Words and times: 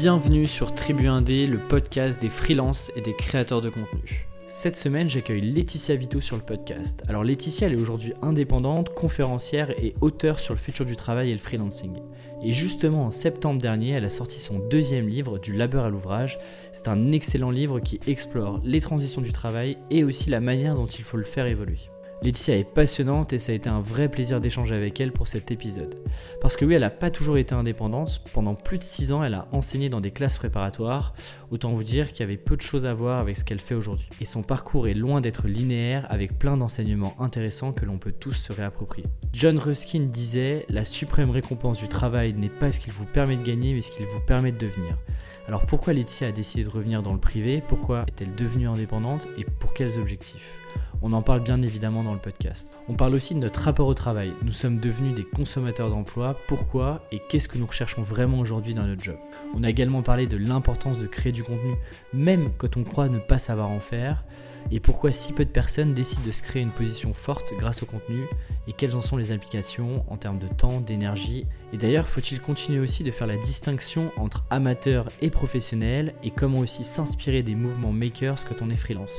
Bienvenue 0.00 0.46
sur 0.46 0.72
Tribu 0.76 1.08
Indé, 1.08 1.48
le 1.48 1.58
podcast 1.58 2.20
des 2.20 2.28
freelances 2.28 2.92
et 2.94 3.00
des 3.00 3.14
créateurs 3.14 3.60
de 3.60 3.68
contenu. 3.68 4.28
Cette 4.46 4.76
semaine, 4.76 5.10
j'accueille 5.10 5.40
Laetitia 5.40 5.96
Vito 5.96 6.20
sur 6.20 6.36
le 6.36 6.42
podcast. 6.42 7.02
Alors 7.08 7.24
Laetitia, 7.24 7.66
elle 7.66 7.72
est 7.72 7.80
aujourd'hui 7.80 8.12
indépendante, 8.22 8.94
conférencière 8.94 9.70
et 9.70 9.96
auteure 10.00 10.38
sur 10.38 10.54
le 10.54 10.60
futur 10.60 10.86
du 10.86 10.94
travail 10.94 11.30
et 11.30 11.32
le 11.32 11.40
freelancing. 11.40 11.96
Et 12.44 12.52
justement, 12.52 13.06
en 13.06 13.10
septembre 13.10 13.60
dernier, 13.60 13.90
elle 13.90 14.04
a 14.04 14.08
sorti 14.08 14.38
son 14.38 14.60
deuxième 14.60 15.08
livre, 15.08 15.40
Du 15.40 15.52
labeur 15.52 15.84
à 15.84 15.90
l'ouvrage. 15.90 16.38
C'est 16.70 16.86
un 16.86 17.10
excellent 17.10 17.50
livre 17.50 17.80
qui 17.80 17.98
explore 18.06 18.60
les 18.62 18.80
transitions 18.80 19.20
du 19.20 19.32
travail 19.32 19.78
et 19.90 20.04
aussi 20.04 20.30
la 20.30 20.38
manière 20.38 20.76
dont 20.76 20.86
il 20.86 21.02
faut 21.02 21.16
le 21.16 21.24
faire 21.24 21.46
évoluer. 21.46 21.90
Laetitia 22.20 22.56
est 22.56 22.74
passionnante 22.74 23.32
et 23.32 23.38
ça 23.38 23.52
a 23.52 23.54
été 23.54 23.68
un 23.68 23.80
vrai 23.80 24.08
plaisir 24.08 24.40
d'échanger 24.40 24.74
avec 24.74 25.00
elle 25.00 25.12
pour 25.12 25.28
cet 25.28 25.52
épisode. 25.52 25.94
Parce 26.40 26.56
que 26.56 26.64
oui, 26.64 26.74
elle 26.74 26.80
n'a 26.80 26.90
pas 26.90 27.12
toujours 27.12 27.38
été 27.38 27.54
indépendante. 27.54 28.22
Pendant 28.32 28.54
plus 28.54 28.78
de 28.78 28.82
6 28.82 29.12
ans, 29.12 29.22
elle 29.22 29.34
a 29.34 29.46
enseigné 29.52 29.88
dans 29.88 30.00
des 30.00 30.10
classes 30.10 30.36
préparatoires. 30.36 31.14
Autant 31.52 31.70
vous 31.70 31.84
dire 31.84 32.12
qu'il 32.12 32.20
y 32.20 32.22
avait 32.24 32.36
peu 32.36 32.56
de 32.56 32.60
choses 32.60 32.86
à 32.86 32.94
voir 32.94 33.20
avec 33.20 33.36
ce 33.36 33.44
qu'elle 33.44 33.60
fait 33.60 33.76
aujourd'hui. 33.76 34.08
Et 34.20 34.24
son 34.24 34.42
parcours 34.42 34.88
est 34.88 34.94
loin 34.94 35.20
d'être 35.20 35.46
linéaire 35.46 36.06
avec 36.10 36.36
plein 36.36 36.56
d'enseignements 36.56 37.14
intéressants 37.20 37.72
que 37.72 37.84
l'on 37.84 37.98
peut 37.98 38.12
tous 38.12 38.32
se 38.32 38.52
réapproprier. 38.52 39.06
John 39.32 39.56
Ruskin 39.56 40.08
disait 40.10 40.66
La 40.68 40.84
suprême 40.84 41.30
récompense 41.30 41.78
du 41.78 41.86
travail 41.86 42.32
n'est 42.32 42.48
pas 42.48 42.72
ce 42.72 42.80
qu'il 42.80 42.92
vous 42.92 43.04
permet 43.04 43.36
de 43.36 43.44
gagner, 43.44 43.74
mais 43.74 43.82
ce 43.82 43.92
qu'il 43.92 44.06
vous 44.06 44.20
permet 44.20 44.50
de 44.50 44.58
devenir. 44.58 44.98
Alors 45.46 45.66
pourquoi 45.66 45.92
Laetitia 45.92 46.28
a 46.28 46.32
décidé 46.32 46.64
de 46.64 46.68
revenir 46.68 47.00
dans 47.00 47.12
le 47.12 47.20
privé? 47.20 47.62
Pourquoi 47.66 48.04
est-elle 48.08 48.34
devenue 48.34 48.66
indépendante? 48.66 49.28
Et 49.38 49.44
pour 49.44 49.72
quels 49.72 49.98
objectifs? 49.98 50.57
On 51.02 51.12
en 51.12 51.22
parle 51.22 51.40
bien 51.40 51.62
évidemment 51.62 52.02
dans 52.02 52.12
le 52.12 52.18
podcast. 52.18 52.78
On 52.88 52.94
parle 52.94 53.14
aussi 53.14 53.34
de 53.34 53.38
notre 53.38 53.60
rapport 53.60 53.86
au 53.86 53.94
travail. 53.94 54.32
Nous 54.42 54.52
sommes 54.52 54.78
devenus 54.78 55.14
des 55.14 55.24
consommateurs 55.24 55.90
d'emploi. 55.90 56.36
Pourquoi 56.48 57.06
et 57.12 57.20
qu'est-ce 57.28 57.48
que 57.48 57.58
nous 57.58 57.66
recherchons 57.66 58.02
vraiment 58.02 58.40
aujourd'hui 58.40 58.74
dans 58.74 58.86
notre 58.86 59.02
job? 59.02 59.16
On 59.54 59.62
a 59.62 59.70
également 59.70 60.02
parlé 60.02 60.26
de 60.26 60.36
l'importance 60.36 60.98
de 60.98 61.06
créer 61.06 61.32
du 61.32 61.44
contenu, 61.44 61.74
même 62.12 62.50
quand 62.58 62.76
on 62.76 62.84
croit 62.84 63.08
ne 63.08 63.18
pas 63.18 63.38
savoir 63.38 63.70
en 63.70 63.80
faire 63.80 64.24
et 64.70 64.80
pourquoi 64.80 65.12
si 65.12 65.32
peu 65.32 65.44
de 65.44 65.50
personnes 65.50 65.94
décident 65.94 66.26
de 66.26 66.32
se 66.32 66.42
créer 66.42 66.62
une 66.62 66.70
position 66.70 67.14
forte 67.14 67.52
grâce 67.58 67.82
au 67.82 67.86
contenu 67.86 68.24
et 68.66 68.72
quelles 68.72 68.94
en 68.94 69.00
sont 69.00 69.16
les 69.16 69.32
implications 69.32 70.04
en 70.08 70.16
termes 70.16 70.38
de 70.38 70.46
temps, 70.46 70.80
d'énergie. 70.80 71.46
Et 71.72 71.76
d'ailleurs, 71.76 72.06
faut-il 72.06 72.40
continuer 72.40 72.80
aussi 72.80 73.02
de 73.02 73.10
faire 73.10 73.26
la 73.26 73.36
distinction 73.36 74.12
entre 74.16 74.44
amateurs 74.50 75.10
et 75.22 75.30
professionnels 75.30 76.14
et 76.22 76.30
comment 76.30 76.58
aussi 76.58 76.84
s'inspirer 76.84 77.42
des 77.42 77.54
mouvements 77.54 77.92
makers 77.92 78.44
quand 78.44 78.62
on 78.62 78.70
est 78.70 78.76
freelance. 78.76 79.14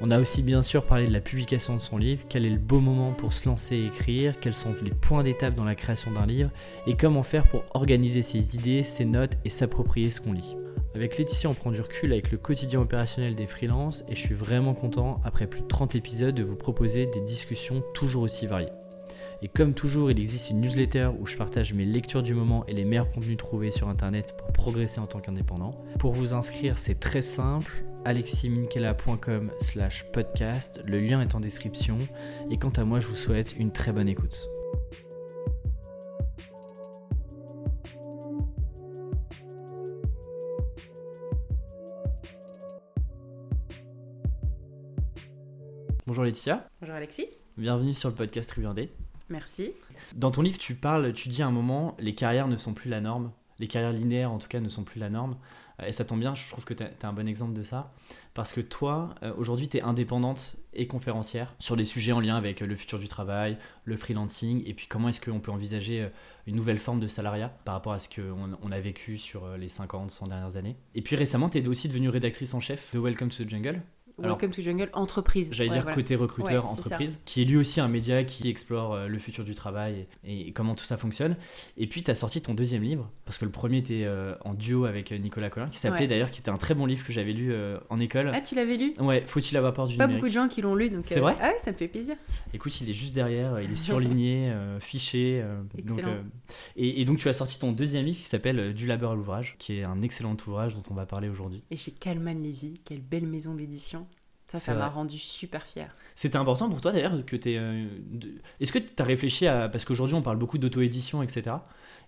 On 0.00 0.10
a 0.10 0.20
aussi 0.20 0.42
bien 0.42 0.62
sûr 0.62 0.84
parlé 0.84 1.06
de 1.06 1.12
la 1.12 1.20
publication 1.20 1.74
de 1.74 1.80
son 1.80 1.96
livre, 1.96 2.24
quel 2.28 2.44
est 2.44 2.50
le 2.50 2.58
beau 2.58 2.80
moment 2.80 3.12
pour 3.12 3.32
se 3.32 3.48
lancer 3.48 3.76
et 3.76 3.86
écrire, 3.86 4.38
quels 4.38 4.54
sont 4.54 4.74
les 4.82 4.90
points 4.90 5.22
d'étape 5.22 5.54
dans 5.54 5.64
la 5.64 5.74
création 5.74 6.10
d'un 6.12 6.26
livre 6.26 6.50
et 6.86 6.96
comment 6.96 7.22
faire 7.22 7.46
pour 7.46 7.64
organiser 7.74 8.22
ses 8.22 8.56
idées, 8.56 8.82
ses 8.82 9.04
notes 9.04 9.36
et 9.44 9.50
s'approprier 9.50 10.10
ce 10.10 10.20
qu'on 10.20 10.32
lit. 10.32 10.56
Avec 10.94 11.18
Laetitia, 11.18 11.48
on 11.48 11.54
prend 11.54 11.70
du 11.70 11.80
recul 11.80 12.12
avec 12.12 12.32
le 12.32 12.38
quotidien 12.38 12.80
opérationnel 12.80 13.36
des 13.36 13.46
freelances 13.46 14.04
et 14.08 14.16
je 14.16 14.20
suis 14.20 14.34
vraiment 14.34 14.74
content, 14.74 15.20
après 15.24 15.46
plus 15.46 15.60
de 15.60 15.68
30 15.68 15.94
épisodes, 15.94 16.34
de 16.34 16.42
vous 16.42 16.56
proposer 16.56 17.06
des 17.06 17.20
discussions 17.20 17.82
toujours 17.94 18.22
aussi 18.22 18.46
variées. 18.46 18.72
Et 19.42 19.48
comme 19.48 19.72
toujours, 19.72 20.10
il 20.10 20.18
existe 20.18 20.50
une 20.50 20.60
newsletter 20.60 21.10
où 21.18 21.26
je 21.26 21.36
partage 21.36 21.72
mes 21.72 21.84
lectures 21.84 22.22
du 22.22 22.34
moment 22.34 22.66
et 22.66 22.74
les 22.74 22.84
meilleurs 22.84 23.10
contenus 23.10 23.36
trouvés 23.36 23.70
sur 23.70 23.88
internet 23.88 24.34
pour 24.36 24.48
progresser 24.52 25.00
en 25.00 25.06
tant 25.06 25.20
qu'indépendant. 25.20 25.74
Pour 25.98 26.12
vous 26.12 26.34
inscrire, 26.34 26.78
c'est 26.78 26.98
très 26.98 27.22
simple 27.22 27.84
aleximinkelacom 28.04 29.50
podcast, 30.12 30.82
le 30.86 30.98
lien 30.98 31.20
est 31.20 31.34
en 31.34 31.40
description, 31.40 31.98
et 32.50 32.56
quant 32.56 32.70
à 32.70 32.84
moi 32.84 32.98
je 32.98 33.06
vous 33.06 33.16
souhaite 33.16 33.54
une 33.58 33.72
très 33.72 33.92
bonne 33.92 34.08
écoute. 34.08 34.48
Bonjour 46.06 46.24
Laetitia. 46.24 46.66
Bonjour 46.80 46.96
Alexis. 46.96 47.26
Bienvenue 47.58 47.92
sur 47.92 48.08
le 48.08 48.14
podcast 48.14 48.48
Tribuandé. 48.48 48.90
Merci. 49.28 49.72
Dans 50.14 50.30
ton 50.30 50.40
livre, 50.40 50.58
tu 50.58 50.74
parles, 50.74 51.12
tu 51.12 51.28
dis 51.28 51.42
à 51.42 51.46
un 51.46 51.50
moment, 51.50 51.94
les 51.98 52.14
carrières 52.14 52.48
ne 52.48 52.56
sont 52.56 52.72
plus 52.72 52.88
la 52.88 53.00
norme. 53.00 53.32
Les 53.58 53.68
carrières 53.68 53.92
linéaires, 53.92 54.32
en 54.32 54.38
tout 54.38 54.48
cas, 54.48 54.60
ne 54.60 54.68
sont 54.68 54.82
plus 54.82 54.98
la 54.98 55.10
norme. 55.10 55.36
Euh, 55.80 55.86
et 55.86 55.92
ça 55.92 56.06
tombe 56.06 56.20
bien, 56.20 56.34
je 56.34 56.48
trouve 56.48 56.64
que 56.64 56.72
tu 56.72 56.82
es 56.82 57.04
un 57.04 57.12
bon 57.12 57.28
exemple 57.28 57.52
de 57.52 57.62
ça. 57.62 57.92
Parce 58.32 58.52
que 58.52 58.62
toi, 58.62 59.14
euh, 59.22 59.34
aujourd'hui, 59.36 59.68
tu 59.68 59.76
es 59.76 59.82
indépendante 59.82 60.56
et 60.72 60.86
conférencière 60.86 61.54
sur 61.58 61.76
des 61.76 61.84
sujets 61.84 62.12
en 62.12 62.20
lien 62.20 62.36
avec 62.36 62.60
le 62.60 62.76
futur 62.76 62.98
du 62.98 63.06
travail, 63.06 63.58
le 63.84 63.96
freelancing, 63.96 64.62
et 64.66 64.72
puis 64.72 64.86
comment 64.86 65.10
est-ce 65.10 65.20
qu'on 65.20 65.40
peut 65.40 65.50
envisager 65.50 66.02
euh, 66.02 66.08
une 66.46 66.56
nouvelle 66.56 66.78
forme 66.78 67.00
de 67.00 67.08
salariat 67.08 67.54
par 67.66 67.74
rapport 67.74 67.92
à 67.92 67.98
ce 67.98 68.08
qu'on 68.08 68.56
on 68.62 68.72
a 68.72 68.80
vécu 68.80 69.18
sur 69.18 69.56
les 69.58 69.68
50, 69.68 70.10
100 70.10 70.28
dernières 70.28 70.56
années? 70.56 70.76
Et 70.94 71.02
puis 71.02 71.14
récemment, 71.14 71.50
tu 71.50 71.58
es 71.58 71.68
aussi 71.68 71.88
devenue 71.88 72.08
rédactrice 72.08 72.54
en 72.54 72.60
chef 72.60 72.90
de 72.94 72.98
Welcome 72.98 73.28
to 73.28 73.44
the 73.44 73.48
Jungle, 73.48 73.82
Welcome 74.22 74.50
to 74.50 74.62
Jungle 74.62 74.90
entreprise. 74.92 75.48
J'allais 75.52 75.70
dire 75.70 75.86
côté 75.86 76.14
recruteur 76.14 76.70
entreprise, 76.70 77.18
qui 77.24 77.42
est 77.42 77.44
lui 77.44 77.56
aussi 77.56 77.80
un 77.80 77.88
média 77.88 78.24
qui 78.24 78.48
explore 78.48 78.94
euh, 78.94 79.08
le 79.08 79.18
futur 79.18 79.44
du 79.44 79.54
travail 79.54 80.06
et, 80.24 80.52
comment 80.52 80.74
tout 80.74 80.84
ça 80.84 80.96
fonctionne. 80.96 81.36
Et 81.76 81.86
puis 81.86 82.02
tu 82.02 82.10
as 82.10 82.14
sorti 82.14 82.40
ton 82.40 82.54
deuxième 82.54 82.82
livre, 82.82 83.10
parce 83.24 83.38
que 83.38 83.44
le 83.44 83.50
premier 83.50 83.78
était 83.78 84.04
euh, 84.04 84.34
en 84.44 84.54
duo 84.54 84.84
avec 84.84 85.12
euh, 85.12 85.18
Nicolas 85.18 85.50
Collin, 85.50 85.68
qui 85.68 85.78
s'appelait 85.78 86.06
d'ailleurs, 86.06 86.30
qui 86.30 86.40
était 86.40 86.50
un 86.50 86.56
très 86.56 86.74
bon 86.74 86.86
livre 86.86 87.06
que 87.06 87.12
j'avais 87.12 87.32
lu 87.32 87.54
en 87.88 88.00
école. 88.00 88.30
Ah, 88.34 88.40
tu 88.40 88.54
l'avais 88.54 88.76
lu? 88.76 88.94
Ouais, 88.98 89.24
faut-il 89.26 89.56
avoir 89.56 89.72
peur 89.72 89.86
du 89.86 89.96
Pas 89.96 90.06
beaucoup 90.06 90.28
de 90.28 90.32
gens 90.32 90.48
qui 90.48 90.62
l'ont 90.62 90.74
lu, 90.74 90.90
donc. 90.90 91.06
C'est 91.06 91.20
vrai? 91.20 91.36
Ah 91.40 91.48
ouais, 91.48 91.58
ça 91.58 91.72
me 91.72 91.76
fait 91.76 91.88
plaisir. 91.88 92.16
Écoute, 92.52 92.78
il 92.80 92.90
est 92.90 92.94
juste 92.94 93.14
derrière, 93.14 93.60
il 93.60 93.72
est 93.72 93.76
surligné, 93.90 94.52
fiché. 94.80 95.42
donc, 95.84 96.00
et, 96.76 97.00
et, 97.00 97.04
donc 97.04 97.18
tu 97.18 97.28
as 97.28 97.32
sorti 97.32 97.58
ton 97.58 97.72
deuxième 97.72 98.04
livre 98.04 98.18
qui 98.18 98.24
s'appelle 98.24 98.74
Du 98.74 98.86
labeur 98.86 99.12
à 99.12 99.14
l'ouvrage, 99.14 99.56
qui 99.58 99.78
est 99.78 99.84
un 99.84 100.02
excellent 100.02 100.36
ouvrage 100.46 100.74
dont 100.74 100.82
on 100.90 100.94
va 100.94 101.06
parler 101.06 101.28
aujourd'hui. 101.28 101.62
Et 101.70 101.76
chez 101.76 101.92
Calman 101.92 102.34
Levy, 102.34 102.74
quelle 102.84 103.00
belle 103.00 103.26
maison 103.26 103.54
d'édition. 103.54 104.06
Ça, 104.50 104.58
ça 104.58 104.74
m'a 104.74 104.88
rendu 104.88 105.16
super 105.16 105.64
fier. 105.64 105.94
C'était 106.16 106.36
important 106.36 106.68
pour 106.68 106.80
toi 106.80 106.90
d'ailleurs 106.90 107.24
que 107.24 107.36
tu 107.36 107.50
euh, 107.56 107.86
Est-ce 108.58 108.72
que 108.72 108.80
tu 108.80 108.90
as 108.98 109.04
réfléchi 109.04 109.46
à. 109.46 109.68
Parce 109.68 109.84
qu'aujourd'hui 109.84 110.16
on 110.16 110.22
parle 110.22 110.38
beaucoup 110.38 110.58
d'auto-édition, 110.58 111.22
etc. 111.22 111.56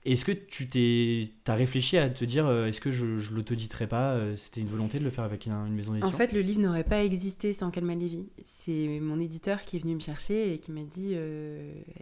Est-ce 0.04 0.24
que 0.24 0.32
tu 0.32 0.68
t'es, 0.68 1.30
as 1.46 1.54
réfléchi 1.54 1.98
à 1.98 2.10
te 2.10 2.24
dire 2.24 2.46
euh, 2.46 2.66
est-ce 2.66 2.80
que 2.80 2.90
je, 2.90 3.18
je 3.18 3.32
l'autoditerai 3.32 3.86
pas 3.86 4.14
euh, 4.14 4.36
C'était 4.36 4.60
une 4.60 4.66
volonté 4.66 4.98
de 4.98 5.04
le 5.04 5.10
faire 5.10 5.22
avec 5.22 5.46
une, 5.46 5.52
maison 5.68 5.92
d'édition? 5.92 6.12
En 6.12 6.18
fait, 6.18 6.32
le 6.32 6.40
livre 6.40 6.60
n'aurait 6.60 6.82
pas 6.82 7.04
existé 7.04 7.52
sans 7.52 7.70
Calma 7.70 7.94
Levy. 7.94 8.28
C'est 8.42 8.98
mon 9.00 9.20
éditeur 9.20 9.62
qui 9.62 9.76
est 9.76 9.80
venu 9.80 9.94
me 9.94 10.00
chercher 10.00 10.52
et 10.52 10.58
qui 10.58 10.72
m'a 10.72 10.82
dit 10.82 11.14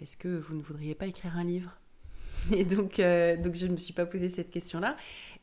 est-ce 0.01 0.17
que 0.17 0.29
vous 0.29 0.57
ne 0.57 0.63
voudriez 0.63 0.95
pas 0.95 1.07
écrire 1.07 1.37
un 1.37 1.45
livre? 1.45 1.77
Et 2.53 2.65
donc, 2.65 2.97
donc 2.97 3.55
je 3.55 3.67
ne 3.67 3.73
me 3.73 3.77
suis 3.77 3.93
pas 3.93 4.07
posé 4.07 4.31
cette 4.31 4.51
question-là. 4.51 4.97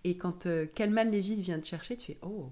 Et 0.03 0.17
quand 0.17 0.47
Calman 0.73 1.03
Levy 1.03 1.39
vient 1.39 1.59
te 1.59 1.67
chercher, 1.67 1.95
tu 1.95 2.07
fais 2.07 2.17
oh 2.23 2.51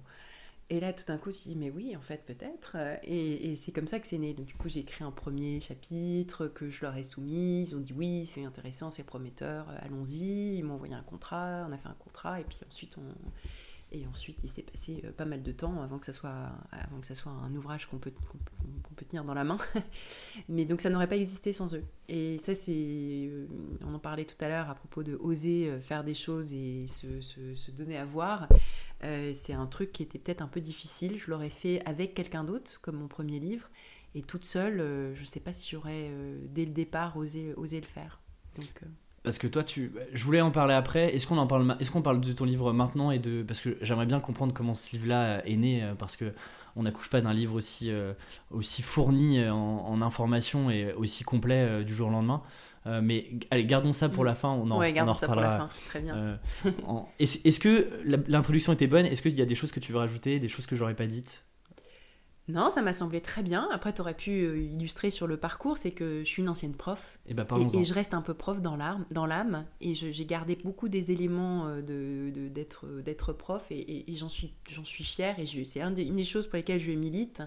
et 0.72 0.80
là, 0.80 0.94
tout 0.94 1.03
d'un 1.08 1.18
coup, 1.18 1.31
tu 1.31 1.50
dis, 1.50 1.56
mais 1.56 1.70
oui, 1.70 1.96
en 1.96 2.02
fait, 2.02 2.26
peut-être. 2.26 2.76
Et, 3.03 3.56
c'est 3.56 3.72
comme 3.72 3.88
ça 3.88 4.00
que 4.00 4.08
c'est 4.08 4.18
né. 4.18 4.34
Donc, 4.34 4.48
du 4.48 4.56
coup, 4.56 4.68
j'ai 4.68 4.80
écrit 4.80 5.03
un 5.03 5.12
premier 5.12 5.59
chapitre 5.59 6.48
que 6.48 6.70
je 6.72 6.81
leur 6.81 6.96
ai 6.98 7.03
soumis. 7.03 7.62
Ils 7.62 7.76
ont 7.76 7.80
dit, 7.80 7.94
oui, 7.94 8.26
c'est 8.26 8.44
intéressant, 8.46 8.90
c'est 8.90 9.04
prometteur, 9.04 9.68
allons-y. 9.84 10.58
Ils 10.58 10.64
m'ont 10.64 10.74
envoyé 10.74 10.96
un 10.96 11.04
contrat, 11.04 11.68
on 11.70 11.72
a 11.72 11.78
fait 11.78 11.90
un 11.90 11.98
contrat. 12.00 12.40
Et 12.40 12.44
puis 12.44 12.58
ensuite. 12.68 12.98
Et 13.92 14.08
ensuite, 14.08 14.40
il 14.44 14.50
s'est 14.50 14.64
passé 14.64 15.04
euh, 15.06 15.12
pas 15.12 15.25
mal 15.25 15.44
de 15.44 15.52
temps 15.52 15.81
avant 15.81 16.00
que 16.00 16.08
ça 16.08 16.12
soit, 16.12 16.52
avant 16.72 17.00
que 17.00 17.06
ça 17.06 17.14
soit 17.14 17.31
un 17.31 17.54
ouvrage 17.56 17.86
qu'on 17.86 18.00
peut, 18.00 18.12
qu'on 18.12 18.94
peut 18.96 19.06
tenir 19.06 19.24
dans 19.24 19.36
la 19.36 19.44
main. 19.44 19.58
Mais 20.50 20.66
donc, 20.66 20.81
ça 20.81 20.90
n'aurait 20.90 21.08
pas 21.08 21.16
existé 21.16 21.54
sans 21.54 21.75
eux. 21.75 21.84
Et 22.09 22.40
ça, 22.40 22.56
c'est. 22.56 22.74
Euh, 22.74 23.48
on 23.86 23.94
en 23.94 24.00
parlait 24.00 24.25
tout 24.25 24.44
à 24.44 24.50
l'heure 24.50 24.70
à 24.70 24.75
propos 24.75 25.04
de 25.04 25.16
oser 25.16 25.70
euh, 25.70 25.80
faire 25.80 26.04
des 26.04 26.16
choses 26.16 26.52
et 26.52 26.88
se 26.88 27.72
donner 27.72 27.98
à 27.98 28.06
voir. 28.06 28.50
Euh, 29.06 29.32
c'est 29.34 29.54
un 29.54 29.68
truc 29.68 29.92
qui 29.92 30.04
était 30.04 30.18
peut-être 30.18 30.42
un 30.42 30.48
peu 30.48 30.62
difficile. 30.62 31.18
Je 31.18 31.30
l'aurais 31.30 31.50
fait 31.50 31.82
avec 31.86 32.14
quelqu'un 32.14 32.44
d'autre, 32.44 32.80
comme 32.82 32.96
mon 32.96 33.08
premier 33.08 33.40
livre. 33.40 33.70
Et 34.16 34.22
toute 34.22 34.46
seule, 34.46 34.80
euh, 34.80 35.14
je 35.16 35.22
ne 35.22 35.26
sais 35.26 35.40
pas 35.40 35.54
si 35.54 35.70
j'aurais, 35.70 36.10
euh, 36.10 36.40
dès 36.50 36.66
le 36.66 36.72
départ, 36.72 37.18
osé, 37.18 37.54
osé 37.56 37.80
le 37.80 37.86
faire. 37.86 38.19
Parce 39.24 39.38
que 39.38 39.48
toi, 39.48 39.63
tu... 39.63 39.92
je 40.13 40.24
voulais 40.24 40.42
en 40.42 40.52
parler 40.52 40.74
après. 40.74 41.13
Est-ce 41.16 41.28
qu'on 41.28 41.38
en 41.38 41.48
parle 41.48 41.75
Est-ce 41.80 41.92
qu'on 41.92 42.02
parle 42.02 42.22
de 42.22 42.31
ton 42.31 42.46
livre 42.46 42.72
maintenant 42.74 43.12
et 43.12 43.19
de 43.19 43.44
parce 43.44 43.60
que 43.60 43.78
j'aimerais 43.81 44.06
bien 44.06 44.19
comprendre 44.19 44.54
comment 44.54 44.75
ce 44.75 44.92
livre-là 44.96 45.46
est 45.48 45.56
né 45.56 45.84
parce 45.98 46.16
que 46.16 46.31
on 46.75 46.84
n'accouche 46.84 47.10
pas 47.10 47.22
d'un 47.22 47.34
livre 47.34 47.56
aussi 47.56 47.92
aussi 48.51 48.84
fourni 48.84 49.44
en, 49.50 49.56
en 49.56 50.01
informations 50.04 50.69
et 50.69 50.94
aussi 50.94 51.24
complet 51.24 51.84
du 51.84 51.96
jour 51.96 52.10
au 52.10 52.12
lendemain. 52.12 52.44
Euh, 52.88 53.02
mais 53.02 53.32
allez, 53.50 53.66
gardons 53.66 53.94
ça 53.94 54.10
pour 54.10 54.24
mm. 54.24 54.28
la 54.28 54.36
fin, 54.36 54.50
on 54.50 54.70
en, 54.70 54.80
ouais, 54.80 54.94
on 55.02 55.08
en 55.08 55.14
ça 55.16 55.28
pour 55.28 55.36
la 55.36 55.58
fin. 55.58 55.70
Très 55.88 56.02
bien. 56.02 56.16
Euh, 56.16 56.36
est-ce 57.20 57.60
que 57.60 57.90
l'introduction 58.28 58.74
était 58.74 58.88
bonne? 58.88 59.06
Est-ce 59.06 59.22
qu'il 59.22 59.38
y 59.38 59.42
a 59.42 59.46
des 59.46 59.56
choses 59.56 59.72
que 59.72 59.80
tu 59.80 59.92
veux 59.92 59.98
rajouter, 59.98 60.40
des 60.40 60.48
choses 60.48 60.68
que 60.68 60.76
j'aurais 60.76 60.96
pas 60.96 61.08
dites? 61.08 61.44
Non, 62.48 62.70
ça 62.70 62.84
m'a 62.84 62.94
semblé 62.94 63.22
très 63.22 63.42
bien. 63.42 63.68
Après, 63.72 63.92
tu 63.92 64.02
aurais 64.02 64.14
pu 64.14 64.30
euh, 64.30 64.60
illustrer 64.60 65.10
sur 65.10 65.26
le 65.26 65.36
parcours, 65.36 65.80
c'est 65.80 65.90
que 65.90 66.20
je 66.20 66.30
suis 66.30 66.44
une 66.44 66.50
ancienne 66.50 66.76
prof. 66.76 67.18
Eh 67.26 67.34
ben, 67.34 67.48
et, 67.58 67.80
et, 67.80 67.86
je 67.86 67.94
reste 67.94 68.14
un 68.14 68.22
peu 68.22 68.36
prof 68.36 68.62
dans 68.62 68.76
l'âme. 68.76 69.66
Et 69.82 69.96
j'ai 69.96 70.26
gardé 70.26 70.56
beaucoup 70.56 70.88
des 70.88 71.12
éléments 71.12 71.76
d'être 71.82 72.86
de, 72.86 73.32
prof. 73.32 73.66
Et, 73.72 74.06
j'en 74.10 74.30
suis, 74.30 74.54
suis 74.84 75.04
fière. 75.04 75.40
Et 75.40 75.48
c'est 75.66 75.82
une 75.82 75.94
des 75.94 76.24
choses 76.24 76.46
pour 76.46 76.58
lesquelles 76.58 76.80
je 76.80 76.92
milite 76.92 77.42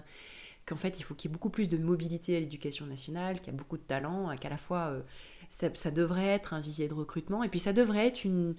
qu'en 0.65 0.75
fait, 0.75 0.99
il 0.99 1.03
faut 1.03 1.15
qu'il 1.15 1.29
y 1.29 1.31
ait 1.31 1.35
beaucoup 1.35 1.49
plus 1.49 1.69
de 1.69 1.77
mobilité 1.77 2.37
à 2.37 2.39
l'éducation 2.39 2.85
nationale, 2.85 3.39
qu'il 3.39 3.51
y 3.53 3.55
a 3.55 3.57
beaucoup 3.57 3.77
de 3.77 3.83
talent, 3.83 4.35
qu'à 4.37 4.49
la 4.49 4.57
fois, 4.57 4.87
euh, 4.87 5.01
ça, 5.49 5.91
devrait 5.91 6.27
être 6.27 6.53
un 6.53 6.59
vivier 6.59 6.87
de 6.87 6.93
recrutement, 6.93 7.43
et 7.43 7.49
puis 7.49 7.59
ça 7.59 7.73
devrait 7.73 8.07
être 8.07 8.23
une, 8.23 8.55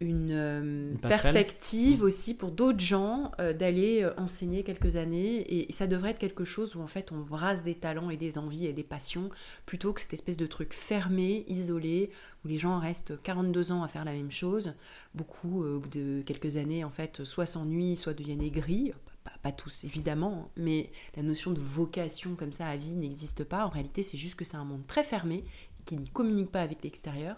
une, 0.00 0.30
euh, 0.30 0.92
Une 0.92 0.98
perspective 0.98 2.02
Mmh. 2.02 2.06
aussi 2.06 2.36
pour 2.36 2.52
d'autres 2.52 2.80
gens 2.80 3.32
euh, 3.40 3.52
d'aller 3.52 4.08
enseigner 4.16 4.62
quelques 4.62 4.96
années. 4.96 5.44
Et, 5.52 5.72
ça 5.72 5.86
devrait 5.88 6.10
être 6.10 6.18
quelque 6.18 6.44
chose 6.44 6.76
où 6.76 6.80
en 6.80 6.86
fait 6.86 7.10
on 7.10 7.18
brasse 7.18 7.64
des 7.64 7.74
talents 7.74 8.10
et 8.10 8.16
des 8.16 8.38
envies 8.38 8.66
et 8.66 8.72
des 8.72 8.84
passions 8.84 9.28
plutôt 9.66 9.92
que 9.92 10.00
cette 10.00 10.14
espèce 10.14 10.36
de 10.36 10.46
truc 10.46 10.72
fermé, 10.72 11.44
isolé, 11.48 12.10
où 12.44 12.48
les 12.48 12.58
gens 12.58 12.78
restent 12.78 13.20
42 13.22 13.72
ans 13.72 13.82
à 13.82 13.88
faire 13.88 14.04
la 14.04 14.12
même 14.12 14.30
chose. 14.30 14.74
Beaucoup, 15.14 15.64
au 15.64 15.80
bout 15.80 15.88
de 15.88 16.22
quelques 16.24 16.56
années, 16.56 16.84
en 16.84 16.90
fait, 16.90 17.24
soit 17.24 17.46
s'ennuient, 17.46 17.96
soit 17.96 18.14
deviennent 18.14 18.42
aigris. 18.42 18.92
Pas, 19.44 19.52
tous, 19.52 19.84
évidemment, 19.84 20.46
hein, 20.46 20.50
mais 20.56 20.90
la 21.16 21.22
notion 21.22 21.50
de 21.50 21.60
vocation 21.60 22.34
comme 22.34 22.54
ça 22.54 22.66
à 22.66 22.76
vie 22.76 22.92
n'existe 22.92 23.44
pas. 23.44 23.66
En 23.66 23.68
réalité, 23.68 24.02
c'est 24.02 24.16
juste 24.16 24.36
que 24.36 24.44
c'est 24.44 24.56
un 24.56 24.64
monde 24.64 24.86
très 24.86 25.04
fermé 25.04 25.44
qui 25.84 25.98
ne 25.98 26.06
communique 26.06 26.50
pas 26.50 26.62
avec 26.62 26.82
l'extérieur. 26.82 27.36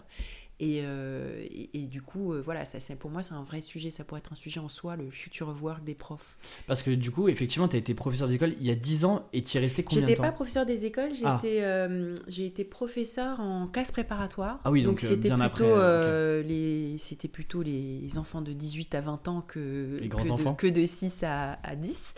Et, 0.59 0.81
euh, 0.83 1.39
et, 1.51 1.69
et 1.75 1.81
du 1.83 2.01
coup, 2.01 2.33
euh, 2.33 2.41
voilà, 2.41 2.65
ça, 2.65 2.79
c'est- 2.79 2.95
pour 2.95 3.11
moi, 3.11 3.21
c'est 3.21 3.35
un 3.35 3.43
vrai 3.43 3.61
sujet. 3.61 3.91
Ça 3.91 4.03
pourrait 4.03 4.19
être 4.21 4.33
un 4.33 4.35
sujet 4.35 4.59
en 4.59 4.69
soi, 4.69 4.95
le 4.95 5.09
future 5.11 5.49
of 5.49 5.61
work 5.61 5.83
des 5.83 5.93
profs. 5.93 6.35
Parce 6.65 6.81
que 6.81 6.89
du 6.89 7.11
coup, 7.11 7.27
effectivement, 7.29 7.67
tu 7.67 7.75
as 7.75 7.79
été 7.79 7.93
professeur 7.93 8.27
d'école 8.27 8.55
il 8.59 8.65
y 8.65 8.71
a 8.71 8.75
10 8.75 9.05
ans 9.05 9.27
et 9.33 9.43
tu 9.43 9.55
y 9.55 9.57
es 9.57 9.61
resté 9.61 9.83
combien 9.83 10.01
de 10.01 10.07
J'étais 10.07 10.17
temps 10.17 10.23
pas 10.23 10.31
professeur 10.31 10.65
des 10.65 10.85
écoles, 10.85 11.13
j'ai 11.13 11.25
Ah. 11.25 11.39
été, 11.43 11.63
euh, 11.63 12.15
été 12.39 12.63
professeur 12.63 13.39
en 13.39 13.67
classe 13.67 13.91
préparatoire. 13.91 14.59
Ah 14.63 14.71
oui, 14.71 14.81
donc, 14.83 15.03
euh, 15.03 15.07
c'était 15.07 15.29
plutôt, 15.29 16.97
c'était 16.97 17.27
plutôt 17.27 17.61
les 17.61 18.17
enfants 18.17 18.41
de 18.41 18.53
18 18.53 18.95
à 18.95 19.01
20 19.01 19.27
ans 19.27 19.41
que, 19.41 19.99
Les 20.01 20.07
grands 20.07 20.23
que, 20.23 20.29
enfants. 20.29 20.51
de, 20.53 20.57
que 20.57 20.67
de 20.67 20.85
6 20.85 21.23
à, 21.23 21.59
à 21.63 21.75
10. 21.75 22.13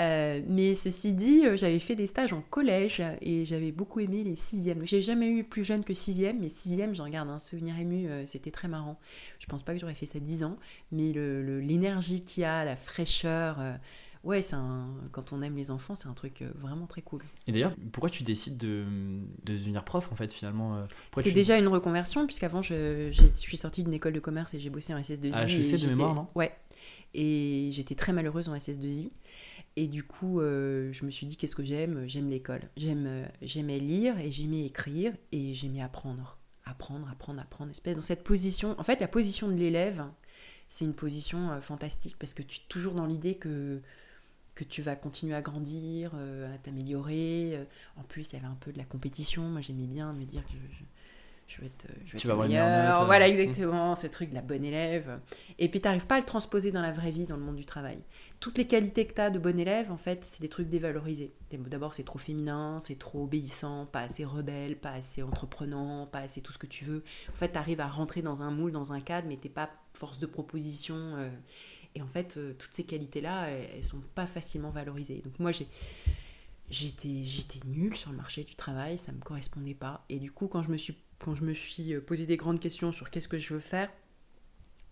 Euh, 0.00 0.40
mais 0.48 0.74
ceci 0.74 1.12
dit, 1.12 1.46
euh, 1.46 1.56
j'avais 1.56 1.78
fait 1.78 1.94
des 1.94 2.06
stages 2.08 2.32
en 2.32 2.40
collège 2.40 3.00
et 3.20 3.44
j'avais 3.44 3.70
beaucoup 3.70 4.00
aimé 4.00 4.24
les 4.24 4.34
sixièmes. 4.34 4.84
J'ai 4.84 5.02
jamais 5.02 5.28
eu 5.28 5.44
plus 5.44 5.62
jeune 5.62 5.84
que 5.84 5.94
sixième, 5.94 6.40
mais 6.40 6.48
sixième, 6.48 6.94
j'en 6.94 7.08
garde 7.08 7.28
un 7.30 7.38
souvenir 7.38 7.78
ému, 7.78 8.08
euh, 8.08 8.26
c'était 8.26 8.50
très 8.50 8.66
marrant. 8.66 8.98
Je 9.38 9.46
pense 9.46 9.62
pas 9.62 9.72
que 9.72 9.78
j'aurais 9.78 9.94
fait 9.94 10.06
ça 10.06 10.18
10 10.18 10.42
ans, 10.42 10.56
mais 10.90 11.12
le- 11.12 11.42
le- 11.44 11.60
l'énergie 11.60 12.22
qu'il 12.24 12.40
y 12.42 12.44
a, 12.44 12.64
la 12.64 12.74
fraîcheur, 12.74 13.56
euh, 13.60 13.74
ouais, 14.24 14.42
c'est 14.42 14.56
un, 14.56 14.88
quand 15.12 15.32
on 15.32 15.42
aime 15.42 15.54
les 15.56 15.70
enfants, 15.70 15.94
c'est 15.94 16.08
un 16.08 16.14
truc 16.14 16.42
vraiment 16.60 16.88
très 16.88 17.02
cool. 17.02 17.22
Et 17.46 17.52
d'ailleurs, 17.52 17.76
pourquoi 17.92 18.10
tu 18.10 18.24
décides 18.24 18.56
de, 18.56 18.84
de 19.44 19.52
devenir 19.56 19.84
prof 19.84 20.08
en 20.10 20.16
fait 20.16 20.32
finalement 20.32 20.86
C'était 21.14 21.28
tu- 21.28 21.34
déjà 21.36 21.56
une 21.56 21.68
reconversion, 21.68 22.26
puisqu'avant, 22.26 22.62
je, 22.62 23.10
je 23.12 23.22
suis 23.36 23.56
sortie 23.56 23.84
d'une 23.84 23.94
école 23.94 24.12
de 24.14 24.18
commerce 24.20 24.54
et 24.54 24.58
j'ai 24.58 24.70
bossé 24.70 24.92
en 24.92 24.98
SS2I. 24.98 25.32
À 25.34 25.44
HEC 25.46 25.74
et 25.74 25.78
de 25.78 25.86
mémoire, 25.86 26.14
non? 26.16 26.26
Ouais. 26.34 26.52
Et 27.16 27.68
j'étais 27.72 27.94
très 27.94 28.12
malheureuse 28.12 28.48
en 28.48 28.56
SS2I. 28.56 29.10
Et 29.76 29.88
du 29.88 30.04
coup, 30.04 30.40
euh, 30.40 30.92
je 30.92 31.04
me 31.04 31.10
suis 31.10 31.26
dit, 31.26 31.36
qu'est-ce 31.36 31.56
que 31.56 31.64
j'aime? 31.64 32.06
J'aime 32.06 32.28
l'école. 32.28 32.62
Euh, 32.80 33.26
j'aimais 33.42 33.78
lire 33.78 34.18
et 34.20 34.30
j'aimais 34.30 34.66
écrire 34.66 35.12
et 35.32 35.52
j'aimais 35.54 35.82
apprendre. 35.82 36.38
Apprendre, 36.64 37.08
apprendre, 37.10 37.40
apprendre. 37.40 37.72
Espèce 37.72 37.96
dans 37.96 38.02
cette 38.02 38.22
position. 38.22 38.78
En 38.78 38.84
fait, 38.84 39.00
la 39.00 39.08
position 39.08 39.48
de 39.48 39.54
l'élève, 39.54 40.04
c'est 40.68 40.84
une 40.84 40.94
position 40.94 41.50
euh, 41.50 41.60
fantastique 41.60 42.16
parce 42.18 42.34
que 42.34 42.42
tu 42.42 42.60
es 42.60 42.62
toujours 42.68 42.94
dans 42.94 43.06
l'idée 43.06 43.34
que 43.34 43.82
tu 44.68 44.80
vas 44.80 44.94
continuer 44.94 45.34
à 45.34 45.42
grandir, 45.42 46.14
à 46.14 46.58
t'améliorer. 46.58 47.66
En 47.96 48.04
plus, 48.04 48.30
il 48.30 48.34
y 48.34 48.38
avait 48.38 48.46
un 48.46 48.56
peu 48.60 48.72
de 48.72 48.78
la 48.78 48.84
compétition. 48.84 49.42
Moi, 49.42 49.60
j'aimais 49.60 49.88
bien 49.88 50.12
me 50.12 50.24
dire 50.24 50.44
que 50.46 50.52
vais 51.60 51.66
être, 51.66 51.86
je 52.04 52.12
vais 52.12 52.18
Tu 52.18 52.26
être 52.28 52.34
vas 52.36 52.46
meilleur. 52.46 52.94
note. 52.98 53.06
Voilà, 53.06 53.28
exactement, 53.28 53.94
ce 53.96 54.06
truc 54.06 54.30
de 54.30 54.34
la 54.34 54.40
bonne 54.42 54.64
élève. 54.64 55.20
Et 55.58 55.68
puis, 55.68 55.80
tu 55.80 55.86
n'arrives 55.86 56.06
pas 56.06 56.16
à 56.16 56.18
le 56.20 56.24
transposer 56.24 56.72
dans 56.72 56.80
la 56.82 56.92
vraie 56.92 57.10
vie, 57.10 57.26
dans 57.26 57.36
le 57.36 57.42
monde 57.42 57.56
du 57.56 57.64
travail. 57.64 57.98
Toutes 58.40 58.58
les 58.58 58.66
qualités 58.66 59.06
que 59.06 59.14
tu 59.14 59.20
as 59.20 59.30
de 59.30 59.38
bon 59.38 59.58
élève, 59.58 59.92
en 59.92 59.96
fait, 59.96 60.24
c'est 60.24 60.40
des 60.42 60.48
trucs 60.48 60.68
dévalorisés. 60.68 61.32
D'abord, 61.52 61.94
c'est 61.94 62.02
trop 62.04 62.18
féminin, 62.18 62.78
c'est 62.78 62.98
trop 62.98 63.24
obéissant, 63.24 63.86
pas 63.86 64.00
assez 64.00 64.24
rebelle, 64.24 64.76
pas 64.76 64.92
assez 64.92 65.22
entreprenant, 65.22 66.06
pas 66.06 66.20
assez 66.20 66.40
tout 66.40 66.52
ce 66.52 66.58
que 66.58 66.66
tu 66.66 66.84
veux. 66.84 67.04
En 67.32 67.36
fait, 67.36 67.52
tu 67.52 67.58
arrives 67.58 67.80
à 67.80 67.86
rentrer 67.88 68.22
dans 68.22 68.42
un 68.42 68.50
moule, 68.50 68.72
dans 68.72 68.92
un 68.92 69.00
cadre, 69.00 69.28
mais 69.28 69.36
t'es 69.36 69.48
pas 69.48 69.70
force 69.92 70.18
de 70.18 70.26
proposition. 70.26 70.96
euh, 70.96 71.28
et 71.96 72.02
en 72.02 72.08
fait, 72.08 72.36
euh, 72.38 72.54
toutes 72.58 72.74
ces 72.74 72.82
qualités-là, 72.82 73.48
elles, 73.50 73.68
elles 73.76 73.84
sont 73.84 74.00
pas 74.16 74.26
facilement 74.26 74.70
valorisées. 74.70 75.22
Donc 75.24 75.38
moi, 75.38 75.52
j'ai 75.52 75.68
j'étais 76.70 77.24
j'étais 77.24 77.60
nulle 77.66 77.96
sur 77.96 78.10
le 78.10 78.16
marché 78.16 78.44
du 78.44 78.54
travail, 78.54 78.98
ça 78.98 79.12
me 79.12 79.20
correspondait 79.20 79.74
pas. 79.74 80.04
Et 80.08 80.18
du 80.18 80.30
coup, 80.30 80.48
quand 80.48 80.62
je 80.62 80.70
me 80.70 80.76
suis 80.76 80.96
quand 81.18 81.34
je 81.34 81.44
me 81.44 81.54
suis 81.54 81.94
euh, 81.94 82.00
posé 82.00 82.26
des 82.26 82.36
grandes 82.36 82.60
questions 82.60 82.92
sur 82.92 83.10
qu'est-ce 83.10 83.28
que 83.28 83.38
je 83.38 83.54
veux 83.54 83.60
faire, 83.60 83.90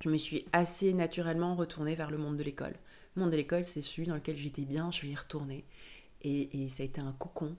je 0.01 0.09
me 0.09 0.17
suis 0.17 0.45
assez 0.53 0.93
naturellement 0.93 1.55
retournée 1.55 1.95
vers 1.95 2.11
le 2.11 2.19
monde 2.19 2.37
de 2.37 2.43
l'école. 2.43 2.75
Le 3.17 3.23
monde 3.23 3.31
de 3.31 3.37
l'école, 3.37 3.65
c'est 3.65 3.83
celui 3.83 4.09
dans 4.09 4.15
lequel 4.15 4.37
j'étais 4.37 4.65
bien, 4.65 4.91
je 4.91 5.03
vais 5.03 5.09
y 5.09 5.15
retourner. 5.15 5.65
Et, 6.23 6.65
et 6.65 6.69
ça 6.69 6.83
a 6.83 6.87
été 6.87 7.01
un 7.01 7.13
cocon, 7.13 7.57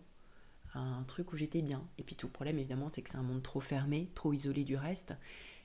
un 0.74 1.04
truc 1.04 1.34
où 1.34 1.38
j'étais 1.38 1.62
bien. 1.62 1.88
Et 1.98 2.04
puis 2.04 2.16
tout 2.16 2.28
le 2.28 2.34
problème, 2.34 2.58
évidemment, 2.58 2.90
c'est 2.92 3.02
que 3.02 3.10
c'est 3.10 3.18
un 3.18 3.24
monde 3.24 3.44
trop 3.44 3.60
fermé, 3.60 4.10
trop 4.16 4.34
isolé 4.34 4.64
du 4.64 4.76
reste. 4.76 5.14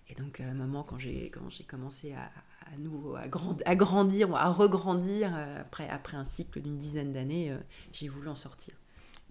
Et 0.08 0.14
donc, 0.14 0.40
à 0.40 0.44
un 0.44 0.54
moment, 0.54 0.82
quand 0.82 0.98
j'ai 0.98 1.30
commencé 1.66 2.12
à, 2.12 2.30
à 2.74 2.78
nouveau 2.78 3.16
à, 3.16 3.28
grand- 3.28 3.56
à 3.64 3.76
grandir, 3.76 4.34
à 4.34 4.50
regrandir, 4.52 5.30
euh, 5.34 5.60
après, 5.60 5.88
après 5.88 6.16
un 6.16 6.24
cycle 6.24 6.60
d'une 6.60 6.78
dizaine 6.78 7.12
d'années, 7.12 7.50
euh, 7.50 7.58
j'ai 7.92 8.08
voulu 8.08 8.28
en 8.28 8.34
sortir. 8.34 8.74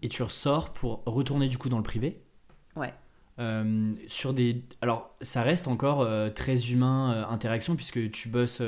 Et 0.01 0.10
tu 0.10 0.22
ressors 0.24 0.74
pour 0.74 1.04
retourner 1.06 1.48
du 1.48 1.57
coup 1.57 1.69
dans 1.69 1.78
le 1.78 1.84
privé? 1.84 2.22
Ouais. 2.75 2.94
Euh, 3.39 3.94
sur 4.07 4.34
des 4.34 4.63
alors 4.81 5.12
ça 5.22 5.44
reste 5.44 5.68
encore 5.68 6.01
euh, 6.01 6.30
très 6.31 6.72
humain 6.72 7.13
euh, 7.13 7.25
interaction 7.28 7.75
puisque 7.75 8.10
tu 8.10 8.30
bosses 8.30 8.63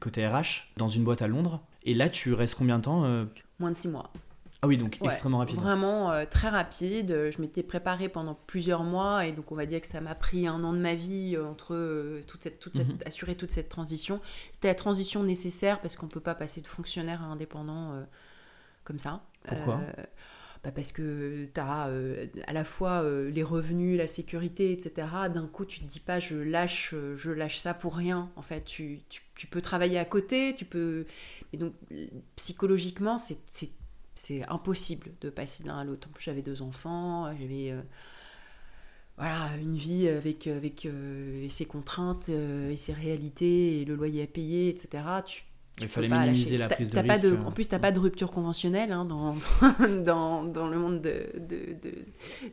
côté 0.00 0.26
RH 0.26 0.70
dans 0.78 0.88
une 0.88 1.04
boîte 1.04 1.20
à 1.20 1.28
Londres 1.28 1.60
et 1.82 1.92
là 1.92 2.08
tu 2.08 2.32
restes 2.32 2.54
combien 2.54 2.78
de 2.78 2.84
temps 2.84 3.26
Moins 3.58 3.70
de 3.70 3.76
six 3.76 3.88
mois. 3.88 4.10
Ah 4.64 4.66
oui 4.66 4.76
donc 4.78 4.98
Ouais, 5.00 5.08
extrêmement 5.08 5.38
rapide 5.38 5.56
Vraiment 5.56 6.12
euh, 6.12 6.24
très 6.28 6.48
rapide. 6.48 7.30
Je 7.30 7.40
m'étais 7.40 7.62
préparée 7.62 8.08
pendant 8.08 8.34
plusieurs 8.46 8.82
mois 8.82 9.26
et 9.26 9.32
donc 9.32 9.52
on 9.52 9.54
va 9.54 9.66
dire 9.66 9.80
que 9.80 9.86
ça 9.86 10.00
m'a 10.00 10.14
pris 10.14 10.46
un 10.46 10.62
an 10.64 10.72
de 10.72 10.78
ma 10.78 10.94
vie 10.94 11.36
euh, 11.36 11.46
entre 11.46 11.74
euh, 11.74 12.20
toute 12.26 12.42
cette, 12.42 12.58
toute 12.58 12.76
cette, 12.76 12.88
Mhm. 12.88 12.98
assurer 13.06 13.34
toute 13.36 13.50
cette 13.50 13.68
transition. 13.68 14.20
C'était 14.52 14.68
la 14.68 14.74
transition 14.74 15.22
nécessaire 15.22 15.80
parce 15.80 15.96
qu'on 15.96 16.08
peut 16.08 16.20
pas 16.20 16.34
passer 16.34 16.60
de 16.60 16.66
fonctionnaire 16.66 17.22
à 17.22 17.26
indépendant 17.26 17.92
euh, 17.92 18.02
comme 18.84 18.98
ça. 18.98 19.22
Pourquoi? 19.46 19.80
Euh, 19.98 20.02
bah 20.62 20.70
parce 20.74 20.92
que 20.92 21.44
tu 21.52 21.60
as 21.60 21.90
à 22.46 22.52
la 22.54 22.64
fois 22.64 23.02
euh, 23.02 23.28
les 23.30 23.42
revenus, 23.42 23.98
la 23.98 24.06
sécurité, 24.06 24.72
etc. 24.72 25.06
D'un 25.28 25.46
coup, 25.46 25.66
tu 25.66 25.80
te 25.80 25.84
dis 25.84 26.00
pas 26.00 26.20
je 26.20 26.36
lâche, 26.36 26.92
euh, 26.94 27.16
je 27.18 27.30
lâche 27.30 27.58
ça 27.58 27.74
pour 27.74 27.94
rien. 27.96 28.30
En 28.36 28.40
fait, 28.40 28.64
tu, 28.64 29.00
tu, 29.10 29.20
tu 29.34 29.46
peux 29.46 29.60
travailler 29.60 29.98
à 29.98 30.06
côté, 30.06 30.54
tu 30.56 30.64
peux. 30.64 31.04
Et 31.52 31.58
donc, 31.58 31.74
euh, 31.92 32.06
psychologiquement, 32.36 33.18
c'est- 33.18 33.40
c'est 34.14 34.46
impossible 34.48 35.12
de 35.20 35.30
passer 35.30 35.62
de 35.64 35.68
l'un 35.68 35.78
à 35.78 35.84
l'autre. 35.84 36.08
En 36.08 36.12
plus, 36.12 36.24
j'avais 36.24 36.42
deux 36.42 36.62
enfants, 36.62 37.28
j'avais 37.38 37.70
euh, 37.72 37.80
voilà, 39.16 39.50
une 39.60 39.76
vie 39.76 40.08
avec, 40.08 40.46
avec 40.48 40.86
euh, 40.86 41.48
ses 41.48 41.66
contraintes 41.66 42.28
euh, 42.30 42.70
et 42.70 42.76
ses 42.76 42.92
réalités 42.92 43.80
et 43.80 43.84
le 43.84 43.94
loyer 43.94 44.22
à 44.24 44.26
payer, 44.26 44.68
etc. 44.68 44.88
Tu, 45.24 45.44
tu 45.76 45.84
il 45.84 45.88
fallait 45.88 46.08
pas 46.08 46.20
minimiser 46.26 46.58
lâcher. 46.58 46.58
la 46.58 46.68
prise 46.68 46.90
de 46.90 46.94
t'as 46.94 47.02
pas 47.04 47.12
risque 47.14 47.26
de, 47.26 47.36
en 47.36 47.52
plus, 47.52 47.68
tu 47.68 47.74
n'as 47.74 47.78
pas 47.80 47.92
de 47.92 47.98
rupture 48.00 48.32
conventionnelle 48.32 48.90
hein, 48.92 49.04
dans, 49.04 49.36
dans, 50.04 50.44
dans 50.44 50.66
le 50.68 50.78
monde 50.78 51.00
de, 51.00 51.26
de- 51.38 51.74
de- 51.82 52.04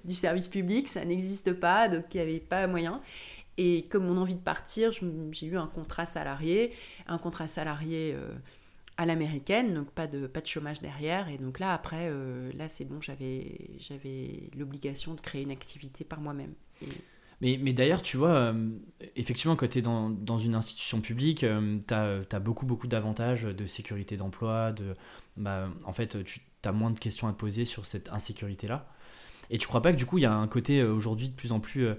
du 0.06 0.14
service 0.14 0.48
public, 0.48 0.88
ça 0.88 1.04
n'existe 1.04 1.54
pas, 1.54 1.88
donc 1.90 2.06
il 2.14 2.18
n'y 2.18 2.24
avait 2.24 2.40
pas 2.40 2.68
moyen. 2.68 3.02
Et 3.58 3.84
comme 3.90 4.06
mon 4.08 4.18
envie 4.18 4.36
de 4.36 4.40
partir, 4.40 4.92
j'ai 5.32 5.46
eu 5.48 5.58
un 5.58 5.68
contrat 5.68 6.06
salarié, 6.06 6.74
un 7.08 7.18
contrat 7.18 7.48
salarié 7.48 8.16
à 9.02 9.06
l'américaine, 9.08 9.74
donc 9.74 9.90
pas 9.90 10.06
de, 10.06 10.28
pas 10.28 10.42
de 10.42 10.46
chômage 10.46 10.80
derrière. 10.80 11.28
Et 11.28 11.40
donc 11.40 11.58
là, 11.58 11.74
après, 11.74 12.08
euh, 12.10 12.52
là 12.56 12.70
c'est 12.70 12.86
bon, 12.86 13.02
j'avais 13.02 14.50
l'obligation 14.56 15.16
de 15.16 15.22
créer 15.22 15.42
une 15.42 15.50
activité 15.52 16.04
par 16.04 16.22
moi-même. 16.22 16.54
Mais, 17.42 17.58
mais 17.60 17.74
d'ailleurs, 17.74 18.04
tu 18.04 18.18
vois, 18.18 18.30
euh, 18.30 18.70
effectivement, 19.16 19.56
quand 19.56 19.68
tu 19.68 19.80
es 19.80 19.82
dans, 19.82 20.12
dans 20.12 20.38
une 20.38 20.54
institution 20.54 21.02
publique, 21.02 21.40
tu 21.40 21.94
as, 21.94 22.40
beaucoup, 22.40 22.68
beaucoup 22.68 22.86
d'avantages 22.86 23.42
de 23.42 23.66
sécurité 23.66 24.18
d'emploi. 24.18 24.72
De, 24.72 24.96
bah, 25.36 25.68
en 25.84 25.94
fait, 25.94 26.24
tu 26.24 26.42
as 26.64 26.72
moins 26.72 26.92
de 26.92 27.00
questions 27.00 27.28
à 27.28 27.34
poser 27.34 27.66
sur 27.66 27.88
cette 27.88 28.10
insécurité-là. 28.10 28.88
Et 29.54 29.58
tu 29.58 29.68
crois 29.68 29.82
pas 29.82 29.92
que 29.92 29.98
du 29.98 30.06
coup, 30.06 30.18
il 30.18 30.22
y 30.22 30.26
a 30.26 30.34
un 30.34 30.48
côté 30.48 30.80
euh, 30.80 30.92
aujourd'hui 30.94 31.28
de 31.30 31.36
plus 31.36 31.52
en 31.52 31.60
plus. 31.60 31.86
euh, 31.86 31.96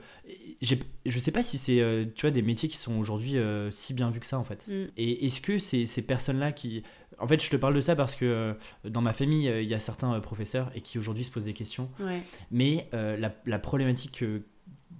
je 0.60 1.18
sais 1.18 1.30
pas 1.32 1.42
si 1.42 1.58
c'est 1.58 1.80
euh, 1.80 2.04
tu 2.14 2.22
vois, 2.22 2.30
des 2.30 2.42
métiers 2.42 2.68
qui 2.68 2.76
sont 2.76 2.98
aujourd'hui 2.98 3.34
si 3.70 3.94
bien 3.94 4.10
vus 4.10 4.20
que 4.20 4.26
ça, 4.26 4.38
en 4.38 4.44
fait. 4.44 4.66
Mm. 4.68 4.86
Et 4.96 5.26
est-ce 5.26 5.40
que 5.40 5.58
ces, 5.58 5.86
ces 5.86 6.06
personnes-là 6.06 6.52
qui. 6.52 6.82
En 7.18 7.26
fait, 7.28 7.42
je 7.42 7.50
te 7.50 7.56
parle 7.56 7.74
de 7.74 7.80
ça 7.80 7.94
parce 7.94 8.16
que 8.16 8.56
dans 8.84 9.02
ma 9.02 9.12
famille, 9.12 9.46
il 9.46 9.68
y 9.68 9.74
a 9.74 9.80
certains 9.80 10.18
professeurs 10.20 10.70
et 10.74 10.80
qui 10.80 10.98
aujourd'hui 10.98 11.22
se 11.24 11.30
posent 11.30 11.44
des 11.44 11.52
questions. 11.52 11.88
Ouais. 12.00 12.22
Mais 12.50 12.88
euh, 12.94 13.16
la, 13.16 13.32
la 13.46 13.58
problématique 13.60 14.12
qu- 14.12 14.42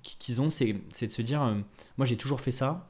qu'ils 0.02 0.40
ont, 0.40 0.50
c'est 0.50 0.73
de 0.75 1.09
se 1.09 1.23
dire 1.23 1.42
euh, 1.42 1.54
moi 1.97 2.06
j'ai 2.06 2.16
toujours 2.16 2.40
fait 2.40 2.52
ça. 2.52 2.88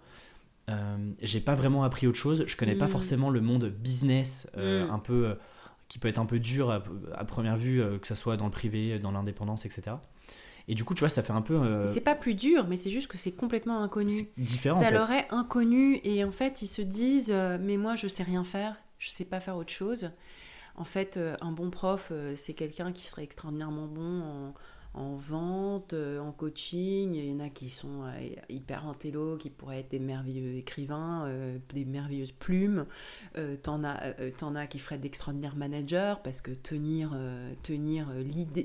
Euh, 0.70 0.96
j'ai 1.22 1.40
pas 1.40 1.54
vraiment 1.54 1.82
appris 1.84 2.06
autre 2.06 2.18
chose. 2.18 2.44
Je 2.46 2.56
connais 2.56 2.74
pas 2.74 2.86
Mm. 2.88 2.90
forcément 2.90 3.30
le 3.30 3.40
monde 3.40 3.66
business 3.68 4.48
Mm. 4.56 4.60
un 4.90 4.98
peu 4.98 5.34
qui 5.92 5.98
peut 5.98 6.08
être 6.08 6.18
un 6.18 6.24
peu 6.24 6.38
dur 6.38 6.70
à, 6.70 6.82
à 7.14 7.24
première 7.26 7.58
vue, 7.58 7.82
euh, 7.82 7.98
que 7.98 8.06
ce 8.06 8.14
soit 8.14 8.38
dans 8.38 8.46
le 8.46 8.50
privé, 8.50 8.98
dans 8.98 9.12
l'indépendance, 9.12 9.66
etc. 9.66 9.96
Et 10.68 10.74
du 10.74 10.84
coup, 10.84 10.94
tu 10.94 11.00
vois, 11.00 11.10
ça 11.10 11.22
fait 11.22 11.34
un 11.34 11.42
peu 11.42 11.54
euh, 11.54 11.86
C'est 11.86 12.00
pas 12.00 12.14
plus 12.14 12.34
dur, 12.34 12.66
mais 12.66 12.78
c'est 12.78 12.88
juste 12.88 13.08
que 13.08 13.18
c'est 13.18 13.32
complètement 13.32 13.82
inconnu. 13.82 14.10
c'est 14.10 14.32
différent. 14.42 14.80
ça 14.80 14.86
en 14.86 14.88
fait. 14.88 14.94
leur 14.94 15.10
est 15.10 15.26
inconnu 15.30 16.00
et 16.02 16.24
en 16.24 16.30
fait 16.30 16.62
ils 16.62 16.66
se 16.66 16.80
disent 16.80 17.30
euh, 17.30 17.58
mais 17.60 17.76
moi 17.76 17.94
je 17.94 18.08
sais 18.08 18.22
rien 18.22 18.42
faire, 18.42 18.76
je 18.98 19.10
sais 19.10 19.26
pas 19.26 19.38
faire 19.38 19.58
autre 19.58 19.72
chose. 19.72 20.12
En 20.74 20.84
fait, 20.84 21.18
euh, 21.18 21.36
un 21.42 21.52
bon 21.52 21.68
prof, 21.68 22.10
c'est 22.36 22.54
quelqu'un 22.54 22.92
qui 22.92 23.06
serait 23.06 23.24
extraordinairement 23.24 23.86
bon 23.86 24.22
en, 24.22 24.54
en 24.94 25.16
vente, 25.16 25.94
euh, 25.94 26.20
en 26.20 26.32
coaching, 26.32 27.14
il 27.14 27.24
y 27.24 27.32
en 27.32 27.40
a 27.40 27.48
qui 27.48 27.70
sont 27.70 28.02
euh, 28.04 28.28
hyper 28.50 28.86
intello, 28.86 29.38
qui 29.38 29.48
pourraient 29.48 29.80
être 29.80 29.90
des 29.90 29.98
merveilleux 29.98 30.56
écrivains, 30.56 31.24
euh, 31.26 31.56
des 31.72 31.86
merveilleuses 31.86 32.32
plumes. 32.32 32.84
Euh, 33.38 33.56
t'en 33.56 33.84
as, 33.84 34.66
qui 34.66 34.78
feraient 34.78 34.98
d'extraordinaires 34.98 35.56
managers 35.56 36.14
parce 36.22 36.40
que 36.40 36.50
tenir, 36.50 37.16
tenir 37.62 38.08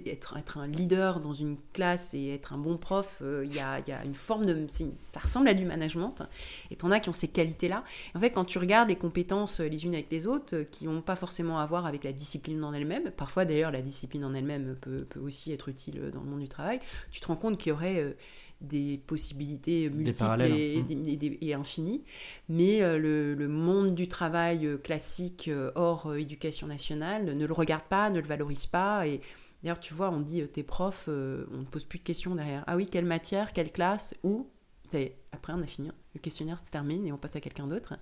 être, 0.06 0.38
être 0.38 0.58
un 0.58 0.68
leader 0.68 1.22
dans 1.22 1.34
une 1.34 1.58
classe 1.74 2.14
et 2.14 2.30
être 2.34 2.54
un 2.54 2.58
bon 2.58 2.78
prof, 2.78 3.22
il 3.44 3.54
y, 3.54 3.60
a, 3.60 3.80
y 3.88 3.92
a 3.92 4.04
une 4.04 4.16
forme 4.16 4.46
de... 4.46 4.66
ça 4.68 4.86
ressemble 5.22 5.48
à 5.48 5.54
du 5.54 5.66
management. 5.66 6.24
Et 6.72 6.76
t'en 6.76 6.92
as 6.92 7.00
qui 7.00 7.10
ont 7.10 7.14
ces 7.14 7.28
qualités-là. 7.28 7.84
En 8.16 8.20
fait, 8.20 8.32
quand 8.32 8.46
tu 8.46 8.60
regardes 8.60 8.90
les 8.90 8.96
compétences 8.96 9.60
les 9.60 9.86
unes 9.86 9.94
avec 9.94 10.12
les 10.12 10.28
autres, 10.28 10.66
qui 10.72 10.86
n'ont 10.86 11.02
pas 11.02 11.16
forcément 11.16 11.60
à 11.60 11.66
voir 11.66 11.86
avec 11.86 12.04
la 12.04 12.12
discipline 12.12 12.64
en 12.64 12.74
elle-même, 12.74 13.12
parfois 13.12 13.46
d'ailleurs 13.46 13.72
la 13.72 13.82
discipline 13.82 14.26
en 14.26 14.34
elle-même 14.34 14.76
peut, 14.82 15.06
peut 15.10 15.20
aussi 15.20 15.52
être 15.52 15.70
utile 15.70 16.12
dans 16.18 16.24
le 16.24 16.30
monde 16.30 16.40
du 16.42 16.48
travail, 16.50 16.80
tu 17.12 17.20
te 17.20 17.28
rends 17.28 17.36
compte 17.36 17.58
qu'il 17.58 17.70
y 17.70 17.74
aurait 17.74 18.00
euh, 18.02 18.14
des 18.60 18.98
possibilités 19.06 19.90
multiples 19.90 20.24
et, 20.48 20.78
hein. 20.80 20.86
et- 20.90 21.26
et- 21.26 21.48
et 21.50 21.54
infinies. 21.54 22.04
Mais 22.50 22.82
euh, 22.82 22.98
le, 22.98 23.36
le 23.36 23.48
monde 23.48 23.94
du 23.96 24.08
travail 24.08 24.66
euh, 24.66 24.78
classique 24.78 25.50
hors 25.76 26.16
éducation 26.16 26.68
nationale 26.68 27.26
ne 27.38 27.46
le 27.46 27.54
regarde 27.54 27.84
pas, 27.90 28.10
ne 28.10 28.20
le 28.20 28.26
valorise 28.28 28.66
pas. 28.66 29.06
Et 29.08 29.22
d'ailleurs, 29.62 29.80
tu 29.80 29.94
vois, 29.94 30.10
on 30.10 30.20
dit 30.22 30.44
t'es 30.48 30.64
prof, 30.64 31.06
euh, 31.08 31.46
on 31.54 31.58
ne 31.60 31.66
pose 31.66 31.84
plus 31.86 32.00
de 32.00 32.04
questions 32.04 32.34
derrière. 32.36 32.64
Ah 32.68 32.76
oui, 32.78 32.88
quelle 32.88 33.06
matière, 33.06 33.54
quelle 33.54 33.72
classe, 33.72 34.16
où? 34.24 34.50
C'est- 34.90 35.18
Après, 35.34 35.54
on 35.54 35.62
a 35.62 35.68
fini, 35.68 35.90
le 36.16 36.20
questionnaire 36.20 36.60
se 36.66 36.72
termine 36.72 37.06
et 37.06 37.12
on 37.12 37.18
passe 37.18 37.36
à 37.36 37.42
quelqu'un 37.42 37.68
d'autre. 37.68 37.94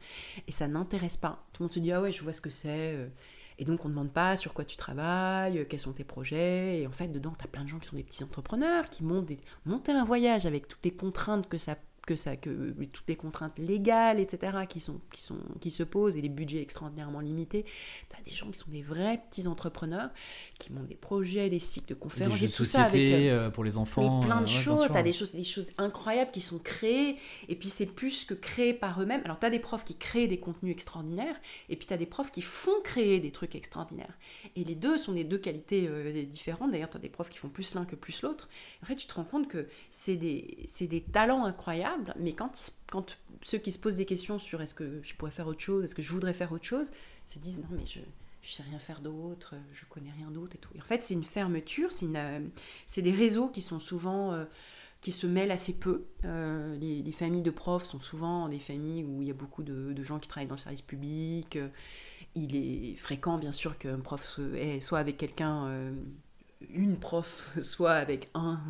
Et 0.47 0.51
ça 0.53 0.67
n'intéresse 0.69 1.17
pas. 1.17 1.45
Tout 1.51 1.63
le 1.63 1.65
monde 1.65 1.73
se 1.73 1.79
dit 1.79 1.91
ah 1.91 2.01
ouais, 2.01 2.11
je 2.13 2.23
vois 2.23 2.31
ce 2.31 2.39
que 2.41 2.49
c'est. 2.51 2.95
Et 3.57 3.65
donc, 3.65 3.85
on 3.85 3.87
ne 3.87 3.93
demande 3.93 4.11
pas 4.11 4.35
sur 4.35 4.53
quoi 4.53 4.65
tu 4.65 4.75
travailles, 4.75 5.59
euh, 5.59 5.65
quels 5.65 5.79
sont 5.79 5.93
tes 5.93 6.03
projets. 6.03 6.81
Et 6.81 6.87
en 6.87 6.91
fait, 6.91 7.07
dedans, 7.07 7.33
tu 7.37 7.45
as 7.45 7.47
plein 7.47 7.63
de 7.63 7.69
gens 7.69 7.79
qui 7.79 7.87
sont 7.87 7.95
des 7.95 8.03
petits 8.03 8.23
entrepreneurs, 8.23 8.89
qui 8.89 9.03
montent 9.03 9.25
des... 9.25 9.39
monter 9.65 9.93
un 9.93 10.03
voyage 10.03 10.45
avec 10.45 10.67
toutes 10.67 10.83
les 10.83 10.91
contraintes 10.91 11.47
que 11.47 11.57
ça 11.57 11.77
que 12.05 12.15
ça 12.15 12.35
que 12.35 12.71
toutes 12.91 13.07
les 13.07 13.15
contraintes 13.15 13.57
légales 13.57 14.19
etc 14.19 14.65
qui 14.69 14.79
sont 14.79 15.01
qui 15.11 15.21
sont 15.21 15.37
qui 15.59 15.71
se 15.71 15.83
posent 15.83 16.15
et 16.15 16.21
les 16.21 16.29
budgets 16.29 16.61
extraordinairement 16.61 17.19
limités 17.19 17.65
tu 18.09 18.15
as 18.17 18.23
des 18.23 18.35
gens 18.35 18.49
qui 18.51 18.59
sont 18.59 18.71
des 18.71 18.81
vrais 18.81 19.21
petits 19.29 19.47
entrepreneurs 19.47 20.09
qui 20.59 20.71
montent 20.71 20.87
des 20.87 20.95
projets 20.95 21.49
des 21.49 21.59
cycles 21.59 21.89
de 21.89 21.93
Des 21.93 21.99
conférences 21.99 22.37
jeux 22.37 22.45
et 22.45 22.49
de 22.49 22.53
tout 22.53 22.65
ça 22.65 22.83
avec 22.83 22.95
euh, 22.95 22.97
société 22.97 23.31
euh, 23.31 23.49
pour 23.49 23.63
les 23.63 23.77
enfants. 23.77 24.19
mais 24.19 24.25
plein 24.25 24.41
de 24.41 24.49
euh, 24.49 24.53
ouais, 24.53 24.61
choses, 24.61 24.81
sûr. 24.81 24.91
tu 24.91 24.97
as 24.97 25.03
des 25.03 25.13
choses, 25.13 25.31
des 25.33 25.43
choses 25.43 25.71
incroyables 25.77 26.31
qui 26.31 26.41
sont 26.41 26.59
créées, 26.59 27.17
et 27.47 27.55
puis 27.55 27.69
c'est 27.69 27.85
plus 27.85 28.25
que 28.25 28.33
créé 28.33 28.73
par 28.73 29.01
eux-mêmes. 29.01 29.21
Alors 29.25 29.39
tu 29.39 29.45
as 29.45 29.49
des 29.49 29.59
profs 29.59 29.83
qui 29.83 29.95
créent 29.95 30.27
des 30.27 30.39
contenus 30.39 30.73
extraordinaires, 30.73 31.35
et 31.69 31.75
puis 31.75 31.87
tu 31.87 31.93
as 31.93 31.97
des 31.97 32.05
profs 32.05 32.31
qui 32.31 32.41
font 32.41 32.79
créer 32.83 33.19
des 33.19 33.31
trucs 33.31 33.55
extraordinaires. 33.55 34.17
Et 34.55 34.63
les 34.63 34.75
deux 34.75 34.97
sont 34.97 35.13
des 35.13 35.23
deux 35.23 35.37
qualités 35.37 35.87
euh, 35.89 36.23
différentes, 36.25 36.71
d'ailleurs 36.71 36.89
tu 36.89 36.97
as 36.97 37.01
des 37.01 37.09
profs 37.09 37.29
qui 37.29 37.37
font 37.37 37.49
plus 37.49 37.73
l'un 37.75 37.85
que 37.85 37.95
plus 37.95 38.21
l'autre. 38.21 38.49
En 38.83 38.85
fait 38.85 38.95
tu 38.95 39.07
te 39.07 39.13
rends 39.13 39.23
compte 39.23 39.47
que 39.47 39.67
c'est 39.89 40.17
des, 40.17 40.65
c'est 40.67 40.87
des 40.87 41.01
talents 41.01 41.45
incroyables, 41.45 41.94
mais 42.17 42.33
quand, 42.33 42.51
ceux 43.41 43.57
qui 43.57 43.71
se 43.71 43.79
posent 43.79 43.95
des 43.95 44.05
questions 44.05 44.39
sur 44.39 44.61
est-ce 44.61 44.73
que 44.73 45.01
je 45.03 45.15
pourrais 45.15 45.31
faire 45.31 45.47
autre 45.47 45.61
chose, 45.61 45.83
est-ce 45.83 45.95
que 45.95 46.01
je 46.01 46.11
voudrais 46.11 46.33
faire 46.33 46.51
autre 46.51 46.65
chose, 46.65 46.91
se 47.25 47.39
disent 47.39 47.59
non 47.59 47.67
mais 47.71 47.85
je... 47.85 47.99
Je 48.45 48.51
sais 48.51 48.63
rien 48.63 48.77
faire 48.77 49.01
d'autre, 49.01 49.55
je 49.73 49.85
connais 49.89 50.11
rien 50.11 50.29
d'autre 50.29 50.55
et 50.55 50.59
tout. 50.59 50.69
En 50.77 50.81
fait, 50.81 51.01
c'est 51.01 51.15
une 51.15 51.23
fermeture, 51.23 51.91
c'est 51.91 52.05
euh, 52.15 52.39
des 52.97 53.11
réseaux 53.11 53.49
qui 53.49 53.63
sont 53.63 53.79
souvent 53.79 54.33
euh, 54.33 54.45
qui 55.01 55.11
se 55.11 55.25
mêlent 55.25 55.49
assez 55.49 55.79
peu. 55.79 56.05
Euh, 56.25 56.77
les, 56.77 57.01
les 57.01 57.11
familles 57.11 57.41
de 57.41 57.49
profs 57.49 57.85
sont 57.85 57.99
souvent 57.99 58.47
des 58.47 58.59
familles 58.59 59.03
où 59.03 59.23
il 59.23 59.29
y 59.29 59.31
a 59.31 59.33
beaucoup 59.33 59.63
de, 59.63 60.03
gens 60.03 60.19
qui 60.19 60.29
travaillent 60.29 60.47
dans 60.47 60.57
le 60.57 60.59
service 60.59 60.83
public. 60.83 61.57
Il 62.35 62.55
est 62.55 62.95
fréquent, 62.97 63.39
bien 63.39 63.51
sûr, 63.51 63.79
qu'un 63.79 63.99
prof 63.99 64.39
soit 64.79 64.99
avec 64.99 65.17
quelqu'un, 65.17 65.95
une 66.69 66.97
prof, 66.97 67.49
soit 67.61 67.93
avec 67.93 68.29
un, 68.35 68.61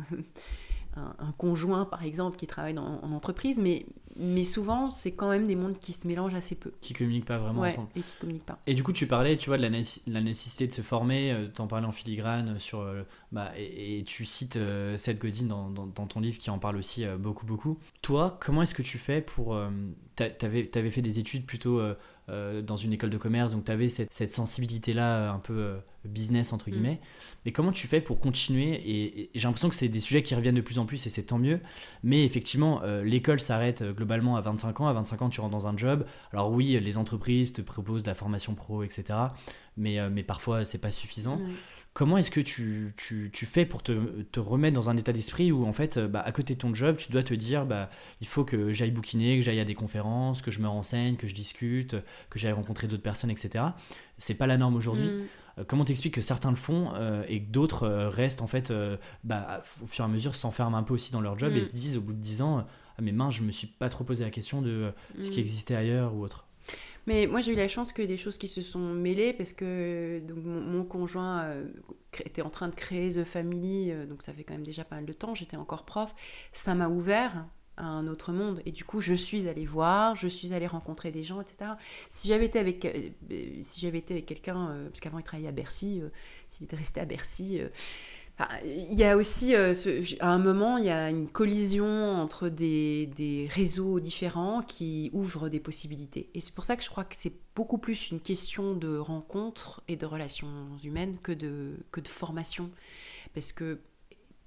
un, 0.96 1.32
conjoint, 1.32 1.84
par 1.84 2.02
exemple, 2.04 2.36
qui 2.36 2.46
travaille 2.46 2.74
dans- 2.74 3.00
en 3.02 3.12
entreprise. 3.12 3.58
Mais, 3.58 3.86
mais 4.18 4.44
souvent, 4.44 4.90
c'est 4.90 5.12
quand 5.12 5.30
même 5.30 5.46
des 5.46 5.56
mondes 5.56 5.78
qui 5.78 5.92
se 5.92 6.06
mélangent 6.06 6.34
assez 6.34 6.54
peu. 6.54 6.72
Qui 6.80 6.92
communiquent 6.94 7.24
pas 7.26 7.38
vraiment 7.38 7.60
Ouais, 7.62 7.72
ensemble. 7.72 7.88
et 7.96 8.00
qui 8.00 8.12
communiquent 8.20 8.46
pas. 8.46 8.58
Et 8.66 8.74
du 8.74 8.82
coup, 8.82 8.92
tu 8.92 9.06
parlais, 9.06 9.36
tu 9.36 9.48
vois, 9.50 9.56
de 9.56 9.62
la, 9.62 9.70
nécess- 9.70 10.00
la 10.06 10.20
nécessité 10.20 10.66
de 10.66 10.72
se 10.72 10.82
former, 10.82 11.32
euh, 11.32 11.48
t'en 11.48 11.66
parlais 11.66 11.86
en 11.86 11.92
filigrane 11.92 12.58
sur, 12.58 12.80
euh, 12.80 13.02
bah, 13.32 13.52
et, 13.56 13.98
et 13.98 14.04
tu 14.04 14.24
cites 14.24 14.56
euh, 14.56 14.96
Seth 14.96 15.20
Godin 15.20 15.46
dans, 15.46 15.70
dans- 15.70 15.86
dans 15.86 16.06
ton 16.06 16.20
livre 16.20 16.38
qui 16.38 16.50
en 16.50 16.58
parle 16.58 16.76
aussi 16.76 17.04
euh, 17.04 17.16
beaucoup, 17.16 17.46
beaucoup. 17.46 17.78
Toi, 18.02 18.38
comment 18.40 18.62
est-ce 18.62 18.74
que 18.74 18.82
tu 18.82 18.98
fais 18.98 19.20
pour, 19.20 19.54
euh, 19.54 19.68
t'a- 20.16 20.30
t'avais, 20.30 20.64
t'avais 20.66 20.90
fait 20.90 21.02
des 21.02 21.18
études 21.18 21.44
plutôt 21.46 21.80
euh, 21.80 21.94
euh, 22.28 22.60
dans 22.60 22.74
une 22.76 22.92
école 22.92 23.10
de 23.10 23.18
commerce, 23.18 23.52
donc 23.52 23.64
t'avais 23.66 23.88
cette, 23.88 24.12
cette 24.12 24.32
sensibilité-là 24.32 25.16
euh, 25.16 25.30
un 25.32 25.38
peu 25.38 25.52
euh, 25.56 25.76
business 26.04 26.52
entre 26.52 26.68
Mm. 26.68 26.72
guillemets. 26.72 27.00
Mais 27.44 27.52
comment 27.52 27.70
tu 27.70 27.86
fais 27.86 28.00
pour 28.00 28.18
continuer 28.18 28.72
Et, 28.74 29.20
et 29.22 29.30
j'ai 29.34 29.46
l'impression 29.46 29.68
que 29.68 29.76
c'est 29.76 29.86
des 29.88 30.00
sujets 30.00 30.24
qui 30.24 30.34
reviennent 30.34 30.56
de 30.56 30.60
plus 30.60 30.80
en 30.80 30.86
plus 30.86 31.06
et 31.06 31.10
c'est 31.10 31.22
tant 31.22 31.38
mieux. 31.38 31.60
Mais 32.02 32.24
effectivement, 32.24 32.80
euh, 32.82 33.04
l'école 33.04 33.38
s'arrête 33.38 33.82
euh, 33.82 33.92
globalement 34.06 34.36
à 34.36 34.40
25 34.40 34.80
ans. 34.80 34.86
À 34.86 34.92
25 34.92 35.22
ans, 35.22 35.28
tu 35.28 35.40
rentres 35.40 35.52
dans 35.52 35.66
un 35.66 35.76
job. 35.76 36.06
Alors 36.32 36.50
oui, 36.50 36.78
les 36.80 36.96
entreprises 36.96 37.52
te 37.52 37.60
proposent 37.60 38.04
de 38.04 38.08
la 38.08 38.14
formation 38.14 38.54
pro, 38.54 38.84
etc. 38.84 39.18
Mais, 39.76 39.98
euh, 39.98 40.08
mais 40.10 40.22
parfois, 40.22 40.64
c'est 40.64 40.78
pas 40.78 40.92
suffisant. 40.92 41.40
Comment 41.92 42.18
est-ce 42.18 42.30
que 42.30 42.40
tu, 42.40 42.92
tu, 42.98 43.30
tu 43.32 43.46
fais 43.46 43.64
pour 43.64 43.82
te, 43.82 43.92
te 44.24 44.38
remettre 44.38 44.74
dans 44.74 44.90
un 44.90 44.96
état 44.98 45.14
d'esprit 45.14 45.50
où, 45.50 45.66
en 45.66 45.72
fait, 45.72 45.96
euh, 45.96 46.08
bah, 46.08 46.20
à 46.20 46.30
côté 46.30 46.54
de 46.54 46.58
ton 46.58 46.74
job, 46.74 46.96
tu 46.98 47.10
dois 47.10 47.22
te 47.22 47.32
dire 47.34 47.64
bah, 47.64 47.88
il 48.20 48.26
faut 48.26 48.44
que 48.44 48.70
j'aille 48.70 48.90
bouquiner, 48.90 49.36
que 49.38 49.42
j'aille 49.42 49.60
à 49.60 49.64
des 49.64 49.74
conférences, 49.74 50.42
que 50.42 50.50
je 50.50 50.60
me 50.60 50.68
renseigne, 50.68 51.16
que 51.16 51.26
je 51.26 51.34
discute, 51.34 51.96
que 52.30 52.38
j'aille 52.38 52.52
rencontrer 52.52 52.86
d'autres 52.86 53.02
personnes, 53.02 53.30
etc. 53.30 53.64
C'est 54.18 54.34
pas 54.36 54.46
la 54.46 54.58
norme 54.58 54.76
aujourd'hui. 54.76 55.08
Mm. 55.08 55.22
Euh, 55.58 55.64
comment 55.66 55.84
t'expliques 55.84 56.14
que 56.14 56.20
certains 56.20 56.50
le 56.50 56.56
font 56.56 56.90
euh, 56.94 57.24
et 57.28 57.42
que 57.42 57.50
d'autres 57.50 57.84
euh, 57.84 58.08
restent, 58.08 58.42
en 58.42 58.46
fait, 58.46 58.70
euh, 58.70 58.96
bah, 59.24 59.62
au 59.82 59.86
fur 59.86 60.04
et 60.04 60.08
à 60.08 60.10
mesure, 60.10 60.36
s'enferment 60.36 60.76
un 60.76 60.82
peu 60.82 60.94
aussi 60.94 61.12
dans 61.12 61.20
leur 61.20 61.38
job 61.38 61.52
Mm. 61.52 61.56
et 61.56 61.64
se 61.64 61.72
disent 61.72 61.96
au 61.96 62.00
bout 62.00 62.12
de 62.12 62.20
10 62.20 62.42
ans 62.42 62.66
ah, 62.98 63.02
mais 63.02 63.12
mince, 63.12 63.34
je 63.36 63.42
me 63.42 63.52
suis 63.52 63.66
pas 63.66 63.88
trop 63.88 64.04
posé 64.04 64.24
la 64.24 64.30
question 64.30 64.62
de 64.62 64.70
euh, 64.70 64.90
ce 65.20 65.30
qui 65.30 65.38
Mm. 65.38 65.40
existait 65.40 65.74
ailleurs 65.76 66.14
ou 66.14 66.22
autre. 66.24 66.46
Mais 67.06 67.26
moi, 67.28 67.40
j'ai 67.40 67.52
eu 67.52 67.56
la 67.56 67.68
chance 67.68 67.92
que 67.92 68.02
des 68.02 68.16
choses 68.16 68.38
qui 68.38 68.48
se 68.48 68.62
sont 68.62 68.80
mêlées 68.94 69.32
parce 69.32 69.52
que 69.52 70.20
donc, 70.26 70.38
mon, 70.44 70.60
mon 70.60 70.84
conjoint 70.84 71.42
euh, 71.44 71.68
était 72.24 72.42
en 72.42 72.50
train 72.50 72.68
de 72.68 72.74
créer 72.74 73.10
The 73.10 73.24
Family, 73.24 73.92
euh, 73.92 74.06
donc 74.06 74.22
ça 74.22 74.32
fait 74.32 74.42
quand 74.42 74.54
même 74.54 74.64
déjà 74.66 74.84
pas 74.84 74.96
mal 74.96 75.06
de 75.06 75.12
temps, 75.12 75.34
j'étais 75.34 75.56
encore 75.56 75.84
prof. 75.84 76.14
Ça 76.52 76.74
m'a 76.74 76.88
ouvert 76.88 77.46
à 77.76 77.84
un 77.84 78.08
autre 78.08 78.32
monde 78.32 78.60
et 78.66 78.72
du 78.72 78.84
coup, 78.84 79.00
je 79.00 79.14
suis 79.14 79.46
allée 79.48 79.66
voir, 79.66 80.16
je 80.16 80.26
suis 80.26 80.52
allée 80.54 80.66
rencontrer 80.66 81.12
des 81.12 81.22
gens, 81.22 81.40
etc. 81.40 81.72
Si 82.10 82.26
j'avais 82.26 82.46
été 82.46 82.58
avec, 82.58 82.84
euh, 82.84 83.10
si 83.62 83.80
j'avais 83.80 83.98
été 83.98 84.14
avec 84.14 84.26
quelqu'un, 84.26 84.76
parce 84.88 85.00
qu'avant 85.00 85.18
il 85.18 85.24
travaillait 85.24 85.48
à 85.48 85.52
Bercy, 85.52 86.02
s'il 86.48 86.64
était 86.64 86.76
resté 86.76 87.00
à 87.00 87.04
Bercy. 87.04 87.60
Il 88.64 88.94
y 88.94 89.04
a 89.04 89.16
aussi, 89.16 89.54
euh, 89.54 89.72
à 90.20 90.28
un 90.28 90.38
moment, 90.38 90.76
il 90.76 90.84
y 90.84 90.90
a 90.90 91.08
une 91.08 91.28
collision 91.28 91.86
entre 91.86 92.50
des, 92.50 93.06
des 93.06 93.48
réseaux 93.50 93.98
différents 93.98 94.62
qui 94.62 95.10
ouvrent 95.14 95.48
des 95.48 95.60
possibilités. 95.60 96.28
Et 96.34 96.40
c'est 96.40 96.54
pour 96.54 96.64
ça 96.64 96.76
que 96.76 96.82
je 96.82 96.90
crois 96.90 97.04
que 97.04 97.16
c'est 97.16 97.32
beaucoup 97.54 97.78
plus 97.78 98.10
une 98.10 98.20
question 98.20 98.74
de 98.74 98.98
rencontre 98.98 99.82
et 99.88 99.96
de 99.96 100.04
relations 100.04 100.50
humaines 100.84 101.16
que 101.22 101.32
de, 101.32 101.76
que 101.92 102.00
de 102.00 102.08
formation. 102.08 102.70
Parce 103.32 103.52
que 103.52 103.78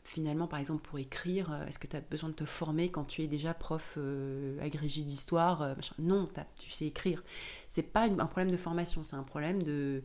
finalement, 0.04 0.46
par 0.46 0.60
exemple, 0.60 0.88
pour 0.88 1.00
écrire, 1.00 1.52
euh, 1.52 1.66
est-ce 1.66 1.80
que 1.80 1.88
tu 1.88 1.96
as 1.96 2.02
besoin 2.02 2.30
de 2.30 2.36
te 2.36 2.46
former 2.46 2.90
quand 2.90 3.06
tu 3.06 3.24
es 3.24 3.28
déjà 3.28 3.56
prof 3.56 3.96
euh, 3.98 4.60
agrégé 4.62 5.02
d'histoire 5.02 5.76
Non, 5.98 6.30
tu 6.58 6.70
sais 6.70 6.86
écrire. 6.86 7.24
C'est 7.68 7.92
pas 7.92 8.04
un 8.04 8.26
problème 8.28 8.52
de 8.52 8.58
formation, 8.58 9.02
c'est 9.02 9.16
un 9.16 9.24
problème 9.24 9.64
de, 9.64 10.04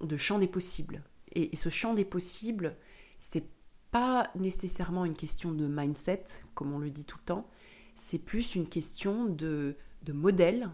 de 0.00 0.16
champ 0.16 0.38
des 0.38 0.46
possibles. 0.46 1.02
Et 1.32 1.54
ce 1.56 1.68
champ 1.68 1.92
des 1.92 2.04
possibles, 2.04 2.76
c'est 3.18 3.46
pas 3.90 4.30
nécessairement 4.34 5.04
une 5.04 5.16
question 5.16 5.52
de 5.52 5.66
mindset, 5.66 6.24
comme 6.54 6.72
on 6.72 6.78
le 6.78 6.90
dit 6.90 7.04
tout 7.04 7.18
le 7.18 7.24
temps, 7.24 7.48
c'est 7.94 8.24
plus 8.24 8.54
une 8.54 8.68
question 8.68 9.26
de, 9.26 9.76
de 10.02 10.12
modèle, 10.12 10.70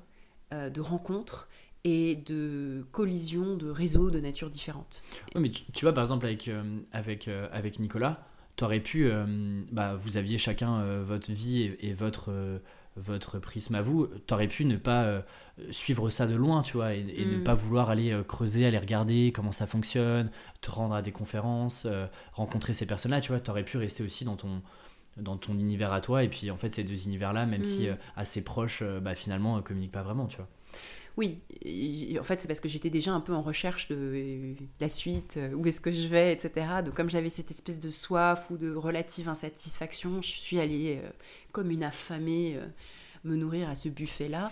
euh, 0.52 0.70
de 0.70 0.80
rencontre 0.80 1.48
et 1.84 2.16
de 2.16 2.84
collision 2.92 3.56
de 3.56 3.68
réseaux 3.68 4.10
de 4.10 4.20
nature 4.20 4.50
différente. 4.50 5.02
Ouais, 5.34 5.40
mais 5.40 5.50
tu, 5.50 5.84
vois, 5.84 5.92
par 5.92 6.04
exemple, 6.04 6.26
avec, 6.26 6.48
euh, 6.48 6.78
avec, 6.92 7.28
euh, 7.28 7.48
avec 7.52 7.78
Nicolas, 7.80 8.24
tu 8.56 8.64
aurais 8.64 8.80
pu. 8.80 9.06
euh, 9.06 9.62
bah, 9.72 9.96
vous 9.96 10.16
aviez 10.16 10.38
chacun 10.38 10.80
euh, 10.80 11.02
votre 11.04 11.32
vie 11.32 11.74
et, 11.80 11.92
votre, 11.92 12.60
votre 12.96 13.38
prisme 13.38 13.74
à 13.74 13.82
vous. 13.82 14.08
Tu 14.26 14.34
aurais 14.34 14.48
pu 14.48 14.64
ne 14.64 14.76
pas 14.76 15.24
suivre 15.70 16.08
ça 16.10 16.26
de 16.26 16.34
loin, 16.34 16.62
tu 16.62 16.74
vois, 16.78 16.94
et, 16.94 17.00
et 17.16 17.24
ne 17.26 17.36
Mm. 17.38 17.44
pas 17.44 17.54
vouloir 17.54 17.90
aller 17.90 18.10
euh, 18.12 18.22
creuser, 18.22 18.64
aller 18.66 18.78
regarder 18.78 19.32
comment 19.34 19.52
ça 19.52 19.66
fonctionne, 19.66 20.30
te 20.60 20.70
rendre 20.70 20.94
à 20.94 21.02
des 21.02 21.12
conférences, 21.12 21.84
euh, 21.86 22.06
rencontrer 22.32 22.74
ces 22.74 22.86
personnes-là, 22.86 23.20
tu 23.20 23.32
vois. 23.32 23.40
Tu 23.40 23.50
aurais 23.50 23.64
pu 23.64 23.76
rester 23.76 24.02
aussi 24.02 24.24
dans 24.24 24.36
ton 24.36 24.62
dans 25.18 25.36
ton 25.36 25.52
univers 25.58 25.92
à 25.92 26.00
toi 26.00 26.24
et 26.24 26.28
puis 26.28 26.50
en 26.50 26.56
fait 26.56 26.72
ces 26.72 26.84
deux 26.84 27.04
univers 27.04 27.34
là 27.34 27.44
même 27.44 27.64
si 27.64 27.82
Mm. 27.82 27.90
euh, 27.90 27.94
assez 28.16 28.42
proches 28.42 28.82
bah, 29.02 29.14
finalement 29.14 29.60
communiquent 29.60 29.92
pas 29.92 30.02
vraiment 30.02 30.26
tu 30.26 30.38
vois 30.38 30.48
Oui, 31.18 31.38
en 32.18 32.22
fait, 32.22 32.40
c'est 32.40 32.48
parce 32.48 32.60
que 32.60 32.68
j'étais 32.70 32.88
déjà 32.88 33.12
un 33.12 33.20
peu 33.20 33.34
en 33.34 33.42
recherche 33.42 33.88
de 33.88 34.54
la 34.80 34.88
suite, 34.88 35.38
où 35.54 35.66
est-ce 35.66 35.82
que 35.82 35.92
je 35.92 36.08
vais, 36.08 36.32
etc. 36.32 36.66
Donc, 36.82 36.94
comme 36.94 37.10
j'avais 37.10 37.28
cette 37.28 37.50
espèce 37.50 37.78
de 37.78 37.90
soif 37.90 38.46
ou 38.50 38.56
de 38.56 38.74
relative 38.74 39.28
insatisfaction, 39.28 40.22
je 40.22 40.28
suis 40.30 40.58
allée 40.58 41.00
euh, 41.04 41.08
comme 41.52 41.70
une 41.70 41.84
affamée 41.84 42.56
euh, 42.56 42.64
me 43.24 43.36
nourrir 43.36 43.68
à 43.68 43.76
ce 43.76 43.90
buffet-là. 43.90 44.50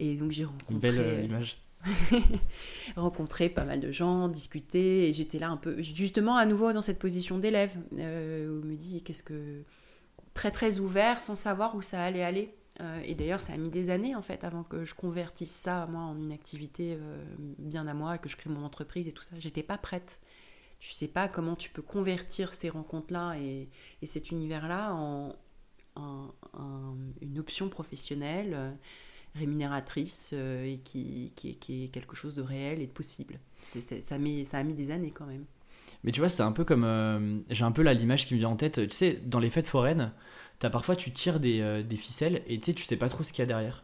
Et 0.00 0.16
donc, 0.16 0.32
j'ai 0.32 0.44
rencontré. 0.44 0.74
une 0.74 0.80
belle 0.80 0.98
euh, 0.98 1.22
image 1.22 1.58
rencontrer 2.96 3.48
pas 3.48 3.64
mal 3.64 3.80
de 3.80 3.90
gens, 3.90 4.28
discuter, 4.28 5.08
et 5.08 5.12
j'étais 5.12 5.38
là 5.38 5.48
un 5.48 5.56
peu, 5.56 5.80
justement, 5.82 6.36
à 6.36 6.44
nouveau 6.44 6.72
dans 6.72 6.82
cette 6.82 6.98
position 6.98 7.38
d'élève, 7.38 7.74
euh, 7.98 8.48
où 8.48 8.62
je 8.62 8.66
me 8.66 8.76
dit 8.76 9.02
qu'est-ce 9.02 9.22
que. 9.22 9.62
très 10.34 10.50
très 10.50 10.78
ouvert, 10.78 11.20
sans 11.20 11.34
savoir 11.34 11.74
où 11.76 11.82
ça 11.82 12.02
allait 12.02 12.22
aller. 12.22 12.54
Euh, 12.80 13.02
et 13.04 13.14
d'ailleurs, 13.14 13.40
ça 13.40 13.52
a 13.52 13.56
mis 13.56 13.68
des 13.68 13.90
années 13.90 14.14
en 14.14 14.22
fait 14.22 14.42
avant 14.44 14.62
que 14.62 14.84
je 14.84 14.94
convertisse 14.94 15.50
ça 15.50 15.86
moi 15.86 16.02
en 16.02 16.16
une 16.16 16.32
activité 16.32 16.96
euh, 16.98 17.22
bien 17.58 17.86
à 17.86 17.94
moi, 17.94 18.16
que 18.16 18.28
je 18.28 18.36
crée 18.36 18.48
mon 18.48 18.64
entreprise 18.64 19.06
et 19.06 19.12
tout 19.12 19.22
ça. 19.22 19.34
J'étais 19.38 19.62
pas 19.62 19.76
prête. 19.76 20.20
Tu 20.78 20.92
sais 20.92 21.08
pas 21.08 21.28
comment 21.28 21.56
tu 21.56 21.68
peux 21.68 21.82
convertir 21.82 22.54
ces 22.54 22.70
rencontres-là 22.70 23.34
et, 23.38 23.68
et, 24.00 24.06
cet 24.06 24.30
univers-là 24.30 24.94
en, 24.94 25.36
une 27.20 27.38
option 27.38 27.68
professionnelle 27.68 28.78
rémunératrice 29.34 30.32
et 30.32 30.80
qui, 30.84 31.32
qui, 31.36 31.54
qui, 31.56 31.84
est 31.84 31.88
quelque 31.88 32.16
chose 32.16 32.34
de 32.34 32.42
réel 32.42 32.80
et 32.80 32.86
de 32.86 32.92
possible. 32.92 33.38
ça, 33.62 34.18
met, 34.18 34.44
ça 34.44 34.58
a 34.58 34.62
mis 34.62 34.74
des 34.74 34.90
années 34.90 35.12
quand 35.12 35.26
même. 35.26 35.44
Mais 36.04 36.12
tu 36.12 36.20
vois, 36.20 36.28
c'est 36.28 36.42
un 36.42 36.52
peu 36.52 36.64
comme. 36.64 37.44
J'ai 37.50 37.64
un 37.64 37.72
peu 37.72 37.82
là 37.82 37.94
l'image 37.94 38.26
qui 38.26 38.34
me 38.34 38.38
vient 38.38 38.48
en 38.48 38.56
tête. 38.56 38.88
Tu 38.88 38.96
sais, 38.96 39.20
dans 39.24 39.38
les 39.38 39.50
fêtes 39.50 39.68
foraines, 39.68 40.12
as 40.66 40.70
parfois 40.70 40.96
tu 40.96 41.10
tires 41.12 41.40
des, 41.40 41.60
euh, 41.60 41.82
des, 41.82 41.96
ficelles 41.96 42.42
et 42.46 42.58
tu 42.58 42.66
sais, 42.66 42.74
tu 42.74 42.84
sais 42.84 42.96
pas 42.96 43.08
trop 43.08 43.22
ce 43.22 43.32
qu'il 43.32 43.40
y 43.40 43.44
a 43.44 43.46
derrière. 43.46 43.82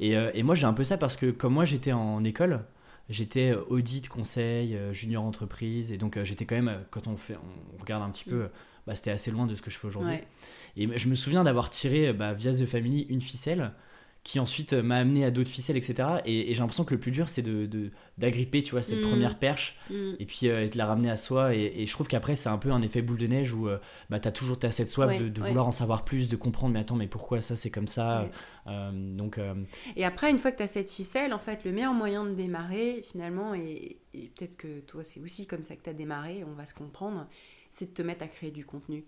Et, 0.00 0.16
euh, 0.16 0.30
et 0.34 0.42
moi 0.42 0.54
j'ai 0.54 0.66
un 0.66 0.72
peu 0.72 0.84
ça 0.84 0.98
parce 0.98 1.16
que 1.16 1.30
comme 1.30 1.54
moi 1.54 1.64
j'étais 1.64 1.92
en 1.92 2.24
école, 2.24 2.64
j'étais 3.08 3.54
audit, 3.68 4.08
conseil, 4.08 4.76
euh, 4.76 4.92
junior 4.92 5.24
entreprise 5.24 5.92
et 5.92 5.98
donc 5.98 6.22
j'étais 6.22 6.44
quand 6.44 6.56
même, 6.56 6.84
quand 6.90 7.06
on, 7.06 7.16
fait, 7.16 7.36
on 7.36 7.80
regarde 7.80 8.02
un 8.02 8.10
petit 8.10 8.24
peu, 8.24 8.44
mm. 8.44 8.50
bah, 8.86 8.94
c'était 8.94 9.10
assez 9.10 9.30
loin 9.30 9.46
de 9.46 9.54
ce 9.54 9.62
que 9.62 9.70
je 9.70 9.78
fais 9.78 9.86
aujourd'hui. 9.86 10.18
Et 10.76 10.98
je 10.98 11.08
me 11.08 11.14
souviens 11.14 11.44
d'avoir 11.44 11.70
tiré 11.70 12.12
bah, 12.12 12.34
via 12.34 12.52
The 12.52 12.66
Family 12.66 13.06
une 13.08 13.20
ficelle 13.20 13.72
qui 14.24 14.38
ensuite 14.38 14.72
m'a 14.72 14.98
amené 14.98 15.24
à 15.24 15.32
d'autres 15.32 15.50
ficelles, 15.50 15.76
etc. 15.76 16.08
Et, 16.24 16.54
j'ai 16.54 16.60
l'impression 16.60 16.84
que 16.84 16.94
le 16.94 17.00
plus 17.00 17.10
dur, 17.10 17.28
c'est 17.28 17.42
de, 17.42 17.90
d'agripper, 18.18 18.62
tu 18.62 18.72
vois, 18.72 18.82
cette 18.82 19.00
mm. 19.00 19.08
première 19.08 19.38
perche, 19.38 19.76
mm. 19.90 20.12
et 20.20 20.26
puis 20.26 20.48
euh, 20.48 20.68
de 20.68 20.78
la 20.78 20.86
ramener 20.86 21.10
à 21.10 21.16
soi. 21.16 21.54
Et, 21.54 21.84
je 21.86 21.92
trouve 21.92 22.06
qu'après, 22.06 22.36
c'est 22.36 22.48
un 22.48 22.58
peu 22.58 22.70
un 22.70 22.82
effet 22.82 23.02
boule 23.02 23.18
de 23.18 23.26
neige 23.26 23.52
où 23.52 23.68
euh, 23.68 23.78
bah, 24.10 24.20
tu 24.20 24.28
as 24.28 24.32
toujours 24.32 24.58
as 24.62 24.70
cette 24.70 24.88
soif 24.88 25.20
de, 25.20 25.42
vouloir 25.42 25.66
en 25.66 25.72
savoir 25.72 26.04
plus, 26.04 26.28
de 26.28 26.36
comprendre, 26.36 26.74
mais 26.74 26.80
attends, 26.80 26.94
mais 26.94 27.08
pourquoi 27.08 27.40
ça, 27.40 27.56
c'est 27.56 27.70
comme 27.70 27.88
ça 27.88 28.28
euh, 28.68 28.90
donc, 28.92 29.40
Et 29.96 30.04
après, 30.04 30.30
une 30.30 30.38
fois 30.38 30.52
que 30.52 30.58
tu 30.58 30.62
as 30.62 30.68
cette 30.68 30.90
ficelle, 30.90 31.32
en 31.32 31.38
fait, 31.38 31.64
le 31.64 31.72
meilleur 31.72 31.94
moyen 31.94 32.24
de 32.24 32.34
démarrer, 32.34 33.04
finalement, 33.04 33.54
et, 33.54 33.98
et 34.14 34.30
peut-être 34.36 34.56
que 34.56 34.80
toi, 34.80 35.02
c'est 35.02 35.20
aussi 35.20 35.46
comme 35.46 35.64
ça 35.64 35.74
que 35.74 35.82
tu 35.82 35.90
as 35.90 35.94
démarré, 35.94 36.44
on 36.46 36.54
va 36.54 36.66
se 36.66 36.74
comprendre, 36.74 37.26
c'est 37.72 37.86
de 37.86 37.94
te 37.94 38.02
mettre 38.02 38.22
à 38.22 38.28
créer 38.28 38.50
du 38.50 38.66
contenu. 38.66 39.04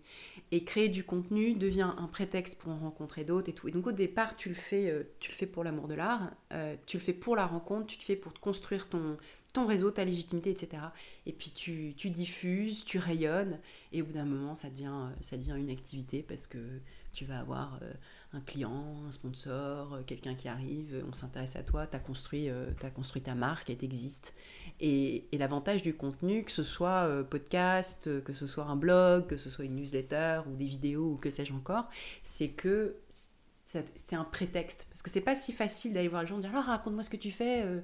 Et 0.50 0.64
créer 0.64 0.88
du 0.88 1.04
contenu 1.04 1.54
devient 1.54 1.92
un 1.99 2.06
prétexte 2.06 2.59
pour 2.59 2.73
en 2.73 2.78
rencontrer 2.78 3.23
d'autres 3.23 3.50
et 3.50 3.52
tout. 3.52 3.68
Et 3.68 3.71
donc 3.71 3.87
au 3.87 3.92
départ, 3.92 4.37
tu 4.37 4.49
le 4.49 4.54
fais, 4.54 4.88
euh, 4.88 5.04
tu 5.21 5.30
le 5.30 5.37
fais 5.37 5.47
pour 5.47 5.64
l'amour 5.64 5.87
de 5.87 5.92
l'art, 5.94 6.33
euh, 6.52 6.75
tu 6.87 6.97
le 6.97 7.02
fais 7.02 7.12
pour 7.12 7.37
la 7.37 7.47
rencontre, 7.47 7.87
tu 7.87 7.99
te 7.99 8.04
fais 8.04 8.16
pour 8.16 8.33
construire 8.40 8.88
ton, 8.88 9.18
ton 9.52 9.66
réseau, 9.66 9.90
ta 9.90 10.06
légitimité, 10.06 10.50
etc. 10.50 10.83
Et 11.26 11.33
puis 11.33 11.50
tu, 11.50 11.92
tu 11.94 12.09
diffuses, 12.09 12.87
tu 12.87 12.99
rayonnes, 12.99 13.61
et 13.92 14.00
au 14.00 14.06
bout 14.06 14.14
d'un 14.14 14.25
moment, 14.25 14.54
ça 14.54 14.71
devient, 14.71 15.11
ça 15.21 15.37
devient 15.37 15.56
une 15.59 15.71
activité 15.71 16.23
parce 16.23 16.47
que 16.47 16.80
tu 17.12 17.26
vas 17.26 17.40
avoir 17.40 17.78
euh, 17.83 17.92
un 18.34 18.40
client, 18.40 18.96
un 19.06 19.12
sponsor, 19.12 20.00
quelqu'un 20.06 20.34
qui 20.34 20.48
arrive, 20.48 21.04
on 21.08 21.12
s'intéresse 21.12 21.56
à 21.56 21.62
toi, 21.62 21.86
tu 21.86 21.96
as, 21.96 22.00
construit, 22.00 22.48
as 22.48 22.90
construit 22.90 23.22
ta 23.22 23.34
marque, 23.34 23.70
elle 23.70 23.82
existe. 23.82 24.34
Et, 24.80 25.24
l'avantage 25.32 25.82
du 25.82 25.94
contenu, 25.94 26.44
que 26.44 26.50
ce 26.50 26.62
soit 26.62 27.06
euh, 27.06 27.22
podcast, 27.22 28.22
que 28.22 28.32
ce 28.32 28.46
soit 28.46 28.64
un 28.64 28.76
blog, 28.76 29.26
que 29.26 29.36
ce 29.36 29.50
soit 29.50 29.64
une 29.64 29.76
newsletter 29.76 30.40
ou 30.46 30.56
des 30.56 30.66
vidéos 30.66 31.12
ou 31.12 31.16
que 31.16 31.30
sais-je 31.30 31.52
encore, 31.52 31.88
c'est 32.22 32.48
que 32.48 32.96
c'est 33.94 34.14
un 34.14 34.24
prétexte. 34.24 34.86
Parce 34.90 35.02
que 35.02 35.10
c'est 35.10 35.20
pas 35.20 35.34
si 35.34 35.52
facile 35.52 35.94
d'aller 35.94 36.08
voir 36.08 36.22
les 36.22 36.28
gens 36.28 36.38
et 36.38 36.42
dire 36.42 36.50
alors 36.50 36.64
raconte-moi 36.64 37.02
ce 37.02 37.10
que 37.10 37.16
tu 37.16 37.30
fais. 37.30 37.62
Euh. 37.62 37.80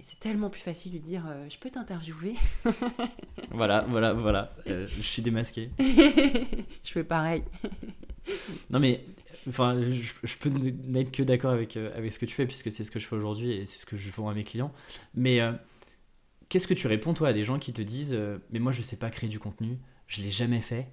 c'est 0.00 0.20
tellement 0.20 0.48
plus 0.48 0.60
facile 0.60 0.92
de 0.92 0.98
dire 0.98 1.24
euh, 1.28 1.48
je 1.48 1.58
peux 1.58 1.70
t'interviewer. 1.70 2.34
voilà, 3.50 3.84
voilà, 3.88 4.12
voilà. 4.12 4.52
je 4.66 5.02
suis 5.02 5.22
démasqué. 5.22 5.70
je 5.78 6.90
fais 6.90 7.04
pareil. 7.04 7.42
non 8.70 8.78
mais 8.78 9.04
enfin, 9.48 9.78
je, 9.80 10.36
peux 10.36 10.50
n'être 10.50 11.10
que 11.10 11.22
d'accord 11.22 11.52
avec, 11.52 11.76
avec 11.76 12.12
ce 12.12 12.18
que 12.18 12.26
tu 12.26 12.34
fais 12.34 12.46
puisque 12.46 12.70
c'est 12.70 12.84
ce 12.84 12.90
que 12.90 12.98
je 12.98 13.06
fais 13.06 13.16
aujourd'hui 13.16 13.52
et 13.52 13.66
c'est 13.66 13.80
ce 13.80 13.86
que 13.86 13.96
je 13.96 14.10
fais 14.10 14.22
à 14.22 14.34
mes 14.34 14.44
clients. 14.44 14.72
Mais 15.14 15.40
Qu'est-ce 16.52 16.66
que 16.66 16.74
tu 16.74 16.86
réponds 16.86 17.14
toi 17.14 17.28
à 17.28 17.32
des 17.32 17.44
gens 17.44 17.58
qui 17.58 17.72
te 17.72 17.80
disent 17.80 18.12
euh, 18.12 18.36
mais 18.50 18.58
moi 18.58 18.72
je 18.72 18.82
sais 18.82 18.96
pas 18.96 19.08
créer 19.08 19.30
du 19.30 19.38
contenu, 19.38 19.78
je 20.06 20.20
l'ai 20.20 20.30
jamais 20.30 20.60
fait, 20.60 20.92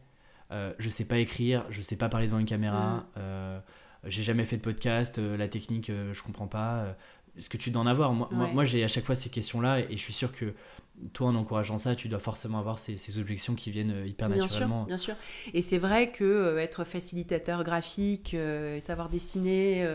euh, 0.52 0.72
je 0.80 0.88
sais 0.88 1.04
pas 1.04 1.18
écrire, 1.18 1.66
je 1.70 1.82
sais 1.82 1.98
pas 1.98 2.08
parler 2.08 2.28
devant 2.28 2.40
une 2.40 2.46
caméra, 2.46 2.96
mm. 2.96 3.06
euh, 3.18 3.60
j'ai 4.06 4.24
jamais 4.24 4.46
fait 4.46 4.56
de 4.56 4.62
podcast, 4.62 5.18
la 5.18 5.50
technique 5.50 5.92
je 6.14 6.24
comprends 6.24 6.48
pas. 6.48 6.96
Est-ce 7.38 7.50
que 7.50 7.58
tu 7.58 7.72
dois 7.72 7.82
en 7.82 7.88
avoir. 7.88 8.14
Moi, 8.14 8.30
moi, 8.32 8.64
j'ai 8.64 8.86
à 8.86 8.88
chaque 8.88 9.04
fois 9.04 9.16
ces 9.16 9.30
questions-là 9.30 9.82
et 9.82 9.92
je 9.92 10.02
suis 10.02 10.14
sûr 10.14 10.32
que 10.32 10.54
toi, 11.14 11.28
en 11.30 11.36
encourageant 11.36 11.78
ça, 11.78 11.96
tu 11.96 12.10
dois 12.10 12.20
forcément 12.20 12.60
avoir 12.60 12.80
ces, 12.80 13.20
objections 13.20 13.56
qui 13.56 13.72
viennent 13.72 14.06
hyper 14.06 14.30
naturellement. 14.30 14.84
Bien 14.84 14.98
sûr, 14.98 15.16
bien 15.16 15.24
sûr. 15.44 15.54
Et 15.54 15.62
c'est 15.62 15.78
vrai 15.78 16.12
que 16.12 16.58
être 16.58 16.84
facilitateur 16.84 17.64
graphique, 17.64 18.36
savoir 18.80 19.10
dessiner, 19.10 19.86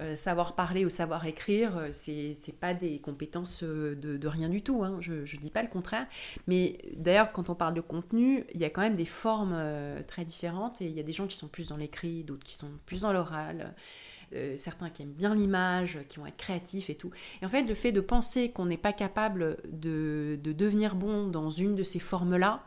euh, 0.00 0.16
savoir 0.16 0.54
parler 0.54 0.86
ou 0.86 0.88
savoir 0.88 1.26
écrire, 1.26 1.76
euh, 1.76 1.88
c'est 1.92 2.32
n'est 2.48 2.54
pas 2.54 2.72
des 2.72 2.98
compétences 2.98 3.62
euh, 3.62 3.94
de, 3.94 4.26
rien 4.26 4.48
du 4.48 4.62
tout, 4.62 4.82
hein. 4.82 4.96
je 5.00 5.12
ne 5.12 5.40
dis 5.40 5.50
pas 5.50 5.62
le 5.62 5.68
contraire. 5.68 6.06
Mais 6.46 6.78
d'ailleurs, 6.96 7.30
quand 7.30 7.50
on 7.50 7.54
parle 7.54 7.74
de 7.74 7.82
contenu, 7.82 8.44
il 8.54 8.60
y 8.60 8.64
a 8.64 8.70
quand 8.70 8.80
même 8.80 8.96
des 8.96 9.04
formes 9.04 9.56
très 10.08 10.24
différentes 10.24 10.80
et 10.80 10.86
il 10.86 10.96
y 10.96 11.00
a 11.00 11.02
des 11.02 11.12
gens 11.12 11.26
qui 11.26 11.36
sont 11.36 11.48
plus 11.48 11.68
dans 11.68 11.76
l'écrit, 11.76 12.24
d'autres 12.24 12.44
qui 12.44 12.54
sont 12.54 12.70
plus 12.86 13.02
dans 13.02 13.12
l'oral. 13.12 13.74
Certains 14.56 14.90
qui 14.90 15.02
aiment 15.02 15.12
bien 15.12 15.34
l'image, 15.34 15.98
qui 16.08 16.18
vont 16.18 16.26
être 16.26 16.36
créatifs 16.36 16.90
et 16.90 16.94
tout. 16.94 17.10
Et 17.40 17.46
en 17.46 17.48
fait, 17.48 17.62
le 17.62 17.74
fait 17.74 17.92
de 17.92 18.00
penser 18.00 18.50
qu'on 18.50 18.66
n'est 18.66 18.76
pas 18.76 18.92
capable 18.92 19.58
de, 19.70 20.38
devenir 20.42 20.94
bon 20.94 21.28
dans 21.28 21.50
une 21.50 21.74
de 21.74 21.82
ces 21.82 21.98
formes-là, 21.98 22.64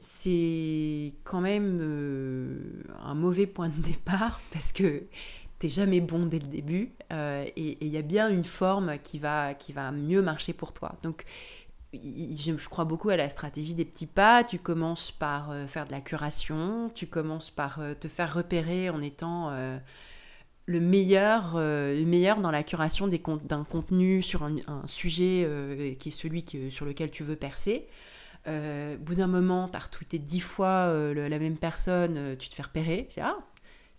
c'est 0.00 1.12
quand 1.24 1.40
même 1.40 2.82
un 3.04 3.14
mauvais 3.14 3.46
point 3.46 3.68
de 3.68 3.80
départ 3.80 4.40
parce 4.52 4.72
que 4.72 5.04
t'es 5.60 5.68
jamais 5.68 6.00
bon 6.00 6.26
dès 6.26 6.38
le 6.38 6.46
début 6.46 6.90
euh, 7.12 7.44
et 7.54 7.78
il 7.80 7.88
y 7.88 7.98
a 7.98 8.02
bien 8.02 8.28
une 8.30 8.44
forme 8.44 8.98
qui 9.04 9.18
va, 9.18 9.54
qui 9.54 9.72
va 9.72 9.92
mieux 9.92 10.22
marcher 10.22 10.54
pour 10.54 10.72
toi. 10.72 10.96
Donc, 11.02 11.24
je, 11.92 12.68
crois 12.68 12.86
beaucoup 12.86 13.10
à 13.10 13.16
la 13.16 13.28
stratégie 13.28 13.74
des 13.74 13.84
petits 13.84 14.06
pas. 14.06 14.42
Tu 14.42 14.58
commences 14.58 15.12
par 15.12 15.50
euh, 15.50 15.66
faire 15.66 15.86
de 15.86 15.92
la 15.92 16.00
curation, 16.00 16.90
tu 16.94 17.06
commences 17.06 17.50
par 17.50 17.80
euh, 17.80 17.94
te 17.94 18.08
faire 18.08 18.32
repérer 18.32 18.88
en 18.90 19.02
étant 19.02 19.50
le 20.70 20.80
meilleur, 20.80 21.56
le 21.56 22.04
meilleur 22.04 22.40
dans 22.40 22.50
la 22.50 22.62
curation 22.62 23.08
d'un 23.08 23.64
contenu 23.64 24.22
sur 24.22 24.44
un, 24.44 24.56
sujet 24.86 25.96
qui 25.98 26.08
est 26.08 26.12
celui 26.12 26.44
sur 26.70 26.86
lequel 26.86 27.10
tu 27.10 27.24
veux 27.24 27.36
percer. 27.36 27.88
au 28.46 28.50
bout 29.00 29.16
d'un 29.16 29.26
moment, 29.26 29.68
tu 29.68 29.76
as 29.76 29.80
retweeté 29.80 30.18
dix 30.18 30.40
fois 30.40 30.92
la 31.12 31.38
même 31.38 31.56
personne, 31.56 32.36
tu 32.38 32.48
te 32.48 32.54
fais 32.54 32.62
repérer. 32.62 33.08
Ah, 33.20 33.36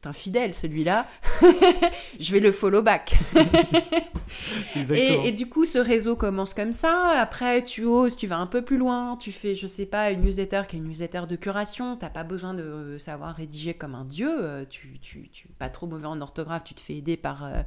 c'est 0.01 0.09
un 0.09 0.13
fidèle 0.13 0.53
celui-là, 0.55 1.05
je 2.19 2.31
vais 2.31 2.39
le 2.39 2.51
follow 2.51 2.81
back. 2.81 3.19
et, 4.89 5.27
et, 5.27 5.31
du 5.31 5.47
coup, 5.47 5.65
ce 5.65 5.77
réseau 5.77 6.15
commence 6.15 6.55
comme 6.55 6.71
ça. 6.71 7.19
Après, 7.19 7.63
tu 7.63 7.83
oses, 7.85 8.15
tu 8.15 8.25
vas 8.25 8.37
un 8.37 8.47
peu 8.47 8.63
plus 8.63 8.77
loin. 8.77 9.15
Tu 9.17 9.31
fais, 9.31 9.53
je 9.53 9.67
sais 9.67 9.85
pas, 9.85 10.09
une 10.11 10.21
newsletter 10.21 10.63
qui 10.67 10.75
est 10.75 10.79
une 10.79 10.87
newsletter 10.87 11.23
de 11.29 11.35
curation. 11.35 11.97
T'as 11.97 12.09
pas 12.09 12.23
besoin 12.23 12.55
de 12.55 12.97
savoir 12.97 13.35
rédiger 13.35 13.75
comme 13.75 13.93
un 13.93 14.05
dieu. 14.05 14.31
Euh, 14.39 14.65
tu, 14.67 14.97
tu, 15.01 15.29
tu 15.29 15.47
pas 15.59 15.69
trop 15.69 15.85
mauvais 15.85 16.07
en 16.07 16.19
orthographe. 16.19 16.63
Tu 16.63 16.73
te 16.73 16.81
fais 16.81 16.95
aider 16.95 17.17
par. 17.17 17.45
Euh, 17.45 17.61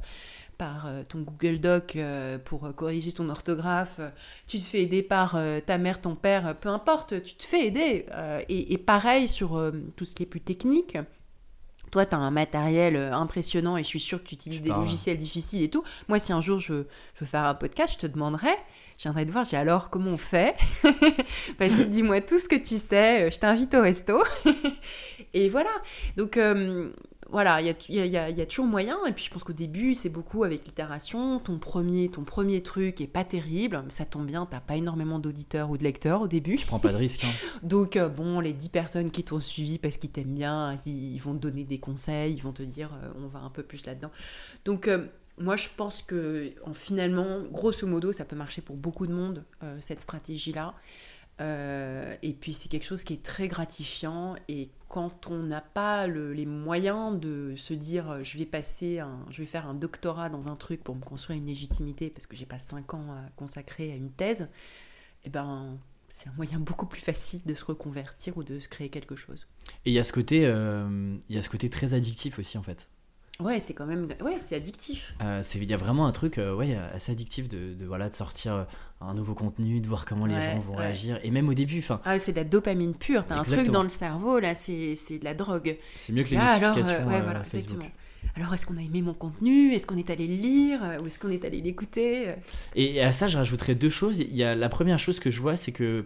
par 0.57 0.87
euh, 0.87 1.03
ton 1.03 1.19
Google 1.19 1.59
Doc 1.59 1.97
pour 2.45 2.73
corriger 2.75 3.11
ton 3.11 3.27
orthographe, 3.27 3.99
tu 4.47 4.57
te 4.57 4.63
fais 4.63 4.83
aider 4.83 5.03
par 5.03 5.37
ta 5.65 5.77
mère, 5.77 5.99
ton 5.99 6.15
père, 6.15 6.55
peu 6.55 6.69
importe, 6.69 7.21
tu 7.23 7.35
te 7.35 7.43
fais 7.43 7.67
aider. 7.67 8.05
Et, 8.47 8.71
et, 8.71 8.77
pareil 8.77 9.27
sur 9.27 9.61
tout 9.97 10.05
ce 10.05 10.15
qui 10.15 10.23
est 10.23 10.25
plus 10.25 10.39
technique, 10.39 10.97
toi, 11.91 12.05
tu 12.05 12.15
as 12.15 12.17
un 12.17 12.31
matériel 12.31 12.95
euh, 12.95 13.13
impressionnant 13.13 13.77
et 13.77 13.83
je 13.83 13.87
suis 13.87 13.99
sûre 13.99 14.21
que 14.21 14.27
tu 14.27 14.35
utilises 14.35 14.61
des 14.61 14.69
logiciels 14.69 15.17
difficiles 15.17 15.63
et 15.63 15.69
tout. 15.69 15.83
Moi, 16.07 16.19
si 16.19 16.33
un 16.33 16.41
jour 16.41 16.59
je, 16.59 16.73
veux 16.73 17.25
faire 17.25 17.45
un 17.45 17.55
podcast, 17.55 17.93
je 17.93 18.07
te 18.07 18.11
demanderai, 18.11 18.55
je 18.97 19.03
viendrai 19.03 19.25
te 19.25 19.31
voir, 19.31 19.45
j'ai 19.45 19.57
alors 19.57 19.89
comment 19.89 20.11
on 20.11 20.17
fait 20.17 20.55
Vas-y, 21.59 21.85
dis-moi 21.87 22.21
tout 22.21 22.39
ce 22.39 22.49
que 22.49 22.55
tu 22.55 22.77
sais, 22.77 23.27
euh, 23.27 23.31
je 23.31 23.39
t'invite 23.39 23.73
au 23.73 23.81
resto. 23.81 24.23
et 25.33 25.49
voilà. 25.49 25.71
Donc, 26.17 26.37
euh, 26.37 26.89
voilà, 27.29 27.59
il 27.61 27.67
y 27.89 28.17
a, 28.17 28.45
toujours 28.45 28.65
moyen. 28.65 28.97
Et 29.07 29.11
puis 29.11 29.25
je 29.25 29.31
pense 29.31 29.43
qu'au 29.43 29.53
début, 29.53 29.95
c'est 29.95 30.09
beaucoup 30.09 30.43
avec 30.43 30.65
l'itération. 30.65 31.39
Ton 31.39 31.57
premier, 31.57 32.09
ton 32.09 32.23
premier 32.23 32.61
truc 32.61 33.01
est 33.01 33.07
pas 33.07 33.23
terrible, 33.23 33.81
mais 33.83 33.91
ça 33.91 34.05
tombe 34.05 34.25
bien, 34.25 34.45
t'as 34.45 34.59
pas 34.59 34.75
énormément 34.75 35.19
d'auditeurs 35.19 35.69
ou 35.69 35.77
de 35.77 35.83
lecteurs 35.83 36.21
au 36.21 36.27
début. 36.27 36.57
Je 36.57 36.67
prends 36.67 36.79
pas 36.79 36.91
de 36.91 36.97
risque. 36.97 37.23
Hein. 37.23 37.31
Donc 37.63 37.97
euh, 37.97 38.09
bon, 38.09 38.39
les 38.39 38.53
10 38.53 38.69
personnes 38.69 39.11
qui 39.11 39.23
t'ont 39.23 39.41
suivi 39.41 39.79
parce 39.79 39.97
qu'ils 39.97 40.11
t'aiment 40.11 40.35
bien, 40.35 40.75
ils, 40.85 41.19
vont 41.19 41.33
te 41.33 41.39
donner 41.39 41.63
des 41.63 41.79
conseils, 41.79 42.33
ils 42.35 42.41
vont 42.43 42.53
te 42.53 42.63
dire 42.63 42.91
euh, 43.03 43.11
on 43.23 43.27
va 43.27 43.39
un 43.39 43.49
peu 43.49 43.63
plus 43.63 43.85
là-dedans. 43.85 44.11
Donc 44.63 44.87
euh, 44.87 45.05
moi, 45.39 45.55
je 45.55 45.67
pense 45.75 46.03
que 46.03 46.53
en, 46.65 46.73
finalement, 46.73 47.41
grosso 47.51 47.87
modo, 47.87 48.11
ça 48.11 48.23
peut 48.23 48.35
marcher 48.35 48.61
pour 48.61 48.75
beaucoup 48.75 49.07
de 49.07 49.13
monde, 49.13 49.43
cette 49.79 49.99
stratégie-là. 49.99 50.73
Euh, 51.41 52.15
et 52.21 52.31
puis 52.31 52.53
c'est 52.53 52.69
quelque 52.69 52.85
chose 52.85 53.03
qui 53.03 53.11
est 53.11 53.21
très 53.21 53.49
gratifiant 53.49 54.35
et 54.47 54.69
quand 54.87 55.27
on 55.27 55.43
n'a 55.43 55.59
pas 55.59 56.07
le- 56.07 56.31
les 56.31 56.45
moyens 56.45 57.19
de 57.19 57.55
se 57.57 57.73
dire 57.73 58.09
euh, 58.09 58.23
je 58.23 58.37
vais 58.37 58.45
passer 58.45 59.01
je 59.29 59.41
vais 59.41 59.45
faire 59.45 59.67
un 59.67 59.73
doctorat 59.73 60.29
dans 60.29 60.47
un 60.47 60.55
truc 60.55 60.81
pour 60.81 60.95
me 60.95 61.01
construire 61.01 61.37
une 61.37 61.45
légitimité 61.47 62.09
parce 62.09 62.25
que 62.25 62.37
j'ai 62.37 62.45
pas 62.45 62.57
5 62.57 62.93
ans 62.93 63.11
à 63.11 63.29
consacrer 63.35 63.91
à 63.91 63.95
une 63.95 64.11
thèse, 64.11 64.47
et 65.25 65.29
ben 65.29 65.77
c'est 66.07 66.29
un 66.29 66.33
moyen 66.37 66.59
beaucoup 66.59 66.85
plus 66.85 67.01
facile 67.01 67.41
de 67.45 67.53
se 67.53 67.65
reconvertir 67.65 68.37
ou 68.37 68.43
de 68.45 68.57
se 68.59 68.69
créer 68.69 68.87
quelque 68.89 69.17
chose. 69.17 69.47
Et 69.83 69.89
il 69.89 69.93
y 69.93 69.99
a 69.99 70.05
ce 70.05 70.13
côté, 70.13 70.45
euh, 70.45 71.17
il 71.27 71.35
y 71.35 71.37
a 71.37 71.41
ce 71.41 71.49
côté 71.49 71.69
très 71.69 71.93
addictif 71.93 72.39
aussi 72.39 72.57
en 72.57 72.63
fait. 72.63 72.87
Ouais, 73.41 73.59
c'est 73.59 73.73
quand 73.73 73.85
même 73.85 74.07
ouais, 74.21 74.37
c'est 74.39 74.55
addictif. 74.55 75.13
Euh, 75.21 75.41
c'est- 75.43 75.59
Il 75.59 75.69
y 75.69 75.73
a 75.73 75.77
vraiment 75.77 76.07
un 76.07 76.11
truc 76.13 76.37
euh, 76.37 76.55
ouais, 76.55 76.75
assez 76.93 77.11
addictif 77.11 77.49
de, 77.49 77.73
de, 77.73 77.85
voilà, 77.85 78.09
de 78.09 78.15
sortir 78.15 78.53
euh, 78.53 78.63
un 79.01 79.13
nouveau 79.13 79.33
contenu, 79.33 79.81
de 79.81 79.87
voir 79.87 80.05
comment 80.05 80.25
les 80.25 80.35
gens 80.35 80.59
vont 80.59 80.75
ouais. 80.77 80.85
réagir. 80.85 81.19
Et 81.23 81.31
même 81.31 81.49
au 81.49 81.53
début, 81.53 81.79
enfin, 81.79 81.99
Ah, 82.05 82.17
c'est 82.17 82.31
de 82.31 82.37
la 82.37 82.45
dopamine 82.45 82.93
pure, 82.93 83.25
t'as 83.25 83.37
un 83.39 83.43
truc 83.43 83.67
dans 83.69 83.83
le 83.83 83.89
cerveau 83.89 84.39
là, 84.39 84.55
c'est 84.55 84.93
de 85.19 85.23
la 85.25 85.33
drogue. 85.33 85.77
c'est 85.97 86.13
mieux 86.13 86.23
que 86.23 86.29
les 86.29 86.37
Ah, 86.37 86.51
alors, 86.53 86.75
notifications 86.77 87.07
euh, 87.07 87.11
ouais, 87.11 87.21
voilà, 87.21 87.43
Facebook. 87.43 87.61
exactement. 87.83 87.91
Alors, 88.37 88.53
est-ce 88.53 88.65
qu'on 88.65 88.77
a 88.77 88.81
aimé 88.81 89.01
mon 89.01 89.13
contenu? 89.13 89.73
Est-ce 89.73 89.85
qu'on 89.85 89.97
est 89.97 90.09
allé 90.09 90.27
le 90.27 90.35
lire? 90.35 90.79
Ou 91.03 91.07
est-ce 91.07 91.19
qu'on 91.19 91.29
est 91.29 91.43
allé 91.45 91.61
l'écouter? 91.61 92.33
Et 92.75 93.01
à 93.01 93.11
ça, 93.11 93.27
je 93.27 93.37
rajouterais 93.37 93.75
deux 93.75 93.89
choses. 93.89 94.19
Il 94.19 94.35
y 94.35 94.43
a 94.43 94.55
la 94.55 94.67
première 94.69 94.97
chose 94.97 95.19
que 95.19 95.29
je 95.29 95.39
vois, 95.41 95.55
c'est 95.57 95.71
que 95.73 96.05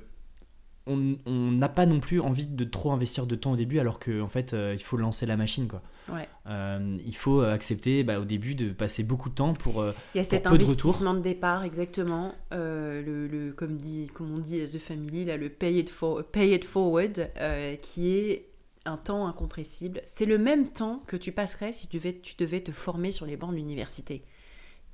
on 0.88 1.16
n'a 1.52 1.70
pas 1.70 1.86
non 1.86 2.00
plus 2.00 2.20
envie 2.20 2.48
de 2.48 2.64
trop 2.64 2.92
investir 2.92 3.28
de 3.28 3.36
temps 3.36 3.52
au 3.52 3.56
début, 3.56 3.78
alors 3.80 4.00
qu'en 4.00 4.28
fait, 4.28 4.54
euh, 4.54 4.74
il 4.76 4.82
faut 4.84 4.98
lancer 4.98 5.26
la 5.28 5.38
machine, 5.38 5.68
quoi. 5.68 5.82
Ouais. 6.14 6.28
Euh, 6.48 6.98
il 7.06 7.16
faut 7.16 7.42
accepter 7.42 8.04
bah, 8.04 8.20
au 8.20 8.26
début 8.26 8.56
de 8.56 8.72
passer 8.72 9.04
beaucoup 9.04 9.30
de 9.30 9.36
temps 9.36 9.54
pour. 9.54 9.82
euh, 9.82 9.94
Il 10.16 10.18
y 10.18 10.22
a 10.22 10.24
cet 10.24 10.44
de 10.46 10.50
investissement 10.50 11.14
de, 11.14 11.20
départ, 11.20 11.64
exactement. 11.64 12.34
Euh, 12.54 13.02
le, 13.04 13.28
le- 13.28 13.52
comme, 13.54 13.78
dit, 13.78 14.08
comme 14.14 14.34
on 14.34 14.40
dit 14.40 14.62
à 14.62 14.66
The 14.68 14.80
Family, 14.80 15.26
là, 15.26 15.38
le 15.38 15.50
pay 15.50 15.78
it, 15.80 15.90
for, 15.90 16.24
pay 16.24 16.54
it 16.56 16.66
forward, 16.66 17.30
euh, 17.38 17.76
qui 17.76 18.12
est 18.12 18.46
un 18.86 18.98
temps 18.98 19.28
incompressible. 19.28 20.02
C'est 20.06 20.26
le 20.26 20.38
même 20.38 20.68
temps 20.70 21.04
que 21.06 21.18
tu 21.18 21.32
passerais 21.32 21.72
si 21.74 21.88
tu 21.88 21.98
devais, 21.98 22.18
tu 22.22 22.36
devais 22.38 22.62
te 22.62 22.72
former 22.72 23.12
sur 23.12 23.26
les 23.26 23.38
bancs 23.38 23.52
de 23.52 23.56
l'université. 23.58 24.24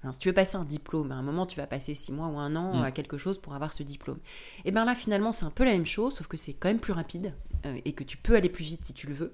Hein, 0.03 0.11
si 0.11 0.19
tu 0.19 0.27
veux 0.27 0.33
passer 0.33 0.57
un 0.57 0.65
diplôme, 0.65 1.11
à 1.11 1.15
un 1.15 1.21
moment, 1.23 1.45
tu 1.45 1.57
vas 1.57 1.65
passer 1.67 1.95
six 1.95 2.11
mois 2.11 2.27
ou 2.27 2.37
un 2.37 2.55
an 2.55 2.75
Mm. 2.79 2.83
à 2.83 2.91
quelque 2.91 3.17
chose 3.17 3.39
pour 3.39 3.53
avoir 3.55 3.73
ce 3.73 3.81
diplôme. 3.83 4.19
Et 4.65 4.71
bien 4.71 4.85
là, 4.85 4.93
finalement, 4.95 5.31
c'est 5.31 5.45
un 5.45 5.49
peu 5.49 5.63
la 5.63 5.71
même 5.71 5.85
chose, 5.85 6.15
sauf 6.15 6.27
que 6.27 6.37
c'est 6.37 6.53
quand 6.53 6.67
même 6.67 6.79
plus 6.79 6.93
rapide 6.93 7.33
euh, 7.65 7.75
et 7.85 7.93
que 7.93 8.03
tu 8.03 8.17
peux 8.17 8.35
aller 8.35 8.49
plus 8.49 8.65
vite 8.65 8.85
si 8.85 8.93
tu 8.93 9.07
le 9.07 9.13
veux. 9.13 9.33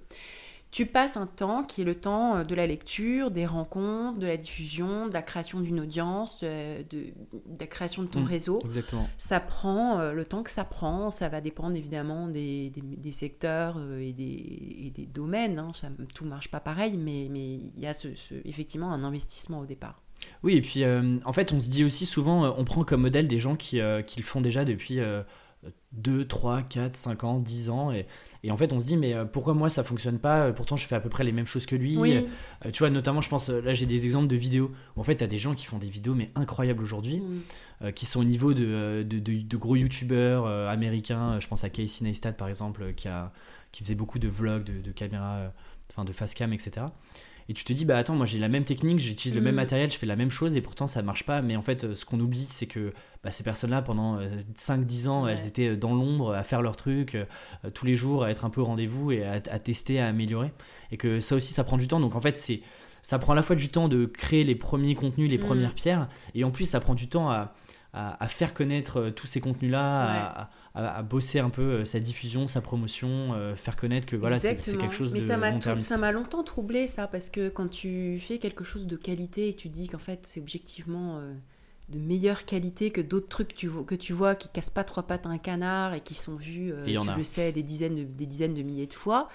Tu 0.72 0.86
passes 0.86 1.18
un 1.18 1.28
temps 1.28 1.64
qui 1.64 1.82
est 1.82 1.84
le 1.84 1.96
temps 1.96 2.38
euh, 2.38 2.44
de 2.46 2.56
la 2.56 2.66
lecture, 2.66 3.30
des 3.30 3.46
rencontres, 3.46 4.20
de 4.20 4.26
la 4.26 4.38
diffusion, 4.38 5.08
de 5.08 5.14
la 5.14 5.22
création 5.22 5.60
d'une 5.60 5.82
audience, 5.82 6.40
euh, 6.44 6.82
de, 6.90 7.00
de 7.00 7.60
la 7.60 7.68
création 7.68 8.04
de 8.04 8.08
ton 8.08 8.22
Mm. 8.22 8.26
réseau. 8.26 8.62
Exactement. 8.64 9.10
Ça 9.18 9.42
prend 9.42 10.00
euh, 10.00 10.14
le 10.14 10.26
temps 10.26 10.44
que 10.44 10.50
ça 10.50 10.64
prend, 10.64 11.10
ça 11.10 11.28
va 11.28 11.42
dépendre 11.42 11.76
évidemment 11.76 12.28
des, 12.28 12.70
des- 12.70 12.82
des 12.82 13.12
secteurs 13.12 13.78
et, 14.00 14.14
des, 14.14 14.84
et 14.88 14.92
des 14.96 15.06
domaines. 15.06 15.60
hein. 15.60 15.68
Ça, 15.74 15.90
tout 16.16 16.24
marche 16.26 16.50
pas 16.50 16.62
pareil, 16.62 16.98
mais 16.98 17.28
mais 17.30 17.56
il 17.56 17.80
y 17.80 17.86
a 17.86 17.94
ce, 17.94 18.16
ce- 18.16 18.36
effectivement 18.46 18.94
un 18.94 19.04
investissement 19.04 19.60
au 19.60 19.66
départ. 19.66 20.02
Oui, 20.44 20.56
et 20.56 20.62
puis 20.62 20.84
euh, 20.84 21.18
en 21.26 21.34
fait, 21.34 21.52
on 21.52 21.60
se 21.60 21.70
dit 21.70 21.84
aussi 21.84 22.06
souvent, 22.06 22.54
on 22.58 22.64
prend 22.64 22.84
comme 22.84 23.02
modèle 23.02 23.28
des 23.28 23.40
gens 23.40 23.56
qui, 23.56 23.82
euh, 23.82 24.02
qui 24.04 24.20
le 24.20 24.24
font 24.26 24.40
déjà 24.40 24.64
depuis 24.64 25.00
euh, 25.00 25.24
2, 25.94 26.26
3, 26.26 26.62
4, 26.64 26.96
5 26.96 27.24
ans, 27.24 27.40
10 27.40 27.70
ans. 27.70 27.92
Et, 27.92 28.08
et 28.44 28.52
en 28.52 28.58
fait, 28.58 28.74
on 28.74 28.80
se 28.80 28.88
dit, 28.88 28.98
mais 28.98 29.14
euh, 29.14 29.26
pourquoi 29.26 29.54
moi 29.54 29.70
ça 29.70 29.84
fonctionne 29.84 30.18
pas? 30.20 30.52
Pourtant, 30.54 30.76
je 30.78 30.88
fais 30.88 30.96
à 30.96 31.00
peu 31.00 31.10
près 31.10 31.24
les 31.24 31.32
mêmes 31.32 31.46
choses 31.46 31.66
que 31.66 31.76
lui. 31.76 31.98
Oui. 31.98 32.28
Euh, 32.66 32.72
tu 32.72 32.80
vois, 32.80 32.90
notamment, 32.90 33.22
je 33.22 33.30
pense, 33.30 33.50
euh, 33.50 33.62
là 33.62 33.74
j'ai 33.74 33.86
des 33.86 34.06
exemples 34.06 34.28
de 34.28 34.36
vidéos 34.36 34.72
où 34.96 35.02
en 35.02 35.04
fait, 35.04 35.18
tu 35.18 35.24
as 35.24 35.28
des 35.28 35.38
gens 35.40 35.54
qui 35.54 35.66
font 35.66 35.78
des 35.78 35.90
vidéos, 35.90 36.16
mais 36.16 36.32
incroyables 36.36 36.82
aujourd'hui, 36.82 37.18
Mm. 37.20 37.40
euh, 37.84 37.92
qui 37.92 38.06
sont 38.06 38.20
au 38.22 38.24
niveau 38.24 38.54
de, 38.54 39.04
de, 39.08 39.20
de- 39.20 39.42
de 39.42 39.58
gros 39.58 39.76
youtubeurs 39.76 40.46
euh, 40.46 40.68
américains. 40.70 41.40
Je 41.40 41.48
pense 41.48 41.64
à 41.64 41.70
Casey 41.70 42.04
Neistat 42.06 42.34
par 42.34 42.48
exemple, 42.48 42.94
qui, 42.96 43.08
a, 43.08 43.32
qui 43.72 43.84
faisait 43.84 43.96
beaucoup 43.96 44.18
de 44.20 44.28
vlogs, 44.28 44.64
de, 44.64 44.82
de 44.82 44.92
caméras, 44.92 45.52
enfin 45.92 46.06
de 46.06 46.12
face 46.14 46.34
cam, 46.34 46.54
etc. 46.54 46.88
Et 47.50 47.54
tu 47.54 47.64
te 47.64 47.74
dis, 47.74 47.86
bah 47.86 47.98
attends, 47.98 48.16
moi 48.16 48.26
j'ai 48.26 48.40
la 48.40 48.48
même 48.48 48.64
technique, 48.64 49.00
j'utilise 49.00 49.36
le 49.36 49.42
Mm. 49.42 49.46
même 49.46 49.56
matériel, 49.56 49.92
je 49.92 49.98
fais 49.98 50.06
la 50.06 50.16
même 50.16 50.32
chose 50.32 50.56
et 50.56 50.62
pourtant 50.62 50.88
ça 50.88 51.02
marche 51.02 51.24
pas. 51.26 51.42
Mais 51.42 51.56
en 51.56 51.62
fait, 51.62 51.84
euh, 51.84 51.94
ce 51.96 52.06
qu'on 52.06 52.20
oublie, 52.20 52.46
c'est 52.48 52.68
que 52.68 52.94
bah, 53.24 53.32
ces 53.32 53.44
personnes-là, 53.44 53.82
pendant 53.82 54.20
5-10 54.56 55.08
ans, 55.08 55.24
Ouais. 55.26 55.34
elles 55.34 55.48
étaient 55.48 55.70
euh, 55.70 55.76
dans 55.78 55.94
l'ombre 55.94 56.34
à 56.34 56.44
faire 56.44 56.62
leur 56.62 56.76
truc, 56.76 57.16
euh, 57.16 57.26
tous 57.74 57.86
les 57.86 57.96
jours, 57.96 58.24
à 58.24 58.32
être 58.32 58.46
un 58.46 58.50
peu 58.50 58.62
au 58.62 58.66
rendez-vous 58.66 59.12
et 59.12 59.24
à, 59.26 59.34
à 59.34 59.60
tester, 59.60 60.00
à 60.00 60.08
améliorer. 60.08 60.52
Et 60.92 60.98
que 60.98 61.20
ça 61.20 61.36
aussi, 61.36 61.54
ça 61.54 61.64
prend 61.64 61.78
du 61.78 61.88
temps. 61.88 62.00
Donc 62.00 62.16
en 62.16 62.22
fait, 62.22 62.38
c'est 62.38 62.62
ça 63.04 63.18
prend 63.18 63.34
à 63.34 63.36
la 63.36 63.42
fois 63.44 63.56
du 63.56 63.70
temps 63.70 63.88
de 63.88 64.06
créer 64.06 64.44
les 64.44 64.54
premiers 64.56 64.94
contenus, 64.96 65.30
les 65.30 65.38
Mm. 65.40 65.42
premières 65.42 65.74
pierres, 65.74 66.08
et 66.36 66.44
en 66.44 66.52
plus, 66.52 66.66
ça 66.66 66.80
prend 66.80 66.94
du 66.94 67.08
temps 67.08 67.30
à, 67.32 67.54
à, 67.94 68.24
à 68.24 68.28
faire 68.28 68.54
connaître 68.54 68.98
euh, 69.00 69.10
tous 69.12 69.26
ces 69.28 69.42
contenus-là, 69.42 70.04
à, 70.42 70.50
à- 70.74 70.98
à 70.98 71.02
bosser 71.04 71.40
un 71.40 71.50
peu 71.50 71.62
euh, 71.62 71.86
sa 71.86 72.00
diffusion, 72.00 72.48
sa 72.48 72.62
promotion, 72.62 73.34
euh, 73.34 73.56
faire 73.56 73.76
connaître 73.76 74.08
que 74.08 74.16
voilà, 74.16 74.40
c'est 74.40 74.56
quelque 74.78 74.94
chose 74.94 75.12
Mais 75.14 75.20
de 75.20 75.26
ça 75.28 75.38
m'a 75.38 75.52
ça 75.82 75.98
m'a 75.98 76.12
longtemps 76.12 76.44
troublé 76.44 76.88
ça 76.88 77.08
parce 77.08 77.30
que 77.30 77.50
quand 77.50 77.70
tu 77.70 78.20
fais 78.20 78.38
quelque 78.38 78.64
chose 78.64 78.88
de 78.88 78.96
qualité 78.96 79.50
et 79.50 79.54
que 79.54 79.60
tu 79.62 79.70
dis 79.70 79.88
qu'en 79.88 79.98
fait 80.00 80.22
c'est 80.26 80.40
objectivement 80.40 81.18
euh, 81.20 81.34
de 81.90 82.00
meilleure 82.00 82.46
qualité 82.46 82.90
que 82.92 83.02
d'autres 83.02 83.28
trucs 83.28 83.50
que 83.50 83.56
tu, 83.56 83.68
vois, 83.68 83.84
que 83.84 83.96
tu 83.96 84.14
vois 84.14 84.36
qui 84.36 84.48
cassent 84.48 84.70
pas 84.70 84.86
trois 84.86 85.04
pattes 85.04 85.26
à 85.26 85.30
un 85.30 85.38
canard 85.38 85.94
et 85.94 86.00
qui 86.00 86.14
sont 86.14 86.36
vus, 86.36 86.72
euh, 86.72 86.84
tu 86.86 87.18
le 87.18 87.24
sais, 87.26 87.52
des 87.52 87.64
dizaines 87.64 87.96
de, 87.96 88.04
des 88.04 88.26
dizaines 88.26 88.54
de 88.54 88.62
milliers 88.64 88.88
de 88.88 88.94
fois. 88.94 89.28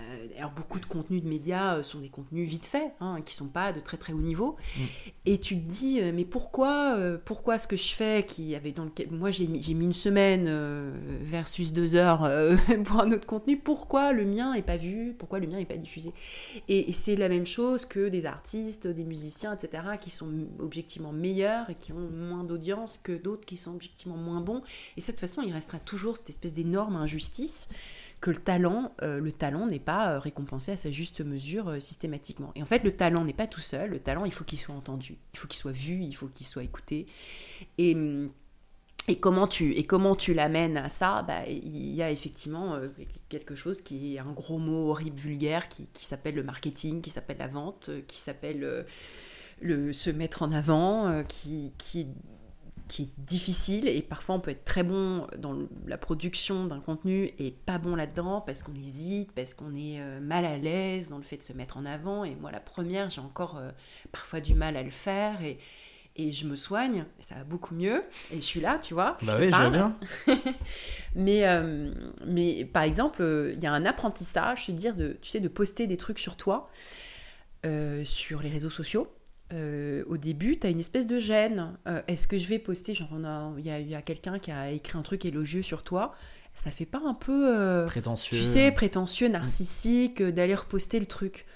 Euh, 0.00 0.26
D'ailleurs, 0.28 0.52
beaucoup 0.52 0.78
de 0.78 0.86
contenus 0.86 1.22
de 1.22 1.28
médias 1.28 1.76
euh, 1.76 1.82
sont 1.82 2.00
des 2.00 2.08
contenus 2.08 2.48
vite 2.48 2.66
faits, 2.66 2.92
hein, 3.00 3.20
qui 3.24 3.34
sont 3.34 3.48
pas 3.48 3.72
de 3.72 3.80
très 3.80 3.96
très 3.96 4.12
haut 4.12 4.20
niveau. 4.20 4.56
Mm. 4.76 4.82
Et 5.26 5.38
tu 5.38 5.56
te 5.56 5.68
dis, 5.68 6.00
euh, 6.00 6.12
mais 6.14 6.24
pourquoi, 6.24 6.96
pourquoi 7.24 7.58
ce 7.58 7.66
que 7.66 7.76
je 7.76 7.94
fais, 7.94 8.24
qui 8.26 8.54
avait 8.54 8.72
dans 8.72 8.84
lequel, 8.84 9.10
moi 9.10 9.30
j'ai 9.30 9.46
mis, 9.46 9.62
j'ai 9.62 9.74
mis 9.74 9.84
une 9.84 9.92
semaine 9.92 10.46
euh, 10.48 10.92
versus 11.22 11.72
deux 11.72 11.96
heures 11.96 12.24
euh, 12.24 12.56
pour 12.84 13.00
un 13.00 13.10
autre 13.12 13.26
contenu, 13.26 13.56
pourquoi 13.56 14.12
le 14.12 14.24
mien 14.24 14.54
est 14.54 14.62
pas 14.62 14.76
vu, 14.76 15.14
pourquoi 15.18 15.38
le 15.38 15.46
mien 15.46 15.58
est 15.58 15.66
pas 15.66 15.76
diffusé? 15.76 16.12
Et, 16.68 16.88
et 16.88 16.92
c'est 16.92 17.16
la 17.16 17.28
même 17.28 17.46
chose 17.46 17.84
que 17.84 18.08
des 18.08 18.26
artistes, 18.26 18.86
des 18.86 19.04
musiciens, 19.04 19.54
etc., 19.54 19.82
qui 20.00 20.10
sont 20.10 20.30
objectivement 20.58 21.12
meilleurs 21.12 21.70
et 21.70 21.74
qui 21.74 21.92
ont 21.92 22.08
moins 22.10 22.44
d'audience 22.44 22.98
que 23.02 23.12
d'autres 23.12 23.44
qui 23.44 23.56
sont 23.56 23.74
objectivement 23.74 24.16
moins 24.16 24.40
bons. 24.40 24.62
Et 24.96 25.00
de 25.00 25.04
cette 25.04 25.20
façon, 25.20 25.42
il 25.42 25.52
restera 25.52 25.78
toujours 25.78 26.16
cette 26.16 26.30
espèce 26.30 26.52
d'énorme 26.52 26.96
injustice 26.96 27.68
que 28.20 28.30
le 28.30 28.36
talent, 28.36 28.92
euh, 29.02 29.18
le 29.18 29.32
talent 29.32 29.66
n'est 29.66 29.78
pas 29.78 30.12
euh, 30.12 30.18
récompensé 30.18 30.72
à 30.72 30.76
sa 30.76 30.90
juste 30.90 31.22
mesure 31.22 31.68
euh, 31.68 31.80
systématiquement. 31.80 32.52
Et 32.54 32.62
en 32.62 32.66
fait, 32.66 32.84
le 32.84 32.92
talent 32.92 33.24
n'est 33.24 33.32
pas 33.32 33.46
tout 33.46 33.60
seul. 33.60 33.90
Le 33.90 33.98
talent, 33.98 34.24
il 34.26 34.32
faut 34.32 34.44
qu'il 34.44 34.58
soit 34.58 34.74
entendu, 34.74 35.16
il 35.32 35.38
faut 35.38 35.48
qu'il 35.48 35.58
soit 35.58 35.72
vu, 35.72 36.02
il 36.02 36.12
faut 36.12 36.28
qu'il 36.28 36.46
soit 36.46 36.62
écouté. 36.62 37.06
Et 37.78 37.96
et 39.08 39.18
comment 39.18 39.48
tu, 39.48 39.72
et 39.72 39.84
comment 39.84 40.14
tu 40.14 40.34
l'amènes 40.34 40.76
à 40.76 40.88
ça? 40.88 41.22
Bah, 41.22 41.44
Il 41.48 41.94
y 41.94 42.02
a 42.02 42.10
effectivement 42.12 42.78
quelque 43.28 43.56
chose 43.56 43.80
qui 43.80 44.14
est 44.14 44.18
un 44.20 44.30
gros 44.30 44.58
mot 44.58 44.90
horrible, 44.90 45.18
vulgaire, 45.18 45.68
qui, 45.68 45.88
qui 45.88 46.04
s'appelle 46.04 46.34
le 46.36 46.44
marketing, 46.44 47.00
qui 47.00 47.10
s'appelle 47.10 47.38
la 47.38 47.48
vente, 47.48 47.90
qui 48.06 48.18
s'appelle 48.18 48.84
le 49.62 49.92
se 49.92 50.10
mettre 50.10 50.42
en 50.42 50.52
avant, 50.52 51.24
qui, 51.24 51.72
qui, 51.78 52.08
qui 52.90 53.02
est 53.02 53.10
difficile. 53.18 53.88
Et 53.88 54.02
parfois, 54.02 54.34
on 54.34 54.40
peut 54.40 54.50
être 54.50 54.64
très 54.64 54.82
bon 54.82 55.28
dans 55.38 55.56
la 55.86 55.96
production 55.96 56.66
d'un 56.66 56.80
contenu 56.80 57.30
et 57.38 57.52
pas 57.52 57.78
bon 57.78 57.94
là-dedans 57.94 58.40
parce 58.40 58.64
qu'on 58.64 58.74
hésite, 58.74 59.30
parce 59.32 59.54
qu'on 59.54 59.76
est 59.76 60.00
euh, 60.00 60.20
mal 60.20 60.44
à 60.44 60.58
l'aise 60.58 61.08
dans 61.08 61.16
le 61.16 61.22
fait 61.22 61.36
de 61.36 61.42
se 61.44 61.52
mettre 61.52 61.76
en 61.76 61.86
avant. 61.86 62.24
Et 62.24 62.34
moi, 62.34 62.50
la 62.50 62.58
première, 62.58 63.08
j'ai 63.08 63.20
encore 63.20 63.58
euh, 63.58 63.70
parfois 64.10 64.40
du 64.40 64.54
mal 64.54 64.76
à 64.76 64.82
le 64.82 64.90
faire. 64.90 65.40
Et, 65.44 65.58
et 66.16 66.32
je 66.32 66.46
me 66.48 66.56
soigne, 66.56 67.04
et 67.20 67.22
ça 67.22 67.36
va 67.36 67.44
beaucoup 67.44 67.76
mieux. 67.76 68.02
Et 68.32 68.36
je 68.36 68.40
suis 68.40 68.60
là, 68.60 68.78
tu 68.82 68.92
vois. 68.92 69.16
Bah 69.22 69.36
oui, 69.38 69.50
je 69.52 69.68
bien. 69.68 69.96
Mais, 71.14 71.46
euh, 71.48 71.92
mais 72.26 72.64
par 72.64 72.82
exemple, 72.82 73.52
il 73.52 73.60
y 73.60 73.66
a 73.66 73.72
un 73.72 73.86
apprentissage, 73.86 74.66
je 74.66 74.72
veux 74.72 74.78
dire, 74.78 74.96
de, 74.96 75.16
tu 75.22 75.30
sais, 75.30 75.40
de 75.40 75.48
poster 75.48 75.86
des 75.86 75.96
trucs 75.96 76.18
sur 76.18 76.36
toi, 76.36 76.70
euh, 77.66 78.04
sur 78.04 78.42
les 78.42 78.48
réseaux 78.48 78.70
sociaux. 78.70 79.08
Euh, 79.52 80.04
au 80.06 80.16
début, 80.16 80.58
tu 80.58 80.66
as 80.66 80.70
une 80.70 80.80
espèce 80.80 81.06
de 81.06 81.18
gêne. 81.18 81.72
Euh, 81.88 82.02
Est-ce 82.08 82.28
que 82.28 82.38
je 82.38 82.46
vais 82.46 82.58
poster 82.58 82.94
Genre, 82.94 83.08
il 83.58 83.64
y 83.66 83.70
a, 83.70 83.80
il 83.80 83.88
y 83.88 83.94
a 83.94 84.02
quelqu'un 84.02 84.38
qui 84.38 84.50
a 84.50 84.70
écrit 84.70 84.96
un 84.98 85.02
truc 85.02 85.24
élogieux 85.24 85.62
sur 85.62 85.82
toi. 85.82 86.14
Ça 86.54 86.70
fait 86.70 86.86
pas 86.86 87.00
un 87.04 87.14
peu, 87.14 87.56
euh, 87.56 87.86
Prétentieux. 87.86 88.38
tu 88.38 88.44
sais, 88.44 88.70
prétentieux, 88.72 89.28
narcissique, 89.28 90.22
d'aller 90.22 90.54
reposter 90.54 90.98
le 91.00 91.06
truc 91.06 91.46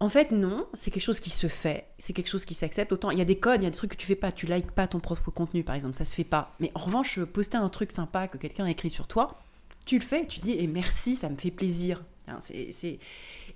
En 0.00 0.08
fait, 0.08 0.30
non. 0.32 0.66
C'est 0.74 0.90
quelque 0.90 1.02
chose 1.02 1.20
qui 1.20 1.30
se 1.30 1.46
fait. 1.48 1.86
C'est 1.98 2.12
quelque 2.12 2.28
chose 2.28 2.44
qui 2.44 2.54
s'accepte. 2.54 2.92
Autant, 2.92 3.10
il 3.10 3.18
y 3.18 3.22
a 3.22 3.24
des 3.24 3.38
codes, 3.38 3.60
il 3.60 3.64
y 3.64 3.66
a 3.66 3.70
des 3.70 3.76
trucs 3.76 3.92
que 3.92 3.96
tu 3.96 4.06
fais 4.06 4.16
pas. 4.16 4.32
Tu 4.32 4.46
likes 4.46 4.70
pas 4.72 4.86
ton 4.88 5.00
propre 5.00 5.30
contenu, 5.30 5.62
par 5.64 5.74
exemple. 5.74 5.96
Ça 5.96 6.04
se 6.04 6.14
fait 6.14 6.24
pas. 6.24 6.54
Mais 6.60 6.70
en 6.74 6.80
revanche, 6.80 7.20
poster 7.24 7.56
un 7.56 7.68
truc 7.68 7.92
sympa 7.92 8.26
que 8.28 8.36
quelqu'un 8.38 8.64
a 8.64 8.70
écrit 8.70 8.90
sur 8.90 9.06
toi, 9.06 9.40
tu 9.86 9.98
le 9.98 10.04
fais. 10.04 10.26
Tu 10.26 10.40
dis, 10.40 10.52
et 10.52 10.66
merci, 10.66 11.14
ça 11.14 11.28
me 11.28 11.36
fait 11.36 11.50
plaisir. 11.50 12.02
C'est- 12.40 12.98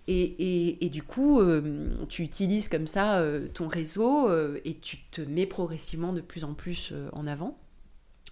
Et, 0.09 0.23
et- 0.23 0.87
et 0.87 0.89
du 0.89 1.03
coup, 1.03 1.41
euh, 1.41 1.89
tu 2.09 2.23
utilises 2.23 2.69
comme 2.69 2.87
ça 2.87 3.19
euh, 3.19 3.49
ton 3.53 3.67
réseau 3.69 4.29
euh, 4.29 4.59
et 4.65 4.79
tu 4.79 4.99
te 5.11 5.21
mets 5.21 5.47
progressivement 5.47 6.13
de 6.13 6.21
plus 6.21 6.45
en 6.45 6.55
plus 6.55 6.93
en 7.13 7.27
avant. 7.27 7.59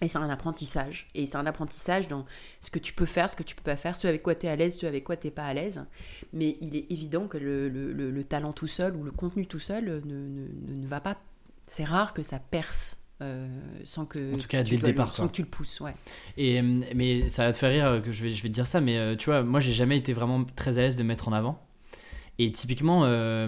Et 0.01 0.09
c'est 0.09 0.17
un 0.17 0.29
apprentissage. 0.29 1.07
Et 1.15 1.25
c'est 1.25 1.37
un 1.37 1.45
apprentissage 1.45 2.07
dans 2.09 2.25
ce 2.59 2.69
que 2.69 2.79
tu 2.79 2.91
peux 2.93 3.05
faire, 3.05 3.31
ce 3.31 3.35
que 3.37 3.43
tu 3.43 3.55
peux 3.55 3.63
pas 3.63 3.77
faire, 3.77 3.95
ce 3.95 4.07
avec 4.07 4.23
quoi 4.23 4.35
tu 4.35 4.45
es 4.45 4.49
à 4.49 4.55
l'aise, 4.57 4.77
ce 4.77 4.85
avec 4.85 5.03
quoi 5.05 5.15
tu 5.15 5.31
pas 5.31 5.45
à 5.45 5.53
l'aise. 5.53 5.85
Mais 6.33 6.57
il 6.61 6.75
est 6.75 6.91
évident 6.91 7.27
que 7.27 7.37
le, 7.37 7.69
le- 7.69 7.93
le- 7.93 8.11
le 8.11 8.23
talent 8.25 8.51
tout 8.51 8.67
seul 8.67 8.95
ou 8.95 9.03
le 9.03 9.11
contenu 9.11 9.45
tout 9.47 9.59
seul 9.59 9.85
ne, 9.85 9.95
ne- 10.01 10.47
ne- 10.73 10.81
ne 10.81 10.87
va 10.87 10.99
pas. 10.99 11.17
C'est 11.67 11.85
rare 11.85 12.13
que 12.13 12.23
ça 12.23 12.39
perce 12.39 12.99
euh, 13.21 13.47
sans 13.85 14.05
que 14.05 14.35
En 14.35 14.37
tout 14.37 14.47
cas, 14.49 14.63
tu 14.63 14.71
dès 14.71 14.77
le 14.77 14.83
départ, 14.83 15.13
sans 15.15 15.23
quoi. 15.23 15.27
que 15.29 15.33
tu 15.35 15.41
le 15.43 15.47
pousses, 15.47 15.79
ouais. 15.79 15.95
Et, 16.35 16.61
mais 16.61 17.29
ça 17.29 17.45
va 17.45 17.53
te 17.53 17.57
faire 17.57 17.71
rire 17.71 18.03
que 18.03 18.11
je 18.11 18.21
vais, 18.23 18.29
je 18.31 18.43
vais 18.43 18.49
te 18.49 18.53
dire 18.53 18.67
ça, 18.67 18.81
mais 18.81 19.15
tu 19.15 19.27
vois, 19.29 19.43
moi 19.43 19.61
j'ai 19.61 19.71
jamais 19.73 19.97
été 19.97 20.11
vraiment 20.11 20.43
très 20.57 20.77
à 20.77 20.81
l'aise 20.81 20.97
de 20.97 21.03
me 21.03 21.07
mettre 21.07 21.29
en 21.29 21.33
avant. 21.33 21.64
Et 22.39 22.51
typiquement, 22.51 23.01
euh, 23.05 23.47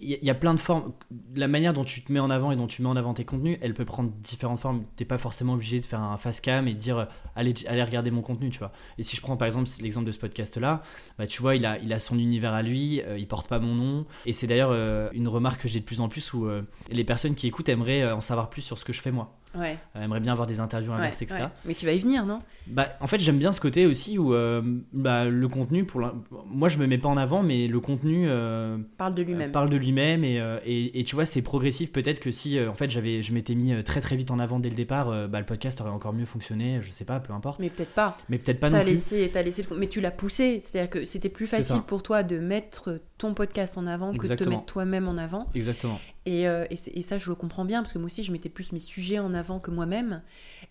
il 0.00 0.10
y, 0.10 0.14
a- 0.14 0.18
il 0.20 0.24
y 0.24 0.30
a 0.30 0.34
plein 0.34 0.52
de 0.54 0.58
formes. 0.58 0.92
La 1.36 1.46
manière 1.46 1.72
dont 1.74 1.84
tu 1.84 2.02
te 2.02 2.10
mets 2.12 2.18
en 2.18 2.28
avant 2.30 2.50
et 2.50 2.56
dont 2.56 2.66
tu 2.66 2.82
mets 2.82 2.88
en 2.88 2.96
avant 2.96 3.14
tes 3.14 3.24
contenus, 3.24 3.56
elle 3.60 3.72
peut 3.74 3.84
prendre 3.84 4.10
différentes 4.20 4.58
formes. 4.58 4.82
T'es 4.96 5.04
pas 5.04 5.18
forcément 5.18 5.52
obligé 5.52 5.78
de 5.78 5.84
faire 5.84 6.00
un 6.00 6.16
face 6.16 6.40
cam 6.40 6.66
et 6.66 6.74
de 6.74 6.78
dire 6.78 6.98
euh, 6.98 7.04
allez, 7.36 7.54
allez 7.68 7.82
regarder 7.84 8.10
mon 8.10 8.20
contenu, 8.22 8.50
tu 8.50 8.58
vois. 8.58 8.72
Et 8.98 9.02
si 9.04 9.14
je 9.16 9.20
prends 9.22 9.36
par 9.36 9.46
exemple 9.46 9.70
l'exemple 9.80 10.06
de 10.06 10.12
ce 10.12 10.18
podcast-là, 10.18 10.82
bah, 11.18 11.26
tu 11.28 11.40
vois, 11.40 11.54
il 11.54 11.64
a, 11.66 11.78
il 11.78 11.92
a 11.92 11.98
son 12.00 12.18
univers 12.18 12.52
à 12.52 12.62
lui, 12.62 13.00
euh, 13.02 13.16
il 13.18 13.28
porte 13.28 13.46
pas 13.48 13.60
mon 13.60 13.74
nom. 13.74 14.06
Et 14.26 14.32
c'est 14.32 14.46
d'ailleurs 14.48 14.70
euh, 14.72 15.08
une 15.12 15.28
remarque 15.28 15.62
que 15.62 15.68
j'ai 15.68 15.78
de 15.78 15.84
plus 15.84 16.00
en 16.00 16.08
plus 16.08 16.32
où 16.32 16.46
euh, 16.46 16.62
les 16.90 17.04
personnes 17.04 17.34
qui 17.36 17.46
écoutent 17.46 17.68
aimeraient 17.68 18.02
euh, 18.02 18.16
en 18.16 18.20
savoir 18.20 18.50
plus 18.50 18.62
sur 18.62 18.78
ce 18.78 18.84
que 18.84 18.92
je 18.92 19.00
fais 19.02 19.12
moi. 19.12 19.36
Ouais, 19.54 19.78
Euh, 19.96 20.02
aimeraient 20.02 20.20
bien 20.20 20.32
avoir 20.32 20.46
des 20.46 20.60
interviews 20.60 20.90
ouais, 20.92 20.98
inversées, 20.98 21.24
etc. 21.24 21.42
ouais. 21.42 21.48
Mais 21.64 21.74
tu 21.74 21.84
vas 21.86 21.92
y 21.92 21.98
venir, 22.00 22.24
non? 22.26 22.38
Bah, 22.66 22.88
en 23.00 23.06
fait, 23.06 23.20
j'aime 23.20 23.38
bien 23.38 23.52
ce 23.52 23.60
côté 23.60 23.86
aussi 23.86 24.18
où 24.18 24.32
euh, 24.34 24.62
bah, 24.92 25.26
le 25.26 25.48
contenu, 25.48 25.84
pour 25.84 26.00
moi 26.46 26.68
je 26.68 26.78
me 26.78 26.86
mets 26.86 26.98
pas 26.98 27.08
en 27.08 27.16
avant, 27.16 27.42
mais 27.42 27.66
le 27.66 27.80
contenu 27.80 28.24
euh, 28.28 28.78
Parle 28.96 29.14
de 29.14 29.22
lui-même. 29.22 29.52
parle 29.52 29.68
de 29.68 29.76
lui-même 29.76 30.24
et, 30.24 30.36
et, 30.64 31.00
et 31.00 31.04
tu 31.04 31.14
vois, 31.14 31.24
c'est 31.26 31.42
progressif. 31.42 31.92
Peut-être 31.92 32.20
que 32.20 32.30
si 32.30 32.58
en 32.64 32.74
fait 32.74 32.90
j'avais, 32.90 33.22
je 33.22 33.32
m'étais 33.34 33.54
mis 33.54 33.74
très 33.84 34.00
très 34.00 34.16
vite 34.16 34.30
en 34.30 34.38
avant 34.38 34.58
dès 34.60 34.70
le 34.70 34.76
départ, 34.76 35.28
bah, 35.28 35.40
le 35.40 35.46
podcast 35.46 35.80
aurait 35.80 35.90
encore 35.90 36.12
mieux 36.12 36.26
fonctionné, 36.26 36.80
je 36.80 36.90
sais 36.90 37.04
pas, 37.04 37.20
peu 37.20 37.32
importe. 37.32 37.60
Mais 37.60 37.70
peut-être 37.70 37.92
pas. 37.94 38.16
Mais 38.28 38.38
peut-être 38.38 38.60
pas 38.60 38.70
non 38.70 38.78
plus. 38.82 38.84
t'as 39.32 39.42
laissé 39.42 39.66
le... 39.68 39.76
Mais 39.76 39.88
tu 39.88 40.00
l'as 40.00 40.10
poussé. 40.10 40.60
C'est-à-dire 40.60 40.90
que 40.90 41.04
c'était 41.04 41.28
plus 41.28 41.46
facile 41.46 41.82
pour 41.86 42.02
toi 42.02 42.22
de 42.22 42.38
mettre 42.38 43.00
ton 43.22 43.34
podcast 43.34 43.78
en 43.78 43.86
avant 43.86 44.12
que 44.12 44.26
de 44.26 44.34
te 44.34 44.48
mettre 44.48 44.64
toi-même 44.64 45.06
en 45.06 45.16
avant. 45.16 45.48
Exactement. 45.54 46.00
Et, 46.26 46.48
euh, 46.48 46.66
et, 46.70 47.02
ça, 47.02 47.18
je 47.18 47.28
le 47.28 47.36
comprends 47.36 47.64
bien, 47.64 47.80
parce 47.80 47.92
que 47.92 47.98
moi 47.98 48.06
aussi, 48.06 48.24
je 48.24 48.32
mettais 48.32 48.48
plus 48.48 48.72
mes 48.72 48.80
sujets 48.80 49.20
en 49.20 49.32
avant 49.32 49.60
que 49.60 49.70
moi-même. 49.70 50.22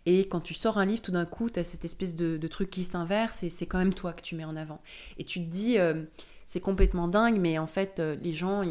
Et 0.05 0.27
quand 0.27 0.41
tu 0.41 0.53
sors 0.53 0.77
un 0.77 0.85
livre, 0.85 1.01
tout 1.01 1.13
d'un 1.13 1.25
coup, 1.25 1.49
tu 1.49 1.59
as 1.59 1.63
cette 1.63 1.85
espèce 1.85 2.13
de, 2.13 2.35
de 2.35 2.47
truc 2.49 2.69
qui 2.69 2.83
s'inverse, 2.83 3.43
et 3.43 3.49
c'est 3.49 3.67
quand 3.67 3.77
même 3.77 3.93
toi 3.93 4.11
que 4.11 4.21
tu 4.21 4.35
mets 4.35 4.43
en 4.43 4.57
avant. 4.57 4.81
Et 5.17 5.23
tu 5.23 5.39
te 5.39 5.49
dis, 5.49 5.79
euh, 5.79 6.03
c'est 6.43 6.59
complètement 6.59 7.07
dingue, 7.07 7.39
mais 7.39 7.57
en 7.57 7.67
fait, 7.67 7.99
euh, 7.99 8.17
les 8.21 8.33
gens, 8.33 8.63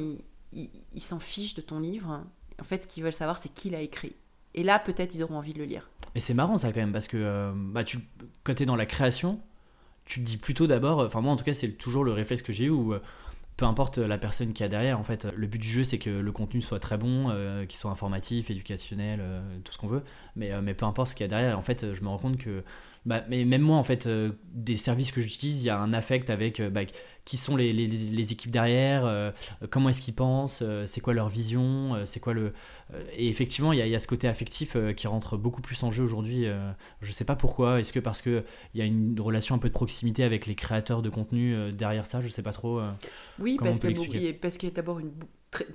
ils 0.52 1.02
s'en 1.02 1.18
fichent 1.18 1.54
de 1.54 1.62
ton 1.62 1.80
livre. 1.80 2.22
En 2.60 2.64
fait, 2.64 2.82
ce 2.82 2.86
qu'ils 2.86 3.02
veulent 3.02 3.14
savoir, 3.14 3.38
c'est 3.38 3.48
qui 3.48 3.70
l'a 3.70 3.80
écrit. 3.80 4.14
Et 4.52 4.62
là, 4.62 4.78
peut-être, 4.78 5.14
ils 5.14 5.22
auront 5.22 5.38
envie 5.38 5.54
de 5.54 5.58
le 5.58 5.64
lire. 5.64 5.88
Mais 6.14 6.20
c'est 6.20 6.34
marrant 6.34 6.58
ça 6.58 6.70
quand 6.70 6.80
même 6.80 6.92
parce 6.92 7.08
que 7.08 7.50
bah, 7.54 7.84
tu, 7.84 8.00
quand 8.44 8.52
t'es 8.52 8.66
dans 8.66 8.76
la 8.76 8.84
création, 8.84 9.40
tu 10.04 10.20
te 10.20 10.26
dis 10.26 10.36
plutôt 10.36 10.66
d'abord, 10.66 10.98
enfin 10.98 11.20
moi 11.20 11.32
en 11.32 11.36
tout 11.36 11.44
cas 11.44 11.54
c'est 11.54 11.68
toujours 11.68 12.02
le 12.02 12.12
réflexe 12.12 12.42
que 12.42 12.52
j'ai 12.52 12.64
eu 12.64 12.70
où 12.70 12.94
peu 13.60 13.66
importe 13.66 13.98
la 13.98 14.16
personne 14.16 14.54
qui 14.54 14.64
a 14.64 14.68
derrière, 14.68 14.98
en 14.98 15.04
fait, 15.04 15.26
le 15.36 15.46
but 15.46 15.58
du 15.58 15.68
jeu 15.68 15.84
c'est 15.84 15.98
que 15.98 16.08
le 16.08 16.32
contenu 16.32 16.62
soit 16.62 16.78
très 16.78 16.96
bon, 16.96 17.26
euh, 17.28 17.66
qu'il 17.66 17.78
soit 17.78 17.90
informatif, 17.90 18.50
éducationnel, 18.50 19.20
euh, 19.20 19.42
tout 19.62 19.70
ce 19.70 19.76
qu'on 19.76 19.86
veut, 19.86 20.02
mais, 20.34 20.50
euh, 20.50 20.62
mais 20.62 20.72
peu 20.72 20.86
importe 20.86 21.10
ce 21.10 21.14
qu'il 21.14 21.24
y 21.24 21.26
a 21.26 21.28
derrière, 21.28 21.58
en 21.58 21.62
fait, 21.62 21.92
je 21.92 22.00
me 22.00 22.08
rends 22.08 22.16
compte 22.16 22.38
que, 22.38 22.64
bah, 23.06 23.24
mais 23.28 23.44
même 23.44 23.62
moi 23.62 23.76
en 23.76 23.84
fait, 23.84 24.06
euh, 24.06 24.32
des 24.52 24.76
services 24.76 25.12
que 25.12 25.20
j'utilise, 25.20 25.62
il 25.62 25.66
y 25.66 25.70
a 25.70 25.78
un 25.78 25.92
affect 25.92 26.30
avec 26.30 26.60
euh, 26.60 26.70
bah, 26.70 26.82
qui 27.24 27.36
sont 27.36 27.54
les, 27.56 27.72
les- 27.72 27.86
les 27.86 28.32
équipes 28.32 28.50
derrière, 28.50 29.04
euh, 29.04 29.30
comment 29.70 29.88
est-ce 29.90 30.00
qu'ils 30.02 30.14
pensent, 30.14 30.62
c'est 30.86 31.00
quoi 31.00 31.14
leur 31.14 31.28
vision, 31.28 31.94
c'est 32.06 32.18
quoi 32.18 32.32
le... 32.32 32.52
et 33.16 33.28
effectivement, 33.28 33.72
il 33.72 33.78
y, 33.78 33.82
a- 33.82 33.86
il 33.86 33.92
y 33.92 33.94
a 33.94 33.98
ce 33.98 34.06
côté 34.08 34.26
affectif 34.26 34.76
qui 34.96 35.06
rentre 35.06 35.36
beaucoup 35.36 35.60
plus 35.62 35.80
en 35.82 35.92
jeu 35.92 36.02
aujourd'hui. 36.02 36.46
je 37.02 37.12
sais 37.12 37.24
pas 37.24 37.36
pourquoi. 37.36 37.78
Est-ce 37.80 37.92
que 37.92 38.00
parce 38.00 38.20
qu'il 38.22 38.42
y 38.74 38.80
a 38.80 38.84
une 38.84 39.20
relation 39.20 39.54
un 39.54 39.58
peu 39.58 39.68
de 39.68 39.74
proximité 39.74 40.24
avec 40.24 40.46
les 40.46 40.54
créateurs 40.54 41.02
de 41.02 41.08
contenu 41.10 41.72
derrière 41.72 42.06
ça 42.06 42.20
Je 42.20 42.28
sais 42.28 42.42
pas 42.42 42.52
trop. 42.52 42.80
Oui, 43.38 43.56
parce 43.60 43.78
qu'il 43.78 43.90
y 44.22 44.26
a 44.26 44.30
il 44.30 44.72
d'abord 44.72 44.98
une 44.98 45.12
très- 45.50 45.66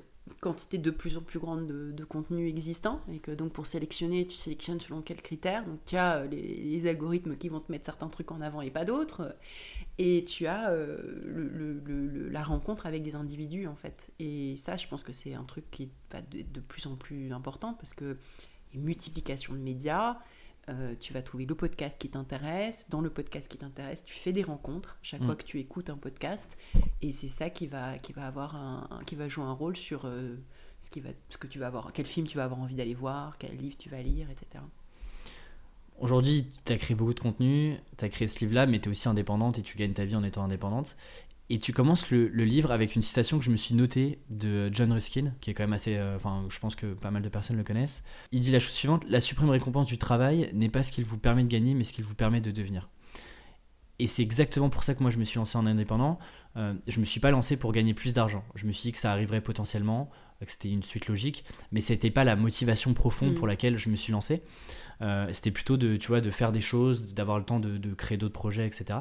quantité 0.46 0.78
de 0.78 0.92
plus 0.92 1.18
en 1.18 1.22
plus 1.22 1.40
grande 1.40 1.68
de, 1.68 2.04
contenu 2.06 2.48
existant 2.48 3.02
et 3.12 3.20
que 3.20 3.32
donc 3.32 3.52
pour 3.52 3.66
sélectionner, 3.66 4.28
tu 4.28 4.36
sélectionnes 4.36 4.80
selon 4.80 5.02
quels 5.02 5.22
critères. 5.22 5.66
Donc 5.66 5.80
tu 5.86 5.98
as 5.98 6.18
euh, 6.18 6.28
les, 6.28 6.42
les 6.42 6.88
algorithmes 6.88 7.36
qui 7.36 7.50
vont 7.50 7.60
te 7.60 7.72
mettre 7.72 7.86
certains 7.86 8.10
trucs 8.10 8.32
en 8.32 8.42
avant 8.42 8.62
et 8.62 8.72
pas 8.72 8.86
d'autres. 8.86 9.36
Et 9.98 10.24
tu 10.26 10.46
as 10.48 10.70
euh, 10.72 10.98
le- 11.26 12.30
la 12.30 12.44
rencontre 12.44 12.86
avec 12.86 13.02
des 13.04 13.16
individus 13.16 13.68
en 13.68 13.76
fait. 13.76 14.12
Et 14.20 14.56
ça, 14.58 14.78
je 14.78 14.88
pense 14.88 15.04
que 15.04 15.14
c'est 15.14 15.34
un 15.34 15.44
truc 15.44 15.66
qui 15.72 15.90
va 16.12 16.22
de, 16.22 16.42
de 16.44 16.60
plus 16.60 16.86
en 16.88 16.96
plus 16.96 17.32
important 17.32 17.74
parce 17.74 17.94
que 17.94 18.18
une 18.74 18.84
multiplication 18.84 19.54
de 19.54 19.60
médias, 19.60 20.18
euh, 20.70 20.96
tu 21.00 21.14
vas 21.14 21.22
trouver 21.22 21.46
le 21.46 21.56
podcast 21.56 21.98
qui 22.00 22.10
t'intéresse. 22.10 22.88
Dans 22.90 23.02
le 23.02 23.10
podcast 23.10 23.50
qui 23.52 23.58
t'intéresse, 23.58 24.04
tu 24.04 24.14
fais 24.16 24.32
des 24.34 24.44
rencontres 24.44 24.98
chaque 25.02 25.22
Mm. 25.22 25.26
fois 25.26 25.36
que 25.36 25.44
tu 25.44 25.60
écoutes 25.60 25.90
un 25.90 25.98
podcast. 25.98 26.58
Et 27.02 27.12
c'est 27.12 27.28
ça 27.28 27.50
qui 27.50 27.68
va, 27.68 27.98
qui 28.00 28.14
va 28.14 28.28
avoir 28.28 28.56
un, 28.56 28.88
un- 28.92 29.04
qui 29.04 29.16
va 29.16 29.28
jouer 29.30 29.44
un 29.46 29.54
rôle 29.54 29.76
sur 29.76 30.06
euh, 30.06 30.36
ce, 30.82 30.90
qui 30.90 31.00
va, 31.02 31.10
ce 31.30 31.38
que 31.38 31.48
tu 31.48 31.60
vas 31.60 31.68
avoir, 31.68 31.92
quel 31.94 32.06
film 32.06 32.26
tu 32.28 32.38
vas 32.38 32.44
avoir 32.46 32.60
envie 32.60 32.76
d'aller 32.76 32.94
voir, 32.96 33.38
quel 33.38 33.56
livre 33.58 33.78
tu 33.78 33.90
vas 33.90 34.02
lire, 34.02 34.28
etc. 34.30 34.64
Aujourd'hui, 36.00 36.48
tu 36.66 36.74
as 36.74 36.78
créé 36.78 36.94
beaucoup 36.94 37.14
de 37.14 37.20
contenu, 37.22 37.78
tu 37.98 38.04
as 38.04 38.10
créé 38.10 38.28
ce 38.28 38.40
livre-là, 38.42 38.66
mais 38.66 38.80
tu 38.82 38.90
es 38.90 38.92
aussi 38.92 39.08
indépendante 39.08 39.60
et 39.60 39.62
tu 39.62 39.78
gagnes 39.78 39.94
ta 39.94 40.04
vie 40.04 40.18
en 40.18 40.24
étant 40.26 40.44
indépendante. 40.44 40.98
Et 41.52 41.60
tu 41.60 41.74
commences 41.74 42.10
le, 42.10 42.28
le 42.28 42.44
livre 42.44 42.72
avec 42.72 42.96
une 42.96 43.04
citation 43.04 43.38
que 43.38 43.46
je 43.46 43.52
me 43.52 43.58
suis 43.58 43.76
notée 43.76 44.18
de 44.32 44.70
John 44.74 44.92
Ruskin, 44.92 45.32
qui 45.42 45.52
est 45.52 45.54
quand 45.54 45.64
même 45.64 45.74
assez. 45.74 45.96
euh, 45.96 46.16
Enfin, 46.16 46.44
je 46.50 46.58
pense 46.60 46.76
que 46.76 46.94
pas 46.94 47.12
mal 47.12 47.22
de 47.22 47.30
personnes 47.30 47.58
le 47.58 47.64
connaissent. 47.64 48.04
Il 48.32 48.40
dit 48.40 48.50
la 48.52 48.60
chose 48.60 48.74
suivante 48.74 49.04
La 49.08 49.22
suprême 49.22 49.50
récompense 49.52 49.86
du 49.86 50.00
travail 50.00 50.50
n'est 50.54 50.70
pas 50.70 50.82
ce 50.82 50.92
qu'il 50.92 51.06
vous 51.06 51.20
permet 51.20 51.44
de 51.44 51.48
gagner, 51.50 51.76
mais 51.76 51.84
ce 51.84 51.94
qu'il 51.94 52.04
vous 52.04 52.16
permet 52.16 52.42
de 52.42 52.50
devenir. 52.50 52.90
Et 54.00 54.08
c'est 54.08 54.24
exactement 54.24 54.70
pour 54.70 54.84
ça 54.84 54.94
que 54.96 55.02
moi 55.04 55.12
je 55.12 55.18
me 55.18 55.24
suis 55.24 55.38
lancé 55.38 55.58
en 55.58 55.66
indépendant. 55.66 56.20
Euh, 56.58 56.74
je 56.88 57.00
me 57.00 57.06
suis 57.06 57.20
pas 57.20 57.32
lancé 57.32 57.58
pour 57.58 57.72
gagner 57.72 57.94
plus 57.94 58.14
d'argent. 58.14 58.44
Je 58.56 58.66
me 58.66 58.72
suis 58.72 58.84
dit 58.88 58.92
que 58.92 58.98
ça 58.98 59.12
arriverait 59.12 59.42
potentiellement, 59.42 60.10
que 60.44 60.52
c'était 60.52 60.70
une 60.70 60.84
suite 60.84 61.08
logique, 61.08 61.46
mais 61.72 61.80
c'était 61.80 62.12
pas 62.12 62.24
la 62.24 62.36
motivation 62.36 62.94
profonde 62.94 63.32
Mm. 63.32 63.36
pour 63.36 63.48
laquelle 63.48 63.78
je 63.78 63.90
me 63.90 63.96
suis 63.96 64.12
lancé. 64.12 64.42
Euh, 65.02 65.28
c'était 65.32 65.52
plutôt 65.52 65.78
de, 65.78 65.96
tu 65.98 66.08
vois, 66.08 66.22
de 66.22 66.32
faire 66.32 66.52
des 66.52 66.62
choses, 66.62 67.14
d'avoir 67.14 67.38
le 67.40 67.46
temps 67.46 67.60
de, 67.60 67.78
de 67.78 67.94
créer 67.94 68.18
d'autres 68.18 68.34
projets, 68.34 68.66
etc. 68.68 69.00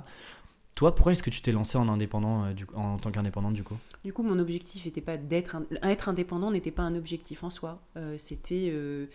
Toi, 0.74 0.94
pourquoi 0.94 1.12
est-ce 1.12 1.22
que 1.22 1.30
tu 1.30 1.40
t'es 1.40 1.52
lancé 1.52 1.78
en 1.78 1.88
indépendant, 1.88 2.44
euh, 2.46 2.52
du, 2.52 2.66
en 2.74 2.96
tant 2.96 3.10
qu'indépendante 3.10 3.54
du 3.54 3.62
coup? 3.62 3.76
Du 4.04 4.12
coup, 4.12 4.22
mon 4.22 4.38
objectif 4.38 4.84
n'était 4.84 5.00
pas 5.00 5.16
d'être 5.16 5.56
être 5.82 6.08
indépendant 6.08 6.50
n'était 6.50 6.72
pas 6.72 6.82
un 6.82 6.94
objectif 6.94 7.44
en 7.44 7.50
soi. 7.50 7.80
Euh, 7.96 8.16
C'était 8.18 8.70
euh, 8.72 9.06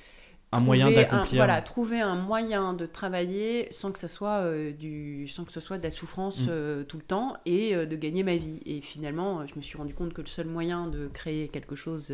Un 0.52 0.62
moyen 0.62 0.90
d'accomplir. 0.90 1.44
Voilà, 1.44 1.62
trouver 1.62 2.00
un 2.00 2.16
moyen 2.16 2.74
de 2.74 2.86
travailler 2.86 3.68
sans 3.72 3.92
que 3.92 4.00
ça 4.00 4.08
soit 4.08 4.38
euh, 4.38 4.72
du, 4.72 5.28
sans 5.28 5.44
que 5.44 5.52
ce 5.52 5.60
soit 5.60 5.78
de 5.78 5.84
la 5.84 5.92
souffrance 5.92 6.40
Mm. 6.42 6.86
tout 6.88 6.98
le 6.98 7.04
temps 7.04 7.34
et 7.46 7.76
de 7.76 7.96
gagner 7.96 8.24
ma 8.24 8.38
vie. 8.38 8.62
Et 8.66 8.80
finalement, 8.82 9.46
je 9.46 9.56
me 9.56 9.62
suis 9.62 9.78
rendu 9.78 9.94
compte 9.94 10.14
que 10.14 10.22
le 10.22 10.28
seul 10.28 10.48
moyen 10.48 10.88
de 10.88 11.08
créer 11.08 11.50
quelque 11.50 11.76
chose 11.76 12.14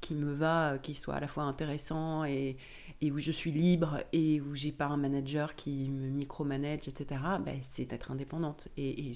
qui 0.00 0.14
me 0.14 0.32
va, 0.34 0.78
qui 0.82 0.94
soit 0.96 1.14
à 1.14 1.20
la 1.20 1.28
fois 1.28 1.44
intéressant 1.44 2.24
et, 2.24 2.56
et 3.02 3.10
où 3.10 3.18
je 3.18 3.32
suis 3.32 3.50
libre 3.50 3.98
et 4.12 4.40
où 4.40 4.54
j'ai 4.54 4.70
pas 4.70 4.86
un 4.86 4.96
manager 4.96 5.56
qui 5.56 5.90
me 5.90 6.08
micromanage, 6.08 6.86
etc. 6.86 7.20
Ben, 7.44 7.58
c'est 7.60 7.84
d'être 7.84 8.12
indépendante. 8.12 8.68
Et, 8.76 9.12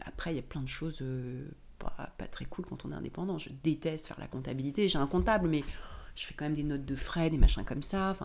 après, 0.00 0.32
il 0.32 0.36
y 0.36 0.40
a 0.40 0.42
plein 0.42 0.62
de 0.62 0.68
choses. 0.68 0.98
euh, 1.00 1.48
pas, 1.78 2.26
très 2.30 2.44
cool 2.44 2.66
quand 2.66 2.84
on 2.84 2.90
est 2.90 2.94
indépendant. 2.94 3.38
Je 3.38 3.50
déteste 3.62 4.08
faire 4.08 4.18
la 4.18 4.26
comptabilité. 4.26 4.88
J'ai 4.88 4.98
un 4.98 5.06
comptable, 5.06 5.48
mais 5.48 5.62
je 6.16 6.24
fais 6.24 6.34
quand 6.34 6.44
même 6.44 6.56
des 6.56 6.64
notes 6.64 6.84
de 6.84 6.96
frais, 6.96 7.30
des 7.30 7.38
machins 7.38 7.64
comme 7.64 7.84
ça. 7.84 8.16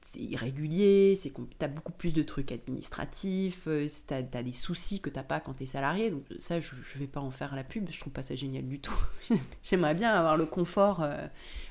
C'est 0.00 0.20
irrégulier, 0.20 1.14
c'est 1.16 1.32
t'as 1.58 1.68
beaucoup 1.68 1.92
plus 1.92 2.12
de 2.12 2.22
trucs 2.22 2.52
administratifs, 2.52 3.64
euh, 3.66 3.86
t'as 4.06 4.18
as 4.32 4.42
des 4.42 4.52
soucis 4.52 5.00
que 5.00 5.10
t'as 5.10 5.22
pas 5.22 5.40
quand 5.40 5.54
t'es 5.54 5.66
salarié. 5.66 6.10
Donc 6.10 6.24
ça, 6.38 6.60
je, 6.60 6.74
je 6.74 6.98
vais 6.98 7.06
pas 7.06 7.20
en 7.20 7.30
faire 7.30 7.54
la 7.56 7.64
pub. 7.64 7.88
Je 7.90 7.98
trouve 8.00 8.12
pas 8.12 8.22
ça 8.22 8.34
génial 8.34 8.66
du 8.66 8.80
tout. 8.80 8.96
J'aimerais 9.62 9.94
bien 9.94 10.10
avoir 10.12 10.36
le 10.36 10.46
confort, 10.46 11.02
euh, 11.02 11.26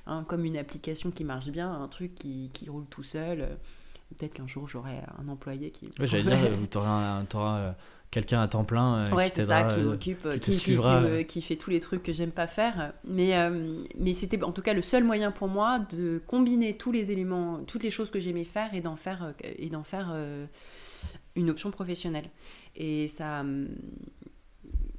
hein, 0.06 0.24
comme 0.28 0.46
une 0.46 0.58
application 0.58 1.12
qui 1.12 1.24
marche 1.24 1.48
bien, 1.48 1.72
un 1.72 1.88
truc 1.88 2.16
qui, 2.16 2.50
qui 2.54 2.70
roule 2.70 2.86
tout 2.90 3.04
seul. 3.04 3.42
Euh, 3.42 3.56
Peut-être 4.18 4.36
qu'un 4.36 4.48
jour 4.48 4.70
j'aurai 4.70 5.02
un 5.20 5.28
employé 5.28 5.70
qui. 5.70 5.88
Ouais, 6.00 6.08
J'allais 6.08 6.24
dire, 6.24 6.70
t'auras 6.70 7.20
un- 7.20 7.26
quelqu'un 8.12 8.42
à 8.42 8.48
temps 8.48 8.64
plein 8.64 9.06
euh, 9.08 9.16
Ouais, 9.16 9.26
qui 9.30 9.36
c'est 9.36 9.46
ça, 9.48 9.64
qui 9.64 9.80
euh, 9.80 9.84
m'occupe, 9.84 10.40
qui 10.40 10.72
me- 10.72 10.86
euh. 10.86 11.24
qui 11.24 11.42
fait 11.42 11.56
tous 11.56 11.70
les 11.70 11.80
trucs 11.80 12.04
que 12.04 12.14
j'aime 12.14 12.32
pas 12.32 12.48
faire. 12.48 12.94
Mais, 13.06 13.34
mais 13.98 14.14
c'était 14.14 14.42
en 14.44 14.52
tout 14.52 14.62
cas 14.62 14.74
le 14.74 14.82
seul 14.82 15.04
moyen 15.04 15.32
pour 15.32 15.48
moi 15.48 15.80
de 15.80 16.22
combiner 16.28 16.78
tous 16.78 16.92
les 16.92 17.12
éléments, 17.12 17.60
toutes 17.66 17.84
les 17.84 17.92
choses 17.92 18.10
que 18.12 18.20
j'aimais 18.20 18.46
faire 18.46 18.74
et 18.74 18.82
d'en 18.82 18.96
faire, 18.96 19.34
et 19.44 19.70
d'en 19.70 19.84
faire 19.84 20.14
une 21.36 21.50
option 21.50 21.72
professionnelle. 21.72 22.30
Et 22.76 23.08
ça. 23.08 23.42
hum, 23.42 23.68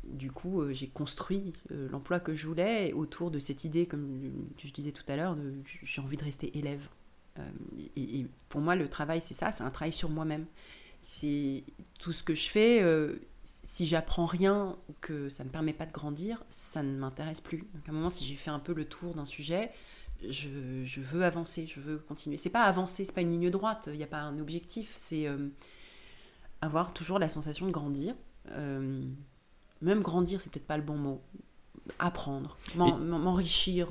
Du 0.04 0.30
coup, 0.32 0.62
euh, 0.62 0.72
j'ai 0.72 0.88
construit 0.88 1.52
euh, 1.70 1.86
l'emploi 1.90 2.18
que 2.18 2.32
je 2.34 2.46
voulais 2.46 2.92
autour 2.94 3.30
de 3.30 3.38
cette 3.38 3.64
idée, 3.64 3.84
comme 3.86 4.32
je 4.56 4.72
disais 4.72 4.90
tout 4.92 5.04
à 5.08 5.16
l'heure, 5.16 5.36
j'ai 5.82 6.00
envie 6.00 6.16
de 6.16 6.24
rester 6.24 6.56
élève. 6.58 6.88
Euh, 7.38 7.42
et, 7.94 8.20
et 8.20 8.26
pour 8.48 8.60
moi, 8.62 8.74
le 8.74 8.88
travail, 8.88 9.20
c'est 9.20 9.34
ça, 9.34 9.52
c'est 9.52 9.62
un 9.64 9.70
travail 9.70 9.92
sur 9.92 10.08
moi-même. 10.08 10.46
C'est 11.00 11.64
tout 11.98 12.12
ce 12.12 12.22
que 12.22 12.34
je 12.34 12.48
fais. 12.48 12.82
euh, 12.82 13.16
si 13.44 13.86
j'apprends 13.86 14.26
rien 14.26 14.76
ou 14.90 14.94
que 15.00 15.28
ça 15.30 15.42
ne 15.42 15.48
me 15.48 15.52
permet 15.52 15.72
pas 15.72 15.86
de 15.86 15.92
grandir, 15.92 16.44
ça 16.50 16.82
ne 16.82 16.98
m'intéresse 16.98 17.40
plus. 17.40 17.58
Donc 17.74 17.88
à 17.88 17.90
un 17.90 17.94
moment, 17.94 18.10
si 18.10 18.24
j'ai 18.26 18.34
fait 18.34 18.50
un 18.50 18.58
peu 18.58 18.74
le 18.74 18.84
tour 18.84 19.14
d'un 19.14 19.24
sujet, 19.24 19.70
je, 20.28 20.82
je 20.84 21.00
veux 21.00 21.24
avancer, 21.24 21.66
je 21.66 21.80
veux 21.80 21.98
continuer. 21.98 22.36
C'est 22.36 22.50
pas 22.50 22.64
avancer, 22.64 23.04
c'est 23.04 23.14
pas 23.14 23.22
une 23.22 23.30
ligne 23.30 23.48
droite, 23.50 23.88
il 23.90 23.96
n'y 23.96 24.02
a 24.02 24.08
pas 24.08 24.18
un 24.18 24.38
objectif, 24.38 24.92
c'est 24.96 25.26
euh, 25.28 25.48
avoir 26.60 26.92
toujours 26.92 27.18
la 27.18 27.28
sensation 27.28 27.66
de 27.66 27.70
grandir. 27.72 28.14
Euh, 28.50 29.02
même 29.80 30.02
grandir, 30.02 30.40
c'est 30.40 30.50
peut-être 30.50 30.66
pas 30.66 30.76
le 30.76 30.82
bon 30.82 30.96
mot. 30.96 31.22
Apprendre, 31.98 32.58
m'en- 32.74 32.98
m'enrichir 32.98 33.88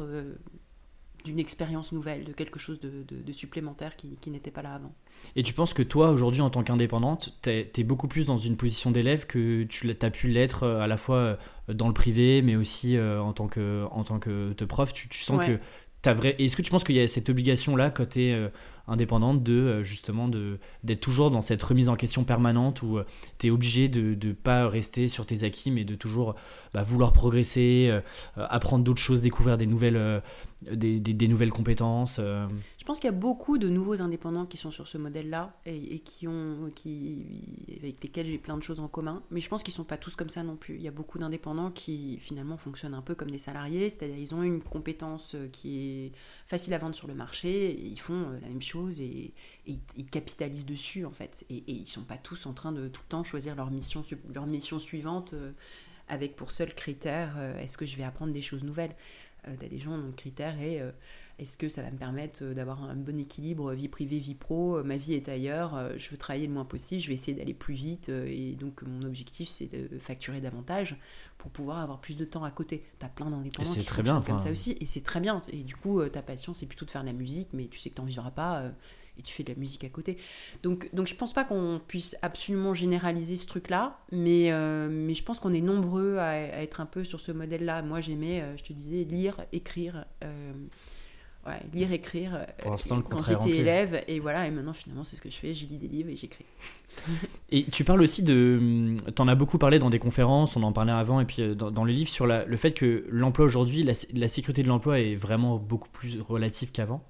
d'une 1.27 1.39
expérience 1.39 1.91
nouvelle, 1.91 2.23
de 2.23 2.33
quelque 2.33 2.59
chose 2.59 2.79
de, 2.79 3.31
supplémentaire 3.31 3.95
qui, 3.95 4.29
n'était 4.31 4.51
pas 4.51 4.61
là 4.61 4.73
avant. 4.73 4.93
Et 5.35 5.43
tu 5.43 5.53
penses 5.53 5.73
que 5.73 5.83
toi, 5.83 6.11
aujourd'hui, 6.11 6.41
en 6.41 6.49
tant 6.49 6.63
qu'indépendante, 6.63 7.37
tu 7.41 7.49
es, 7.49 7.83
beaucoup 7.83 8.07
plus 8.07 8.25
dans 8.25 8.37
une 8.37 8.55
position 8.55 8.91
d'élève 8.91 9.25
que 9.25 9.63
tu 9.63 9.95
as 10.01 10.09
pu 10.09 10.27
l'être 10.27 10.63
euh, 10.63 10.79
à 10.79 10.87
la 10.87 10.97
fois 10.97 11.17
euh, 11.17 11.35
dans 11.73 11.87
le 11.87 11.93
privé, 11.93 12.41
mais 12.41 12.55
aussi 12.55 12.97
en 12.99 13.33
tant 13.33 13.47
que, 13.47 13.85
en 13.91 14.03
tant 14.03 14.19
que 14.19 14.53
prof? 14.67 14.93
Tu, 14.93 15.07
sens 15.11 15.45
que. 15.45 15.59
Est-ce 16.39 16.55
que 16.55 16.61
tu 16.61 16.71
penses 16.71 16.85
qu'il 16.85 16.95
y 16.95 17.01
a 17.01 17.07
cette 17.07 17.29
obligation-là 17.29 17.89
quand 17.89 18.09
tu 18.09 18.21
es 18.21 18.51
indépendante 18.87 19.43
de 19.43 19.53
euh, 19.53 19.83
justement 19.83 20.27
de 20.27 20.59
d'être 20.83 21.01
toujours 21.01 21.29
dans 21.29 21.41
cette 21.41 21.61
remise 21.61 21.89
en 21.89 21.95
question 21.95 22.23
permanente 22.23 22.81
où 22.81 22.97
euh, 22.97 23.05
tu 23.37 23.47
es 23.47 23.49
obligé 23.49 23.89
de 23.89 24.27
ne 24.27 24.33
pas 24.33 24.67
rester 24.67 25.07
sur 25.07 25.25
tes 25.25 25.43
acquis 25.43 25.71
mais 25.71 25.83
de 25.83 25.95
toujours 25.95 26.35
bah, 26.73 26.83
vouloir 26.83 27.13
progresser, 27.13 27.87
euh, 27.89 28.01
apprendre 28.35 28.83
d'autres 28.83 29.01
choses, 29.01 29.21
découvrir 29.21 29.57
des 29.57 29.65
nouvelles, 29.65 30.21
des, 30.71 30.99
des, 30.99 31.27
nouvelles 31.27 31.51
compétences. 31.51 32.19
Je 32.19 32.85
pense 32.85 32.99
qu'il 32.99 33.07
y 33.09 33.13
a 33.13 33.17
beaucoup 33.17 33.57
de 33.57 33.67
nouveaux 33.67 34.01
indépendants 34.01 34.45
qui 34.45 34.57
sont 34.57 34.71
sur 34.71 34.87
ce 34.87 34.97
modèle-là 34.97 35.53
et, 35.65 35.99
qui 35.99 36.27
ont, 36.27 36.69
qui, 36.75 37.25
avec 37.81 38.01
lesquels 38.03 38.27
j'ai 38.27 38.37
plein 38.37 38.57
de 38.57 38.63
choses 38.63 38.79
en 38.79 38.87
commun, 38.87 39.23
mais 39.31 39.41
je 39.41 39.49
pense 39.49 39.63
qu'ils 39.63 39.73
ne 39.73 39.77
sont 39.77 39.83
pas 39.83 39.97
tous 39.97 40.15
comme 40.15 40.29
ça 40.29 40.43
non 40.43 40.55
plus. 40.55 40.75
Il 40.75 40.81
y 40.81 40.87
a 40.87 40.91
beaucoup 40.91 41.19
d'indépendants 41.19 41.71
qui 41.71 42.17
finalement 42.21 42.57
fonctionnent 42.57 42.93
un 42.93 43.01
peu 43.01 43.15
comme 43.15 43.31
des 43.31 43.37
salariés, 43.37 43.89
c'est-à-dire 43.89 44.17
ils 44.17 44.35
ont 44.35 44.43
une 44.43 44.61
compétence 44.61 45.35
qui 45.51 45.79
est 45.79 46.11
facile 46.45 46.73
à 46.73 46.77
vendre 46.77 46.95
sur 46.95 47.07
le 47.07 47.15
marché, 47.15 47.77
ils 47.79 47.99
font 47.99 48.27
la 48.41 48.47
même 48.47 48.61
chose 48.61 48.76
et, 48.99 49.33
ils 49.65 50.05
capitalisent 50.05 50.65
dessus 50.65 51.05
en 51.05 51.11
fait. 51.11 51.45
Et, 51.49 51.57
et, 51.57 51.71
ils 51.71 51.87
sont 51.87 52.03
pas 52.03 52.17
tous 52.17 52.45
en 52.45 52.53
train 52.53 52.71
de 52.71 52.87
tout 52.87 53.01
le 53.03 53.09
temps 53.09 53.23
choisir 53.23 53.55
leur 53.55 53.71
mission, 53.71 54.03
leur 54.33 54.45
mission 54.45 54.79
suivante 54.79 55.33
euh, 55.33 55.51
avec 56.07 56.35
pour 56.35 56.51
seul 56.51 56.73
critère 56.73 57.35
euh, 57.37 57.59
est-ce 57.59 57.77
que 57.77 57.85
je 57.85 57.97
vais 57.97 58.03
apprendre 58.03 58.33
des 58.33 58.41
choses 58.41 58.63
nouvelles? 58.63 58.95
Euh, 59.47 59.55
tu 59.59 59.67
des 59.67 59.79
gens 59.79 59.97
dont 59.97 60.07
le 60.07 60.11
critère 60.11 60.59
est 60.61 60.81
est-ce 61.39 61.57
que 61.57 61.69
ça 61.69 61.81
va 61.81 61.91
me 61.91 61.97
permettre 61.97 62.43
d'avoir 62.43 62.83
un 62.83 62.95
bon 62.95 63.19
équilibre 63.19 63.73
vie 63.73 63.87
privée, 63.87 64.19
vie 64.19 64.35
pro 64.35 64.83
Ma 64.83 64.97
vie 64.97 65.13
est 65.13 65.29
ailleurs, 65.29 65.91
je 65.97 66.09
veux 66.09 66.17
travailler 66.17 66.47
le 66.47 66.53
moins 66.53 66.65
possible, 66.65 67.01
je 67.01 67.07
vais 67.07 67.13
essayer 67.13 67.37
d'aller 67.37 67.53
plus 67.53 67.75
vite 67.75 68.09
et 68.09 68.53
donc 68.53 68.81
mon 68.83 69.03
objectif 69.05 69.49
c'est 69.49 69.67
de 69.71 69.99
facturer 69.99 70.41
davantage 70.41 70.97
pour 71.37 71.51
pouvoir 71.51 71.79
avoir 71.79 72.01
plus 72.01 72.17
de 72.17 72.25
temps 72.25 72.43
à 72.43 72.51
côté. 72.51 72.83
Tu 72.99 73.05
as 73.05 73.09
plein 73.09 73.29
d'indépendants 73.29 73.71
qui 73.71 73.85
très 73.85 74.03
bien, 74.03 74.21
comme 74.21 74.39
ça 74.39 74.51
aussi 74.51 74.77
et 74.81 74.85
c'est 74.85 75.03
très 75.03 75.19
bien. 75.19 75.41
Et 75.51 75.63
du 75.63 75.75
coup, 75.75 76.03
ta 76.09 76.21
passion 76.21 76.53
c'est 76.53 76.65
plutôt 76.65 76.85
de 76.85 76.91
faire 76.91 77.01
de 77.01 77.07
la 77.07 77.13
musique, 77.13 77.49
mais 77.53 77.67
tu 77.67 77.77
sais 77.77 77.89
que 77.89 77.95
tu 77.95 78.01
n'en 78.01 78.07
vivras 78.07 78.31
pas 78.31 78.71
et 79.17 79.21
tu 79.21 79.33
fais 79.33 79.43
de 79.43 79.51
la 79.51 79.57
musique 79.57 79.83
à 79.83 79.89
côté. 79.89 80.17
Donc, 80.63 80.89
donc 80.93 81.07
je 81.07 81.15
pense 81.15 81.33
pas 81.33 81.43
qu'on 81.43 81.81
puisse 81.87 82.17
absolument 82.21 82.73
généraliser 82.73 83.37
ce 83.37 83.47
truc-là, 83.47 83.99
mais, 84.11 84.51
euh, 84.51 84.89
mais 84.91 85.13
je 85.13 85.23
pense 85.23 85.39
qu'on 85.39 85.53
est 85.53 85.61
nombreux 85.61 86.17
à, 86.17 86.37
être 86.37 86.81
un 86.81 86.85
peu 86.85 87.03
sur 87.03 87.19
ce 87.19 87.31
modèle-là. 87.31 87.81
Moi, 87.81 88.01
j'aimais, 88.01 88.41
euh, 88.41 88.57
je 88.57 88.63
te 88.63 88.73
disais, 88.73 89.03
lire, 89.03 89.37
écrire. 89.51 90.05
Euh, 90.23 90.53
ouais, 91.47 91.61
lire, 91.73 91.91
écrire 91.91 92.45
quand 92.63 93.23
j'étais 93.23 93.57
élève. 93.57 94.03
Et 94.07 94.19
voilà, 94.19 94.47
et 94.47 94.51
maintenant, 94.51 94.73
finalement, 94.73 95.03
c'est 95.03 95.15
ce 95.15 95.21
que 95.21 95.29
je 95.29 95.35
fais. 95.35 95.53
Je 95.53 95.65
lis 95.65 95.77
des 95.77 95.87
livres 95.87 96.09
et 96.09 96.15
j'écris. 96.15 96.45
et 97.49 97.63
tu 97.65 97.83
parles 97.83 98.01
aussi 98.01 98.23
de. 98.23 98.97
Tu 99.15 99.21
en 99.21 99.27
as 99.27 99.35
beaucoup 99.35 99.57
parlé 99.57 99.79
dans 99.79 99.89
des 99.89 99.99
conférences, 99.99 100.55
on 100.55 100.63
en 100.63 100.73
parlait 100.73 100.91
avant, 100.91 101.19
et 101.19 101.25
puis 101.25 101.55
dans, 101.55 101.71
dans 101.71 101.83
le 101.83 101.91
livre, 101.91 102.09
sur 102.09 102.27
la, 102.27 102.45
le 102.45 102.57
fait 102.57 102.71
que 102.71 103.05
l'emploi 103.09 103.45
aujourd'hui, 103.45 103.83
la, 103.83 103.93
la, 104.13 104.27
sécurité 104.27 104.63
de 104.63 104.67
l'emploi 104.67 104.99
est 104.99 105.15
vraiment 105.15 105.57
beaucoup 105.57 105.89
plus 105.89 106.19
relative 106.21 106.71
qu'avant. 106.71 107.03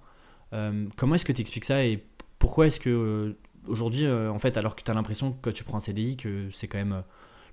Euh, 0.54 0.88
comment 0.95 1.15
est-ce 1.15 1.26
que 1.26 1.34
tu 1.34 1.41
expliques 1.41 1.65
ça 1.65 1.84
et 1.86 2.04
pourquoi 2.39 2.67
est-ce 2.67 2.80
que 2.80 2.89
euh, 2.89 3.38
aujourd'hui, 3.67 4.06
euh, 4.06 4.32
en 4.32 4.39
fait, 4.39 4.58
alors 4.58 4.76
que 4.76 4.84
tu 4.84 4.91
as 4.91 4.93
l'impression 4.93 5.34
que 5.34 5.38
quand 5.41 5.54
tu 5.54 5.63
prends 5.63 5.78
un 5.78 5.82
CDI, 5.82 6.17
que 6.17 6.50
c'est 6.52 6.67
quand 6.67 6.78
même, 6.78 7.04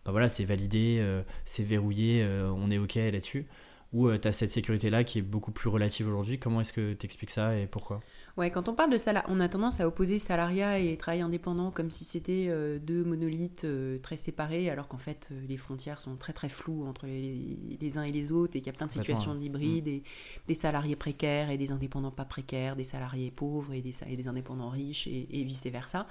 bah 0.05 0.13
voilà, 0.13 0.29
c'est 0.29 0.45
validé, 0.45 1.05
c'est 1.45 1.65
verrouillé, 1.65 2.27
on 2.55 2.71
est 2.71 2.79
OK 2.79 2.95
là-dessus, 2.97 3.47
ou 3.95 4.17
tu 4.19 4.29
as 4.29 4.33
cette 4.33 4.51
sécurité-là 4.51 5.05
qui 5.05 5.21
est 5.21 5.23
beaucoup 5.23 5.53
plus 5.53 5.71
relative 5.71 6.09
aujourd'hui, 6.09 6.39
comment 6.39 6.61
est-ce 6.61 6.73
que 6.73 6.93
tu 6.95 7.07
expliques 7.07 7.31
ça 7.31 7.57
et 7.57 7.67
pourquoi? 7.67 8.05
Ouais, 8.37 8.51
quand 8.51 8.69
on 8.69 8.75
parle 8.75 8.91
de 8.91 8.97
salariat, 8.97 9.29
on 9.31 9.39
a 9.39 9.49
tendance 9.49 9.79
à 9.79 9.87
opposer 9.87 10.19
salariat 10.19 10.81
et 10.81 10.97
travail 10.97 11.21
indépendant 11.21 11.71
comme 11.71 11.93
si 11.93 12.03
c'était 12.03 12.47
euh, 12.49 12.81
deux 12.81 13.05
monolithes 13.05 13.63
euh, 13.63 13.97
très 13.99 14.17
séparés, 14.17 14.69
alors 14.71 14.89
qu'en 14.89 14.99
fait 14.99 15.29
euh, 15.31 15.41
les 15.49 15.57
frontières 15.57 16.01
sont 16.01 16.17
très 16.17 16.33
très 16.33 16.49
floues 16.49 16.85
entre 16.85 17.07
les, 17.07 17.97
uns 17.97 18.03
et 18.03 18.11
les 18.11 18.33
autres 18.33 18.57
et 18.57 18.61
qu'il 18.61 18.67
y 18.67 18.75
a 18.75 18.77
plein 18.77 18.89
de 18.89 18.93
situations 18.93 19.39
hybrides, 19.39 19.87
mm. 19.87 19.89
et 19.89 20.03
des 20.49 20.55
salariés 20.55 20.97
précaires 20.97 21.51
et 21.51 21.59
des 21.59 21.71
indépendants 21.71 22.11
pas 22.11 22.25
précaires, 22.25 22.75
des 22.75 22.83
salariés 22.83 23.31
pauvres 23.31 23.73
et 23.73 23.83
des, 23.83 23.95
et 24.09 24.17
des 24.17 24.27
indépendants 24.27 24.71
riches 24.71 25.07
et, 25.07 25.45
vice 25.45 25.67
versa. 25.67 26.09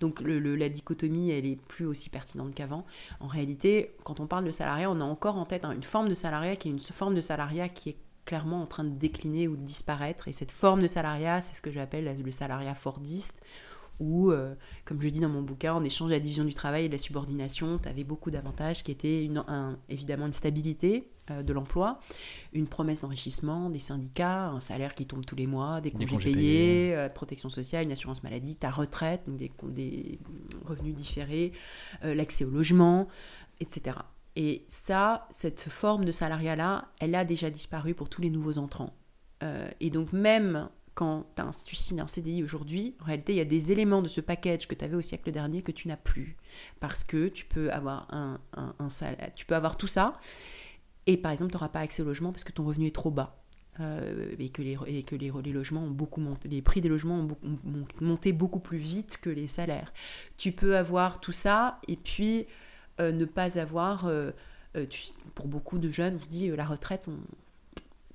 Donc 0.00 0.22
le, 0.22 0.38
la 0.56 0.70
dichotomie 0.70 1.30
elle 1.30 1.44
est 1.44 1.60
plus 1.60 1.84
aussi 1.84 2.08
pertinente 2.08 2.54
qu'avant. 2.54 2.86
En 3.20 3.26
réalité, 3.26 3.94
quand 4.02 4.20
on 4.20 4.26
parle 4.26 4.46
de 4.46 4.50
salariat, 4.50 4.90
on 4.90 5.00
a 5.00 5.04
encore 5.04 5.36
en 5.36 5.44
tête 5.44 5.66
hein, 5.66 5.72
une 5.72 5.82
forme 5.82 6.08
de 6.08 6.14
salariat 6.14 6.56
qui 6.56 6.68
est 6.68 6.70
une 6.70 6.80
forme 6.80 7.14
de 7.14 7.20
salariat 7.20 7.68
qui 7.68 7.90
est 7.90 7.96
clairement 8.26 8.60
en 8.60 8.66
train 8.66 8.84
de 8.84 8.90
décliner 8.90 9.48
ou 9.48 9.56
de 9.56 9.62
disparaître. 9.62 10.28
Et 10.28 10.32
cette 10.32 10.52
forme 10.52 10.82
de 10.82 10.86
salariat, 10.86 11.40
c'est 11.40 11.54
ce 11.54 11.62
que 11.62 11.70
j'appelle 11.70 12.20
le 12.22 12.30
salariat 12.30 12.74
fordiste, 12.74 13.40
où, 13.98 14.30
euh, 14.30 14.54
comme 14.84 15.00
je 15.00 15.08
dis 15.08 15.20
dans 15.20 15.28
mon 15.28 15.42
bouquin, 15.42 15.72
en 15.72 15.84
échange 15.84 16.08
de 16.08 16.14
la 16.14 16.20
division 16.20 16.44
du 16.44 16.54
travail 16.54 16.84
et 16.84 16.88
de 16.88 16.92
la 16.92 16.98
subordination, 16.98 17.78
tu 17.78 17.88
avais 17.88 18.04
beaucoup 18.04 18.30
d'avantages 18.30 18.82
qui 18.82 18.92
étaient 18.92 19.24
une, 19.24 19.42
évidemment 19.88 20.26
une 20.26 20.32
stabilité 20.32 21.08
euh, 21.30 21.42
de 21.42 21.52
l'emploi, 21.52 22.00
une 22.52 22.66
promesse 22.66 23.00
d'enrichissement, 23.00 23.70
des 23.70 23.78
syndicats, 23.78 24.48
un 24.48 24.60
salaire 24.60 24.94
qui 24.94 25.06
tombe 25.06 25.24
tous 25.24 25.36
les 25.36 25.46
mois, 25.46 25.80
des 25.80 25.92
congés, 25.92 26.32
payés, 26.32 26.94
euh, 26.94 27.08
protection 27.08 27.48
sociale, 27.48 27.86
une 27.86 27.92
assurance 27.92 28.22
maladie, 28.22 28.56
ta 28.56 28.70
retraite, 28.70 29.22
des, 29.28 29.50
des 29.68 30.18
revenus 30.66 30.94
différés, 30.94 31.52
l'accès 32.02 32.44
au 32.44 32.50
logement, 32.50 33.08
etc. 33.60 33.96
Et 34.36 34.64
ça, 34.68 35.26
cette 35.30 35.62
forme 35.62 36.04
de 36.04 36.12
salariat-là, 36.12 36.88
elle 37.00 37.14
a 37.14 37.24
déjà 37.24 37.50
disparu 37.50 37.94
pour 37.94 38.08
tous 38.08 38.20
les 38.20 38.30
nouveaux 38.30 38.58
entrants. 38.58 38.94
Euh, 39.42 39.68
et 39.80 39.90
donc 39.90 40.12
même 40.12 40.68
quand 40.94 41.26
tu 41.66 41.76
signes 41.76 42.00
un 42.00 42.06
CDI 42.06 42.42
aujourd'hui, 42.42 42.96
en 43.02 43.04
réalité, 43.04 43.34
il 43.34 43.36
y 43.36 43.40
a 43.40 43.44
des 43.44 43.70
éléments 43.70 44.00
de 44.00 44.08
ce 44.08 44.22
package 44.22 44.66
que 44.66 44.74
tu 44.74 44.82
avais 44.82 44.96
au 44.96 45.02
siècle 45.02 45.30
dernier 45.30 45.60
que 45.60 45.72
tu 45.72 45.88
n'as 45.88 45.98
plus. 45.98 46.36
Parce 46.80 47.04
que 47.04 47.28
tu 47.28 47.44
peux 47.44 47.70
avoir 47.70 48.06
un, 48.14 48.40
un, 48.78 48.88
salaire, 48.88 49.30
tu 49.34 49.44
peux 49.44 49.54
avoir 49.54 49.76
tout 49.76 49.88
ça, 49.88 50.18
et 51.06 51.18
par 51.18 51.32
exemple, 51.32 51.50
tu 51.50 51.56
n'auras 51.56 51.68
pas 51.68 51.80
accès 51.80 52.00
au 52.00 52.06
logement 52.06 52.32
parce 52.32 52.44
que 52.44 52.52
ton 52.52 52.64
revenu 52.64 52.86
est 52.86 52.94
trop 52.94 53.10
bas. 53.10 53.42
Euh, 53.78 54.34
et 54.38 54.48
que, 54.48 54.62
les, 54.62 55.52
logements 55.52 55.82
ont 55.84 55.90
beaucoup 55.90 56.22
monté, 56.22 56.48
les 56.48 56.62
prix 56.62 56.80
des 56.80 56.88
logements 56.88 57.18
ont, 57.18 57.36
ont, 57.44 57.86
monté 58.00 58.32
beaucoup 58.32 58.58
plus 58.58 58.78
vite 58.78 59.18
que 59.20 59.28
les 59.28 59.48
salaires. 59.48 59.92
Tu 60.38 60.52
peux 60.52 60.78
avoir 60.78 61.20
tout 61.20 61.32
ça, 61.32 61.78
et 61.88 61.96
puis 61.96 62.46
euh, 63.00 63.12
ne 63.12 63.24
pas 63.24 63.58
avoir, 63.58 64.06
euh, 64.06 64.30
euh, 64.76 64.86
pour 65.34 65.48
beaucoup 65.48 65.78
de 65.78 65.88
jeunes, 65.88 66.18
on 66.20 66.24
se 66.24 66.28
dit 66.28 66.48
la 66.48 66.64
retraite, 66.64 67.04
on, 67.08 67.12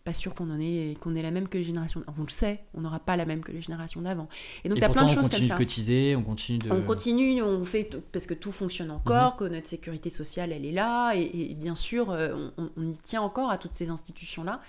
pas 0.03 0.13
sûr 0.13 0.33
qu'on 0.33 0.49
en 0.49 0.59
ait 0.59 0.95
qu'on 0.99 1.13
ait 1.15 1.21
la 1.21 1.29
même 1.29 1.47
que 1.47 1.59
les 1.59 1.63
générations 1.63 2.03
on 2.17 2.23
le 2.23 2.29
sait 2.29 2.63
on 2.73 2.81
n'aura 2.81 2.99
pas 2.99 3.15
la 3.15 3.25
même 3.27 3.41
que 3.41 3.51
les 3.51 3.61
générations 3.61 4.01
d'avant. 4.01 4.27
Et 4.63 4.69
donc 4.69 4.79
il 4.79 4.81
y 4.81 4.83
a 4.83 4.89
plein 4.89 5.05
de 5.05 5.11
choses 5.11 5.29
comme 5.29 5.45
ça 5.45 5.53
on 5.53 5.57
continue 5.57 5.57
de 5.57 5.57
cotiser 5.57 6.15
on 6.15 6.23
continue 6.23 6.57
de 6.57 6.71
on 6.71 6.81
continue 6.81 7.41
on 7.43 7.63
fait 7.63 7.87
parce 8.11 8.25
que 8.25 8.33
tout 8.33 8.51
fonctionne 8.51 8.89
encore 8.89 9.33
mhm. 9.33 9.37
que 9.37 9.43
notre 9.53 9.67
sécurité 9.67 10.09
sociale 10.09 10.53
elle 10.53 10.65
est 10.65 10.71
là 10.71 11.13
et, 11.13 11.53
bien 11.53 11.75
sûr 11.75 12.07
on, 12.09 12.83
y 12.83 12.97
tient 12.97 13.21
encore 13.21 13.51
à 13.51 13.59
toutes 13.59 13.73
ces 13.73 13.91
institutions 13.91 14.43
là 14.43 14.59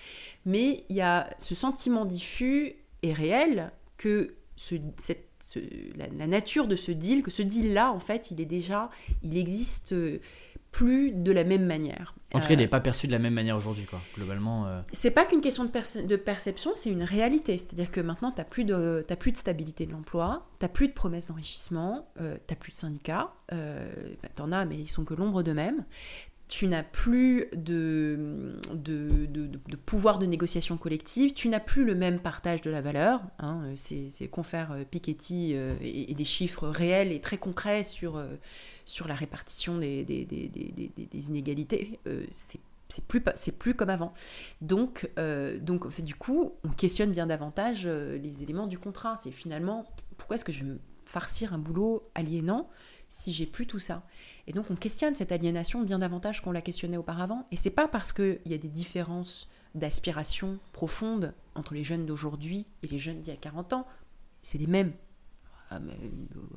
mais 0.44 0.84
il 0.90 0.96
y 0.96 1.00
a 1.00 1.30
ce 1.38 1.54
sentiment 1.54 2.04
diffus 2.04 2.74
et 3.02 3.14
réel 3.14 3.72
que 3.96 4.34
ce, 4.56 4.74
cette 4.98 5.31
la, 5.96 6.26
nature 6.26 6.66
de 6.66 6.76
ce 6.76 6.92
deal, 6.92 7.22
que 7.22 7.30
ce 7.30 7.42
deal-là, 7.42 7.92
en 7.92 7.98
fait, 7.98 8.30
il 8.30 8.40
est 8.40 8.46
déjà, 8.46 8.90
il 9.22 9.36
existe 9.36 9.92
euh, 9.92 10.18
plus 10.70 11.12
de 11.12 11.32
la 11.32 11.44
même 11.44 11.66
manière. 11.66 12.14
En 12.32 12.40
tout 12.40 12.46
cas, 12.46 12.54
il 12.54 12.58
n'est 12.58 12.64
euh, 12.64 12.68
pas 12.68 12.80
perçu 12.80 13.06
de 13.06 13.12
la 13.12 13.18
même 13.18 13.34
manière 13.34 13.56
aujourd'hui, 13.56 13.84
quoi, 13.84 14.00
globalement. 14.16 14.66
Euh. 14.66 14.80
C'est 14.92 15.10
pas 15.10 15.26
qu'une 15.26 15.42
question 15.42 15.64
de, 15.64 16.06
de, 16.06 16.16
perception, 16.16 16.70
c'est 16.74 16.90
une 16.90 17.02
réalité. 17.02 17.58
C'est-à-dire 17.58 17.90
que 17.90 18.00
maintenant, 18.00 18.30
tu 18.30 18.38
n'as 18.38 18.44
plus, 18.44 18.64
de, 18.64 19.04
plus 19.18 19.32
de 19.32 19.36
stabilité 19.36 19.84
de 19.84 19.92
l'emploi, 19.92 20.46
tu 20.58 20.64
n'as 20.64 20.68
plus 20.70 20.88
de 20.88 20.94
promesses 20.94 21.26
d'enrichissement, 21.26 22.08
tu 22.16 22.22
n'as 22.24 22.56
plus 22.56 22.72
de 22.72 22.76
syndicats, 22.76 23.34
bah, 23.50 24.28
tu 24.34 24.42
en 24.42 24.52
as, 24.52 24.64
mais 24.64 24.76
ils 24.76 24.88
sont 24.88 25.04
que 25.04 25.14
l'ombre 25.14 25.42
d'eux-mêmes 25.42 25.84
tu 26.52 26.68
n'as 26.68 26.82
plus 26.82 27.46
de, 27.56 28.58
de, 28.74 29.24
de, 29.24 29.76
pouvoir 29.76 30.18
de 30.18 30.26
négociation 30.26 30.76
collective, 30.76 31.32
tu 31.32 31.48
n'as 31.48 31.60
plus 31.60 31.82
le 31.82 31.94
même 31.94 32.20
partage 32.20 32.60
de 32.60 32.70
la 32.70 32.82
valeur. 32.82 33.22
Hein, 33.38 33.62
c'est 33.74 34.28
confère 34.28 34.72
euh, 34.72 34.84
Piketty 34.84 35.52
euh, 35.54 35.74
et, 35.80 36.12
des 36.12 36.24
chiffres 36.24 36.68
réels 36.68 37.10
et 37.10 37.22
très 37.22 37.38
concrets 37.38 37.84
sur, 37.84 38.18
euh, 38.18 38.26
sur 38.84 39.08
la 39.08 39.14
répartition 39.14 39.78
des, 39.78 40.04
des, 40.04 40.26
des, 40.26 40.50
des 40.50 41.28
inégalités. 41.28 41.98
c'est 42.28 42.60
c'est 42.90 43.06
plus 43.06 43.22
plus 43.58 43.74
comme 43.74 43.88
avant 43.88 44.12
donc 44.60 45.10
donc 45.62 45.86
en 45.86 45.90
fait, 45.90 46.02
du 46.02 46.14
coup 46.14 46.52
on 46.62 46.68
questionne 46.68 47.10
bien 47.10 47.26
davantage 47.26 47.86
les 47.86 48.42
éléments 48.42 48.66
du 48.66 48.78
contrat 48.78 49.16
c'est 49.16 49.30
finalement 49.30 49.86
pourquoi 50.18 50.34
est-ce 50.34 50.44
que 50.44 50.52
je 50.52 50.60
vais 50.60 50.72
me 50.72 50.78
farcir 51.06 51.54
un 51.54 51.58
boulot 51.58 52.06
aliénant 52.14 52.68
si 53.14 53.32
j'ai 53.32 53.46
plus 53.46 53.66
tout 53.66 53.78
ça 53.78 54.02
et 54.46 54.52
donc 54.52 54.70
on 54.70 54.74
questionne 54.74 55.14
cette 55.14 55.32
aliénation 55.32 55.82
bien 55.82 55.98
davantage 55.98 56.40
qu'on 56.40 56.52
l'a 56.52 56.62
questionné 56.62 56.96
auparavant. 56.96 57.46
Et 57.50 57.56
c'est 57.56 57.70
pas 57.70 57.88
parce 57.88 58.12
qu'il 58.12 58.40
y 58.46 58.54
a 58.54 58.58
des 58.58 58.68
différences 58.68 59.48
d'aspiration 59.74 60.58
profondes 60.72 61.34
entre 61.54 61.74
les 61.74 61.84
jeunes 61.84 62.06
d'aujourd'hui 62.06 62.66
et 62.82 62.86
les 62.88 62.98
jeunes 62.98 63.20
d'il 63.20 63.32
y 63.32 63.36
a 63.36 63.40
40 63.40 63.72
ans, 63.72 63.86
c'est 64.42 64.58
les 64.58 64.66
mêmes. 64.66 64.92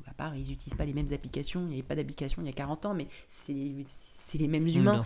À 0.06 0.14
part, 0.14 0.34
ils 0.36 0.48
n'utilisent 0.48 0.76
pas 0.76 0.84
les 0.84 0.92
mêmes 0.92 1.12
applications, 1.12 1.62
il 1.62 1.68
n'y 1.68 1.74
avait 1.74 1.82
pas 1.82 1.94
d'application 1.94 2.42
il 2.42 2.46
y 2.46 2.50
a 2.50 2.52
40 2.52 2.86
ans, 2.86 2.94
mais 2.94 3.06
c'est 3.28 3.54
les 4.38 4.48
mêmes 4.48 4.66
humains. 4.66 5.02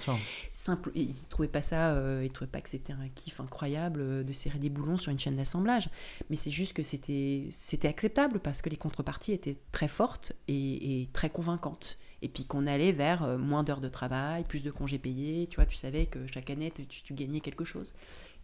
Simple, 0.53 0.91
ils 0.95 1.09
ne 1.09 1.29
trouvaient 1.29 1.49
pas 1.49 1.63
ça, 1.63 1.95
ils 2.21 2.25
ne 2.25 2.29
trouvaient 2.29 2.51
pas 2.51 2.61
que 2.61 2.69
c'était 2.69 2.93
un 2.93 3.09
kiff 3.15 3.41
incroyable 3.41 4.25
de 4.25 4.33
serrer 4.33 4.59
des 4.59 4.71
boulons 4.71 4.97
sur 4.97 5.11
une 5.11 5.19
chaîne 5.19 5.37
d'assemblage. 5.37 5.89
Mais 6.29 6.37
c'est 6.37 6.51
juste 6.51 6.73
que 6.73 6.83
c'était 6.83 7.49
acceptable 7.85 8.41
parce 8.41 8.63
que 8.63 8.69
les 8.69 8.77
contreparties 8.77 9.33
étaient 9.33 9.59
très 9.73 9.89
fortes 9.89 10.33
et, 10.49 11.03
et 11.03 11.07
très 11.13 11.31
convaincantes 11.31 11.99
et 12.23 12.29
puis 12.29 12.45
qu'on 12.45 12.67
allait 12.67 12.93
vers 12.93 13.23
euh, 13.23 13.39
moins 13.39 13.63
d'heures 13.63 13.81
de 13.81 13.89
travail, 13.89 14.45
plus 14.45 14.63
de 14.63 14.71
congés 14.71 14.99
payés, 14.99 15.47
tu 15.49 15.57
vois, 15.57 15.67
tu 15.67 15.77
savais 15.77 16.07
que 16.07 16.19
chaque 16.27 16.51
année, 16.51 16.73
tu, 16.89 17.15
gagnais 17.15 17.41
quelque 17.41 17.65
chose. 17.65 17.95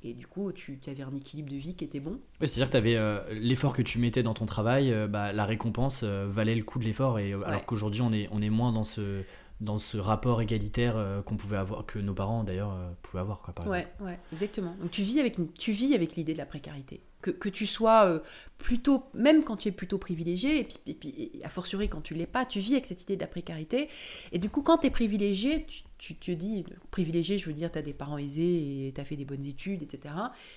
Et 0.02 0.14
du 0.14 0.26
coup, 0.26 0.52
tu 0.52 0.78
avais 0.88 1.02
un 1.02 1.14
équilibre 1.14 1.50
de 1.50 1.56
vie 1.56 1.74
qui 1.74 1.84
était 1.84 2.00
bon. 2.00 2.20
C'est-à-dire 2.40 2.66
que 2.66 2.72
tu 2.72 2.76
avais 2.76 2.96
euh, 2.96 3.20
l'effort 3.32 3.72
que 3.74 3.82
tu 3.82 3.98
mettais 3.98 4.22
dans 4.22 4.34
ton 4.34 4.46
travail, 4.46 4.92
euh, 4.92 5.08
bah, 5.08 5.32
la 5.32 5.44
récompense 5.44 6.04
valait 6.04 6.54
le 6.54 6.62
coût 6.62 6.78
de 6.78 6.84
l'effort, 6.84 7.18
et 7.18 7.32
alors 7.32 7.64
qu'aujourd'hui, 7.66 8.02
on 8.02 8.12
est, 8.12 8.28
on 8.30 8.42
est 8.42 8.50
moins 8.50 8.72
dans 8.72 8.84
ce, 8.84 9.22
dans 9.60 9.78
ce 9.78 9.96
rapport 9.96 10.40
égalitaire 10.42 11.22
qu'on 11.24 11.36
pouvait 11.36 11.56
avoir, 11.56 11.86
que 11.86 11.98
nos 11.98 12.14
parents 12.14 12.44
d'ailleurs 12.44 12.76
pouvaient 13.02 13.20
avoir. 13.20 13.40
Quoi, 13.40 13.54
par 13.54 13.66
ouais, 13.66 13.86
ouais, 14.00 14.18
exactement. 14.32 14.76
Donc 14.80 14.90
tu 14.90 15.02
vis 15.02 15.18
avec, 15.18 15.36
tu 15.54 15.72
vis 15.72 15.94
avec 15.94 16.14
l'idée 16.14 16.34
de 16.34 16.38
la 16.38 16.46
précarité 16.46 17.00
que, 17.30 17.48
tu 17.48 17.66
sois 17.66 18.06
euh, 18.06 18.18
plutôt, 18.58 19.04
même 19.14 19.44
quand 19.44 19.56
tu 19.56 19.68
es 19.68 19.72
plutôt 19.72 19.98
privilégié, 19.98 20.68
et 20.86 20.94
puis, 20.94 21.32
a 21.42 21.48
fortiori 21.48 21.88
quand 21.88 22.00
tu 22.00 22.14
l'es 22.14 22.26
pas, 22.26 22.44
tu 22.44 22.60
vis 22.60 22.72
avec 22.72 22.86
cette 22.86 23.02
idée 23.02 23.16
de 23.16 23.20
la 23.20 23.26
précarité. 23.26 23.88
Et 24.32 24.38
du 24.38 24.48
coup, 24.48 24.62
quand 24.62 24.78
tu 24.78 24.86
es 24.86 24.90
privilégié, 24.90 25.66
tu, 25.98 26.14
te 26.14 26.30
dis, 26.30 26.64
privilégié, 26.90 27.38
je 27.38 27.46
veux 27.46 27.52
dire, 27.52 27.70
tu 27.70 27.78
as 27.78 27.82
des 27.82 27.92
parents 27.92 28.18
aisés 28.18 28.86
et 28.86 28.92
tu 28.94 29.00
as 29.00 29.04
fait 29.04 29.16
des 29.16 29.24
bonnes 29.24 29.44
études, 29.44 29.82
etc. 29.82 30.14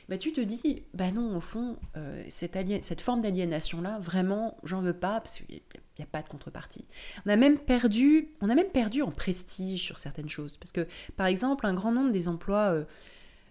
Bah, 0.07 0.17
tu 0.17 0.31
te 0.33 0.41
dis, 0.41 0.83
bah 0.93 1.11
non, 1.11 1.37
au 1.37 1.41
fond, 1.41 1.77
euh, 1.97 2.23
cette, 2.29 2.57
cette 2.83 3.01
forme 3.01 3.21
d'aliénation-là, 3.21 3.99
vraiment, 3.99 4.57
j'en 4.63 4.81
veux 4.81 4.93
pas, 4.93 5.21
parce 5.21 5.37
qu'il 5.37 5.61
n'y 5.97 6.03
a, 6.03 6.07
pas 6.07 6.21
de 6.21 6.29
contrepartie. 6.29 6.85
On 7.25 7.29
a 7.29 7.35
même 7.35 7.57
perdu, 7.57 8.29
on 8.41 8.49
a 8.49 8.55
même 8.55 8.69
perdu 8.71 9.01
en 9.01 9.11
prestige 9.11 9.81
sur 9.83 9.99
certaines 9.99 10.29
choses. 10.29 10.57
Parce 10.57 10.71
que, 10.71 10.87
par 11.15 11.27
exemple, 11.27 11.65
un 11.65 11.73
grand 11.73 11.91
nombre 11.91 12.11
des 12.11 12.27
emplois... 12.27 12.73
Euh, 12.73 12.83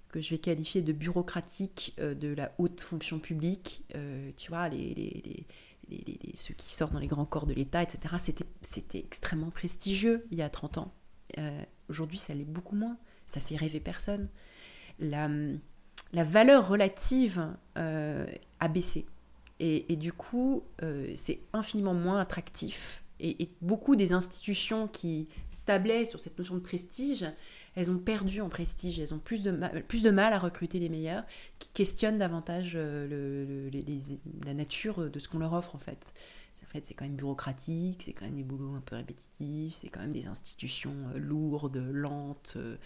que 0.08 0.20
je 0.20 0.30
vais 0.30 0.38
qualifier 0.38 0.82
de 0.82 0.92
bureaucratique 0.92 1.94
euh, 1.98 2.14
de 2.14 2.28
la 2.28 2.52
haute 2.58 2.80
fonction 2.80 3.18
publique, 3.18 3.84
euh, 3.94 4.30
tu 4.36 4.50
vois, 4.50 4.68
les, 4.68 4.94
les, 4.94 5.46
les, 5.90 6.18
ceux 6.34 6.54
qui 6.54 6.72
sortent 6.72 6.92
dans 6.92 6.98
les 6.98 7.06
grands 7.06 7.24
corps 7.24 7.46
de 7.46 7.54
l'État, 7.54 7.82
etc., 7.82 8.14
c'était 8.62 8.98
extrêmement 8.98 9.50
prestigieux 9.50 10.26
il 10.30 10.38
y 10.38 10.42
a 10.42 10.48
30 10.48 10.78
ans. 10.78 10.94
Euh, 11.38 11.62
aujourd'hui, 11.88 12.18
ça 12.18 12.34
l'est 12.34 12.44
beaucoup 12.44 12.76
moins. 12.76 12.96
Ça 13.26 13.40
fait 13.40 13.56
rêver 13.56 13.80
personne. 13.80 14.28
La, 14.98 15.28
la 16.12 16.24
valeur 16.24 16.68
relative 16.68 17.46
a 17.74 18.68
baissé. 18.68 19.06
Et, 19.60 19.96
du 19.96 20.12
coup, 20.12 20.62
c'est 21.14 21.40
infiniment 21.52 21.92
moins 21.94 22.20
attractif. 22.20 23.02
Et, 23.20 23.50
beaucoup 23.60 23.96
des 23.96 24.12
institutions 24.12 24.88
qui 24.88 25.28
tablaient 25.66 26.06
sur 26.06 26.20
cette 26.20 26.38
notion 26.38 26.54
de 26.54 26.60
prestige 26.60 27.26
elles 27.78 27.90
ont 27.92 27.98
perdu 27.98 28.40
en 28.40 28.48
prestige, 28.48 28.98
elles 28.98 29.14
ont 29.14 29.20
plus 29.20 29.44
de, 29.44 29.52
mal, 29.52 29.84
plus 29.84 30.02
de 30.02 30.10
mal 30.10 30.32
à 30.32 30.38
recruter 30.38 30.80
les 30.80 30.88
meilleurs, 30.88 31.22
qui 31.60 31.68
questionnent 31.72 32.18
davantage 32.18 32.72
euh, 32.74 33.70
le, 33.70 33.70
la 34.44 34.54
nature 34.54 35.08
de 35.08 35.18
ce 35.18 35.28
qu'on 35.28 35.38
leur 35.38 35.52
offre 35.52 35.76
en 35.76 35.78
fait. 35.78 36.12
En 36.64 36.70
fait, 36.70 36.84
c'est 36.84 36.94
quand 36.94 37.04
même 37.04 37.14
bureaucratique, 37.14 38.02
c'est 38.04 38.12
quand 38.12 38.24
même 38.24 38.34
des 38.34 38.42
boulots 38.42 38.74
un 38.74 38.80
peu 38.80 38.96
répétitifs, 38.96 39.74
c'est 39.74 39.88
quand 39.88 40.00
même 40.00 40.12
des 40.12 40.26
institutions 40.26 40.92
euh, 41.14 41.18
lourdes, 41.18 41.82
lentes, 41.92 42.54
euh, 42.56 42.76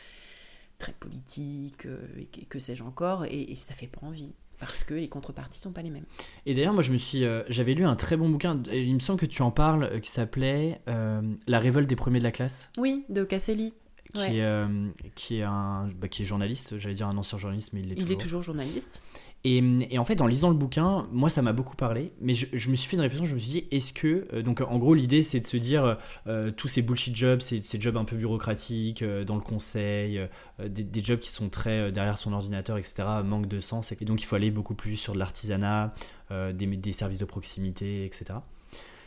très 0.78 0.92
politiques, 0.92 1.86
et 2.18 2.44
que, 2.44 2.58
sais-je 2.58 2.84
encore, 2.84 3.24
et, 3.24 3.50
et 3.50 3.54
ça 3.56 3.74
fait 3.74 3.86
pas 3.86 4.06
envie 4.06 4.32
parce 4.60 4.84
que 4.84 4.94
les 4.94 5.08
contreparties 5.08 5.58
sont 5.58 5.72
pas 5.72 5.82
les 5.82 5.90
mêmes. 5.90 6.04
Et 6.46 6.54
d'ailleurs, 6.54 6.74
moi, 6.74 6.82
je 6.82 6.92
me 6.92 6.96
suis, 6.96 7.24
j'avais 7.48 7.74
lu 7.74 7.84
un 7.84 7.96
très 7.96 8.16
bon 8.16 8.28
bouquin. 8.28 8.62
Il 8.72 8.94
me 8.94 9.00
semble 9.00 9.18
que 9.18 9.26
tu 9.26 9.42
en 9.42 9.50
parles, 9.50 10.00
qui 10.00 10.10
s'appelait 10.10 10.80
La 10.86 11.58
révolte 11.58 11.88
des 11.88 11.96
premiers 11.96 12.20
de 12.20 12.24
la 12.24 12.30
classe. 12.30 12.70
Oui, 12.78 13.04
de 13.08 13.24
Casselli 13.24 13.72
qui, 14.12 14.38
est, 14.38 14.42
euh, 14.42 14.88
qui, 15.14 15.38
est 15.38 15.42
un, 15.42 15.88
bah, 15.98 16.08
qui 16.08 16.22
est 16.22 16.24
journaliste, 16.24 16.78
j'allais 16.78 16.94
dire 16.94 17.08
un 17.08 17.16
ancien 17.16 17.38
journaliste, 17.38 17.72
mais 17.72 17.80
il 17.80 17.92
est 17.92 17.94
toujours. 17.94 18.08
Il 18.08 18.12
est 18.12 18.18
toujours 18.18 18.42
journaliste. 18.42 19.02
Et, 19.44 19.58
et, 19.90 19.98
en 19.98 20.04
fait, 20.04 20.20
en 20.20 20.26
lisant 20.26 20.50
le 20.50 20.54
bouquin, 20.54 21.08
moi, 21.10 21.28
ça 21.28 21.42
m'a 21.42 21.52
beaucoup 21.52 21.74
parlé, 21.74 22.12
mais 22.20 22.34
je, 22.34 22.46
je, 22.52 22.70
me 22.70 22.76
suis 22.76 22.88
fait 22.88 22.96
une 22.96 23.02
réflexion, 23.02 23.26
je 23.26 23.34
me 23.34 23.40
suis 23.40 23.50
dit, 23.50 23.64
est-ce 23.72 23.92
que... 23.92 24.28
Euh, 24.32 24.42
donc, 24.42 24.60
en 24.60 24.78
gros, 24.78 24.94
l'idée, 24.94 25.22
c'est 25.22 25.40
de 25.40 25.46
se 25.46 25.56
dire, 25.56 25.98
euh, 26.28 26.52
tous 26.52 26.68
ces 26.68 26.82
bullshit 26.82 27.16
jobs, 27.16 27.40
ces, 27.40 27.60
ces, 27.62 27.80
jobs 27.80 27.96
un 27.96 28.04
peu 28.04 28.16
bureaucratiques, 28.16 29.02
dans 29.02 29.34
le 29.34 29.40
conseil, 29.40 30.20
des, 30.64 30.84
des, 30.84 31.02
jobs 31.02 31.18
qui 31.18 31.30
sont 31.30 31.48
très 31.48 31.90
derrière 31.90 32.18
son 32.18 32.32
ordinateur, 32.32 32.76
etc., 32.78 33.04
manque 33.24 33.48
de 33.48 33.58
sens, 33.58 33.90
et 33.92 34.04
donc 34.04 34.22
il 34.22 34.26
faut 34.26 34.36
aller 34.36 34.50
beaucoup 34.50 34.74
plus 34.74 34.96
sur 34.96 35.14
de 35.14 35.18
l'artisanat, 35.18 35.94
des, 36.30 36.52
des 36.52 36.92
services 36.92 37.18
de 37.18 37.24
proximité, 37.24 38.04
etc. 38.04 38.34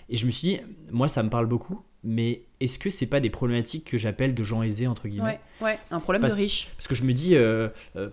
Et 0.10 0.18
je 0.18 0.26
me 0.26 0.32
suis 0.32 0.47
dit, 0.47 0.60
moi, 0.91 1.08
ça 1.08 1.24
me 1.24 1.30
parle 1.30 1.47
beaucoup, 1.47 1.82
mais 2.03 2.43
est-ce 2.60 2.78
que 2.78 2.91
c'est 2.91 3.08
pas 3.08 3.20
des 3.20 3.32
problématiques 3.32 3.86
que 3.86 3.97
j'appelle 3.97 4.36
de 4.36 4.43
gens 4.43 4.62
aisés 4.62 4.86
entre 4.86 5.08
guillemets 5.08 5.39
ouais, 5.60 5.66
ouais, 5.66 5.80
un 5.89 5.99
problème 5.99 6.22
de 6.22 6.34
riche. 6.34 6.70
Parce 6.78 6.88
que 6.88 6.93
je 6.93 7.03
me 7.03 7.14
dis, 7.14 7.36
euh, 7.36 7.70
euh, 7.95 8.10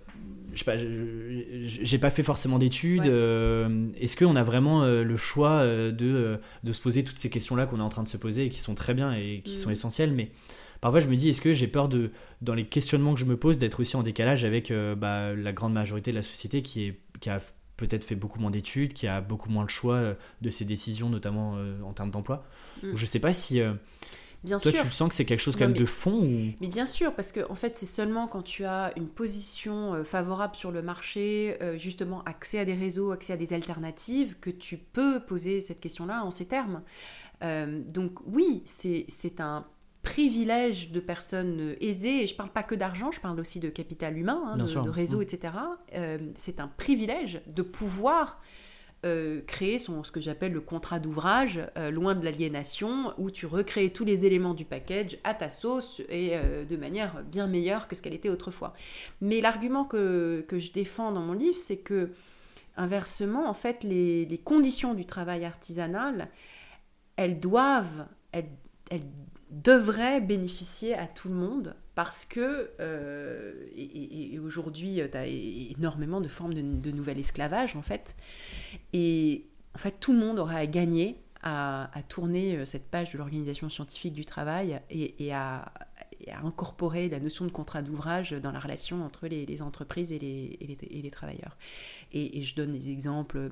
je 0.54 0.58
sais 0.58 0.64
pas, 0.64 0.76
j'ai 0.78 1.98
pas 1.98 2.10
fait 2.10 2.22
forcément 2.22 2.58
d'études. 2.58 3.06
Euh, 3.06 3.88
est-ce 4.00 4.16
qu'on 4.16 4.34
a 4.36 4.42
vraiment 4.42 4.84
le 4.84 5.16
choix 5.16 5.66
de, 5.66 6.40
de 6.64 6.72
se 6.72 6.80
poser 6.80 7.04
toutes 7.04 7.18
ces 7.18 7.28
questions-là 7.28 7.66
qu'on 7.66 7.78
est 7.78 7.82
en 7.82 7.90
train 7.90 8.02
de 8.02 8.08
se 8.08 8.16
poser 8.16 8.46
et 8.46 8.50
qui 8.50 8.60
sont 8.60 8.74
très 8.74 8.94
bien 8.94 9.12
et 9.12 9.42
qui 9.44 9.56
sont 9.56 9.68
mm. 9.68 9.72
essentielles, 9.72 10.12
mais 10.12 10.30
parfois 10.80 11.00
je 11.00 11.08
me 11.08 11.16
dis, 11.16 11.28
est-ce 11.28 11.42
que 11.42 11.52
j'ai 11.52 11.68
peur 11.68 11.88
de, 11.88 12.10
dans 12.40 12.54
les 12.54 12.64
questionnements 12.64 13.12
que 13.12 13.20
je 13.20 13.26
me 13.26 13.36
pose, 13.36 13.58
d'être 13.58 13.80
aussi 13.80 13.96
en 13.96 14.02
décalage 14.02 14.46
avec 14.46 14.72
bah, 14.96 15.34
la 15.34 15.52
grande 15.52 15.74
majorité 15.74 16.12
de 16.12 16.16
la 16.16 16.22
société 16.22 16.62
qui 16.62 16.84
est 16.84 16.98
qui 17.20 17.30
a 17.30 17.40
peut-être 17.86 18.04
fait 18.04 18.14
beaucoup 18.14 18.38
moins 18.38 18.50
d'études, 18.50 18.92
qui 18.92 19.06
a 19.06 19.20
beaucoup 19.20 19.50
moins 19.50 19.64
le 19.64 19.68
choix 19.68 19.96
euh, 19.96 20.14
de 20.40 20.50
ses 20.50 20.64
décisions, 20.64 21.08
notamment 21.08 21.56
euh, 21.56 21.80
en 21.82 21.92
termes 21.92 22.10
d'emploi. 22.10 22.44
Mm. 22.82 22.94
Je 22.94 23.02
ne 23.02 23.06
sais 23.06 23.18
pas 23.18 23.32
si... 23.32 23.60
Euh, 23.60 23.74
bien 24.44 24.58
toi, 24.58 24.72
tu 24.72 24.84
le 24.84 24.90
sens 24.90 25.08
que 25.08 25.14
c'est 25.14 25.24
quelque 25.24 25.40
chose 25.40 25.56
quand 25.56 25.64
même 25.64 25.72
de 25.72 25.86
fond 25.86 26.20
ou... 26.22 26.52
Mais 26.60 26.68
bien 26.68 26.86
sûr, 26.86 27.14
parce 27.14 27.32
que 27.32 27.40
en 27.50 27.54
fait, 27.54 27.76
c'est 27.76 27.86
seulement 27.86 28.28
quand 28.28 28.42
tu 28.42 28.64
as 28.64 28.92
une 28.96 29.08
position 29.08 30.04
favorable 30.04 30.54
sur 30.54 30.70
le 30.70 30.82
marché, 30.82 31.56
justement 31.76 32.22
accès 32.24 32.58
à 32.58 32.64
des 32.64 32.74
réseaux, 32.74 33.12
accès 33.12 33.32
à 33.32 33.36
des 33.36 33.52
alternatives, 33.52 34.36
que 34.40 34.50
tu 34.50 34.78
peux 34.78 35.20
poser 35.20 35.60
cette 35.60 35.78
question-là 35.78 36.24
en 36.24 36.32
ces 36.32 36.46
termes. 36.46 36.82
donc 37.40 38.18
oui, 38.26 38.62
c'est 38.66 39.40
un 39.40 39.64
privilège 40.02 40.90
de 40.90 41.00
personnes 41.00 41.60
euh, 41.60 41.76
aisées, 41.80 42.22
et 42.22 42.26
je 42.26 42.32
ne 42.32 42.36
parle 42.36 42.50
pas 42.50 42.62
que 42.62 42.74
d'argent, 42.74 43.12
je 43.12 43.20
parle 43.20 43.38
aussi 43.40 43.60
de 43.60 43.68
capital 43.68 44.18
humain, 44.18 44.42
hein, 44.46 44.56
de, 44.56 44.90
réseau, 44.90 45.18
mm. 45.18 45.22
etc. 45.22 45.54
Euh, 45.94 46.18
c'est 46.36 46.60
un 46.60 46.68
privilège 46.68 47.40
de 47.46 47.62
pouvoir 47.62 48.40
euh, 49.04 49.40
créer 49.46 49.78
son, 49.78 50.02
ce 50.04 50.10
que 50.10 50.20
j'appelle 50.20 50.52
le 50.52 50.60
contrat 50.60 50.98
d'ouvrage, 50.98 51.60
loin 51.90 52.14
de 52.14 52.24
l'aliénation, 52.24 53.14
où 53.18 53.30
tu 53.30 53.46
recrées 53.46 53.90
tous 53.90 54.04
les 54.04 54.26
éléments 54.26 54.54
du 54.54 54.64
package 54.64 55.18
à 55.24 55.34
ta 55.34 55.50
sauce 55.50 56.02
et 56.08 56.34
de 56.68 56.76
manière 56.76 57.22
bien 57.24 57.48
meilleure 57.48 57.88
que 57.88 57.96
ce 57.96 58.02
qu'elle 58.02 58.14
était 58.14 58.28
autrefois. 58.28 58.74
Mais 59.20 59.40
l'argument 59.40 59.84
que, 59.84 60.44
que, 60.46 60.58
je 60.58 60.70
défends 60.70 61.10
dans 61.10 61.22
mon 61.22 61.32
livre, 61.32 61.58
c'est 61.58 61.78
que, 61.78 62.12
inversement, 62.76 63.48
en 63.48 63.54
fait, 63.54 63.82
les, 63.82 64.24
les, 64.24 64.38
conditions 64.38 64.94
du 64.94 65.04
travail 65.04 65.44
artisanal, 65.44 66.28
elles 67.16 67.40
doivent, 67.40 68.06
elles, 68.30 68.50
elles 68.90 69.02
devrait 69.52 70.20
bénéficier 70.20 70.94
à 70.94 71.06
tout 71.06 71.28
le 71.28 71.34
monde 71.34 71.76
parce 71.94 72.24
que, 72.24 72.70
euh, 72.80 73.52
et, 73.76 74.38
aujourd'hui, 74.38 75.00
tu 75.10 75.16
as 75.16 75.26
énormément 75.26 76.20
de 76.20 76.28
formes 76.28 76.54
de, 76.54 76.90
nouvel 76.90 77.18
esclavage 77.18 77.76
en 77.76 77.82
fait, 77.82 78.16
et 78.92 79.46
en 79.74 79.78
fait, 79.78 80.00
tout 80.00 80.12
le 80.12 80.18
monde 80.18 80.38
aura 80.38 80.56
à 80.56 80.66
gagner 80.66 81.18
à, 81.42 81.90
tourner 82.08 82.56
euh, 82.56 82.64
cette 82.64 82.88
page 82.88 83.10
de 83.10 83.18
l'organisation 83.18 83.68
scientifique 83.68 84.12
du 84.12 84.24
travail 84.24 84.80
et, 84.90 85.32
à, 85.34 85.72
incorporer 86.42 87.08
la 87.08 87.18
notion 87.18 87.44
de 87.44 87.50
contrat 87.50 87.82
d'ouvrage 87.82 88.30
dans 88.30 88.52
la 88.52 88.60
relation 88.60 89.04
entre 89.04 89.26
les, 89.26 89.60
entreprises 89.60 90.10
les, 90.10 90.56
et 90.60 91.02
les, 91.02 91.10
travailleurs. 91.10 91.58
Et, 92.12 92.42
je 92.42 92.54
donne 92.54 92.72
des 92.72 92.90
exemples 92.90 93.50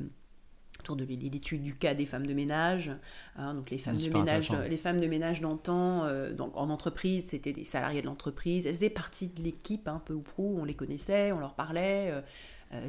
autour 0.81 0.97
de 0.97 1.05
l'étude 1.05 1.63
du 1.63 1.75
cas 1.75 1.95
des 1.95 2.07
femmes 2.07 2.27
de 2.27 2.35
ménage. 2.35 2.91
Hein, 3.37 3.55
donc 3.55 3.71
les 3.71 3.79
femmes, 3.79 3.97
de 3.97 4.09
ménage, 4.11 4.51
les 4.69 4.77
femmes 4.77 5.01
de 5.01 5.07
ménage 5.07 5.41
d'antan, 5.41 6.05
euh, 6.05 6.33
donc 6.33 6.57
en 6.57 6.71
entreprise, 6.71 7.29
c'était 7.29 7.53
des 7.53 7.65
salariés 7.65 8.03
de 8.03 8.07
l'entreprise. 8.07 8.67
Elles 8.67 8.75
faisaient 8.75 8.91
partie 8.91 9.29
de 9.29 9.43
l'équipe, 9.43 9.89
un 9.89 9.99
peu 9.99 10.15
ou 10.15 10.23
prou. 10.23 10.57
On 10.61 10.65
les 10.65 10.75
connaissait, 10.75 11.33
on 11.33 11.39
leur 11.39 11.55
parlait. 11.55 12.11
Euh, 12.11 12.21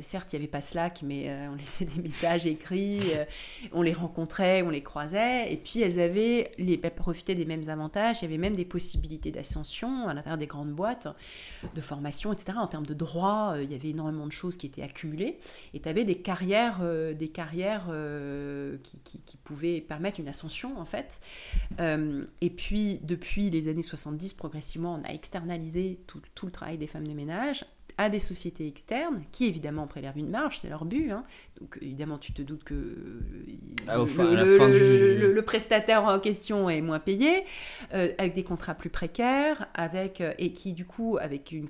certes, 0.01 0.31
il 0.31 0.35
n'y 0.35 0.43
avait 0.43 0.51
pas 0.51 0.61
Slack, 0.61 1.01
mais 1.03 1.29
euh, 1.29 1.49
on 1.51 1.55
laissait 1.57 1.85
des 1.85 2.01
messages 2.01 2.45
écrits, 2.45 3.01
euh, 3.15 3.25
on 3.71 3.81
les 3.81 3.93
rencontrait, 3.93 4.61
on 4.61 4.69
les 4.69 4.83
croisait, 4.83 5.51
et 5.51 5.57
puis 5.57 5.81
elles 5.81 5.99
avaient, 5.99 6.51
les, 6.57 6.79
elles 6.81 6.93
profitaient 6.93 7.35
des 7.35 7.45
mêmes 7.45 7.67
avantages, 7.69 8.17
il 8.21 8.25
y 8.25 8.27
avait 8.27 8.37
même 8.37 8.55
des 8.55 8.65
possibilités 8.65 9.31
d'ascension 9.31 10.07
à 10.07 10.13
l'intérieur 10.13 10.37
des 10.37 10.47
grandes 10.47 10.71
boîtes, 10.71 11.07
de 11.73 11.81
formation, 11.81 12.31
etc. 12.31 12.57
En 12.57 12.67
termes 12.67 12.85
de 12.85 12.93
droits, 12.93 13.55
il 13.61 13.71
y 13.71 13.75
avait 13.75 13.89
énormément 13.89 14.27
de 14.27 14.31
choses 14.31 14.57
qui 14.57 14.67
étaient 14.67 14.83
accumulées, 14.83 15.39
et 15.73 15.79
tu 15.79 15.89
avais 15.89 16.03
des 16.03 16.15
carrières, 16.15 16.79
des 17.15 17.29
carrières 17.29 17.89
qui, 18.83 19.37
pouvaient 19.43 19.81
permettre 19.81 20.19
une 20.19 20.27
ascension, 20.27 20.79
en 20.79 20.85
fait. 20.85 21.19
et 21.79 22.49
puis, 22.49 22.99
depuis 23.03 23.49
les 23.49 23.67
années 23.67 23.81
70, 23.81 24.33
progressivement, 24.33 24.99
on 25.01 25.09
a 25.09 25.13
externalisé 25.13 25.99
tout 26.05 26.45
le 26.45 26.51
travail 26.51 26.77
des 26.77 26.87
femmes 26.87 27.07
de 27.07 27.13
ménage 27.13 27.65
à 28.01 28.09
des 28.09 28.19
sociétés 28.19 28.67
externes 28.67 29.23
qui 29.31 29.45
évidemment 29.45 29.87
prélèvent 29.87 30.17
une 30.17 30.29
marge, 30.29 30.59
c'est 30.61 30.69
leur 30.69 30.85
but, 30.85 31.11
hein, 31.11 31.23
donc 31.61 31.77
évidemment, 31.79 32.17
tu 32.17 32.33
te 32.33 32.41
doutes 32.41 32.63
que 32.63 32.97
Ah, 33.87 34.01
au 34.01 34.05
le, 34.05 35.41
prestataire 35.41 36.03
en 36.05 36.19
question 36.19 36.69
est 36.69 36.81
moins 36.81 36.99
payé, 36.99 37.43
euh, 37.93 38.11
avec 38.17 38.33
des 38.33 38.43
contrats 38.43 38.73
plus 38.73 38.89
précaires, 38.89 39.67
avec, 39.75 40.21
euh, 40.21 40.33
et 40.39 40.53
qui 40.53 40.73
du 40.73 40.85
coup, 40.85 41.17
avec 41.21 41.51
une, 41.51 41.67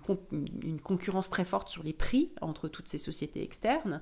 une 0.63 0.79
concurrence 0.79 1.29
très 1.29 1.43
forte 1.43 1.67
sur 1.67 1.83
les 1.83 1.91
prix 1.93 2.31
entre 2.39 2.69
toutes 2.69 2.87
ces 2.87 2.97
sociétés 2.97 3.43
externes, 3.43 4.01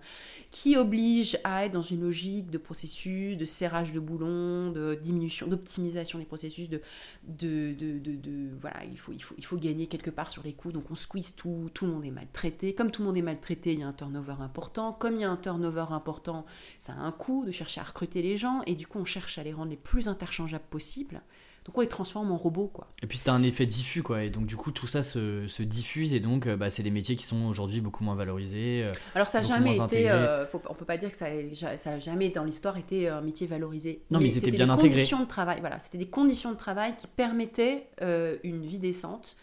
qui 0.52 0.78
oblige 0.78 1.40
à 1.44 1.66
être 1.66 1.72
dans 1.72 1.82
une 1.82 2.02
logique 2.02 2.52
de 2.52 2.60
processus, 2.60 3.36
de 3.36 3.46
serrage 3.46 3.92
de 3.92 4.00
boulons, 4.00 4.72
de 4.72 4.94
diminution, 4.94 5.48
d'optimisation 5.48 6.20
des 6.20 6.26
processus, 6.26 6.70
de, 6.70 6.82
de, 7.28 7.74
de- 7.74 7.98
de- 8.00 8.50
voilà, 8.62 8.84
il 8.92 8.98
faut, 9.00 9.12
il, 9.12 9.24
faut, 9.24 9.34
il 9.40 9.46
faut 9.46 9.58
gagner 9.58 9.88
quelque 9.88 10.12
part 10.12 10.30
sur 10.30 10.44
les 10.44 10.54
coûts, 10.54 10.72
donc 10.72 10.92
on 10.92 10.96
squeeze 10.96 11.36
tout, 11.36 11.72
tout 11.74 11.86
le 11.88 11.94
monde 11.94 12.06
est 12.06 12.12
maltraité. 12.12 12.76
Comme 12.76 12.92
tout 12.92 13.02
le 13.02 13.08
monde 13.08 13.18
est 13.18 13.24
maltraité, 13.24 13.74
il 13.74 13.80
y 13.80 13.84
a 13.84 13.88
un 13.88 13.94
turnover 13.94 14.36
important. 14.40 14.94
Comme 14.94 15.16
il 15.16 15.22
y 15.22 15.24
a 15.24 15.32
un 15.32 15.38
turnover 15.38 15.79
important, 15.92 16.46
ça 16.80 16.94
a 16.94 16.98
un 16.98 17.12
coût 17.12 17.46
de 17.46 17.52
chercher 17.52 17.82
à 17.82 17.84
recruter 17.86 18.22
les 18.22 18.38
gens, 18.38 18.62
et 18.68 18.76
du 18.76 18.88
coup 18.88 19.00
on 19.00 19.06
cherche 19.06 19.38
à 19.38 19.44
les 19.44 19.54
rendre 19.54 19.72
les 19.72 19.78
plus 19.78 20.08
interchangeables 20.08 20.64
possibles. 20.70 21.22
Donc 21.66 21.78
on 21.78 21.82
les 21.82 21.88
transforme 21.88 22.32
en 22.32 22.38
robots, 22.38 22.72
quoi. 22.74 22.88
Et 23.04 23.06
puis 23.06 23.18
c'était 23.20 23.30
un 23.30 23.44
effet 23.44 23.66
diffus, 23.68 24.02
quoi. 24.02 24.24
Et 24.24 24.30
donc, 24.32 24.48
du 24.48 24.56
coup, 24.56 24.72
tout 24.72 24.88
ça 24.88 25.04
se, 25.04 25.46
se 25.48 25.62
diffuse. 25.62 26.16
Et 26.16 26.20
donc, 26.20 26.48
euh, 26.48 26.56
bah, 26.56 26.72
c'est 26.72 26.82
des 26.82 26.90
métiers 26.90 27.16
qui 27.16 27.26
sont 27.26 27.46
aujourd'hui 27.46 27.80
beaucoup 27.80 28.04
moins 28.04 28.16
valorisés. 28.16 28.82
euh, 28.86 28.92
Alors 29.14 29.28
ça 29.28 29.42
n'a 29.42 29.48
jamais 29.48 29.78
été, 29.78 30.10
euh, 30.10 30.48
faut, 30.48 30.60
on 30.68 30.74
peut 30.74 30.86
pas 30.86 30.98
dire 30.98 31.12
que 31.12 31.18
ça, 31.18 31.28
a- 31.28 31.78
ça 31.78 31.92
a 31.92 32.00
jamais 32.00 32.30
dans 32.30 32.44
l'histoire 32.46 32.78
été 32.78 33.08
un 33.10 33.22
métier 33.22 33.46
valorisé. 33.46 34.02
Non, 34.10 34.18
mais 34.20 34.26
ils 34.26 34.30
étaient 34.30 34.46
c'était 34.46 34.52
bien 34.58 34.66
des 34.68 34.82
conditions 34.82 35.20
de 35.20 35.28
travail. 35.28 35.60
Voilà, 35.60 35.78
c'était 35.80 36.00
des 36.00 36.08
conditions 36.10 36.52
de 36.52 36.58
travail 36.58 36.96
qui 36.98 37.06
permettaient 37.06 37.88
euh, 38.02 38.38
une 38.44 38.66
vie 38.66 38.80
décente. 38.80 39.36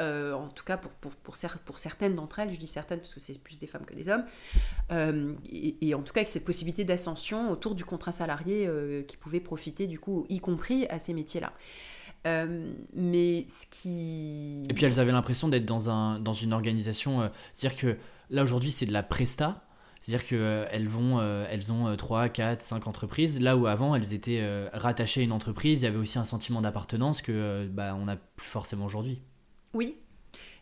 Euh, 0.00 0.32
en 0.32 0.48
tout 0.48 0.64
cas 0.64 0.76
pour, 0.76 0.90
pour, 0.92 1.12
pour, 1.12 1.34
cer- 1.36 1.58
pour 1.64 1.78
certaines 1.78 2.16
d'entre 2.16 2.40
elles, 2.40 2.50
je 2.52 2.58
dis 2.58 2.66
certaines 2.66 2.98
parce 2.98 3.14
que 3.14 3.20
c'est 3.20 3.38
plus 3.40 3.60
des 3.60 3.68
femmes 3.68 3.84
que 3.84 3.94
des 3.94 4.08
hommes, 4.08 4.24
euh, 4.90 5.32
et, 5.50 5.94
en 5.94 6.02
tout 6.02 6.12
cas 6.12 6.20
avec 6.20 6.30
cette 6.30 6.44
possibilité 6.44 6.84
d'ascension 6.84 7.50
autour 7.50 7.76
du 7.76 7.84
contrat 7.84 8.10
salarié 8.10 8.66
euh, 8.66 9.02
qui 9.02 9.16
pouvait 9.16 9.38
profiter 9.40 9.86
du 9.86 10.00
coup, 10.00 10.26
y 10.28 10.40
compris 10.40 10.86
à 10.88 10.98
ces 10.98 11.14
métiers-là. 11.14 11.52
Mais 12.94 13.46
ce 13.48 13.66
qui... 13.70 14.64
Et 14.68 14.74
puis 14.74 14.84
elles 14.86 14.98
avaient 14.98 15.12
l'impression 15.12 15.48
d'être 15.48 15.66
dans, 15.66 15.90
un, 15.90 16.18
dans 16.18 16.32
une 16.32 16.54
organisation. 16.54 17.30
C'est-à-dire 17.52 17.78
que 17.78 17.98
là 18.30 18.42
aujourd'hui 18.42 18.72
c'est 18.72 18.86
de 18.86 18.92
la 18.92 19.02
presta. 19.02 19.62
C'est-à-dire 20.00 20.26
qu'elles 20.26 20.88
vont, 20.88 21.22
elles 21.22 21.72
ont 21.72 21.86
euh, 21.88 21.96
3, 21.96 22.28
4, 22.28 22.60
5 22.60 22.86
entreprises. 22.88 23.40
Là 23.40 23.56
où 23.56 23.66
avant 23.66 23.94
elles 23.94 24.12
étaient 24.12 24.68
rattachées 24.72 25.20
à 25.20 25.24
une 25.24 25.32
entreprise, 25.32 25.82
il 25.82 25.84
y 25.84 25.88
avait 25.88 25.98
aussi 25.98 26.18
un 26.18 26.24
sentiment 26.24 26.60
d'appartenance 26.60 27.22
que 27.22 27.66
bah, 27.68 27.94
n'a 27.94 28.16
plus 28.16 28.46
forcément 28.48 28.86
aujourd'hui. 28.86 29.22
Oui, 29.74 29.98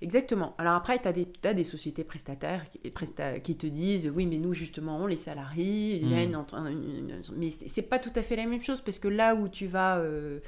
exactement. 0.01 0.55
Alors 0.59 0.75
après, 0.75 1.01
tu 1.01 1.09
as, 1.09 1.13
des 1.13 1.27
des 1.55 1.65
sociétés 1.65 2.05
prestataires 2.05 2.65
qui, 2.71 2.79
presta- 2.91 3.41
qui 3.41 3.57
te 3.57 3.67
disent 3.67 4.11
oui, 4.15 4.27
mais 4.27 4.39
nous, 4.39 4.53
justement, 4.55 4.99
on 4.99 5.07
les 5.07 5.17
salariés, 5.17 6.01
Mm. 6.03 6.09
un- 6.55 6.67
une- 6.67 6.99
une- 7.11 7.23
mais 7.37 7.51
c'est 7.51 7.69
c'est 7.69 7.83
pas 7.83 7.99
tout 7.99 8.13
à 8.17 8.23
fait 8.23 8.37
la 8.37 8.47
même 8.47 8.63
chose 8.63 8.81
parce 8.81 8.99
que 8.99 9.09
là 9.09 9.35
où 9.35 9.49
tu 9.49 9.67
vas. 9.67 9.99
euh, 9.99 10.41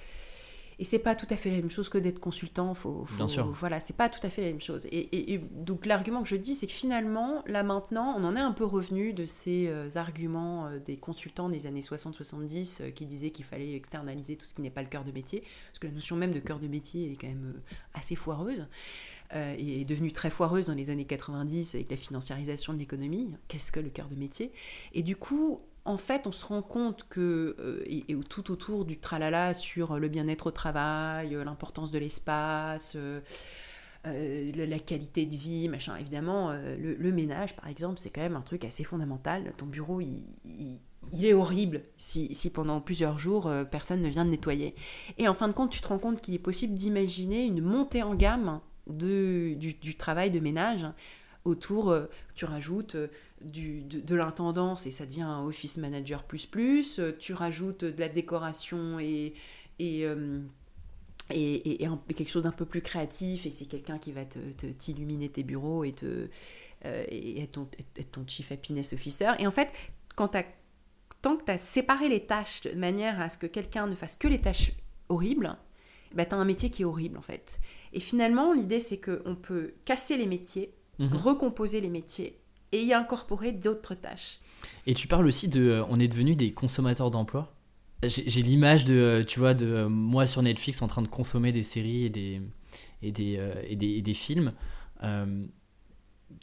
et 0.78 0.84
c'est 0.84 0.98
pas 0.98 1.14
tout 1.14 1.26
à 1.30 1.36
fait 1.36 1.50
la 1.50 1.56
même 1.56 1.70
chose 1.70 1.88
que 1.88 1.98
d'être 1.98 2.18
consultant. 2.18 2.74
Faut, 2.74 3.04
faut- 3.04 3.16
Bien 3.16 3.28
sûr. 3.28 3.46
Voilà, 3.52 3.80
c'est 3.80 3.96
pas 3.96 4.08
tout 4.08 4.24
à 4.26 4.30
fait 4.30 4.42
la 4.42 4.48
même 4.48 4.60
chose. 4.60 4.86
Et, 4.86 4.98
et- 4.98 5.34
et 5.34 5.38
donc 5.38 5.86
l'argument 5.86 6.22
que 6.22 6.28
je 6.28 6.36
dis, 6.36 6.54
c'est 6.54 6.66
que 6.66 6.72
finalement, 6.72 7.42
là 7.46 7.62
maintenant, 7.62 8.14
on 8.18 8.24
en 8.24 8.34
est 8.36 8.40
un 8.40 8.52
peu 8.52 8.64
revenu 8.64 9.12
de 9.12 9.26
ces 9.26 9.66
euh, 9.68 9.88
arguments 9.94 10.66
euh, 10.66 10.78
des 10.78 10.96
consultants 10.96 11.48
des 11.48 11.66
années 11.66 11.80
60-70 11.80 12.78
euh, 12.82 12.90
qui 12.90 13.06
disaient 13.06 13.30
qu'il 13.30 13.44
fallait 13.44 13.74
externaliser 13.74 14.36
tout 14.36 14.46
ce 14.46 14.54
qui 14.54 14.62
n'est 14.62 14.70
pas 14.70 14.82
le 14.82 14.88
cœur 14.88 15.04
de 15.04 15.12
métier. 15.12 15.42
Parce 15.68 15.78
que 15.78 15.86
la 15.86 15.92
notion 15.92 16.16
même 16.16 16.32
de 16.32 16.40
cœur 16.40 16.58
de 16.58 16.66
métier, 16.68 17.06
elle 17.06 17.12
est 17.12 17.16
quand 17.16 17.28
même 17.28 17.60
assez 17.94 18.16
foireuse. 18.16 18.66
et 19.34 19.80
est 19.80 19.84
devenue 19.84 20.12
très 20.12 20.30
foireuse 20.30 20.66
dans 20.66 20.74
les 20.74 20.90
années 20.90 21.06
90 21.06 21.74
avec 21.74 21.90
la 21.90 21.96
financiarisation 21.96 22.72
de 22.72 22.78
l'économie. 22.78 23.30
Qu'est-ce 23.48 23.72
que 23.72 23.80
le 23.80 23.88
cœur 23.90 24.08
de 24.08 24.14
métier? 24.14 24.52
Et 24.92 25.02
du 25.02 25.16
coup, 25.16 25.60
en 25.86 25.96
fait, 25.98 26.26
on 26.26 26.32
se 26.32 26.46
rend 26.46 26.62
compte 26.62 27.06
que, 27.08 27.56
euh, 27.58 27.82
et, 27.86 28.16
tout 28.28 28.50
autour 28.50 28.84
du 28.84 28.98
tralala 28.98 29.52
sur 29.52 29.98
le 29.98 30.08
bien-être 30.08 30.46
au 30.46 30.50
travail, 30.50 31.34
euh, 31.34 31.44
l'importance 31.44 31.90
de 31.90 31.98
l'espace, 31.98 32.94
euh, 32.96 33.20
le- 34.06 34.64
la 34.64 34.78
qualité 34.78 35.26
de 35.26 35.36
vie, 35.36 35.68
machin, 35.68 35.96
évidemment, 35.96 36.52
le, 36.52 36.94
le 36.94 37.12
ménage, 37.12 37.56
par 37.56 37.68
exemple, 37.68 37.98
c'est 37.98 38.10
quand 38.10 38.20
même 38.20 38.36
un 38.36 38.42
truc 38.42 38.64
assez 38.64 38.84
fondamental. 38.84 39.52
Ton 39.56 39.66
bureau, 39.66 40.00
il, 40.00 40.78
est 41.22 41.32
horrible 41.32 41.82
si, 41.96 42.28
pendant 42.52 42.80
plusieurs 42.82 43.18
jours, 43.18 43.50
personne 43.70 44.02
ne 44.02 44.08
vient 44.08 44.26
de 44.26 44.30
nettoyer. 44.30 44.74
Et 45.16 45.26
en 45.26 45.32
fin 45.32 45.48
de 45.48 45.54
compte, 45.54 45.70
tu 45.70 45.80
te 45.80 45.88
rends 45.88 45.98
compte 45.98 46.20
qu'il 46.20 46.34
est 46.34 46.38
possible 46.38 46.74
d'imaginer 46.74 47.46
une 47.46 47.62
montée 47.62 48.02
en 48.02 48.14
gamme 48.14 48.60
du, 48.86 49.96
travail 49.96 50.30
de 50.30 50.40
ménage 50.40 50.86
autour, 51.46 51.96
tu 52.34 52.44
rajoutes 52.44 52.96
du, 53.44 53.82
de, 53.82 54.00
de 54.00 54.14
l'intendance 54.14 54.86
et 54.86 54.90
ça 54.90 55.06
devient 55.06 55.22
un 55.22 55.44
office 55.44 55.76
manager 55.76 56.24
plus 56.24 56.46
plus, 56.46 56.98
euh, 56.98 57.12
tu 57.18 57.32
rajoutes 57.34 57.84
de 57.84 58.00
la 58.00 58.08
décoration 58.08 58.98
et, 58.98 59.34
et, 59.78 60.06
euh, 60.06 60.40
et, 61.30 61.82
et- 61.82 61.86
un- 61.86 62.00
quelque 62.14 62.30
chose 62.30 62.42
d'un 62.42 62.52
peu 62.52 62.66
plus 62.66 62.82
créatif 62.82 63.46
et 63.46 63.50
c'est 63.50 63.64
quelqu'un 63.66 63.98
qui 63.98 64.12
va 64.12 64.24
te, 64.24 64.38
te- 64.52 64.66
t'illuminer 64.66 65.28
tes 65.28 65.42
bureaux 65.42 65.84
et, 65.84 65.92
te, 65.92 66.28
euh, 66.84 67.04
et 67.08 67.40
être, 67.42 67.52
ton, 67.52 67.68
être 67.96 68.12
ton 68.12 68.24
chief 68.26 68.52
happiness 68.52 68.92
officer. 68.92 69.30
Et 69.38 69.46
en 69.46 69.50
fait, 69.50 69.70
quand 70.16 70.28
tant 71.22 71.36
que 71.36 71.44
tu 71.44 71.50
as 71.50 71.58
séparé 71.58 72.08
les 72.08 72.26
tâches 72.26 72.60
de 72.62 72.72
manière 72.72 73.20
à 73.20 73.28
ce 73.28 73.38
que 73.38 73.46
quelqu'un 73.46 73.86
ne 73.86 73.94
fasse 73.94 74.16
que 74.16 74.28
les 74.28 74.40
tâches 74.40 74.72
horribles, 75.08 75.56
bah, 76.14 76.24
tu 76.26 76.34
as 76.34 76.38
un 76.38 76.44
métier 76.44 76.68
qui 76.70 76.82
est 76.82 76.84
horrible 76.84 77.16
en 77.18 77.22
fait. 77.22 77.58
Et 77.94 78.00
finalement, 78.00 78.52
l'idée 78.52 78.80
c'est 78.80 79.00
qu'on 79.00 79.34
peut 79.34 79.74
casser 79.84 80.16
les 80.16 80.26
métiers, 80.26 80.74
Mhm. 81.00 81.16
recomposer 81.16 81.80
les 81.80 81.88
métiers 81.88 82.38
et 82.74 82.82
y 82.84 82.92
incorporer 82.92 83.52
d'autres 83.52 83.94
tâches. 83.94 84.40
Et 84.86 84.94
tu 84.94 85.08
parles 85.08 85.26
aussi 85.26 85.48
de. 85.48 85.60
euh, 85.62 85.84
on 85.88 86.00
est 86.00 86.08
devenu 86.08 86.36
des 86.36 86.52
consommateurs 86.52 87.10
d'emploi. 87.10 87.52
J'ai 88.02 88.42
l'image 88.42 88.84
de, 88.84 88.94
euh, 88.94 89.24
tu 89.24 89.38
vois, 89.38 89.54
de 89.54 89.66
euh, 89.66 89.88
moi 89.88 90.26
sur 90.26 90.42
Netflix 90.42 90.82
en 90.82 90.88
train 90.88 91.00
de 91.00 91.08
consommer 91.08 91.52
des 91.52 91.62
séries 91.62 92.04
et 92.04 92.10
des, 92.10 92.42
et 93.02 93.12
des, 93.12 93.40
et 93.68 93.76
des, 93.76 93.88
et 93.88 94.02
des 94.02 94.14
films. 94.14 94.52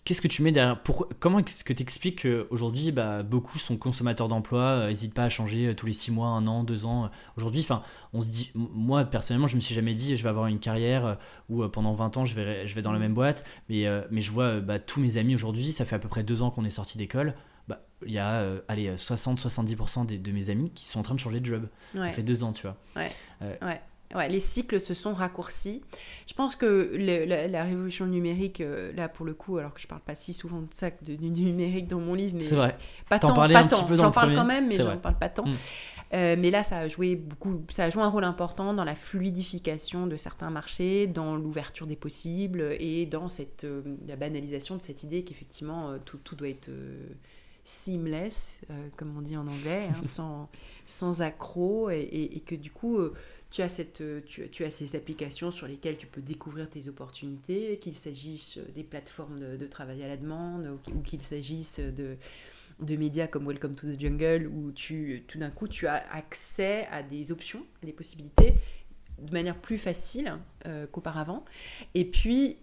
Qu'est-ce 0.03 0.21
que 0.21 0.27
tu 0.27 0.41
mets 0.41 0.51
derrière 0.51 0.81
pour, 0.81 1.07
Comment 1.19 1.37
est-ce 1.39 1.63
que 1.63 1.73
tu 1.73 1.83
expliques 1.83 2.23
qu'aujourd'hui, 2.23 2.91
bah, 2.91 3.21
beaucoup 3.21 3.59
sont 3.59 3.77
consommateurs 3.77 4.27
d'emploi, 4.29 4.87
n'hésitent 4.87 5.13
pas 5.13 5.25
à 5.25 5.29
changer 5.29 5.67
euh, 5.67 5.75
tous 5.75 5.85
les 5.85 5.93
6 5.93 6.11
mois, 6.11 6.29
1 6.29 6.47
an, 6.47 6.63
2 6.63 6.85
ans 6.85 7.11
Aujourd'hui, 7.37 7.61
enfin, 7.61 7.83
on 8.13 8.19
se 8.21 8.29
dit, 8.29 8.51
moi 8.55 9.03
personnellement, 9.05 9.45
je 9.47 9.55
me 9.55 9.61
suis 9.61 9.75
jamais 9.75 9.93
dit 9.93 10.15
je 10.15 10.23
vais 10.23 10.29
avoir 10.29 10.47
une 10.47 10.59
carrière 10.59 11.05
euh, 11.05 11.15
où 11.49 11.61
euh, 11.61 11.69
pendant 11.69 11.93
20 11.93 12.17
ans 12.17 12.25
je 12.25 12.33
vais, 12.33 12.65
je 12.67 12.73
vais 12.73 12.81
dans 12.81 12.93
la 12.93 12.99
même 12.99 13.13
boîte, 13.13 13.45
mais, 13.69 13.85
euh, 13.85 14.01
mais 14.09 14.21
je 14.21 14.31
vois 14.31 14.45
euh, 14.45 14.59
bah, 14.61 14.79
tous 14.79 14.99
mes 14.99 15.17
amis 15.17 15.35
aujourd'hui, 15.35 15.71
ça 15.71 15.85
fait 15.85 15.95
à 15.95 15.99
peu 15.99 16.09
près 16.09 16.23
2 16.23 16.41
ans 16.41 16.49
qu'on 16.49 16.65
est 16.65 16.71
sorti 16.71 16.97
d'école. 16.97 17.35
Bah, 17.67 17.79
il 18.03 18.11
y 18.11 18.17
a 18.17 18.39
euh, 18.41 18.59
allez, 18.67 18.95
60-70% 18.95 20.05
des- 20.07 20.17
de 20.17 20.31
mes 20.31 20.49
amis 20.49 20.71
qui 20.73 20.87
sont 20.87 20.99
en 20.99 21.03
train 21.03 21.13
de 21.13 21.19
changer 21.19 21.39
de 21.39 21.45
job. 21.45 21.67
Ça 22.01 22.11
fait 22.11 22.23
2 22.23 22.43
ans, 22.43 22.53
tu 22.53 22.63
vois. 22.63 22.75
Ouais, 23.41 23.81
les 24.29 24.39
cycles 24.39 24.79
se 24.79 24.93
sont 24.93 25.13
raccourcis. 25.13 25.81
Je 26.27 26.33
pense 26.33 26.55
que 26.55 26.91
le- 26.93 27.25
la, 27.25 27.47
la 27.47 27.63
révolution 27.63 28.05
numérique, 28.05 28.61
euh, 28.61 28.91
là 28.93 29.07
pour 29.09 29.25
le 29.25 29.33
coup, 29.33 29.57
alors 29.57 29.73
que 29.73 29.81
je 29.81 29.87
parle 29.87 30.01
pas 30.01 30.15
si 30.15 30.33
souvent 30.33 30.61
de 30.61 30.67
ça, 30.71 30.89
de- 31.01 31.15
du 31.15 31.29
numérique 31.29 31.87
dans 31.87 31.99
mon 31.99 32.13
livre, 32.13 32.35
mais 32.35 32.43
C'est 32.43 32.55
vrai. 32.55 32.77
pas 33.09 33.19
tant, 33.19 33.33
pas 33.33 33.63
tant. 33.65 33.87
J'en 33.95 34.07
le 34.07 34.11
parle 34.11 34.13
premier, 34.13 34.35
quand 34.35 34.45
même, 34.45 34.67
mais 34.67 34.75
j'en 34.75 34.97
parle 34.97 35.17
pas 35.17 35.29
tant. 35.29 35.45
Mm. 35.45 35.53
Euh, 36.13 36.35
mais 36.37 36.51
là, 36.51 36.61
ça 36.61 36.79
a 36.79 36.87
joué 36.89 37.15
beaucoup, 37.15 37.63
ça 37.69 37.85
a 37.85 37.89
joué 37.89 38.03
un 38.03 38.09
rôle 38.09 38.25
important 38.25 38.73
dans 38.73 38.83
la 38.83 38.95
fluidification 38.95 40.07
de 40.07 40.17
certains 40.17 40.49
marchés, 40.49 41.07
dans 41.07 41.37
l'ouverture 41.37 41.87
des 41.87 41.95
possibles 41.95 42.75
et 42.81 43.05
dans 43.05 43.29
cette 43.29 43.63
euh, 43.63 43.81
la 44.07 44.17
banalisation 44.17 44.75
de 44.75 44.81
cette 44.81 45.03
idée 45.03 45.23
qu'effectivement 45.23 45.97
tout, 46.03 46.17
tout 46.17 46.35
doit 46.35 46.49
être 46.49 46.69
seamless, 47.63 48.59
comme 48.97 49.15
on 49.17 49.21
dit 49.21 49.37
en 49.37 49.47
anglais, 49.47 49.87
hein, 49.89 50.01
sans, 50.03 50.49
sans 50.85 51.21
accroc, 51.21 51.91
et, 51.91 51.99
et- 52.01 52.37
et 52.37 52.39
que 52.39 52.55
du 52.55 52.71
coup, 52.71 52.99
tu 53.51 53.61
as, 53.61 53.69
cette, 53.69 54.01
euh, 54.01 54.21
tu, 54.25 54.49
tu 54.49 54.63
as 54.63 54.71
ces 54.71 54.95
applications 54.95 55.51
sur 55.51 55.67
lesquelles 55.67 55.97
tu 55.97 56.07
peux 56.07 56.21
découvrir 56.21 56.69
tes 56.69 56.87
opportunités, 56.87 57.77
qu'il 57.79 57.95
s'agisse 57.95 58.57
des 58.73 58.83
plateformes 58.83 59.57
de, 59.57 59.67
travail 59.67 60.01
à 60.03 60.07
la 60.07 60.17
demande 60.17 60.67
ou 60.67 60.77
qu'il- 60.77 60.95
ou 60.95 61.01
qu'il 61.01 61.21
s'agisse 61.21 61.79
de, 61.79 62.17
de 62.79 62.95
médias 62.95 63.27
comme 63.27 63.45
Welcome 63.45 63.75
to 63.75 63.87
the 63.87 63.99
Jungle, 63.99 64.47
où 64.47 64.71
tu, 64.71 65.23
tout 65.27 65.37
d'un 65.37 65.49
coup, 65.51 65.67
tu 65.67 65.85
as 65.85 65.95
accès 66.13 66.87
à 66.91 67.03
des 67.03 67.31
options, 67.31 67.65
à 67.83 67.85
des 67.85 67.91
possibilités, 67.93 68.53
de 69.19 69.31
manière 69.33 69.59
plus 69.59 69.77
facile 69.77 70.37
euh, 70.65 70.87
qu'auparavant. 70.87 71.45
Et 71.93 72.05
puis, 72.05 72.57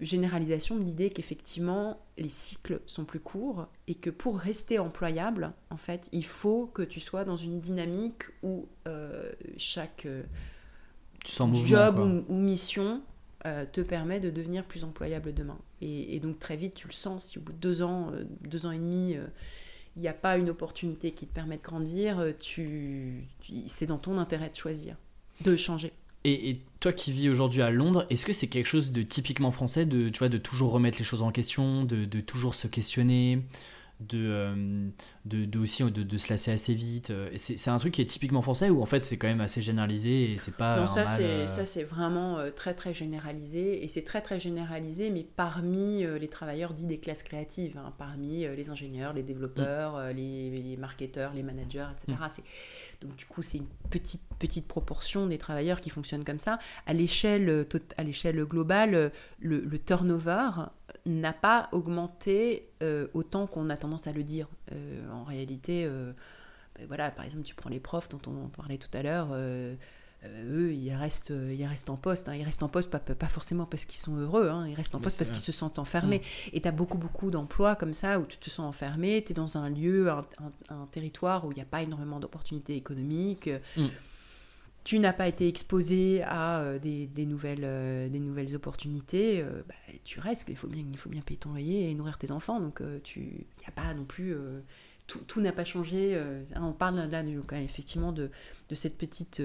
généralisation 0.00 0.76
de 0.76 0.84
l'idée 0.84 1.10
qu'effectivement, 1.10 2.00
les 2.18 2.28
cycles 2.28 2.80
sont 2.86 3.04
plus 3.04 3.20
courts 3.20 3.68
et 3.88 3.94
que 3.94 4.10
pour 4.10 4.38
rester 4.38 4.78
employable, 4.78 5.52
en 5.70 5.76
fait, 5.76 6.08
il 6.12 6.24
faut 6.24 6.66
que 6.66 6.82
tu 6.82 7.00
sois 7.00 7.24
dans 7.24 7.36
une 7.36 7.60
dynamique 7.60 8.24
où 8.42 8.66
euh, 8.88 9.30
chaque 9.56 10.06
euh, 10.06 10.22
job 11.66 11.98
ou, 12.28 12.32
ou 12.34 12.36
mission 12.36 13.02
euh, 13.46 13.64
te 13.70 13.80
permet 13.80 14.20
de 14.20 14.30
devenir 14.30 14.64
plus 14.64 14.84
employable 14.84 15.32
demain. 15.34 15.58
Et, 15.80 16.16
et 16.16 16.20
donc 16.20 16.38
très 16.38 16.56
vite, 16.56 16.74
tu 16.74 16.86
le 16.86 16.92
sens, 16.92 17.26
si 17.26 17.38
au 17.38 17.42
bout 17.42 17.52
de 17.52 17.58
deux 17.58 17.82
ans, 17.82 18.12
deux 18.42 18.66
ans 18.66 18.70
et 18.70 18.78
demi, 18.78 19.16
il 19.96 20.02
n'y 20.02 20.08
a 20.08 20.14
pas 20.14 20.36
une 20.38 20.50
opportunité 20.50 21.12
qui 21.12 21.26
te 21.26 21.34
permet 21.34 21.56
de 21.56 21.62
grandir, 21.62 22.24
tu, 22.38 23.24
tu- 23.40 23.54
c'est 23.68 23.86
dans 23.86 23.98
ton 23.98 24.18
intérêt 24.18 24.50
de 24.50 24.56
choisir, 24.56 24.96
de 25.42 25.56
changer. 25.56 25.92
Et, 26.24 26.60
toi 26.80 26.94
qui 26.94 27.12
vis 27.12 27.28
aujourd'hui 27.28 27.60
à 27.60 27.70
Londres, 27.70 28.06
est-ce 28.08 28.24
que 28.24 28.32
c'est 28.32 28.46
quelque 28.46 28.66
chose 28.66 28.90
de 28.90 29.02
typiquement 29.02 29.50
français 29.50 29.84
de, 29.84 30.08
tu 30.08 30.26
de 30.26 30.38
toujours 30.38 30.72
remettre 30.72 30.96
les 30.96 31.04
choses 31.04 31.22
en 31.22 31.30
question, 31.30 31.84
de, 31.84 32.06
de 32.06 32.20
toujours 32.22 32.54
se 32.54 32.68
questionner, 32.68 33.42
de, 34.00 34.18
euh, 34.18 34.88
de, 35.24 35.44
de, 35.44 35.58
aussi 35.58 35.82
de, 35.82 35.90
de, 35.90 36.18
se 36.18 36.30
lasser 36.30 36.50
assez 36.50 36.74
vite. 36.74 37.12
C'est 37.36 37.68
un 37.68 37.78
truc 37.78 37.94
qui 37.94 38.02
est 38.02 38.06
typiquement 38.06 38.42
français 38.42 38.70
ou 38.70 38.82
en 38.82 38.86
fait 38.86 39.04
c'est 39.04 39.16
quand 39.16 39.28
même 39.28 39.40
assez 39.40 39.60
généralisé 39.60 40.32
et 40.32 40.38
c'est 40.38 40.54
pas. 40.54 40.80
Non, 40.80 40.86
ça 40.86 41.06
c'est 41.06 41.46
ça 41.46 41.66
c'est 41.66 41.84
vraiment 41.84 42.38
très 42.56 42.74
très 42.74 42.94
généralisé 42.94 43.84
et 43.84 43.88
c'est 43.88 44.02
très 44.02 44.22
très 44.22 44.40
généralisé 44.40 45.10
mais 45.10 45.26
parmi 45.36 46.04
les 46.04 46.28
travailleurs 46.28 46.72
dits 46.72 46.86
des 46.86 46.98
classes 46.98 47.22
créatives, 47.22 47.76
hein, 47.76 47.92
parmi 47.98 48.40
les 48.40 48.70
ingénieurs, 48.70 49.12
les 49.12 49.22
développeurs, 49.22 49.98
mm. 49.98 50.16
les, 50.16 50.50
les, 50.50 50.76
marketeurs, 50.76 51.32
les 51.34 51.42
managers, 51.42 51.86
etc. 51.92 52.18
Mm. 52.18 53.06
Donc 53.06 53.16
du 53.16 53.26
coup 53.26 53.42
c'est 53.42 53.58
une 53.58 53.68
petite 53.90 54.22
petite 54.38 54.66
proportion 54.66 55.26
des 55.26 55.38
travailleurs 55.38 55.80
qui 55.80 55.90
fonctionnent 55.90 56.24
comme 56.24 56.38
ça. 56.38 56.58
À 56.86 56.94
l'échelle 56.94 57.66
à 57.96 58.02
l'échelle 58.02 58.42
globale, 58.44 59.12
le, 59.40 59.60
le 59.60 59.78
turnover 59.78 60.50
n'a 61.06 61.32
pas 61.32 61.68
augmenté 61.72 62.68
euh, 62.82 63.08
autant 63.14 63.46
qu'on 63.46 63.70
a 63.70 63.76
tendance 63.76 64.06
à 64.06 64.12
le 64.12 64.22
dire. 64.22 64.48
Euh, 64.72 65.10
en 65.10 65.24
réalité, 65.24 65.84
euh, 65.84 66.12
ben 66.78 66.86
voilà, 66.86 67.10
par 67.10 67.24
exemple, 67.24 67.44
tu 67.44 67.54
prends 67.54 67.70
les 67.70 67.80
profs 67.80 68.08
dont 68.08 68.20
on 68.26 68.48
parlait 68.48 68.78
tout 68.78 68.88
à 68.92 69.02
l'heure, 69.02 69.28
eux, 69.32 70.72
ils 70.72 70.92
restent, 70.92 71.30
ils 71.30 71.66
restent 71.66 71.90
en 71.90 71.96
poste. 71.96 72.28
Hein. 72.28 72.34
Ils 72.34 72.44
restent 72.44 72.62
en 72.62 72.68
poste 72.68 72.90
pas, 72.90 72.98
pas 72.98 73.28
forcément 73.28 73.64
parce 73.64 73.86
qu'ils 73.86 73.98
sont 73.98 74.16
heureux, 74.16 74.48
hein. 74.50 74.66
ils 74.68 74.74
restent 74.74 74.94
en 74.94 75.00
poste 75.00 75.18
parce 75.18 75.30
qu'ils 75.30 75.40
se 75.40 75.52
sentent 75.52 75.78
enfermés. 75.78 76.18
Mm. 76.18 76.50
Et 76.52 76.60
tu 76.60 76.68
as 76.68 76.72
beaucoup, 76.72 76.98
beaucoup 76.98 77.30
d'emplois 77.30 77.74
comme 77.74 77.94
ça 77.94 78.20
où 78.20 78.26
tu 78.26 78.36
te 78.36 78.50
sens 78.50 78.66
enfermé, 78.66 79.22
tu 79.24 79.32
es 79.32 79.34
dans 79.34 79.56
un 79.56 79.70
lieu, 79.70 80.10
un, 80.10 80.86
territoire 80.90 81.46
où 81.46 81.52
il 81.52 81.54
n'y 81.54 81.62
a 81.62 81.66
pas 81.66 81.82
énormément 81.82 82.20
d'opportunités 82.20 82.76
économiques. 82.76 83.50
Mm 83.76 83.86
tu 84.84 84.98
n'as 84.98 85.12
pas 85.12 85.28
été 85.28 85.46
exposé 85.46 86.22
à 86.22 86.60
euh, 86.60 86.78
des, 86.78 87.26
nouvelles, 87.26 87.64
euh, 87.64 88.08
des 88.08 88.18
nouvelles 88.18 88.54
opportunités, 88.56 89.42
euh, 89.42 89.62
bah, 89.68 89.74
tu 90.04 90.20
restes, 90.20 90.46
il 90.48 90.56
faut, 90.56 90.68
bien, 90.68 90.84
il 90.90 90.98
faut 90.98 91.10
bien 91.10 91.20
payer 91.20 91.38
ton 91.38 91.50
loyer 91.50 91.90
et 91.90 91.94
nourrir 91.94 92.18
tes 92.18 92.30
enfants, 92.30 92.60
donc 92.60 92.82
il 93.16 93.22
n'y 93.22 93.66
a 93.66 93.70
pas 93.72 93.92
non 93.94 94.04
plus... 94.04 94.34
tout, 95.06 95.20
tout 95.26 95.40
n'a 95.40 95.52
pas 95.52 95.64
changé. 95.64 96.16
Hein, 96.16 96.62
on 96.62 96.72
parle 96.72 96.96
là, 97.10 97.22
effectivement 97.62 98.12
de, 98.12 98.30
de, 98.68 98.74
cette 98.74 98.96
petite 98.96 99.42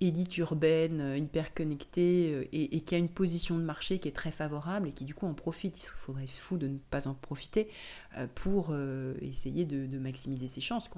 élite 0.00 0.38
urbaine 0.38 1.16
hyper 1.16 1.52
connectée 1.52 2.48
et, 2.52 2.80
qui 2.80 2.94
a 2.94 2.98
une 2.98 3.08
position 3.08 3.58
de 3.58 3.64
marché 3.64 3.98
qui 3.98 4.08
est 4.08 4.16
très 4.16 4.30
favorable 4.30 4.88
et 4.88 4.92
qui 4.92 5.04
du 5.04 5.14
coup 5.14 5.26
en 5.26 5.34
profite. 5.34 5.78
Il 5.78 5.86
faudrait 5.86 6.26
fou 6.26 6.56
de 6.56 6.68
ne 6.68 6.78
pas 6.90 7.08
en 7.08 7.14
profiter 7.14 7.68
pour 8.34 8.74
essayer 9.20 9.64
de, 9.64 9.98
maximiser 9.98 10.48
ses 10.48 10.60
chances. 10.60 10.88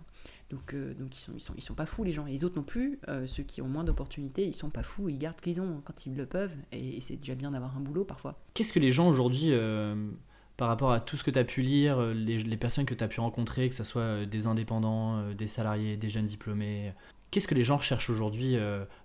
Donc, 0.51 0.75
euh, 0.75 0.95
donc 0.95 1.17
ils, 1.17 1.21
sont, 1.21 1.33
ils, 1.35 1.41
sont, 1.41 1.55
ils 1.57 1.63
sont 1.63 1.75
pas 1.75 1.87
fous 1.87 2.05
les 2.05 2.13
gens. 2.13 2.27
Et 2.27 2.33
les 2.33 2.45
autres 2.45 2.57
non 2.57 2.65
plus, 2.65 2.99
euh, 3.09 3.27
ceux 3.27 3.43
qui 3.43 3.63
ont 3.63 3.69
moins 3.69 3.85
d'opportunités, 3.85 4.45
ils 4.45 4.55
sont 4.55 4.71
pas 4.71 4.83
fous, 4.83 5.09
ils 5.09 5.19
gardent 5.19 5.39
ce 5.39 5.43
qu'ils 5.43 5.61
ont 5.61 5.81
quand 5.85 6.07
ils 6.07 6.17
le 6.17 6.27
peuvent. 6.27 6.55
Et, 6.73 7.01
c'est 7.01 7.17
déjà 7.17 7.35
bien 7.35 7.53
d'avoir 7.53 7.77
un 7.77 7.81
boulot 7.81 8.05
parfois. 8.05 8.39
Qu'est-ce 8.55 8.73
que 8.73 8.81
les 8.81 8.91
gens 8.91 9.09
aujourd'hui, 9.09 9.47
euh, 9.47 10.11
par 10.57 10.69
rapport 10.69 10.91
à 10.91 11.01
tout 11.01 11.17
ce 11.17 11.25
que 11.25 11.31
tu 11.31 11.39
as 11.39 11.45
pu 11.45 11.63
lire, 11.63 12.01
les, 12.01 12.57
personnes 12.57 12.85
que 12.85 12.95
tu 12.95 13.05
as 13.05 13.09
pu 13.09 13.21
rencontrer, 13.21 13.69
que 13.69 13.75
ce 13.75 13.85
soit 13.85 14.27
des 14.27 14.47
indépendants, 14.47 15.33
des 15.33 15.47
salariés, 15.47 15.97
des 15.97 16.11
jeunes 16.11 16.27
diplômés, 16.27 16.93
qu'est-ce 17.31 17.49
que 17.49 17.55
les 17.55 17.63
gens 17.63 17.79
recherchent 17.79 18.11
aujourd'hui 18.11 18.57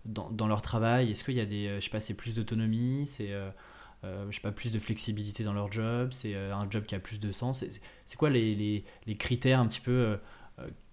dans, 0.04 0.30
dans, 0.32 0.48
leur 0.48 0.62
travail? 0.62 1.12
Est-ce 1.12 1.24
qu'il 1.24 1.36
y 1.36 1.40
a 1.40 1.46
des, 1.46 1.78
je 1.80 1.86
sais 1.86 1.90
pas, 1.90 2.02
c'est 2.02 2.16
plus 2.16 2.34
d'autonomie, 2.34 3.08
c'est 3.08 3.30
je 4.04 4.36
sais 4.36 4.42
pas, 4.42 4.52
plus 4.52 4.74
de 4.74 4.80
flexibilité 4.80 5.46
dans 5.46 5.54
leur 5.54 5.72
job, 5.72 6.10
c'est 6.12 6.36
un 6.36 6.70
job 6.70 6.84
qui 6.86 6.96
a 6.96 7.00
plus 7.00 7.22
de 7.22 7.32
sens? 7.32 7.64
C'est 8.04 8.18
quoi 8.18 8.30
les, 8.30 8.54
les, 8.54 8.84
les, 9.08 9.16
critères 9.16 9.62
un 9.62 9.68
petit 9.68 9.80
peu 9.80 10.18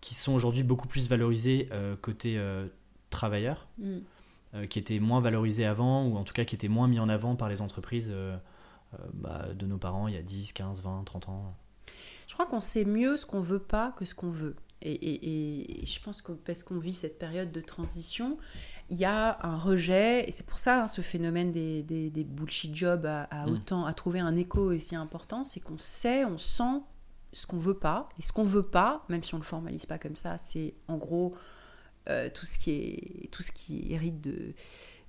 qui 0.01 0.15
sont 0.15 0.35
aujourd'hui 0.35 0.63
beaucoup 0.63 0.89
plus 0.89 1.09
valorisés 1.09 1.69
euh, 1.73 1.97
côté 1.97 2.37
euh, 2.37 2.67
travailleurs, 3.11 3.69
mm. 3.79 4.67
qui 4.69 4.79
étaient 4.79 4.99
moins 4.99 5.21
valorisés 5.21 5.65
avant, 5.65 6.07
ou 6.07 6.17
en 6.17 6.25
tout 6.25 6.35
cas 6.35 6.45
qui 6.45 6.55
étaient 6.55 6.69
moins 6.69 6.89
mis 6.89 6.99
en 6.99 7.09
avant 7.09 7.37
par 7.37 7.49
les 7.49 7.63
entreprises 7.63 8.13
bah, 9.15 9.47
de 9.55 9.67
nos 9.67 9.79
parents 9.79 10.09
il 10.09 10.15
y 10.15 10.19
a 10.19 10.23
10, 10.23 10.53
15, 10.53 10.83
20, 10.83 11.05
30 11.05 11.29
ans. 11.29 11.55
Je 12.27 12.35
crois 12.35 12.47
qu'on 12.47 12.61
sait 12.61 12.85
mieux 12.85 13.17
ce 13.17 13.27
qu'on 13.27 13.41
veut 13.41 13.59
pas 13.59 13.93
que 13.97 14.05
ce 14.05 14.15
qu'on 14.15 14.31
veut. 14.31 14.57
Et, 14.85 15.83
et, 15.83 15.87
je 15.87 16.01
pense 16.01 16.23
que 16.23 16.33
parce 16.33 16.65
qu'on 16.65 16.79
vit 16.79 16.93
cette 16.93 17.19
période 17.19 17.53
de 17.53 17.61
transition, 17.61 18.37
il 18.91 18.99
y 18.99 19.05
a 19.05 19.39
un 19.47 19.57
rejet, 19.57 20.29
et 20.29 20.33
c'est 20.33 20.45
pour 20.45 20.59
ça 20.59 20.83
hein, 20.83 20.89
ce 20.89 21.03
phénomène 21.03 21.53
des, 21.53 21.83
des, 21.83 22.11
des, 22.11 22.25
bullshit 22.25 22.75
jobs 22.75 23.07
a, 23.07 23.29
mm. 23.47 23.51
autant 23.51 23.87
à 23.87 23.95
trouver 23.95 24.19
un 24.19 24.35
écho 24.35 24.73
aussi 24.73 24.97
important, 24.97 25.45
c'est 25.45 25.61
qu'on 25.61 25.79
sait, 25.79 26.25
on 26.25 26.37
sent 26.37 26.83
ce 27.33 27.47
qu'on 27.47 27.59
veut 27.59 27.78
pas. 27.78 28.09
Et 28.18 28.22
ce 28.22 28.33
qu'on 28.33 28.45
veut 28.45 28.66
pas, 28.66 29.05
même 29.09 29.22
si 29.22 29.35
on 29.35 29.39
le 29.39 29.45
formalise 29.45 29.87
pas 29.87 29.99
comme 29.99 30.16
ça, 30.16 30.39
c'est 30.39 30.74
en 30.89 30.97
gros 30.97 31.35
euh, 32.09 32.28
tout, 32.33 32.47
ce 32.47 32.59
qui 32.59 32.70
est, 32.70 33.30
tout 33.30 33.43
ce 33.43 33.53
qui 33.53 33.93
hérite 33.93 34.20
de, 34.20 34.55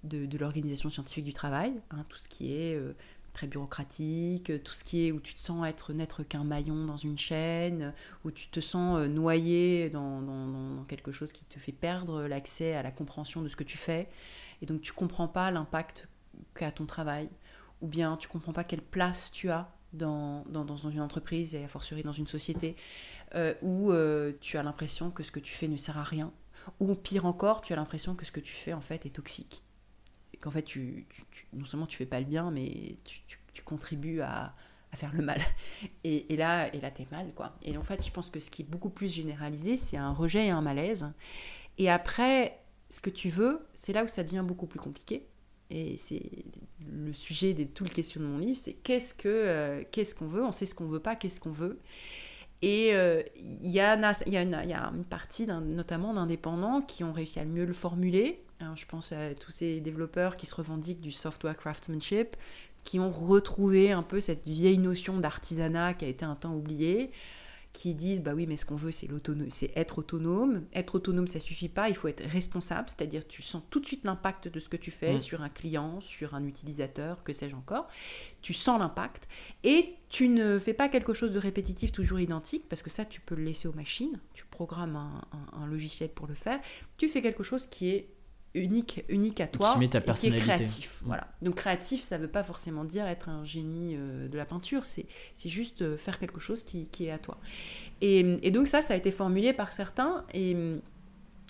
de, 0.04 0.38
l'organisation 0.38 0.90
scientifique 0.90 1.26
du 1.26 1.34
travail, 1.34 1.74
hein, 1.92 2.06
tout 2.08 2.18
ce 2.18 2.30
qui 2.30 2.54
est 2.54 2.76
euh, 2.76 2.94
très 3.32 3.48
bureaucratique, 3.48 4.52
tout 4.64 4.74
ce 4.74 4.84
qui 4.84 5.08
est 5.08 5.12
où 5.12 5.20
tu 5.20 5.34
te 5.34 5.40
sens 5.40 5.66
être 5.66 5.92
n'être 5.92 6.22
qu'un 6.24 6.44
maillon 6.44 6.86
dans 6.86 6.98
une 6.98 7.18
chaîne, 7.18 7.94
où 8.24 8.32
tu 8.32 8.48
te 8.48 8.60
sens 8.60 9.00
euh, 9.00 9.08
noyé 9.08 9.90
dans, 9.90 10.22
dans, 10.22 10.48
dans, 10.48 10.84
quelque 10.84 11.12
chose 11.12 11.34
qui 11.34 11.46
te 11.46 11.58
fait 11.58 11.72
perdre 11.72 12.28
l'accès 12.28 12.76
à 12.76 12.84
la 12.84 12.92
compréhension 12.92 13.42
de 13.42 13.50
ce 13.50 13.56
que 13.56 13.64
tu 13.64 13.78
fais. 13.78 14.08
Et 14.62 14.66
donc 14.66 14.82
tu 14.82 14.94
comprends 14.94 15.28
pas 15.28 15.50
l'impact 15.50 16.10
qu'a 16.54 16.72
ton 16.72 16.86
travail, 16.86 17.28
ou 17.82 17.88
bien 17.88 18.18
tu 18.18 18.28
comprends 18.28 18.54
pas 18.54 18.64
quelle 18.64 18.84
place 18.84 19.32
tu 19.32 19.50
as 19.50 19.74
dans, 19.94 20.44
dans, 20.50 20.66
dans, 20.66 20.76
une 20.76 21.02
entreprise 21.02 21.56
et 21.56 21.64
a 21.64 21.68
fortiori 21.68 22.04
dans 22.04 22.12
une 22.12 22.28
société 22.28 22.76
euh, 23.36 23.54
où 23.62 23.92
euh, 23.92 24.34
tu 24.42 24.58
as 24.58 24.64
l'impression 24.64 25.12
que 25.12 25.24
ce 25.24 25.32
que 25.32 25.40
tu 25.40 25.54
fais 25.54 25.68
ne 25.68 25.78
sert 25.78 25.98
à 25.98 26.04
rien, 26.04 26.32
ou 26.80 26.96
pire 26.96 27.26
encore, 27.26 27.62
tu 27.62 27.74
as 27.74 27.76
l'impression 27.76 28.16
que 28.16 28.26
ce 28.26 28.32
que 28.32 28.40
tu 28.40 28.54
fais 28.54 28.74
en 28.74 28.82
fait 28.82 29.06
est 29.06 29.12
toxique. 29.12 29.64
Et 30.34 30.38
qu'en 30.38 30.52
fait, 30.52 30.64
tu, 30.64 31.08
non 31.54 31.66
seulement 31.66 31.86
tu 31.86 31.98
fais 31.98 32.06
pas 32.06 32.20
le 32.20 32.26
bien, 32.26 32.52
mais 32.52 32.96
tu, 33.06 33.22
tu 33.54 33.62
contribues 33.64 34.22
à, 34.22 34.56
à, 34.92 34.96
faire 34.96 35.14
le 35.14 35.24
mal. 35.24 35.42
Et, 36.04 36.34
et 36.34 36.38
là, 36.38 36.74
et 36.74 36.82
là 36.82 36.92
t'es 36.92 37.08
mal, 37.12 37.34
quoi. 37.34 37.56
Et 37.62 37.78
en 37.78 37.84
fait, 37.84 38.06
je 38.06 38.12
pense 38.12 38.30
que 38.30 38.40
ce 38.40 38.50
qui 38.50 38.64
est 38.64 38.66
beaucoup 38.66 38.90
plus 38.90 39.14
généralisé, 39.14 39.78
c'est 39.78 39.98
un 39.98 40.12
rejet 40.12 40.48
et 40.48 40.50
un 40.50 40.62
malaise. 40.62 41.12
Et 41.78 41.90
après, 41.90 42.60
ce 42.90 43.02
que 43.02 43.10
tu 43.10 43.30
veux, 43.30 43.66
c'est 43.74 43.94
là 43.94 44.04
où 44.04 44.08
ça 44.08 44.24
devient 44.24 44.44
beaucoup 44.46 44.68
plus 44.68 44.80
compliqué 44.80 45.28
et 45.74 45.98
c'est 45.98 46.22
le 46.88 47.14
sujet 47.14 47.54
de 47.54 47.64
tout 47.64 47.84
le 47.84 47.90
question 47.90 48.22
de 48.22 48.26
mon 48.26 48.38
livre, 48.38 48.58
c'est 48.58 48.74
qu'est-ce 48.74 49.14
que 49.14 49.28
euh, 49.28 49.84
qu'est-ce 49.92 50.14
qu'on 50.14 50.28
veut, 50.28 50.44
on 50.44 50.52
sait 50.52 50.66
ce 50.66 50.76
qu'on 50.76 50.86
veut 50.86 51.00
pas, 51.00 51.16
qu'est-ce 51.16 51.40
qu'on 51.40 51.52
veut. 51.52 51.80
Et 52.62 52.94
euh, 52.94 53.22
il 53.36 53.72
y, 53.72 53.80
a, 53.80 53.96
y, 53.96 54.38
une, 54.38 54.62
y 54.66 54.74
a 54.74 54.92
une 54.96 55.04
partie 55.04 55.48
notamment 55.48 56.14
d'indépendants 56.14 56.82
qui 56.82 57.04
ont 57.04 57.12
réussi 57.12 57.40
à 57.40 57.46
mieux 57.46 57.66
le 57.66 57.74
formuler. 57.74 58.42
je 58.76 58.86
pense 58.86 59.12
à 59.12 59.34
tous 59.34 59.52
ces 59.52 59.82
développeurs 59.82 60.38
qui 60.38 60.46
se 60.46 60.56
revendiquent 60.56 61.02
du 61.02 61.12
software 61.12 61.58
craftsmanship, 61.58 62.38
qui 62.86 63.00
ont 63.00 63.12
retrouvé 63.12 63.92
un 63.92 64.04
peu 64.04 64.22
cette 64.22 64.48
vieille 64.48 64.78
notion 64.78 65.18
d'artisanat 65.18 65.94
qui 65.94 66.06
a 66.06 66.08
été 66.08 66.24
un 66.24 66.36
temps 66.36 66.56
oubliée 66.56 67.12
qui 67.74 67.96
disent 67.96 68.22
bah 68.22 68.34
oui 68.34 68.46
mais 68.48 68.56
ce 68.56 68.66
qu'on 68.66 68.76
veut 68.76 68.92
c'est 68.92 69.08
l'autonomie 69.08 69.52
c'est 69.52 69.76
être 69.76 70.00
autonome. 70.00 70.66
Être 70.74 70.96
autonome 70.96 71.28
ça 71.28 71.40
suffit 71.40 71.70
pas. 71.70 71.90
Il 71.90 71.96
faut 71.96 72.08
être 72.08 72.24
responsable 72.24 72.88
c'est-à-dire 72.88 73.28
tu 73.28 73.42
sens 73.42 73.64
tout 73.70 73.80
de 73.80 73.86
suite 73.86 74.06
l'impact 74.06 74.48
de 74.48 74.60
ce 74.60 74.70
que 74.70 74.78
tu 74.78 74.92
fais 74.92 75.16
mm. 75.16 75.20
sur 75.20 75.42
un 75.42 75.50
client 75.50 76.00
sur 76.00 76.36
un 76.36 76.46
utilisateur 76.46 77.24
que 77.24 77.34
sais-je 77.34 77.56
encore. 77.56 77.88
Tu 78.42 78.54
sens 78.54 78.80
l'impact 78.80 79.28
et 79.64 79.96
tu 80.10 80.30
ne 80.30 80.60
fais 80.60 80.74
pas 80.74 80.88
quelque 80.88 81.14
chose 81.14 81.34
de 81.34 81.40
répétitif 81.40 81.92
toujours 81.92 82.20
identique 82.20 82.70
parce 82.70 82.84
que 82.84 82.90
ça 82.90 83.06
tu 83.06 83.20
peux 83.20 83.36
le 83.36 83.44
laisser 83.44 83.68
aux 83.68 83.74
machines. 83.74 84.20
Tu 84.34 84.46
programmes 84.46 84.96
un 85.54 85.66
logiciel 85.66 86.10
pour 86.10 86.28
le 86.28 86.36
faire. 86.36 86.60
Tu 86.98 87.10
fais 87.10 87.22
quelque 87.22 87.44
chose 87.44 87.68
qui 87.68 87.90
est 87.90 88.08
unique, 88.56 89.04
unique 89.10 89.42
à 89.42 89.48
toi, 89.48 89.76
qui, 89.80 89.90
ta 89.90 90.02
personnalité. 90.02 90.42
est 90.44 90.56
créatif. 90.56 91.02
Mm. 91.02 91.08
Voilà. 91.08 91.28
Donc 91.42 91.56
créatif, 91.56 92.04
ça 92.04 92.18
ne 92.18 92.24
veut 92.24 92.30
pas 92.30 92.44
forcément 92.44 92.84
dire 92.84 93.06
être 93.08 93.30
un 93.30 93.44
génie 93.44 93.96
euh, 93.96 94.28
de 94.28 94.38
la 94.38 94.46
peinture, 94.46 94.86
c'est 94.86 95.06
juste 95.46 95.82
euh, 95.82 95.98
faire 95.98 96.20
quelque 96.20 96.40
chose 96.40 96.64
qui, 96.64 96.88
qui 96.88 97.06
est 97.06 97.12
à 97.12 97.18
toi. 97.18 97.38
Et, 98.02 98.20
et, 98.42 98.52
donc 98.52 98.68
ça, 98.68 98.82
ça 98.82 98.94
a 98.94 98.98
été 98.98 99.12
formulé 99.12 99.54
par 99.54 99.74
certains, 99.74 100.26
et, 100.34 100.56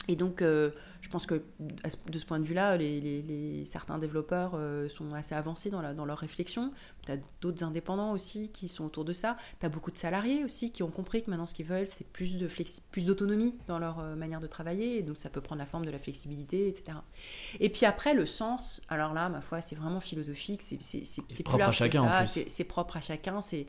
et 0.08 0.16
donc 0.16 0.42
euh, 0.42 0.72
je 1.04 1.10
pense 1.10 1.26
que 1.26 1.44
de 2.08 2.18
ce 2.18 2.26
point 2.26 2.40
de 2.40 2.46
vue-là, 2.46 2.78
les, 2.78 3.64
certains 3.66 3.98
développeurs 3.98 4.54
euh, 4.56 4.88
sont 4.88 5.14
assez 5.14 5.36
avancés 5.36 5.70
dans, 5.70 5.82
la, 5.82 5.94
dans 5.94 6.06
leur 6.06 6.18
réflexion. 6.18 6.72
Tu 7.06 7.12
as 7.12 7.18
d'autres 7.42 7.62
indépendants 7.62 8.14
aussi 8.14 8.50
qui 8.52 8.70
sont 8.70 8.86
autour 8.86 9.04
de 9.04 9.12
ça. 9.12 9.36
Tu 9.60 9.66
as 9.66 9.70
beaucoup 9.70 9.92
de 9.92 9.98
salariés 9.98 10.46
aussi 10.46 10.72
qui 10.72 10.82
ont 10.82 10.90
compris 10.90 11.22
que 11.22 11.30
maintenant 11.30 11.46
ce 11.46 11.56
qu'ils 11.56 11.66
veulent, 11.66 11.90
c'est 11.90 12.08
plus 12.08 12.38
de 12.38 12.48
plus 12.92 13.06
d'autonomie 13.06 13.54
dans 13.68 13.80
leur 13.80 14.00
euh, 14.00 14.16
manière 14.16 14.40
de 14.40 14.48
travailler. 14.48 15.00
Et 15.00 15.02
donc 15.02 15.18
ça 15.18 15.30
peut 15.30 15.42
prendre 15.42 15.60
la 15.60 15.66
forme 15.66 15.86
de 15.86 15.92
la 15.92 16.00
flexibilité, 16.00 16.70
etc. 16.70 17.00
Et 17.60 17.68
puis 17.68 17.86
après, 17.86 18.14
le 18.14 18.26
sens, 18.26 18.82
alors 18.88 19.14
là, 19.14 19.28
ma 19.28 19.42
foi, 19.42 19.60
c'est 19.60 19.76
vraiment 19.76 20.00
philosophique. 20.00 20.62
C'est 20.62 21.44
propre 21.44 21.66
à 21.66 21.72
chacun. 21.74 22.26
C'est 22.26 22.64
propre 22.64 22.96
à 22.96 23.02
chacun. 23.02 23.42
Et, 23.52 23.68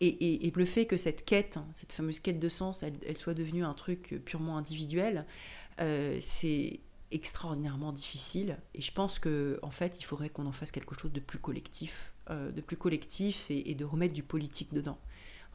et, 0.00 0.48
et, 0.48 0.52
le 0.52 0.64
fait 0.64 0.86
que 0.86 0.96
cette 0.96 1.24
quête, 1.24 1.60
cette 1.72 1.92
fameuse 1.92 2.18
quête 2.18 2.40
de 2.40 2.48
sens, 2.48 2.82
elle, 2.82 2.94
elle 3.06 3.16
soit 3.16 3.34
devenue 3.34 3.64
un 3.64 3.74
truc 3.74 4.20
purement 4.24 4.58
individuel, 4.58 5.26
euh, 5.80 6.18
c'est 6.20 6.71
extraordinairement 7.12 7.92
difficile. 7.92 8.58
Et 8.74 8.82
je 8.82 8.92
pense 8.92 9.18
que 9.18 9.58
en 9.62 9.70
fait, 9.70 10.00
il 10.00 10.04
faudrait 10.04 10.28
qu'on 10.28 10.46
en 10.46 10.52
fasse 10.52 10.70
quelque 10.70 10.98
chose 10.98 11.12
de 11.12 11.20
plus 11.20 11.38
collectif, 11.38 12.12
euh, 12.30 12.50
de 12.50 12.60
plus 12.60 12.76
collectif 12.76 13.46
et, 13.50 13.74
de 13.74 13.84
remettre 13.84 14.14
du 14.14 14.22
politique 14.22 14.72
dedans. 14.72 14.98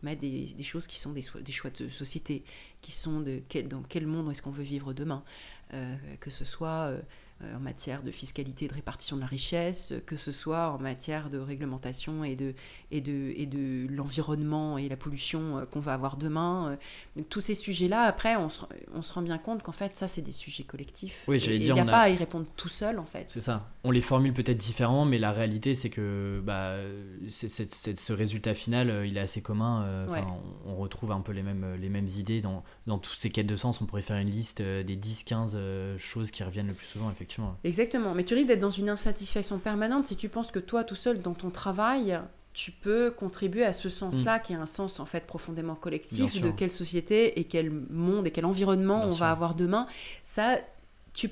Remettre 0.01 0.21
des, 0.21 0.63
choses 0.63 0.85
qui 0.85 0.99
sont 0.99 1.11
des, 1.11 1.21
choix 1.21 1.71
de 1.71 1.89
société, 1.89 2.43
qui 2.81 2.91
sont 2.91 3.19
de 3.21 3.41
dans 3.63 3.81
quel 3.81 4.05
monde 4.05 4.29
est-ce 4.31 4.43
qu'on 4.43 4.51
veut 4.51 4.63
vivre 4.63 4.93
demain. 4.93 5.23
Euh, 5.73 5.95
que 6.19 6.29
ce 6.29 6.45
soit 6.45 6.91
euh, 6.91 7.01
en 7.55 7.59
matière 7.59 8.03
de 8.03 8.11
fiscalité 8.11 8.65
et 8.65 8.67
de 8.67 8.73
répartition 8.73 9.15
de 9.15 9.21
la 9.21 9.27
richesse, 9.27 9.93
que 10.05 10.17
ce 10.17 10.31
soit 10.31 10.71
en 10.71 10.79
matière 10.79 11.29
de 11.29 11.37
réglementation 11.37 12.23
et 12.23 12.35
de, 12.35 12.53
et 12.91 13.01
de, 13.01 13.33
et 13.35 13.45
de 13.45 13.87
l'environnement 13.93 14.77
et 14.77 14.89
la 14.89 14.97
pollution 14.97 15.57
euh, 15.57 15.65
qu'on 15.65 15.79
va 15.79 15.93
avoir 15.93 16.17
demain. 16.17 16.77
Euh, 17.17 17.21
tous 17.29 17.41
ces 17.41 17.55
sujets-là, 17.55 18.03
après, 18.03 18.35
on 18.35 18.49
se, 18.49 18.63
on 18.93 19.01
se, 19.01 19.13
rend 19.13 19.21
bien 19.21 19.37
compte 19.37 19.63
qu'en 19.63 19.71
fait, 19.71 19.95
ça, 19.97 20.07
c'est 20.07 20.21
des 20.21 20.31
sujets 20.31 20.63
collectifs. 20.63 21.23
Oui, 21.27 21.39
j'allais 21.39 21.59
dire. 21.59 21.75
Il 21.75 21.83
n'y 21.83 21.89
a, 21.89 21.91
pas 21.91 22.01
à 22.01 22.09
y 22.09 22.15
répondre 22.15 22.45
tout 22.55 22.69
seul, 22.69 22.99
en 22.99 23.05
fait. 23.05 23.25
C'est 23.27 23.41
ça. 23.41 23.69
On 23.87 23.91
les 23.91 24.01
formule 24.01 24.33
peut-être 24.33 24.57
différemment, 24.57 25.05
mais 25.05 25.17
la 25.17 25.31
réalité, 25.31 25.75
c'est 25.75 25.89
que 25.89 26.41
bah, 26.43 26.75
ce 27.29 28.13
résultat 28.13 28.53
final, 28.53 29.05
il 29.05 29.17
est 29.17 29.21
assez 29.21 29.41
commun. 29.41 30.07
on, 30.65 30.75
retrouve 30.75 31.11
un 31.11 31.21
peu 31.21 31.31
les 31.31 31.43
mêmes, 31.43 31.75
les 31.79 31.89
mêmes 31.89 32.07
idées 32.07 32.41
dans, 32.41 32.63
dans 32.85 32.99
toutes 32.99 33.17
ces 33.17 33.29
quêtes 33.29 33.47
de 33.47 33.55
sens. 33.55 33.81
On 33.81 33.85
pourrait 33.85 34.01
faire 34.01 34.17
une 34.17 34.29
liste 34.29 34.61
des 34.61 34.95
10-15 34.95 35.97
choses 35.97 36.31
qui 36.31 36.43
reviennent 36.43 36.67
le 36.67 36.73
plus 36.73 36.85
souvent, 36.85 37.09
effectivement. 37.09 37.55
Exactement. 37.63 38.13
Mais 38.13 38.23
tu 38.23 38.35
risques 38.35 38.47
d'être 38.47 38.59
dans 38.59 38.69
une 38.69 38.89
insatisfaction 38.89 39.57
permanente 39.57 40.05
si 40.05 40.15
tu 40.17 40.29
penses 40.29 40.51
que 40.51 40.59
toi, 40.59 40.83
tout 40.83 40.95
seul, 40.95 41.21
dans 41.21 41.33
ton 41.33 41.49
travail, 41.49 42.19
tu 42.57 42.71
peux 42.71 43.11
contribuer 43.11 43.63
à 43.63 43.71
ce 43.71 43.87
sens-là, 43.87 44.37
mm. 44.37 44.41
qui 44.41 44.53
est 44.53 44.55
un 44.55 44.65
sens 44.65 44.99
en 44.99 45.05
fait 45.05 45.27
profondément 45.27 45.75
collectif 45.75 46.41
de 46.41 46.49
quelle 46.49 46.71
société 46.71 47.39
et 47.39 47.43
quel 47.43 47.69
monde 47.69 48.25
et 48.25 48.31
quel 48.31 48.45
environnement 48.45 49.03
on 49.03 49.09
va 49.09 49.29
avoir 49.29 49.53
demain. 49.53 49.85
Ça, 50.23 50.57
tu, 51.17 51.29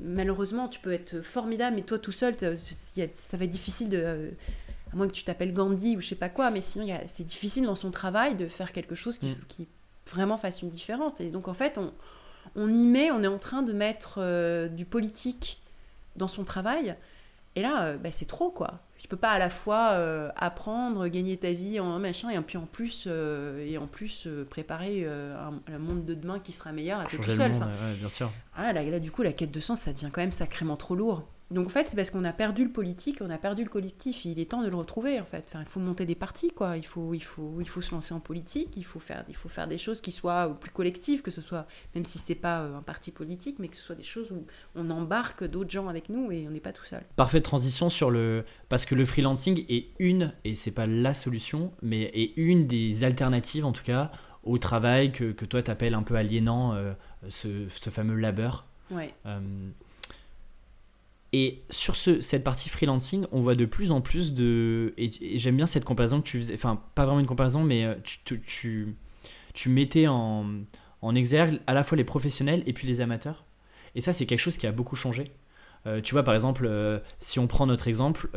malheureusement, 0.00 0.68
tu 0.68 0.80
peux 0.80 0.92
être 0.92 1.20
formidable, 1.20 1.76
mais 1.76 1.82
toi 1.82 1.98
tout 1.98 2.12
seul, 2.12 2.34
ça 2.34 3.36
va 3.36 3.44
être 3.44 3.50
difficile 3.50 3.88
de. 3.88 4.32
À 4.92 4.96
moins 4.96 5.06
que 5.06 5.12
tu 5.12 5.22
t'appelles 5.22 5.54
Gandhi 5.54 5.96
ou 5.96 6.00
je 6.00 6.08
sais 6.08 6.16
pas 6.16 6.28
quoi, 6.28 6.50
mais 6.50 6.60
sinon 6.60 6.84
c'est 7.06 7.22
difficile 7.22 7.64
dans 7.64 7.76
son 7.76 7.92
travail 7.92 8.34
de 8.34 8.48
faire 8.48 8.72
quelque 8.72 8.96
chose 8.96 9.18
qui, 9.18 9.28
mm. 9.28 9.36
qui 9.46 9.68
vraiment 10.10 10.36
fasse 10.36 10.62
une 10.62 10.68
différence. 10.68 11.20
Et 11.20 11.30
donc 11.30 11.46
en 11.46 11.54
fait, 11.54 11.78
on, 11.78 11.92
on 12.56 12.72
y 12.72 12.86
met, 12.86 13.10
on 13.10 13.22
est 13.22 13.28
en 13.28 13.38
train 13.38 13.62
de 13.62 13.72
mettre 13.72 14.18
euh, 14.18 14.68
du 14.68 14.84
politique 14.84 15.60
dans 16.16 16.28
son 16.28 16.44
travail. 16.44 16.96
Et 17.56 17.62
là, 17.62 17.84
euh, 17.84 17.96
bah, 17.96 18.10
c'est 18.12 18.26
trop, 18.26 18.50
quoi. 18.50 18.80
Tu 19.00 19.08
peux 19.08 19.16
pas 19.16 19.30
à 19.30 19.38
la 19.38 19.50
fois 19.50 19.92
euh, 19.92 20.30
apprendre, 20.36 21.08
gagner 21.08 21.36
ta 21.36 21.52
vie 21.52 21.80
en 21.80 21.98
machin, 21.98 22.28
et 22.30 22.40
puis 22.42 22.58
en 22.58 22.66
plus, 22.66 23.06
et 23.06 23.78
en 23.78 23.86
plus 23.86 24.28
préparer 24.50 25.06
un, 25.06 25.78
monde 25.78 26.04
de 26.04 26.14
demain 26.14 26.38
qui 26.38 26.52
sera 26.52 26.70
meilleur 26.70 27.00
à 27.00 27.06
toi 27.06 27.18
tout 27.18 27.30
seul. 27.30 27.52
bien 27.98 28.08
sûr. 28.08 28.30
Ah, 28.54 28.72
là, 28.72 28.82
là, 28.82 29.00
du 29.00 29.10
coup, 29.10 29.22
la 29.22 29.32
quête 29.32 29.50
de 29.50 29.60
sens, 29.60 29.80
ça 29.80 29.92
devient 29.92 30.10
quand 30.12 30.20
même 30.20 30.32
sacrément 30.32 30.76
trop 30.76 30.94
lourd. 30.94 31.26
Donc 31.50 31.66
en 31.66 31.70
fait, 31.70 31.84
c'est 31.84 31.96
parce 31.96 32.10
qu'on 32.10 32.24
a 32.24 32.32
perdu 32.32 32.64
le 32.64 32.70
politique, 32.70 33.18
on 33.20 33.30
a 33.30 33.38
perdu 33.38 33.64
le 33.64 33.68
collectif. 33.68 34.24
Il 34.24 34.38
est 34.38 34.50
temps 34.50 34.62
de 34.62 34.68
le 34.68 34.76
retrouver 34.76 35.20
en 35.20 35.24
fait. 35.24 35.44
Enfin, 35.48 35.60
il 35.60 35.68
faut 35.68 35.80
monter 35.80 36.06
des 36.06 36.14
partis, 36.14 36.52
quoi. 36.52 36.76
Il 36.76 36.86
faut, 36.86 37.12
il 37.12 37.22
faut, 37.22 37.56
il 37.60 37.68
faut 37.68 37.80
se 37.80 37.92
lancer 37.92 38.14
en 38.14 38.20
politique. 38.20 38.76
Il 38.76 38.84
faut 38.84 39.00
faire, 39.00 39.24
il 39.28 39.34
faut 39.34 39.48
faire 39.48 39.66
des 39.66 39.78
choses 39.78 40.00
qui 40.00 40.12
soient 40.12 40.56
plus 40.60 40.70
collectives, 40.70 41.22
que 41.22 41.30
ce 41.30 41.40
soit, 41.40 41.66
même 41.94 42.04
si 42.04 42.18
c'est 42.18 42.34
pas 42.36 42.60
euh, 42.60 42.78
un 42.78 42.82
parti 42.82 43.10
politique, 43.10 43.56
mais 43.58 43.68
que 43.68 43.76
ce 43.76 43.82
soit 43.82 43.96
des 43.96 44.04
choses 44.04 44.30
où 44.30 44.46
on 44.76 44.90
embarque 44.90 45.44
d'autres 45.44 45.70
gens 45.70 45.88
avec 45.88 46.08
nous 46.08 46.30
et 46.30 46.46
on 46.46 46.50
n'est 46.52 46.60
pas 46.60 46.72
tout 46.72 46.84
seul. 46.84 47.02
Parfaite 47.16 47.44
transition 47.44 47.90
sur 47.90 48.10
le, 48.10 48.44
parce 48.68 48.84
que 48.84 48.94
le 48.94 49.04
freelancing 49.04 49.64
est 49.68 49.88
une, 49.98 50.32
et 50.44 50.54
c'est 50.54 50.70
pas 50.70 50.86
la 50.86 51.14
solution, 51.14 51.72
mais 51.82 52.02
est 52.14 52.32
une 52.36 52.66
des 52.66 53.02
alternatives 53.02 53.64
en 53.64 53.72
tout 53.72 53.84
cas 53.84 54.12
au 54.42 54.58
travail 54.58 55.12
que, 55.12 55.32
que 55.32 55.44
toi 55.44 55.62
t'appelles 55.62 55.94
un 55.94 56.02
peu 56.02 56.14
aliénant, 56.14 56.74
euh, 56.74 56.92
ce, 57.28 57.68
ce, 57.68 57.90
fameux 57.90 58.14
labeur. 58.14 58.66
Ouais. 58.90 59.12
Euh, 59.26 59.40
et 61.32 61.62
sur 61.70 61.94
ce, 61.94 62.20
cette 62.20 62.42
partie 62.42 62.68
freelancing, 62.68 63.26
on 63.30 63.40
voit 63.40 63.54
de 63.54 63.64
plus 63.64 63.92
en 63.92 64.00
plus 64.00 64.34
de. 64.34 64.94
Et, 64.96 65.38
j'aime 65.38 65.56
bien 65.56 65.66
cette 65.66 65.84
comparaison 65.84 66.20
que 66.20 66.26
tu 66.26 66.38
faisais. 66.38 66.54
Enfin, 66.54 66.82
pas 66.94 67.04
vraiment 67.04 67.20
une 67.20 67.26
comparaison, 67.26 67.62
mais 67.62 67.84
euh, 67.84 67.94
tu, 68.02 68.40
tu, 68.40 68.96
tu, 69.54 69.68
mettais 69.68 70.08
en, 70.08 70.44
en, 71.02 71.14
exergue 71.14 71.60
à 71.68 71.74
la 71.74 71.84
fois 71.84 71.96
les 71.96 72.04
professionnels 72.04 72.64
et 72.66 72.72
puis 72.72 72.88
les 72.88 73.00
amateurs. 73.00 73.44
Et 73.94 74.00
ça, 74.00 74.12
c'est 74.12 74.26
quelque 74.26 74.40
chose 74.40 74.56
qui 74.56 74.66
a 74.66 74.72
beaucoup 74.72 74.96
changé. 74.96 75.30
Euh, 75.86 76.00
tu 76.00 76.14
vois, 76.14 76.24
par 76.24 76.34
exemple, 76.34 76.66
euh, 76.66 76.98
si 77.20 77.38
on 77.38 77.46
prend 77.46 77.66
notre 77.66 77.86
exemple, 77.86 78.28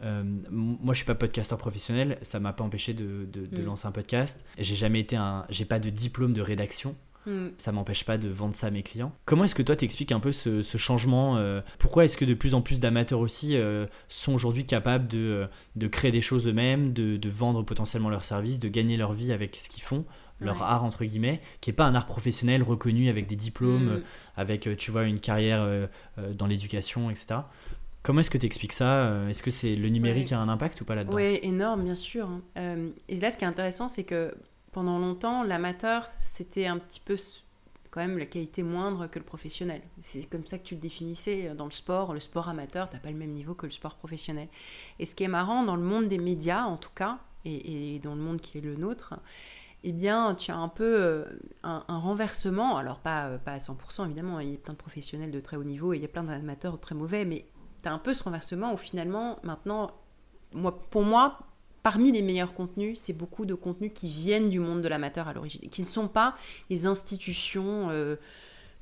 moi 0.00 0.92
je 0.92 0.96
suis 0.96 1.06
pas 1.06 1.14
podcasteur 1.14 1.56
professionnel, 1.56 2.18
ça 2.20 2.40
m'a 2.40 2.52
pas 2.52 2.64
empêché 2.64 2.94
de, 2.94 3.26
de, 3.32 3.46
de 3.46 3.62
mm. 3.62 3.64
lancer 3.64 3.86
un 3.86 3.92
podcast. 3.92 4.44
J'ai 4.58 4.74
jamais 4.74 5.00
été 5.00 5.14
un. 5.14 5.46
J'ai 5.50 5.64
pas 5.64 5.78
de 5.78 5.88
diplôme 5.88 6.32
de 6.32 6.42
rédaction. 6.42 6.96
Mm. 7.26 7.48
Ça 7.56 7.72
m'empêche 7.72 8.04
pas 8.04 8.18
de 8.18 8.28
vendre 8.28 8.54
ça 8.54 8.68
à 8.68 8.70
mes 8.70 8.82
clients. 8.82 9.12
Comment 9.24 9.44
est-ce 9.44 9.54
que 9.54 9.62
toi 9.62 9.76
t'expliques 9.76 10.12
un 10.12 10.20
peu 10.20 10.32
ce, 10.32 10.62
changement 10.76 11.36
euh, 11.36 11.60
Pourquoi 11.78 12.04
est-ce 12.04 12.16
que 12.16 12.24
de 12.24 12.34
plus 12.34 12.54
en 12.54 12.62
plus 12.62 12.80
d'amateurs 12.80 13.20
aussi 13.20 13.56
euh, 13.56 13.86
sont 14.08 14.32
aujourd'hui 14.32 14.64
capables 14.64 15.08
de, 15.08 15.18
euh, 15.18 15.46
de, 15.74 15.86
créer 15.88 16.12
des 16.12 16.20
choses 16.20 16.46
eux-mêmes, 16.46 16.92
de, 16.92 17.16
de, 17.16 17.28
vendre 17.28 17.62
potentiellement 17.64 18.10
leurs 18.10 18.24
services, 18.24 18.60
de 18.60 18.68
gagner 18.68 18.96
leur 18.96 19.12
vie 19.12 19.32
avec 19.32 19.56
ce 19.56 19.68
qu'ils 19.68 19.82
font 19.82 20.04
leur 20.38 20.62
art 20.62 20.84
entre 20.84 21.06
guillemets, 21.06 21.40
qui 21.62 21.70
est 21.70 21.72
pas 21.72 21.86
un 21.86 21.94
art 21.94 22.04
professionnel 22.04 22.62
reconnu 22.62 23.08
avec 23.08 23.26
des 23.26 23.36
diplômes, 23.36 23.86
mm. 23.86 24.02
avec 24.36 24.68
tu 24.76 24.90
vois 24.90 25.04
une 25.04 25.18
carrière 25.18 25.66
dans 26.34 26.46
l'éducation, 26.46 27.08
etc. 27.08 27.36
Comment 28.02 28.20
est-ce 28.20 28.28
que 28.28 28.36
tu 28.36 28.44
expliques 28.44 28.74
ça 28.74 29.10
Est-ce 29.30 29.42
que 29.42 29.50
c'est 29.50 29.76
le 29.76 29.88
numérique 29.88 30.26
qui 30.26 30.34
a 30.34 30.38
un 30.38 30.50
impact 30.50 30.82
ou 30.82 30.84
pas 30.84 30.94
là-dedans? 30.94 31.16
Oui, 31.16 31.38
énorme, 31.40 31.84
bien 31.84 31.94
sûr. 31.94 32.28
Hein. 32.28 32.76
et 33.08 33.18
là, 33.18 33.30
ce 33.30 33.38
qui 33.38 33.44
est 33.44 33.48
intéressant, 33.48 33.88
c'est 33.88 34.04
que 34.04 34.34
pendant 34.76 34.98
longtemps, 34.98 35.42
l'amateur, 35.42 36.10
c'était 36.20 36.66
un 36.66 36.76
petit 36.76 37.00
peu 37.00 37.16
quand 37.90 38.00
même 38.00 38.18
la 38.18 38.26
qualité 38.26 38.62
moindre 38.62 39.06
que 39.06 39.18
le 39.18 39.24
professionnel. 39.24 39.80
C'est 40.00 40.28
comme 40.28 40.44
ça 40.44 40.58
que 40.58 40.64
tu 40.64 40.74
le 40.74 40.80
définissais 40.82 41.54
dans 41.54 41.64
le 41.64 41.70
sport. 41.70 42.12
Le 42.12 42.20
sport 42.20 42.50
amateur, 42.50 42.90
t'as 42.90 42.98
pas 42.98 43.10
le 43.10 43.16
même 43.16 43.30
niveau 43.30 43.54
que 43.54 43.64
le 43.64 43.72
sport 43.72 43.94
professionnel. 43.94 44.48
Et 44.98 45.06
ce 45.06 45.14
qui 45.14 45.24
est 45.24 45.28
marrant 45.28 45.62
dans 45.62 45.76
le 45.76 45.82
monde 45.82 46.08
des 46.08 46.18
médias, 46.18 46.64
en 46.64 46.76
tout 46.76 46.90
cas, 46.94 47.20
et, 47.46 47.98
dans 48.00 48.14
le 48.14 48.20
monde 48.20 48.38
qui 48.38 48.58
est 48.58 48.60
le 48.60 48.76
nôtre, 48.76 49.14
eh 49.82 49.92
bien, 49.92 50.34
tu 50.34 50.50
as 50.50 50.58
un 50.58 50.68
peu 50.68 50.84
euh, 50.84 51.24
un, 51.62 51.80
renversement. 51.88 52.76
Alors, 52.76 52.98
pas, 52.98 53.28
euh, 53.28 53.38
pas 53.38 53.52
à 53.52 53.58
100%, 53.58 54.04
évidemment, 54.04 54.40
il 54.40 54.50
y 54.50 54.54
a 54.56 54.58
plein 54.58 54.74
de 54.74 54.78
professionnels 54.78 55.30
de 55.30 55.40
très 55.40 55.56
haut 55.56 55.64
niveau 55.64 55.94
et 55.94 55.96
il 55.96 56.02
y 56.02 56.04
a 56.04 56.08
plein 56.08 56.24
d'amateurs 56.24 56.78
très 56.78 56.94
mauvais, 56.94 57.24
mais 57.24 57.46
tu 57.82 57.88
as 57.88 57.94
un 57.94 57.98
peu 57.98 58.12
ce 58.12 58.22
renversement 58.22 58.74
où 58.74 58.76
finalement, 58.76 59.38
maintenant, 59.42 59.92
moi, 60.52 60.78
pour 60.90 61.02
moi, 61.02 61.38
parmi 61.86 62.10
les 62.10 62.20
meilleurs 62.20 62.52
contenus, 62.52 62.98
c'est 63.00 63.12
beaucoup 63.12 63.46
de 63.46 63.54
contenus 63.54 63.92
qui 63.94 64.08
viennent 64.08 64.48
du 64.48 64.58
monde 64.58 64.80
de 64.80 64.88
l'amateur 64.88 65.28
à 65.28 65.32
l'origine, 65.32 65.70
qui 65.70 65.82
ne 65.82 65.86
sont 65.86 66.08
pas 66.08 66.34
les 66.68 66.84
institutions, 66.84 67.90
euh, 67.90 68.16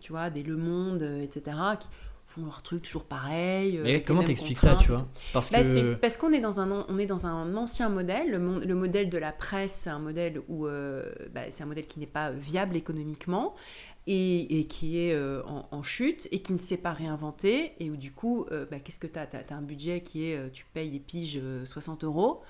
tu 0.00 0.12
vois, 0.12 0.30
des 0.30 0.42
Le 0.42 0.56
Monde, 0.56 1.02
euh, 1.02 1.20
etc., 1.20 1.54
qui 1.78 1.88
font 2.28 2.46
leur 2.46 2.62
truc 2.62 2.80
toujours 2.80 3.04
pareil. 3.04 3.76
Euh, 3.76 3.82
Mais 3.82 4.02
comment 4.02 4.24
t'expliques 4.24 4.56
ça, 4.56 4.76
tu 4.76 4.88
vois? 4.88 5.06
Parce 5.34 5.52
bah, 5.52 5.62
que... 5.62 5.92
parce 5.96 6.16
qu'on 6.16 6.32
est 6.32 6.40
dans 6.40 6.60
un 6.60 6.86
on 6.88 6.98
est 6.98 7.04
dans 7.04 7.26
un 7.26 7.54
ancien 7.58 7.90
modèle. 7.90 8.30
Le, 8.30 8.60
le 8.60 8.74
modèle 8.74 9.10
de 9.10 9.18
la 9.18 9.32
presse, 9.32 9.80
c'est 9.82 9.90
un 9.90 9.98
modèle 9.98 10.40
où 10.48 10.64
bah, 10.64 11.42
c'est 11.50 11.62
un 11.62 11.66
modèle 11.66 11.86
qui 11.86 12.00
n'est 12.00 12.06
pas 12.06 12.30
viable 12.30 12.74
économiquement. 12.74 13.54
Et, 14.06 14.66
qui 14.68 14.98
est 14.98 15.18
en, 15.46 15.82
chute 15.82 16.28
et 16.30 16.40
qui 16.40 16.52
ne 16.54 16.58
s'est 16.58 16.76
pas 16.78 16.92
réinventé 16.92 17.72
et 17.80 17.90
où 17.90 17.96
du 17.96 18.12
coup, 18.12 18.46
bah, 18.70 18.78
qu'est-ce 18.78 18.98
que 18.98 19.06
tu 19.06 19.18
as 19.18 19.28
as, 19.30 19.54
un 19.54 19.62
budget 19.62 20.00
qui 20.00 20.30
est, 20.30 20.52
tu 20.52 20.64
payes 20.72 20.90
les 20.90 21.00
piges 21.00 21.40
60 21.64 22.04
euros, 22.04 22.42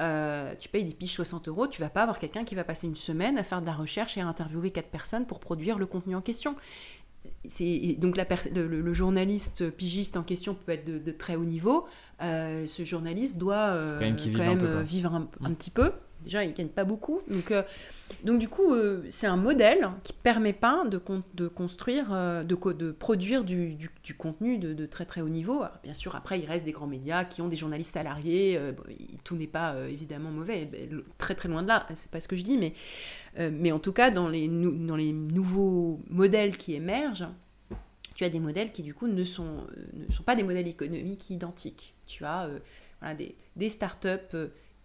euh, 0.00 0.54
tu 0.58 0.68
payes 0.68 0.84
des 0.84 0.92
piges 0.92 1.12
60 1.12 1.48
euros, 1.48 1.66
tu 1.68 1.80
vas 1.80 1.88
pas 1.88 2.02
avoir 2.02 2.18
quelqu'un 2.18 2.44
qui 2.44 2.54
va 2.54 2.64
passer 2.64 2.86
une 2.86 2.96
semaine 2.96 3.38
à 3.38 3.44
faire 3.44 3.60
de 3.60 3.66
la 3.66 3.74
recherche 3.74 4.16
et 4.18 4.20
à 4.20 4.26
interviewer 4.26 4.70
quatre 4.70 4.90
personnes 4.90 5.26
pour 5.26 5.40
produire 5.40 5.78
le 5.78 5.86
contenu 5.86 6.16
en 6.16 6.20
question. 6.20 6.56
Donc 7.98 8.16
le, 8.16 8.92
journaliste 8.92 9.70
pigiste 9.70 10.16
en 10.16 10.22
question 10.22 10.54
peut 10.54 10.72
être 10.72 10.84
de, 10.84 11.12
très 11.12 11.36
haut 11.36 11.44
niveau. 11.44 11.86
Euh, 12.22 12.66
ce 12.66 12.84
journaliste 12.84 13.38
doit 13.38 13.74
quand 14.00 14.38
même, 14.38 14.60
euh, 14.62 14.82
vivre 14.82 15.14
un, 15.14 15.28
mmh. 15.40 15.54
petit 15.54 15.70
peu. 15.70 15.92
Déjà 16.24 16.42
ils 16.42 16.54
gagnent 16.54 16.68
pas 16.68 16.84
beaucoup. 16.84 17.20
Donc 17.28 17.50
euh, 17.50 17.62
donc 18.24 18.38
du 18.38 18.48
coup 18.48 18.72
euh, 18.72 19.04
c'est 19.08 19.26
un 19.26 19.36
modèle 19.36 19.90
qui 20.02 20.14
permet 20.14 20.54
pas 20.54 20.84
de, 20.84 21.00
de 21.34 21.48
construire 21.48 22.06
euh, 22.12 22.42
de, 22.42 22.56
de 22.72 22.92
produire 22.92 23.44
du, 23.44 23.74
du, 23.74 24.14
contenu 24.14 24.56
de, 24.56 24.72
de, 24.72 24.86
très 24.86 25.04
très 25.04 25.20
haut 25.20 25.28
niveau. 25.28 25.62
Bien 25.82 25.92
sûr 25.92 26.16
après 26.16 26.40
il 26.40 26.46
reste 26.46 26.64
des 26.64 26.72
grands 26.72 26.86
médias 26.86 27.24
qui 27.24 27.42
ont 27.42 27.48
des 27.48 27.56
journalistes 27.56 27.92
salariés. 27.92 28.58
Tout 29.22 29.36
n'est 29.36 29.46
pas 29.46 29.76
évidemment 29.88 30.30
mauvais. 30.30 30.64
Ben, 30.64 31.02
très 31.18 31.34
très 31.34 31.50
loin 31.50 31.62
de 31.62 31.68
là. 31.68 31.86
C'est 31.94 32.10
pas 32.10 32.20
ce 32.20 32.28
que 32.28 32.36
je 32.36 32.42
dis 32.42 32.56
mais 32.56 32.72
mais 33.50 33.70
en 33.70 33.78
tout 33.78 33.92
cas 33.92 34.10
dans 34.10 34.28
les 34.28 34.48
dans 34.48 34.96
les 34.96 35.12
nouveaux 35.12 36.00
modèles 36.08 36.56
qui 36.56 36.74
émergent 36.74 37.28
tu 38.14 38.24
as 38.24 38.30
des 38.30 38.40
modèles 38.40 38.70
qui 38.72 38.82
du 38.82 38.94
coup 38.94 39.08
ne 39.08 39.24
sont 39.24 39.66
ne 39.92 40.10
sont 40.10 40.22
pas 40.22 40.36
des 40.36 40.44
modèles 40.44 40.68
économiques 40.68 41.28
identiques 41.28 41.93
tu 42.06 42.24
as 42.24 42.48
voilà, 43.00 43.14
des, 43.14 43.68
startups 43.68 44.36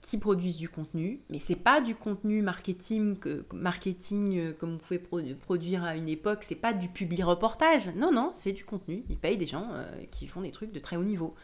qui 0.02 0.18
produisent 0.18 0.58
du 0.58 0.70
contenu, 0.70 1.22
mais 1.30 1.40
c'est 1.40 1.58
pas 1.58 1.82
du 1.82 1.94
contenu 1.94 2.42
marketing, 2.42 3.18
marketing 3.54 4.38
euh, 4.38 4.54
comme 4.54 4.76
on 4.76 4.78
pouvait 4.78 5.00
produire 5.36 5.84
à 5.84 5.96
une 5.96 6.08
époque, 6.08 6.40
c'est 6.42 6.56
pas 6.56 6.74
du 6.74 6.88
public 6.88 7.24
reportage. 7.24 7.94
Non, 7.96 8.12
non, 8.12 8.32
c'est 8.34 8.54
du 8.54 8.64
contenu. 8.64 9.04
Ils 9.10 9.18
payent 9.18 9.38
des 9.38 9.46
gens 9.46 9.68
euh, 9.72 9.86
qui 10.12 10.28
font 10.28 10.42
des 10.42 10.52
trucs 10.52 10.72
de 10.72 10.80
très 10.80 10.96
haut 10.96 11.04
niveau. 11.04 11.36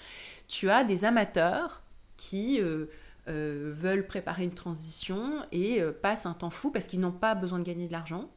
Tu 0.47 0.69
as 0.69 0.83
des 0.83 1.03
amateurs 1.03 1.83
qui 2.15 2.61
euh, 2.61 2.85
veulent 3.27 4.07
préparer 4.07 4.45
une 4.45 4.53
transition 4.53 5.45
et 5.51 5.81
passent 6.01 6.25
un 6.25 6.33
temps 6.33 6.49
fou 6.49 6.71
parce 6.71 6.87
qu'ils 6.87 7.01
n'ont 7.01 7.11
pas 7.11 7.35
besoin 7.35 7.59
de 7.59 7.65
gagner 7.65 7.87
de 7.87 7.91
l'argent 7.91 8.29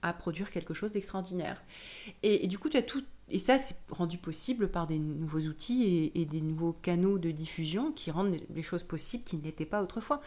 à 0.00 0.12
produire 0.14 0.50
quelque 0.50 0.72
chose 0.72 0.92
d'extraordinaire. 0.92 1.62
Et, 2.22 2.44
et, 2.44 2.46
du 2.46 2.58
coup, 2.58 2.70
tu 2.70 2.78
as 2.78 2.82
tout, 2.82 3.04
et 3.32 3.38
ça, 3.38 3.58
c'est 3.58 3.76
rendu 3.90 4.18
possible 4.18 4.68
par 4.68 4.86
des 4.86 4.98
nouveaux 4.98 5.40
outils 5.40 6.12
et, 6.14 6.26
des 6.26 6.42
nouveaux 6.42 6.74
canaux 6.74 7.18
de 7.18 7.30
diffusion 7.30 7.90
qui 7.90 8.10
rendent 8.10 8.36
les 8.54 8.62
choses 8.62 8.82
possibles 8.82 9.24
qui 9.24 9.38
ne 9.38 9.42
l'étaient 9.42 9.64
pas 9.64 9.82
autrefois. 9.82 10.20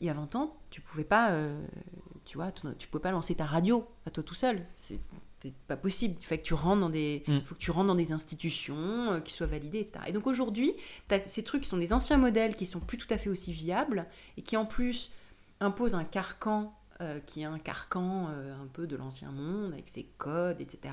Il 0.00 0.08
y 0.08 0.10
a 0.10 0.12
20 0.12 0.34
ans, 0.34 0.56
tu 0.70 0.80
pouvais 0.80 1.04
pas, 1.04 1.30
euh, 1.30 1.64
tu 2.24 2.36
vois, 2.36 2.50
tu 2.76 2.88
pouvais 2.88 3.02
pas 3.02 3.12
lancer 3.12 3.36
ta 3.36 3.46
radio 3.46 3.86
à 4.06 4.10
toi 4.10 4.24
tout 4.24 4.34
seul. 4.34 4.66
c'est 4.76 5.00
pas 5.68 5.76
possible. 5.76 6.16
Il 6.20 6.26
faut 6.26 6.36
que 6.36 6.42
tu 6.42 6.54
rentres 6.54 6.80
dans 6.80 6.90
des, 6.90 7.22
Mm. 7.28 7.40
faut 7.42 7.54
que 7.54 7.60
tu 7.60 7.70
rentres 7.70 7.86
dans 7.86 7.94
des 7.94 8.12
institutions 8.12 9.12
euh, 9.12 9.20
qui 9.20 9.32
soient 9.32 9.46
validées, 9.46 9.78
etc. 9.78 10.06
Et 10.08 10.12
donc 10.12 10.26
aujourd'hui, 10.26 10.74
tu 11.08 11.14
as 11.14 11.24
ces 11.24 11.44
trucs 11.44 11.62
qui 11.62 11.68
sont 11.68 11.76
des 11.76 11.92
anciens 11.92 12.18
modèles 12.18 12.56
qui 12.56 12.66
sont 12.66 12.80
plus 12.80 12.98
tout 12.98 13.06
à 13.10 13.18
fait 13.18 13.30
aussi 13.30 13.52
viables 13.52 14.06
et 14.36 14.42
qui 14.42 14.56
en 14.56 14.66
plus 14.66 15.12
imposent 15.60 15.94
un 15.94 16.04
carcan 16.04 16.76
euh, 17.00 17.20
qui 17.20 17.42
est 17.42 17.44
un 17.44 17.60
carcan 17.60 18.26
euh, 18.28 18.60
un 18.60 18.66
peu 18.66 18.88
de 18.88 18.96
l'ancien 18.96 19.30
monde 19.30 19.72
avec 19.72 19.88
ses 19.88 20.02
codes, 20.18 20.60
etc. 20.60 20.92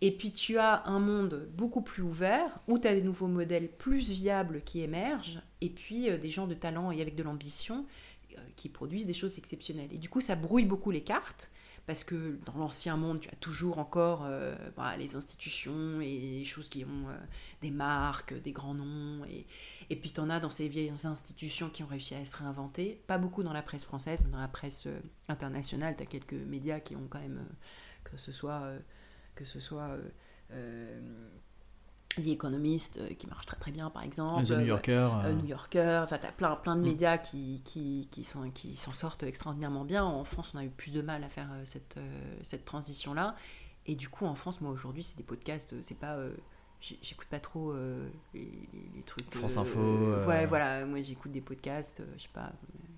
Et 0.00 0.12
puis 0.12 0.32
tu 0.32 0.56
as 0.56 0.86
un 0.86 0.98
monde 0.98 1.46
beaucoup 1.52 1.82
plus 1.82 2.02
ouvert 2.02 2.58
où 2.68 2.78
tu 2.78 2.88
as 2.88 2.94
des 2.94 3.02
nouveaux 3.02 3.26
modèles 3.26 3.68
plus 3.68 4.08
viables 4.08 4.62
qui 4.62 4.80
émergent 4.80 5.42
et 5.60 5.68
puis 5.68 6.08
euh, 6.08 6.16
des 6.16 6.30
gens 6.30 6.46
de 6.46 6.54
talent 6.54 6.90
et 6.90 7.02
avec 7.02 7.16
de 7.16 7.22
l'ambition 7.22 7.84
qui 8.56 8.70
produisent 8.70 9.06
des 9.06 9.12
choses 9.12 9.36
exceptionnelles. 9.36 9.92
Et 9.92 9.98
du 9.98 10.08
coup, 10.08 10.22
ça 10.22 10.36
brouille 10.36 10.64
beaucoup 10.64 10.90
les 10.90 11.02
cartes 11.02 11.50
parce 11.86 12.02
que 12.02 12.38
dans 12.46 12.56
l'ancien 12.56 12.96
monde, 12.96 13.20
tu 13.20 13.28
as 13.28 13.36
toujours 13.36 13.78
encore 13.78 14.26
bah, 14.76 14.96
les 14.96 15.16
institutions 15.16 16.00
et 16.00 16.16
les 16.16 16.44
choses 16.44 16.68
qui 16.68 16.84
ont 16.84 17.08
des 17.60 17.72
marques, 17.72 18.40
des 18.40 18.52
grands 18.52 18.74
noms. 18.74 19.24
Et, 19.24 19.46
et 19.90 19.96
puis 19.96 20.12
tu 20.12 20.20
en 20.20 20.30
as 20.30 20.40
dans 20.40 20.50
ces 20.50 20.68
vieilles 20.68 20.92
institutions 21.04 21.68
qui 21.68 21.82
ont 21.82 21.86
réussi 21.88 22.14
à 22.14 22.24
se 22.24 22.36
réinventer. 22.36 23.02
Pas 23.06 23.18
beaucoup 23.18 23.42
dans 23.42 23.52
la 23.52 23.62
presse 23.62 23.84
française, 23.84 24.20
mais 24.24 24.30
dans 24.30 24.38
la 24.38 24.48
presse 24.48 24.86
euh, 24.86 25.00
internationale, 25.28 25.96
tu 25.96 26.02
as 26.04 26.06
quelques 26.06 26.32
médias 26.32 26.80
qui 26.80 26.94
ont 26.96 27.06
quand 27.10 27.20
même, 27.20 27.38
euh, 27.38 27.54
que 28.04 28.16
ce 28.16 28.30
soit, 28.32 28.62
euh, 28.62 28.78
que 29.34 29.44
ce 29.44 29.58
soit 29.60 29.96
euh, 30.52 31.00
The 32.16 32.26
Economist, 32.28 32.98
euh, 32.98 33.14
qui 33.14 33.26
marche 33.26 33.46
très 33.46 33.56
très 33.56 33.72
bien 33.72 33.90
par 33.90 34.02
exemple. 34.02 34.46
The 34.46 34.52
New 34.52 34.66
Yorker. 34.66 35.08
Euh, 35.24 35.32
New 35.34 35.46
Yorker, 35.46 36.02
enfin, 36.04 36.18
tu 36.18 36.26
as 36.26 36.32
plein, 36.32 36.54
plein 36.56 36.76
de 36.76 36.82
Mm. 36.82 36.84
médias 36.84 37.18
qui, 37.18 37.60
qui, 37.64 38.08
qui, 38.10 38.22
sont, 38.24 38.50
qui 38.50 38.76
s'en 38.76 38.92
sortent 38.92 39.24
extraordinairement 39.24 39.84
bien. 39.84 40.04
En 40.04 40.24
France, 40.24 40.52
on 40.54 40.58
a 40.58 40.64
eu 40.64 40.70
plus 40.70 40.92
de 40.92 41.02
mal 41.02 41.24
à 41.24 41.28
faire 41.28 41.48
cette, 41.64 41.98
cette 42.42 42.64
transition-là. 42.64 43.34
Et 43.86 43.96
du 43.96 44.08
coup, 44.08 44.26
en 44.26 44.34
France, 44.34 44.60
moi 44.60 44.70
aujourd'hui, 44.70 45.02
c'est 45.02 45.16
des 45.16 45.24
podcasts, 45.24 45.74
c'est 45.82 45.98
pas. 45.98 46.16
J'écoute 46.80 47.26
pas 47.28 47.40
trop 47.40 47.72
euh, 47.72 48.08
les, 48.32 48.48
trucs. 49.04 49.32
France 49.34 49.56
euh, 49.58 49.60
Info, 49.60 49.78
euh. 49.80 50.26
Ouais, 50.26 50.46
voilà, 50.46 50.86
moi 50.86 51.02
j'écoute 51.02 51.30
des 51.30 51.42
podcasts, 51.42 52.00
euh, 52.00 52.06
je 52.16 52.22
sais 52.22 52.28
pas, 52.32 52.52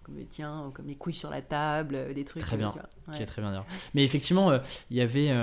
comme- 0.05 0.17
le 0.17 0.25
tien, 0.25 0.71
comme 0.75 0.87
les 0.87 0.95
couilles 0.95 1.15
sur 1.15 1.31
la 1.31 1.43
table, 1.43 2.15
des 2.15 2.25
trucs. 2.25 2.43
Très 2.43 2.57
bien. 2.57 2.71
tu 2.71 2.79
vois. 2.79 3.15
qui 3.15 3.23
est 3.23 3.27
très 3.27 3.43
bien 3.43 3.51
d'ailleurs. 3.51 3.67
Mais 3.95 4.05
effectivement, 4.05 4.53
il 4.91 4.97
y 4.97 5.01
avait, 5.01 5.35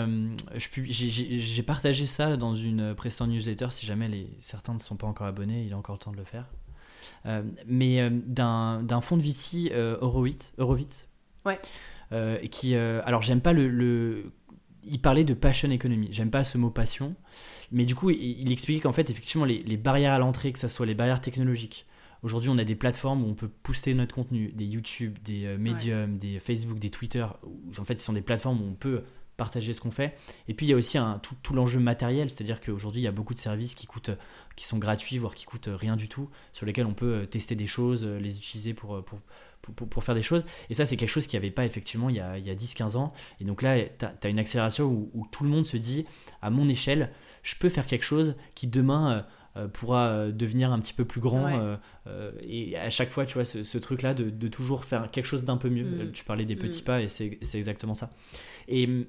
j'ai- 0.55 1.63
partagé 1.63 2.05
ça 2.05 2.37
dans 2.37 2.55
une 2.55 2.93
précédente 2.95 3.29
newsletter. 3.29 3.67
Si 3.71 3.85
jamais 3.85 4.07
les, 4.07 4.29
certains 4.39 4.73
ne 4.73 4.79
sont 4.79 4.95
pas 4.95 5.07
encore 5.07 5.27
abonnés, 5.27 5.63
il 5.63 5.71
est 5.71 5.75
encore 5.75 5.95
le 5.95 5.99
temps 5.99 6.11
de 6.11 6.17
le 6.17 6.23
faire. 6.23 6.45
Mais 7.65 8.09
d'un 8.09 9.01
fonds 9.01 9.17
de 9.17 9.21
VC 9.23 9.71
Horowitz, 10.01 10.53
Horowitz 10.57 11.07
Ouais. 11.45 11.59
euh, 12.11 12.37
qui, 12.47 12.75
euh, 12.75 13.01
alors 13.05 13.21
j'aime 13.21 13.41
pas 13.41 13.53
le, 13.53 13.67
le- 13.67 14.31
il 14.89 14.99
parlait 15.01 15.25
de 15.25 15.33
passion 15.33 15.69
economy. 15.71 16.09
J'aime 16.11 16.31
pas 16.31 16.43
ce 16.43 16.57
mot 16.57 16.69
passion, 16.69 17.15
mais 17.71 17.85
du 17.85 17.95
coup, 17.95 18.09
il, 18.09 18.41
il 18.41 18.51
expliquait 18.51 18.81
qu'en 18.81 18.93
fait, 18.93 19.09
effectivement, 19.09 19.45
les, 19.45 19.63
les 19.63 19.77
barrières 19.77 20.13
à 20.13 20.19
l'entrée, 20.19 20.51
que 20.51 20.59
ce 20.59 20.67
soit 20.67 20.85
les 20.85 20.95
barrières 20.95 21.21
technologiques. 21.21 21.85
Aujourd'hui, 22.21 22.49
on 22.49 22.57
a 22.57 22.65
des 22.65 22.75
plateformes 22.75 23.23
où 23.23 23.27
on 23.27 23.33
peut 23.33 23.47
poster 23.47 23.93
notre 23.93 24.13
contenu, 24.13 24.51
des 24.51 24.65
YouTube, 24.65 25.17
des 25.23 25.45
euh, 25.45 25.57
Medium, 25.57 26.17
des 26.17 26.39
Facebook, 26.39 26.77
des 26.77 26.89
Twitter. 26.89 27.25
Où, 27.43 27.71
en 27.79 27.85
fait, 27.85 27.97
ce 27.97 28.05
sont 28.05 28.13
des 28.13 28.21
plateformes 28.21 28.61
où 28.61 28.65
on 28.65 28.73
peut 28.73 29.03
partager 29.39 29.73
ce 29.73 29.79
qu'on 29.79 29.91
fait. 29.91 30.17
Et 30.49 30.53
puis, 30.53 30.65
il 30.65 30.69
y 30.69 30.73
a 30.73 30.75
aussi 30.75 30.97
un, 30.97 31.17
tout, 31.19 31.33
tout 31.41 31.53
l'enjeu 31.53 31.79
matériel, 31.79 32.29
c'est-à-dire 32.29 32.59
qu'aujourd'hui, 32.59 33.01
il 33.01 33.05
y 33.05 33.07
a 33.07 33.13
beaucoup 33.13 33.33
de 33.33 33.39
services 33.39 33.73
qui 33.73 33.87
coûtent, 33.87 34.11
qui 34.57 34.65
sont 34.65 34.77
gratuits, 34.77 35.17
voire 35.17 35.33
qui 35.33 35.45
coûtent 35.45 35.69
rien 35.71 35.95
du 35.95 36.09
tout, 36.09 36.29
sur 36.51 36.65
lesquels 36.65 36.85
on 36.85 36.93
peut 36.93 37.13
euh, 37.13 37.25
tester 37.25 37.55
des 37.55 37.65
choses, 37.65 38.03
euh, 38.03 38.19
les 38.19 38.37
utiliser 38.37 38.73
pour, 38.73 38.97
euh, 38.97 39.01
pour, 39.01 39.19
pour, 39.61 39.73
pour- 39.75 39.89
pour 39.89 40.03
faire 40.03 40.15
des 40.15 40.23
choses. 40.23 40.45
Et 40.69 40.73
ça, 40.73 40.85
c'est 40.85 40.97
quelque 40.97 41.09
chose 41.09 41.27
qu'il 41.27 41.39
n'y 41.39 41.45
avait 41.45 41.53
pas 41.53 41.65
effectivement 41.65 42.09
il 42.09 42.15
y 42.15 42.19
a, 42.19 42.37
il 42.37 42.45
y 42.45 42.49
a 42.49 42.55
10-15 42.55 42.95
ans. 42.97 43.13
Et 43.39 43.43
donc 43.45 43.61
là, 43.61 43.77
tu 43.81 44.05
as, 44.05 44.29
une 44.29 44.39
accélération 44.39 44.85
où, 44.85 45.09
où 45.13 45.27
tout 45.31 45.43
le 45.43 45.49
monde 45.49 45.65
se 45.67 45.77
dit, 45.77 46.05
à 46.41 46.49
mon 46.49 46.67
échelle, 46.69 47.11
je 47.43 47.55
peux 47.55 47.69
faire 47.69 47.85
quelque 47.87 48.03
chose 48.03 48.35
qui 48.55 48.67
demain 48.67 49.11
euh, 49.11 49.21
euh, 49.63 49.67
pourra 49.67 50.07
euh, 50.07 50.31
devenir 50.31 50.71
un 50.71 50.79
petit 50.79 50.93
peu 50.93 51.05
plus 51.05 51.21
grand. 51.21 51.45
Ouais. 51.45 51.77
euh, 52.07 52.31
et 52.43 52.77
à 52.77 52.89
chaque 52.89 53.09
fois, 53.09 53.25
tu 53.25 53.33
vois, 53.35 53.45
ce, 53.45 53.63
ce 53.63 53.77
truc-là 53.77 54.13
de, 54.13 54.29
de 54.29 54.47
toujours 54.47 54.85
faire 54.85 55.09
quelque 55.11 55.25
chose 55.25 55.43
d'un 55.45 55.57
peu 55.57 55.69
mieux. 55.69 56.05
Mm. 56.05 56.11
Tu 56.11 56.23
parlais 56.23 56.45
des 56.45 56.55
petits 56.55 56.81
Mm. 56.81 56.85
pas 56.85 57.01
et 57.01 57.09
c'est 57.09 57.39
exactement 57.53 57.93
ça. 57.95 58.09
Et 58.67 58.85
hum, 58.85 59.05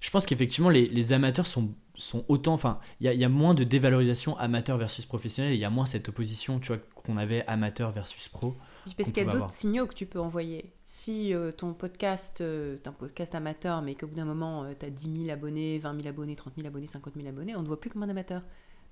je 0.00 0.10
pense 0.10 0.26
qu'effectivement, 0.26 0.68
les, 0.68 0.86
les 0.88 1.12
amateurs 1.12 1.46
sont, 1.46 1.74
sont 1.94 2.24
autant. 2.28 2.54
Enfin, 2.54 2.80
il 3.00 3.10
y 3.12 3.16
y 3.16 3.24
a 3.24 3.28
moins 3.28 3.54
de 3.54 3.62
dévalorisation 3.64 4.36
amateur 4.36 4.76
versus 4.76 5.06
professionnel 5.06 5.52
et 5.52 5.56
il 5.56 5.60
y 5.60 5.64
a 5.64 5.70
moins 5.70 5.86
cette 5.86 6.08
opposition, 6.08 6.58
tu 6.58 6.68
vois, 6.68 6.78
qu'on 6.94 7.16
avait 7.16 7.46
amateur 7.46 7.92
versus 7.92 8.28
pro. 8.28 8.56
Parce 8.96 9.12
qu'il 9.12 9.24
y 9.24 9.28
a 9.28 9.32
d'autres 9.32 9.50
signaux 9.50 9.86
que 9.86 9.94
tu 9.94 10.06
peux 10.06 10.20
envoyer. 10.20 10.72
Si 10.84 11.32
euh, 11.34 11.52
ton 11.52 11.72
podcast, 11.74 12.40
euh, 12.40 12.76
t'es 12.78 12.88
un 12.88 12.92
podcast 12.92 13.34
amateur, 13.34 13.82
mais 13.82 13.94
qu'au 13.94 14.06
bout 14.06 14.16
d'un 14.16 14.24
moment, 14.24 14.66
tu 14.78 14.84
as 14.86 14.90
10 14.90 15.24
000 15.26 15.30
abonnés, 15.32 15.78
20 15.78 15.96
000 16.02 16.08
abonnés, 16.08 16.36
30 16.36 16.54
000 16.56 16.66
abonnés, 16.66 16.86
50 16.86 17.14
000 17.16 17.28
abonnés, 17.28 17.54
on 17.54 17.58
ne 17.60 17.64
te 17.64 17.68
voit 17.68 17.80
plus 17.80 17.90
comme 17.90 18.02
un 18.02 18.08
amateur. 18.08 18.42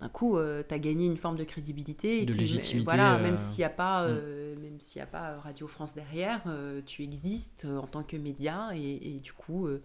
D'un 0.00 0.08
coup, 0.08 0.38
tu 0.66 0.74
as 0.74 0.78
gagné 0.78 1.04
une 1.04 1.18
forme 1.18 1.36
de 1.36 1.44
crédibilité. 1.44 2.22
et 2.22 2.24
De 2.24 2.32
légitimité, 2.32 2.84
Voilà, 2.86 3.16
euh, 3.16 3.22
même 3.22 3.36
s'il 3.36 3.58
n'y 3.58 3.64
a, 3.66 3.68
pas, 3.70 4.04
mm. 4.08 4.10
euh, 4.12 4.56
même 4.56 4.80
s'il 4.80 4.98
y 5.00 5.02
a 5.02 5.06
pas 5.06 5.32
euh, 5.32 5.38
Radio 5.40 5.66
France 5.66 5.94
derrière, 5.94 6.40
euh, 6.46 6.80
tu 6.86 7.02
existes 7.02 7.66
euh, 7.66 7.76
en 7.76 7.86
tant 7.86 8.02
que 8.02 8.16
média 8.16 8.70
et, 8.74 9.16
et 9.16 9.18
du 9.20 9.34
coup, 9.34 9.66
euh, 9.66 9.82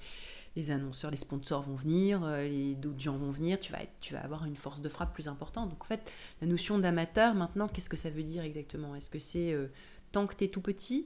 les 0.56 0.72
annonceurs, 0.72 1.12
les 1.12 1.18
sponsors 1.18 1.64
vont 1.64 1.76
venir, 1.76 2.22
euh, 2.24 2.48
les 2.48 2.76
d'autres 2.76 3.02
gens 3.02 3.18
vont 3.18 3.32
venir, 3.32 3.60
tu 3.60 3.74
vas, 3.74 3.82
être- 3.82 3.92
tu 4.00 4.14
vas 4.14 4.22
avoir 4.24 4.46
une 4.46 4.56
force 4.56 4.80
de 4.80 4.88
frappe 4.88 5.14
plus 5.14 5.28
importante. 5.28 5.70
Donc 5.70 5.82
en 5.82 5.86
fait, 5.86 6.10
la 6.40 6.48
notion 6.48 6.80
d'amateur, 6.80 7.34
maintenant, 7.36 7.68
qu'est-ce 7.68 7.90
que 7.90 7.98
ça 7.98 8.10
veut 8.10 8.24
dire 8.24 8.44
exactement? 8.46 8.96
Est-ce 8.96 9.10
que 9.10 9.20
c'est 9.20 9.52
euh, 9.52 9.68
tant 10.16 10.26
que 10.28 10.36
tu 10.36 10.44
es 10.46 10.48
tout 10.56 10.62
petit 10.62 11.02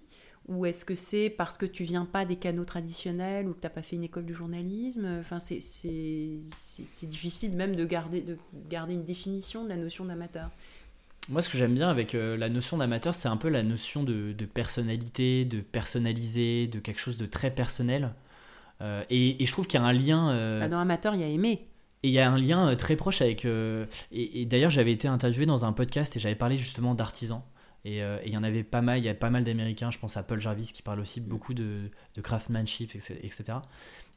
ou 0.47 0.66
est-ce 0.66 0.84
que 0.89 0.95
c'est 0.95 1.30
parce 1.30 1.57
que 1.57 1.66
tu 1.68 1.84
viens 1.84 2.05
pas 2.05 2.24
des 2.26 2.36
canaux 2.45 2.66
traditionnels 2.74 3.47
ou 3.47 3.53
que 3.53 3.60
tu 3.62 3.66
n'as 3.68 3.70
pas 3.80 3.84
fait 3.84 3.95
une 3.97 4.03
école 4.03 4.26
de 4.26 4.34
journalisme? 4.34 5.05
Enfin, 5.20 5.38
c'est- 5.39 5.62
c'est 5.62 6.30
c'est- 6.57 6.88
c'est 6.88 7.07
difficile 7.16 7.51
même 7.62 7.76
de 7.76 7.86
garder, 7.86 8.22
de 8.22 8.36
garder 8.70 8.93
une 8.93 9.03
définition 9.03 9.64
de 9.64 9.70
la 9.70 9.76
notion 9.78 10.05
d'amateur. 10.05 10.49
Moi, 11.28 11.41
ce 11.43 11.49
que 11.49 11.57
j'aime 11.60 11.76
bien 11.76 11.89
avec 11.89 12.16
euh, 12.16 12.38
la 12.38 12.49
notion 12.49 12.78
d'amateur, 12.78 13.14
c'est 13.14 13.28
un 13.28 13.38
peu 13.38 13.49
la 13.49 13.62
notion 13.64 14.03
de, 14.03 14.32
de 14.34 14.45
personnalité, 14.45 15.45
de 15.45 15.60
personnalisé, 15.62 16.68
de 16.68 16.80
quelque 16.80 16.99
chose 16.99 17.18
de 17.18 17.28
très 17.28 17.51
personnel. 17.51 18.14
Euh, 18.82 19.03
et, 19.12 19.43
et 19.43 19.45
je 19.45 19.51
trouve 19.51 19.68
qu'il 19.68 19.80
y 19.80 19.84
a 19.84 19.86
un 19.86 19.93
lien. 19.93 20.30
euh, 20.32 20.60
Bah, 20.62 20.70
dans 20.70 20.80
amateur, 20.80 21.14
il 21.16 21.22
y 21.22 21.24
a 21.24 21.28
aimé. 21.28 21.66
Et 22.01 22.07
il 22.07 22.14
y 22.14 22.20
a 22.20 22.32
un 22.32 22.39
lien 22.39 22.70
euh, 22.70 22.76
très 22.76 22.95
proche 22.95 23.22
avec. 23.22 23.45
et 23.45 24.41
et 24.41 24.45
d'ailleurs, 24.45 24.72
j'avais 24.72 24.93
été 24.93 25.07
interviewé 25.07 25.45
dans 25.45 25.66
un 25.66 25.74
podcast 25.74 26.16
et 26.16 26.20
j'avais 26.20 26.36
parlé 26.43 26.57
justement 26.57 26.95
d'artisans. 26.95 27.41
Et 27.86 28.04
euh, 28.04 28.18
et 28.24 28.28
il 28.28 28.34
y 28.34 28.38
en 28.38 28.44
avait 28.44 28.64
pas 28.64 28.82
mal, 28.82 29.00
il 29.00 29.06
y 29.06 29.10
a 29.10 29.14
pas 29.14 29.30
mal 29.30 29.44
d'Américains, 29.44 29.90
je 29.92 29.98
pense 30.00 30.18
à 30.18 30.24
Paul 30.24 30.40
Jarvis 30.40 30.72
qui 30.74 30.82
parle 30.82 31.00
aussi 31.00 31.22
beaucoup 31.22 31.54
de, 31.54 31.90
de 32.16 32.22
craftsmanship, 32.22 32.94
etc. 32.96 33.44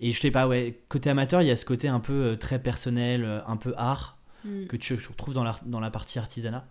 Et 0.00 0.12
je 0.12 0.20
sais 0.20 0.30
pas, 0.32 0.48
ouais, 0.48 0.80
côté 0.88 1.10
amateur, 1.10 1.42
il 1.42 1.48
y 1.48 1.50
a 1.52 1.56
ce 1.56 1.64
côté 1.64 1.86
un 1.88 2.00
peu 2.00 2.12
euh, 2.12 2.36
très 2.36 2.60
personnel, 2.60 3.24
euh, 3.24 3.40
un 3.46 3.56
peu 3.56 3.72
art, 3.76 4.18
Mm. 4.44 4.66
que 4.66 4.76
tu 4.76 4.94
retrouves 4.94 5.34
dans 5.34 5.44
la, 5.44 5.54
dans 5.66 5.78
la 5.78 5.90
partie 5.92 6.18
artisanat. 6.18 6.66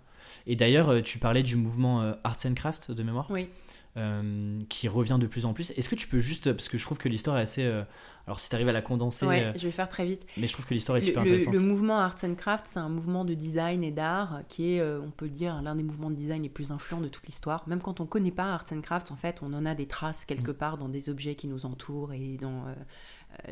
Et 0.46 0.58
d'ailleurs, 0.58 1.02
tu 1.04 1.20
parlais 1.20 1.42
du 1.42 1.56
mouvement 1.56 2.02
Arts 2.26 2.46
and 2.46 2.54
Craft 2.54 2.92
de 2.92 3.02
mémoire 3.02 3.28
Oui. 3.30 3.48
euh, 3.96 4.60
qui 4.68 4.90
revient 4.90 5.18
de 5.20 5.26
plus 5.28 5.46
en 5.46 5.54
plus. 5.54 5.72
Est-ce 5.72 5.88
que 5.88 5.96
tu 5.96 6.08
peux 6.10 6.20
juste, 6.20 6.52
parce 6.52 6.68
que 6.68 6.78
je 6.78 6.84
trouve 6.84 6.98
que 6.98 7.08
l'histoire 7.08 7.38
est 7.38 7.44
assez. 7.44 7.64
euh, 7.64 7.84
alors 8.28 8.40
si 8.40 8.50
tu 8.50 8.56
arrives 8.56 8.70
à 8.70 8.74
la 8.74 8.82
condenser, 8.82 9.26
Ouais, 9.26 9.44
euh, 9.46 9.54
je 9.56 9.62
vais 9.66 9.72
faire 9.72 9.90
très 9.90 10.06
vite. 10.06 10.26
mais 10.38 10.48
je 10.48 10.54
trouve 10.54 10.66
que 10.66 10.74
l'histoire 10.74 10.98
est 10.98 11.02
super 11.02 11.24
le, 11.24 11.30
intéressante. 11.32 11.54
le 11.54 11.60
mouvement 11.60 11.98
Arts 12.00 12.18
and 12.24 12.36
Craft, 12.36 12.66
c'est 12.70 12.80
un 12.80 12.90
mouvement 12.90 13.26
de 13.26 13.34
design 13.34 13.84
et 13.84 13.92
d'art 13.92 14.42
qui 14.48 14.74
est, 14.76 14.80
euh, 14.80 15.00
on 15.02 15.12
peut 15.12 15.30
dire, 15.30 15.62
l'un 15.62 15.76
des 15.76 15.84
mouvements 15.84 16.10
de 16.12 16.16
design 16.16 16.44
les 16.44 16.50
plus 16.50 16.72
influents 16.72 17.02
de 17.02 17.08
toute 17.08 17.26
l'histoire. 17.26 17.68
Même 17.68 17.82
quand 17.82 18.00
on 18.00 18.04
ne 18.04 18.10
connaît 18.10 18.32
pas 18.32 18.54
Arts 18.54 18.66
and 18.72 18.82
Craft, 18.82 19.12
en 19.12 19.16
fait, 19.16 19.40
on 19.42 19.54
en 19.54 19.66
a 19.66 19.74
des 19.76 19.88
traces 19.88 20.26
quelque 20.26 20.52
Mm. 20.52 20.56
part 20.56 20.78
dans 20.78 20.90
des 20.90 21.10
objets 21.10 21.36
qui 21.36 21.48
nous 21.48 21.66
entourent 21.66 22.14
et 22.14 22.38
dans 22.40 22.68
euh, 22.68 22.74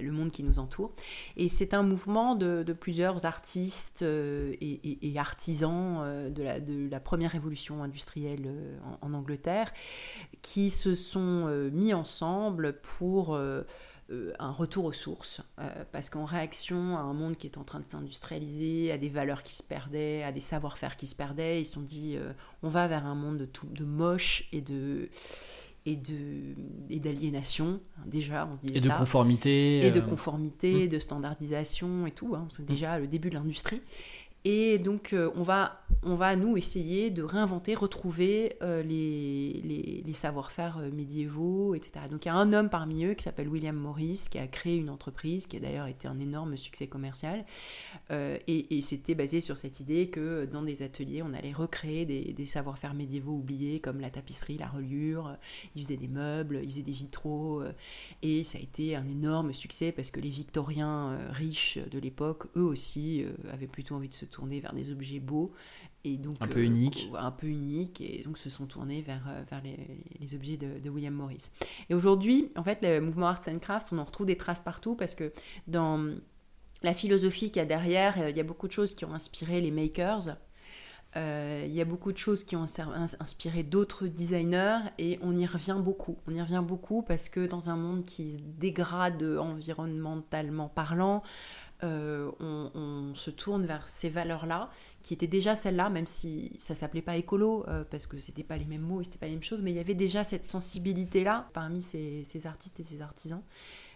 le 0.02 0.12
monde 0.12 0.30
qui 0.32 0.44
nous 0.44 0.60
entoure. 0.60 0.92
Et 1.38 1.48
c'est 1.48 1.74
un 1.74 1.84
mouvement 1.84 2.36
de, 2.36 2.64
de 2.64 2.74
plusieurs 2.74 3.26
artistes 3.26 4.02
euh, 4.02 4.52
et, 4.60 4.72
et- 4.84 5.10
et 5.12 5.18
artisans 5.18 6.02
euh, 6.04 6.30
de, 6.30 6.44
la, 6.44 6.60
de 6.60 6.90
la 6.90 7.00
première 7.00 7.32
révolution 7.32 7.82
industrielle 7.82 8.44
euh, 8.46 8.78
en, 9.02 9.08
en 9.08 9.14
Angleterre 9.14 9.72
qui 10.42 10.70
se 10.70 10.96
sont 10.96 11.48
mis 11.74 11.94
ensemble 11.94 12.74
pour 12.82 13.40
euh, 14.12 14.34
un 14.40 14.52
retour 14.52 14.86
aux 14.86 14.92
sources. 14.94 15.42
Euh, 15.60 15.84
parce 15.92 16.10
qu'en 16.10 16.26
réaction 16.26 16.98
à 16.98 17.02
un 17.02 17.14
monde 17.14 17.36
qui 17.38 17.48
est 17.48 17.58
en 17.58 17.64
train 17.64 17.80
de 17.80 17.88
s'industrialiser, 17.88 18.92
à 18.92 18.98
des 18.98 19.10
valeurs 19.10 19.44
qui 19.44 19.56
se 19.56 19.64
perdaient, 19.64 20.24
à 20.24 20.32
des 20.32 20.42
savoir-faire 20.42 20.98
qui 20.98 21.08
se 21.08 21.16
perdaient, 21.16 21.62
ils 21.62 21.66
se 21.66 21.74
sont 21.74 21.82
dit 21.82 22.16
euh, 22.18 22.34
on 22.64 22.70
va 22.70 22.88
vers 22.88 23.06
un 23.06 23.16
monde 23.16 23.38
de, 23.38 23.46
tout, 23.46 23.68
de 23.68 23.86
moche 23.86 24.48
et 24.52 24.62
de 24.62 25.10
et 25.86 25.96
de 25.96 26.56
et 26.90 27.00
d'aliénation 27.00 27.80
déjà 28.06 28.46
on 28.52 28.56
se 28.56 28.62
disait 28.62 28.78
Et 28.78 28.82
de 28.82 28.90
conformité. 28.90 29.86
et 29.88 29.92
de 29.92 30.02
conformité, 30.02 30.86
Mm. 30.86 30.90
de 30.90 31.00
standardisation 31.00 32.06
et 32.06 32.12
tout. 32.12 32.36
hein. 32.36 32.48
C'est 32.50 32.66
déjà 32.66 33.00
le 33.00 33.08
début 33.08 33.30
de 33.30 33.36
l'industrie. 33.36 33.82
Et 34.46 34.80
donc, 34.80 35.12
euh, 35.12 35.30
on, 35.36 35.44
va, 35.44 35.82
on 36.02 36.16
va, 36.16 36.38
nous, 36.38 36.56
essayer 36.56 37.12
de 37.12 37.24
réinventer, 37.24 37.76
retrouver 37.76 38.56
euh, 38.62 38.82
les, 38.84 40.02
les, 40.06 40.14
savoir-faire 40.14 40.78
euh, 40.78 40.92
médiévaux, 40.92 41.76
etc. 41.76 42.06
Donc, 42.10 42.26
il 42.26 42.30
y 42.30 42.32
a 42.32 42.36
un 42.36 42.54
homme 42.54 42.70
parmi 42.70 43.04
eux 43.04 43.14
qui 43.16 43.24
s'appelle 43.24 43.50
William 43.50 43.76
Morris, 43.76 44.28
qui 44.32 44.40
a 44.40 44.48
créé 44.48 44.78
une 44.78 44.90
entreprise, 44.90 45.46
qui 45.46 45.58
a 45.58 45.60
d'ailleurs 45.60 45.88
été 45.88 46.08
un 46.08 46.20
énorme 46.20 46.56
succès 46.56 46.88
commercial. 46.88 47.46
et, 48.10 48.78
et 48.78 48.82
c'était 48.82 49.16
basé 49.16 49.42
sur 49.42 49.58
cette 49.58 49.80
idée 49.82 50.10
que 50.10 50.46
dans 50.46 50.62
des 50.62 50.84
ateliers, 50.84 51.22
on 51.22 51.34
allait 51.34 51.54
recréer 51.54 52.06
des, 52.06 52.34
des 52.34 52.46
savoir-faire 52.46 52.94
médiévaux 52.94 53.34
oubliés, 53.34 53.80
comme 53.80 54.00
la 54.00 54.10
tapisserie, 54.10 54.58
la 54.58 54.68
reliure. 54.68 55.38
Il 55.76 55.84
faisait 55.84 55.98
des 55.98 56.08
meubles, 56.08 56.62
il 56.64 56.72
faisait 56.72 56.82
des 56.82 56.92
vitraux. 56.94 57.64
et 58.24 58.44
ça 58.44 58.58
a 58.58 58.62
été 58.62 58.96
un 58.96 59.08
énorme 59.08 59.54
succès 59.54 59.92
parce 59.92 60.12
que 60.12 60.20
les 60.20 60.30
Victoriens 60.30 61.18
riches 61.32 61.78
de 61.92 62.00
l'époque, 62.00 62.48
eux 62.56 62.64
aussi, 62.64 63.26
avaient 63.52 63.68
plutôt 63.68 63.96
envie 63.96 64.10
de 64.10 64.14
se 64.14 64.26
tourner 64.30 64.60
vers 64.60 64.74
des 64.74 64.92
objets 64.92 65.20
beaux 65.20 65.52
et 66.04 66.18
donc 66.18 66.36
un 66.40 66.48
peu 66.48 66.64
uniques 66.64 67.10
un 67.16 67.32
peu 67.32 67.48
uniques 67.48 68.02
et 68.02 68.24
donc 68.24 68.38
se 68.38 68.50
sont 68.50 68.66
tournés 68.66 69.02
vers, 69.02 69.26
euh, 69.28 69.44
vers 69.50 69.62
les, 69.62 69.78
les 70.20 70.36
objets 70.36 70.58
de, 70.58 70.80
de, 70.80 70.90
William 70.90 71.14
Morris 71.14 71.52
et 71.90 71.94
aujourd'hui 71.94 72.52
en 72.56 72.64
fait 72.64 72.80
le 72.82 73.02
mouvement 73.02 73.28
arts 73.28 73.48
and 73.48 73.60
crafts 73.60 73.92
on 73.92 73.98
en 73.98 74.04
retrouve 74.04 74.28
des 74.28 74.38
traces 74.38 74.62
partout 74.62 74.96
parce 74.96 75.16
que 75.16 75.34
dans 75.68 76.08
la 76.82 76.94
philosophie 76.94 77.52
qu'il 77.52 77.60
y 77.60 77.64
a 77.64 77.66
derrière 77.66 78.20
euh, 78.20 78.30
il 78.30 78.38
y 78.38 78.40
a 78.40 78.44
beaucoup 78.44 78.68
de 78.68 78.74
choses 78.74 78.96
qui 78.96 79.06
ont 79.06 79.14
inspiré 79.14 79.62
les 79.62 79.72
makers 79.72 80.38
euh, 81.18 81.64
il 81.66 81.74
y 81.74 81.82
a 81.82 81.86
beaucoup 81.86 82.12
de 82.12 82.18
choses 82.18 82.44
qui 82.44 82.56
ont 82.56 82.66
inspiré 83.20 83.64
d'autres 83.64 84.06
designers 84.06 84.78
et 85.00 85.18
on 85.24 85.36
y 85.36 85.46
revient 85.48 85.78
beaucoup. 85.80 86.18
On 86.28 86.36
y 86.36 86.42
revient 86.42 86.64
beaucoup 86.64 87.02
parce 87.02 87.30
que 87.30 87.48
dans 87.48 87.70
un 87.72 87.76
monde 87.76 88.06
qui 88.06 88.34
se 88.34 88.38
dégrade 88.38 89.24
environnementalement 89.24 90.70
parlant, 90.70 91.24
euh, 91.84 92.30
on, 92.40 93.14
se 93.16 93.32
tourne 93.32 93.66
vers 93.66 93.88
ces 93.88 94.10
valeurs-là, 94.10 94.70
qui 95.02 95.14
étaient 95.14 95.28
déjà 95.28 95.56
celles-là, 95.56 95.90
même 95.90 96.08
si 96.08 96.52
ça 96.58 96.76
s'appelait 96.76 97.02
pas 97.02 97.16
écolo, 97.16 97.66
euh, 97.68 97.84
parce 97.90 98.06
que 98.06 98.20
c'était 98.20 98.44
pas 98.44 98.58
les 98.58 98.66
mêmes 98.66 98.82
mots, 98.82 99.02
c'était 99.02 99.18
pas 99.18 99.28
les 99.28 99.34
mêmes 99.34 99.44
choses, 99.44 99.62
mais 99.62 99.72
il 99.72 99.78
y 99.78 99.80
avait 99.80 99.96
déjà 99.96 100.24
cette 100.24 100.50
sensibilité-là 100.50 101.50
parmi 101.54 101.82
ces, 101.82 102.26
artistes 102.46 102.80
et 102.80 102.84
ces 102.84 103.02
artisans. 103.02 103.42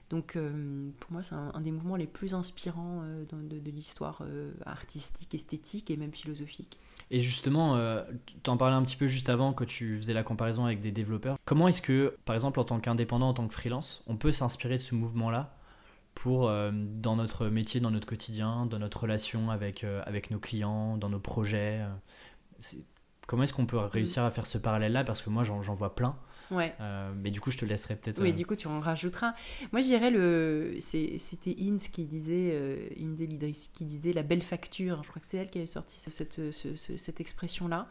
Donc 0.10 0.36
euh, 0.36 0.90
pour 1.00 1.12
moi, 1.12 1.24
c'est 1.24 1.36
un, 1.36 1.60
des 1.60 1.72
mouvements 1.72 1.96
les 1.96 2.08
plus 2.08 2.34
inspirants 2.34 3.04
de, 3.32 3.60
de 3.60 3.72
l'histoire 3.72 4.22
artistique, 4.66 5.36
esthétique 5.36 5.92
et 5.92 5.98
même 5.98 6.14
philosophique. 6.14 6.78
Et 7.12 7.20
justement, 7.20 7.78
tu 8.44 8.50
en 8.50 8.58
parlais 8.58 8.76
un 8.76 8.84
petit 8.84 8.96
peu 8.96 9.08
juste 9.08 9.30
avant 9.30 9.54
quand 9.54 9.66
tu 9.66 9.98
faisais 9.98 10.14
la 10.14 10.24
comparaison 10.24 10.66
avec 10.66 10.80
des 10.80 10.92
développeurs. 10.92 11.38
Comment 11.46 11.68
est-ce 11.68 11.82
que, 11.82 12.16
par 12.26 12.36
exemple, 12.36 12.60
en 12.60 12.64
tant 12.64 12.80
qu'indépendant, 12.80 13.30
en 13.30 13.34
tant 13.34 13.48
que 13.48 13.54
freelance, 13.54 14.04
on 14.08 14.16
peut 14.16 14.32
s'inspirer 14.32 14.76
de 14.76 14.82
ce 14.82 14.96
mouvement-là? 14.96 15.54
Pour, 16.16 16.48
euh, 16.50 16.72
dans 16.74 17.16
notre 17.16 17.48
métier, 17.48 17.80
dans 17.80 17.92
notre 17.92 18.08
quotidien, 18.08 18.66
dans 18.66 18.80
notre 18.80 19.02
relation 19.02 19.50
avec, 19.50 19.84
euh, 19.84 20.02
avec 20.06 20.32
nos 20.32 20.40
clients, 20.40 20.98
dans 20.98 21.10
nos 21.10 21.20
projets. 21.20 21.82
Euh, 21.82 22.78
comment 23.28 23.44
est-ce 23.44 23.54
qu'on 23.54 23.66
peut 23.66 23.78
réussir 23.78 24.24
à 24.24 24.32
faire 24.32 24.46
ce 24.46 24.58
parallèle-là? 24.58 25.04
Parce 25.04 25.22
que 25.22 25.30
moi, 25.30 25.44
j'en 25.44 25.60
vois 25.74 25.96
plein. 25.96 26.18
Ouais. 26.52 26.76
mais 27.16 27.32
du 27.32 27.42
coup, 27.42 27.50
je 27.50 27.58
te 27.58 27.66
laisserai 27.66 27.96
peut-être. 27.96 28.22
Oui, 28.22 28.32
du 28.32 28.46
coup, 28.46 28.56
tu 28.56 28.68
en 28.68 28.80
rajouteras. 28.80 29.34
Moi, 29.72 29.82
je 29.82 29.88
dirais 29.88 30.12
le. 30.12 30.76
C'était 30.80 31.56
Inns 31.60 31.80
qui 31.80 32.06
disait, 32.06 32.92
Inde 33.00 33.52
qui 33.74 33.86
disait 33.86 34.14
la 34.14 34.22
belle 34.22 34.44
facture. 34.44 35.02
Je 35.02 35.10
crois 35.10 35.20
que 35.20 35.26
c'est 35.26 35.38
elle 35.38 35.50
qui 35.50 35.58
avait 35.58 35.68
sorti 35.68 36.00
cette, 36.00 36.40
cette 36.52 37.22
expression-là. 37.22 37.88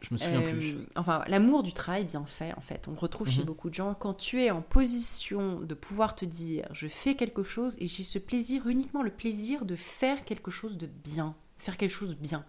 Je 0.00 0.14
me 0.14 0.18
souviens 0.18 0.42
plus. 0.42 0.74
Euh, 0.74 0.86
enfin, 0.96 1.24
l'amour 1.26 1.62
du 1.62 1.72
travail 1.72 2.04
bien 2.04 2.24
fait, 2.24 2.52
en 2.56 2.60
fait. 2.60 2.86
On 2.88 2.92
le 2.92 2.98
retrouve 2.98 3.28
chez 3.28 3.40
mhm. 3.40 3.46
beaucoup 3.46 3.68
de 3.68 3.74
gens. 3.74 3.94
Quand 3.94 4.14
tu 4.14 4.42
es 4.42 4.50
en 4.50 4.62
position 4.62 5.60
de 5.60 5.74
pouvoir 5.74 6.14
te 6.14 6.24
dire, 6.24 6.68
je 6.72 6.86
fais 6.86 7.14
quelque 7.14 7.42
chose 7.42 7.76
et 7.80 7.86
j'ai 7.88 8.04
ce 8.04 8.18
plaisir, 8.18 8.68
uniquement 8.68 9.02
le 9.02 9.10
plaisir 9.10 9.64
de 9.64 9.76
faire 9.76 10.24
quelque 10.24 10.50
chose 10.50 10.78
de 10.78 10.86
bien. 10.86 11.34
Faire 11.58 11.76
quelque 11.76 11.90
chose 11.90 12.10
de 12.10 12.20
bien. 12.20 12.44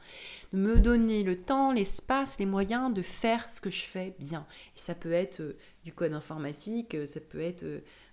De 0.54 0.60
me 0.60 0.80
donner 0.80 1.24
le 1.24 1.36
temps, 1.36 1.72
l'espace, 1.72 2.38
les 2.38 2.46
moyens 2.46 2.94
de 2.94 3.02
faire 3.02 3.50
ce 3.50 3.60
que 3.60 3.72
je 3.72 3.82
fais 3.82 4.14
bien. 4.20 4.46
Et 4.76 4.80
ça 4.80 4.94
peut 4.94 5.14
être 5.14 5.42
euh, 5.42 5.58
du 5.84 5.92
code 5.92 6.14
informatique, 6.14 6.94
euh, 6.94 7.08
ça 7.08 7.20
peut 7.20 7.42
être 7.42 7.66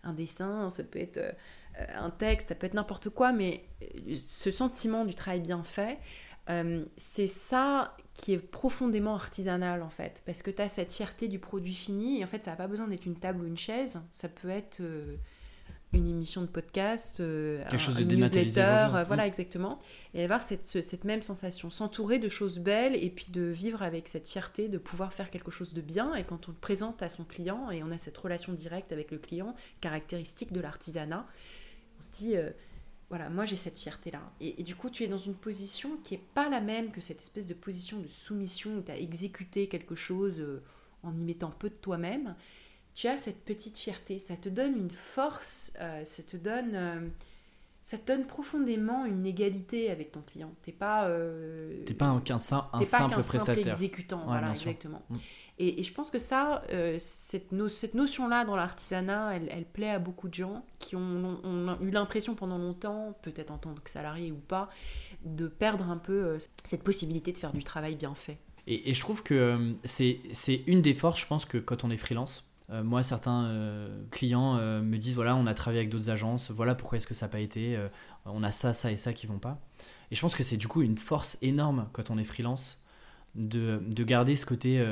un 0.03 0.15
dessin, 0.15 0.71
ça 0.71 0.85
peut 0.85 1.01
être 1.01 1.21
un 1.95 2.09
texte, 2.09 2.49
ça 2.49 2.55
peut 2.55 2.67
être 2.67 2.75
n'importe 2.75 3.11
quoi, 3.11 3.33
mais 3.33 3.65
ce 4.15 4.51
sentiment 4.51 5.05
du 5.05 5.15
travail 5.15 5.41
bien 5.41 5.63
fait, 5.63 5.99
c'est 6.97 7.27
ça 7.27 7.97
qui 8.17 8.33
est 8.33 8.39
profondément 8.39 9.15
artisanal 9.15 9.83
en 9.83 9.91
fait, 9.91 10.23
parce 10.27 10.43
que 10.43 10.51
tu 10.51 10.63
as 10.63 10.69
cette 10.69 10.93
fierté 10.93 11.29
du 11.29 11.39
produit 11.39 11.75
fini, 11.75 12.21
et 12.21 12.25
en 12.25 12.27
fait 12.27 12.45
ça 12.45 12.53
n'a 12.53 12.57
pas 12.57 12.67
besoin 12.67 12.89
d'être 12.89 13.07
une 13.07 13.17
table 13.17 13.43
ou 13.43 13.47
une 13.47 13.57
chaise, 13.57 14.01
ça 14.11 14.29
peut 14.29 14.49
être 14.49 14.81
euh, 14.81 15.17
une 15.93 16.09
émission 16.09 16.41
de 16.41 16.47
podcast, 16.47 17.21
euh, 17.21 17.63
quelque 17.69 17.79
chose 17.79 17.95
de 17.95 18.05
newsletter, 18.05 18.61
euh, 18.95 19.05
voilà 19.05 19.27
exactement, 19.27 19.79
et 20.15 20.25
avoir 20.25 20.43
cette, 20.43 20.65
cette 20.65 21.05
même 21.05 21.21
sensation, 21.21 21.69
s'entourer 21.69 22.19
de 22.19 22.29
choses 22.29 22.59
belles, 22.59 22.97
et 22.97 23.11
puis 23.11 23.27
de 23.31 23.43
vivre 23.43 23.83
avec 23.83 24.09
cette 24.09 24.27
fierté 24.27 24.69
de 24.69 24.79
pouvoir 24.79 25.13
faire 25.13 25.31
quelque 25.31 25.51
chose 25.51 25.75
de 25.75 25.83
bien, 25.83 26.15
et 26.15 26.25
quand 26.25 26.49
on 26.49 26.53
le 26.53 26.59
présente 26.59 27.03
à 27.03 27.11
son 27.11 27.25
client, 27.25 27.71
et 27.71 27.83
on 27.83 27.91
a 27.91 27.99
cette 27.99 28.17
relation 28.17 28.55
directe 28.55 28.93
avec 28.93 29.11
le 29.11 29.19
client, 29.19 29.55
caractéristique 29.81 30.53
de 30.53 30.61
l'artisanat, 30.61 31.27
on 31.99 32.03
se 32.03 32.13
dit 32.13 32.35
voilà, 33.09 33.31
moi 33.31 33.45
j'ai 33.45 33.57
cette 33.57 33.79
fierté-là. 33.79 34.21
Et, 34.41 34.63
du 34.63 34.75
coup, 34.75 34.91
tu 34.91 35.05
es 35.05 35.07
dans 35.09 35.17
une 35.17 35.35
position 35.35 35.97
qui 36.03 36.15
n'est 36.15 36.23
pas 36.35 36.49
la 36.49 36.61
même 36.61 36.91
que 36.91 37.01
cette 37.01 37.21
espèce 37.21 37.47
de 37.47 37.55
position 37.55 38.01
de 38.01 38.09
soumission 38.09 38.79
où 38.79 38.83
tu 38.83 38.91
as 38.91 38.99
exécuté 38.99 39.69
quelque 39.69 39.95
chose 39.95 40.41
euh, 40.41 40.63
en 41.03 41.17
y 41.17 41.23
mettant 41.23 41.51
peu 41.51 41.69
de 41.69 41.75
toi-même. 41.75 42.35
Tu 42.95 43.07
as 43.07 43.17
cette 43.17 43.45
petite 43.45 43.79
fierté, 43.79 44.19
ça 44.19 44.37
te 44.37 44.49
donne 44.49 44.77
une 44.77 44.91
force, 44.91 45.73
euh, 45.81 46.05
ça 46.05 46.23
te 46.23 46.37
donne... 46.37 46.75
Euh, 46.75 47.09
ça 47.83 47.99
te 47.99 48.13
donne 48.13 48.27
profondément 48.27 49.05
une 49.05 49.25
égalité 49.25 49.93
avec 49.93 50.11
ton 50.11 50.21
client. 50.21 50.53
T'es 50.63 50.73
pas. 50.73 51.09
T'es 51.87 51.95
pas 51.95 52.07
un, 52.07 52.17
un, 52.17 52.35
un 52.73 52.85
simple 52.85 53.23
prestataire. 53.23 53.75
exécutant, 53.75 54.25
voilà, 54.27 54.51
exactement. 54.51 55.03
Mm. 55.09 55.17
Et, 55.59 55.83
je 55.83 55.93
pense 55.93 56.11
que 56.11 56.19
ça, 56.19 56.63
euh, 56.73 56.97
cette, 56.99 57.53
notion-là 57.53 58.45
dans 58.45 58.57
l'artisanat, 58.57 59.37
elle, 59.37 59.65
plaît 59.65 59.91
à 59.91 59.99
beaucoup 59.99 60.29
de 60.29 60.35
gens 60.35 60.65
qui 60.79 60.97
ont, 60.97 61.39
eu 61.81 61.91
l'impression 61.91 62.35
pendant 62.35 62.59
longtemps, 62.59 63.17
peut-être 63.23 63.51
en 63.51 63.59
tant 63.59 63.75
que 63.75 63.91
salarié 63.91 64.31
ou 64.33 64.37
pas, 64.37 64.69
de 65.25 65.49
perdre 65.49 65.89
un 65.89 65.97
peu 65.97 66.13
euh, 66.13 66.39
cette 66.65 66.85
possibilité 66.85 67.33
de 67.33 67.39
faire 67.39 67.53
du 67.53 67.65
travail 67.65 67.97
bien 67.97 68.15
fait. 68.15 68.39
Et, 68.67 68.93
je 68.93 69.01
trouve 69.01 69.23
que 69.23 69.35
euh, 69.35 69.73
c'est 69.85 70.63
une 70.67 70.83
des 70.83 70.95
forces, 70.95 71.21
je 71.21 71.27
pense, 71.27 71.47
que 71.47 71.57
quand 71.57 71.85
on 71.85 71.91
est 71.91 71.97
freelance, 71.97 72.53
moi, 72.69 73.05
certains 73.05 73.89
clients 74.11 74.57
me 74.57 74.97
disent 74.97 75.15
voilà, 75.15 75.37
on 75.37 75.47
a 75.47 75.55
travaillé 75.55 75.79
avec 75.79 75.89
d'autres 75.89 76.11
agences, 76.11 76.51
voilà 76.51 76.75
pourquoi 76.75 76.99
est-ce 76.99 77.07
que 77.07 77.15
ça 77.15 77.27
n'a 77.27 77.31
pas 77.31 77.39
été, 77.39 77.79
on 78.25 78.43
a 78.43 78.51
ça, 78.51 78.73
ça 78.73 78.91
et 78.91 78.97
ça 78.97 79.13
qui 79.13 79.29
vont 79.29 79.39
pas. 79.39 79.61
Et 80.11 80.17
je 80.17 80.21
pense 80.21 80.35
que 80.35 80.43
c'est 80.43 80.57
du 80.57 80.67
coup 80.67 80.83
une 80.83 80.99
force 80.99 81.39
énorme 81.43 81.89
quand 81.93 82.11
on 82.11 82.19
est 82.19 82.25
freelance 82.25 82.83
de 83.37 84.03
garder 84.03 84.35
ce 84.35 84.45
côté 84.45 84.85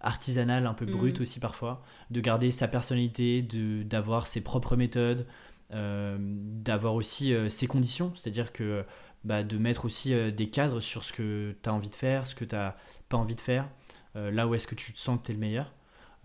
artisanal, 0.00 0.66
un 0.66 0.74
peu 0.74 0.86
mm. 0.86 0.90
brut 0.90 1.20
aussi 1.20 1.40
parfois, 1.40 1.82
de 2.10 2.20
garder 2.20 2.50
sa 2.50 2.68
personnalité, 2.68 3.42
de, 3.42 3.82
d'avoir 3.82 4.26
ses 4.26 4.40
propres 4.40 4.76
méthodes, 4.76 5.26
euh, 5.72 6.16
d'avoir 6.18 6.94
aussi 6.94 7.32
euh, 7.32 7.48
ses 7.48 7.66
conditions, 7.66 8.12
c'est-à-dire 8.16 8.52
que 8.52 8.84
bah, 9.22 9.44
de 9.44 9.56
mettre 9.56 9.84
aussi 9.84 10.12
euh, 10.12 10.32
des 10.32 10.48
cadres 10.48 10.80
sur 10.80 11.04
ce 11.04 11.12
que 11.12 11.54
tu 11.62 11.68
as 11.68 11.72
envie 11.72 11.90
de 11.90 11.94
faire, 11.94 12.26
ce 12.26 12.34
que 12.34 12.44
tu 12.44 12.56
n'as 12.56 12.74
pas 13.08 13.16
envie 13.16 13.36
de 13.36 13.40
faire, 13.40 13.68
là 14.16 14.48
où 14.48 14.56
est-ce 14.56 14.66
que 14.66 14.74
tu 14.74 14.92
te 14.92 14.98
sens 14.98 15.20
que 15.20 15.26
tu 15.26 15.30
es 15.30 15.34
le 15.34 15.40
meilleur. 15.40 15.72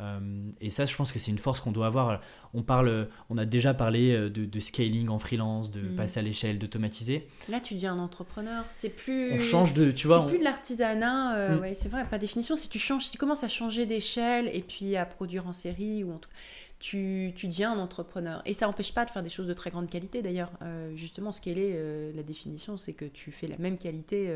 Euh, 0.02 0.52
et 0.60 0.70
ça, 0.70 0.86
je 0.86 0.96
pense 0.96 1.12
que 1.12 1.20
c'est 1.20 1.32
une 1.32 1.38
force 1.38 1.60
qu'on 1.60 1.72
doit 1.72 1.88
avoir. 1.88 2.22
On, 2.54 2.64
parle, 2.64 3.08
on 3.30 3.38
a 3.38 3.46
déjà 3.46 3.74
parlé 3.74 4.14
euh, 4.14 4.30
de, 4.30 4.60
scaling 4.60 5.08
en 5.10 5.20
freelance, 5.20 5.72
de 5.72 5.82
mm. 5.82 5.96
passer 5.96 6.20
à 6.20 6.24
l'échelle, 6.24 6.60
d'automatiser. 6.60 7.28
Là, 7.48 7.60
tu 7.60 7.76
deviens 7.76 7.94
un 7.94 8.00
entrepreneur. 8.00 8.66
C'est 8.74 8.90
plus. 8.90 9.34
On 9.34 9.40
change 9.40 9.74
de. 9.74 9.92
Tu 9.92 10.08
vois. 10.08 10.22
C'est 10.22 10.34
plus 10.34 10.40
de 10.40 10.44
l'artisanat. 10.44 11.38
Euh, 11.38 11.58
mm. 11.58 11.62
ouais, 11.62 11.74
c'est 11.74 11.90
vrai, 11.90 12.06
pas 12.06 12.18
définition. 12.18 12.56
Si 12.56 12.70
tu 12.70 12.80
changes, 12.80 13.06
si 13.06 13.12
tu 13.12 13.18
commences 13.18 13.44
à 13.44 13.50
changer 13.50 13.86
d'échelle 13.86 14.50
et 14.54 14.62
puis 14.62 14.96
à 14.96 15.06
produire 15.06 15.48
en 15.48 15.54
série 15.54 16.04
ou 16.04 16.14
en 16.14 16.18
tout 16.18 16.30
tu, 16.78 17.32
tu, 17.36 17.48
deviens 17.48 17.72
un 17.72 17.80
entrepreneur. 17.80 18.42
Et 18.46 18.54
ça 18.54 18.68
n'empêche 18.68 18.94
pas 18.94 19.06
de 19.06 19.10
faire 19.10 19.24
des 19.24 19.30
choses 19.30 19.48
de 19.48 19.54
très 19.54 19.70
grande 19.70 19.90
qualité 19.90 20.22
d'ailleurs. 20.22 20.52
justement, 20.94 21.32
ce 21.32 21.40
qu'elle 21.40 21.58
est, 21.58 22.14
la 22.14 22.22
définition, 22.22 22.76
c'est 22.76 22.92
que 22.94 23.06
tu 23.06 23.32
fais 23.32 23.48
la 23.48 23.58
même 23.58 23.78
qualité 23.78 24.30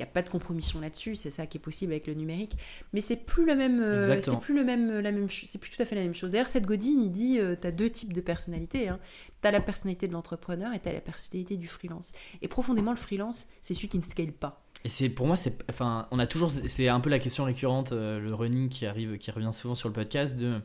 n'y 0.00 0.08
a 0.08 0.12
pas 0.12 0.22
de 0.22 0.28
compromission 0.28 0.80
là-dessus, 0.80 1.16
c'est 1.16 1.30
ça 1.30 1.46
qui 1.46 1.58
est 1.58 1.60
possible 1.60 1.92
avec 1.92 2.06
le 2.06 2.14
numérique. 2.14 2.52
Mais 2.92 3.00
c'est 3.00 3.24
plus 3.24 3.44
le 3.44 3.54
même, 3.54 3.80
euh, 3.80 4.20
c'est 4.20 4.38
plus 4.38 4.54
le 4.54 4.64
même, 4.64 5.00
la 5.00 5.12
même, 5.12 5.28
c'est 5.30 5.58
plus 5.58 5.70
tout 5.70 5.82
à 5.82 5.84
fait 5.84 5.96
la 5.96 6.02
même 6.02 6.14
chose. 6.14 6.30
D'ailleurs, 6.30 6.48
cette 6.48 6.66
Godine, 6.66 7.02
il 7.02 7.12
dit, 7.12 7.38
euh, 7.38 7.56
tu 7.60 7.66
as 7.66 7.72
deux 7.72 7.90
types 7.90 8.12
de 8.12 8.20
personnalités. 8.20 8.88
Hein. 8.88 8.98
Tu 9.42 9.48
as 9.48 9.50
la 9.50 9.60
personnalité 9.60 10.08
de 10.08 10.12
l'entrepreneur 10.12 10.72
et 10.74 10.80
tu 10.80 10.88
as 10.88 10.92
la 10.92 11.00
personnalité 11.00 11.56
du 11.56 11.68
freelance. 11.68 12.12
Et 12.42 12.48
profondément, 12.48 12.90
le 12.90 12.96
freelance, 12.96 13.46
c'est 13.62 13.74
celui 13.74 13.88
qui 13.88 13.98
ne 13.98 14.02
scale 14.02 14.32
pas. 14.32 14.62
Et 14.84 14.88
c'est 14.88 15.08
pour 15.08 15.26
moi, 15.26 15.36
c'est, 15.36 15.58
enfin, 15.68 16.08
on 16.10 16.18
a 16.18 16.26
toujours, 16.26 16.50
c'est 16.50 16.88
un 16.88 17.00
peu 17.00 17.10
la 17.10 17.18
question 17.18 17.44
récurrente, 17.44 17.92
euh, 17.92 18.18
le 18.18 18.34
running 18.34 18.68
qui 18.68 18.86
arrive, 18.86 19.18
qui 19.18 19.30
revient 19.30 19.50
souvent 19.52 19.74
sur 19.74 19.88
le 19.88 19.94
podcast 19.94 20.38
de. 20.38 20.60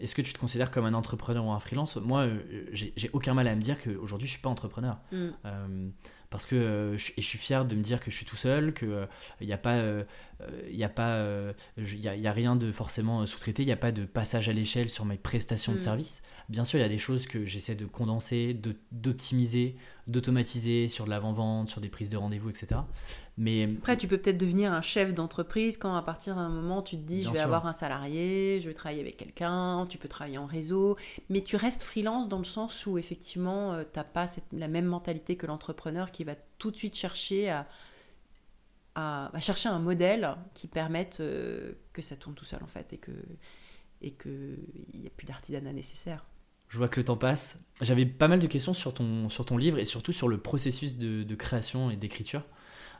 Est-ce 0.00 0.14
que 0.14 0.22
tu 0.22 0.32
te 0.32 0.38
considères 0.38 0.70
comme 0.70 0.84
un 0.84 0.94
entrepreneur 0.94 1.44
ou 1.44 1.50
un 1.50 1.58
freelance? 1.58 1.96
Moi, 1.96 2.28
j'ai 2.72 3.10
aucun 3.12 3.34
mal 3.34 3.48
à 3.48 3.54
me 3.56 3.60
dire 3.62 3.80
qu'aujourd'hui, 3.80 4.26
je 4.28 4.32
suis 4.32 4.40
pas 4.42 4.48
entrepreneur. 4.50 4.98
Mm. 5.12 5.90
parce 6.30 6.44
que 6.44 6.56
euh, 6.56 6.98
je, 6.98 7.12
et 7.16 7.22
je 7.22 7.26
suis 7.26 7.38
fier 7.38 7.64
de 7.64 7.74
me 7.74 7.80
dire 7.82 8.00
que 8.00 8.10
je 8.10 8.16
suis 8.16 8.26
tout 8.26 8.36
seul, 8.36 8.74
que 8.74 9.06
il 9.40 9.46
n'y 9.46 9.52
a 9.52 9.58
pas, 9.58 9.82
il 10.70 10.84
a 10.84 10.88
pas, 10.88 11.24
y 11.78 12.26
a, 12.26 12.32
rien 12.32 12.54
de 12.56 12.70
forcément 12.70 13.24
sous-traité, 13.26 13.62
il 13.62 13.66
n'y 13.66 13.72
a 13.72 13.76
pas 13.76 13.92
de 13.92 14.04
passage 14.04 14.48
à 14.48 14.52
l'échelle 14.52 14.90
sur 14.90 15.04
mes 15.04 15.16
prestations 15.16 15.72
de 15.72 15.78
Mm. 15.78 15.80
service. 15.80 16.22
Bien 16.48 16.64
sûr, 16.64 16.78
il 16.78 16.82
y 16.82 16.84
a 16.84 16.88
des 16.88 16.98
choses 16.98 17.26
que 17.26 17.44
j'essaie 17.46 17.74
de 17.74 17.84
condenser, 17.86 18.54
de- 18.54 18.76
d'optimiser, 18.92 19.76
d'automatiser 20.06 20.88
sur 20.88 21.04
de 21.04 21.10
l'avant-vente, 21.10 21.70
sur 21.70 21.80
des 21.80 21.88
prises 21.88 22.10
de 22.10 22.16
rendez-vous, 22.16 22.50
etc. 22.50 22.80
Mais 23.40 23.66
Après, 23.78 23.96
tu 23.96 24.08
peux 24.08 24.18
peut-être 24.18 24.36
devenir 24.38 24.72
un 24.72 24.82
chef 24.82 25.14
d'entreprise 25.14 25.76
quand 25.76 25.94
à 25.94 26.02
partir 26.02 26.34
d'un 26.34 26.48
moment 26.48 26.82
tu 26.82 26.96
te 26.96 27.02
dis 27.02 27.22
je 27.22 27.28
vais 27.30 27.36
sûr. 27.36 27.44
avoir 27.44 27.66
un 27.66 27.72
salarié, 27.72 28.60
je 28.60 28.66
vais 28.68 28.74
travailler 28.74 29.00
avec 29.00 29.16
quelqu'un, 29.16 29.86
tu 29.88 29.96
peux 29.96 30.08
travailler 30.08 30.38
en 30.38 30.46
réseau, 30.46 30.96
mais 31.30 31.42
tu 31.42 31.54
restes 31.54 31.84
freelance 31.84 32.28
dans 32.28 32.38
le 32.38 32.44
sens 32.44 32.84
où 32.86 32.98
effectivement 32.98 33.78
tu 33.84 33.86
n'as 33.96 34.04
pas 34.04 34.26
cette- 34.26 34.52
la 34.52 34.66
même 34.66 34.86
mentalité 34.86 35.36
que 35.36 35.46
l'entrepreneur 35.46 36.10
qui 36.10 36.24
va 36.24 36.34
tout 36.58 36.72
de 36.72 36.76
suite 36.76 36.96
chercher 36.96 37.48
à, 37.48 37.66
à- 38.94 39.30
à 39.34 39.40
chercher 39.40 39.68
un 39.68 39.78
modèle 39.78 40.34
qui 40.54 40.66
permette 40.66 41.18
euh, 41.20 41.72
que 41.92 42.02
ça 42.02 42.16
tourne 42.16 42.34
tout 42.34 42.44
seul 42.44 42.62
en 42.62 42.66
fait 42.66 42.92
et 42.92 42.98
que 42.98 43.12
et 44.00 44.12
que 44.12 44.56
il 44.94 45.00
n'y 45.00 45.06
a 45.06 45.10
plus 45.10 45.26
d'artisanat 45.26 45.72
nécessaire. 45.72 46.24
Je 46.68 46.76
vois 46.78 46.88
que 46.88 47.00
le 47.00 47.04
temps 47.04 47.16
passe. 47.16 47.60
J'avais 47.80 48.04
pas 48.06 48.28
mal 48.28 48.40
de 48.40 48.46
questions 48.46 48.74
sur 48.74 48.92
ton, 48.92 49.28
sur 49.30 49.44
ton 49.46 49.56
livre 49.56 49.78
et 49.78 49.84
surtout 49.84 50.12
sur 50.12 50.28
le 50.28 50.38
processus 50.38 50.96
de, 50.96 51.22
de 51.22 51.34
création 51.34 51.90
et 51.90 51.96
d'écriture. 51.96 52.42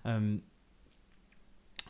Euh, 0.06 0.38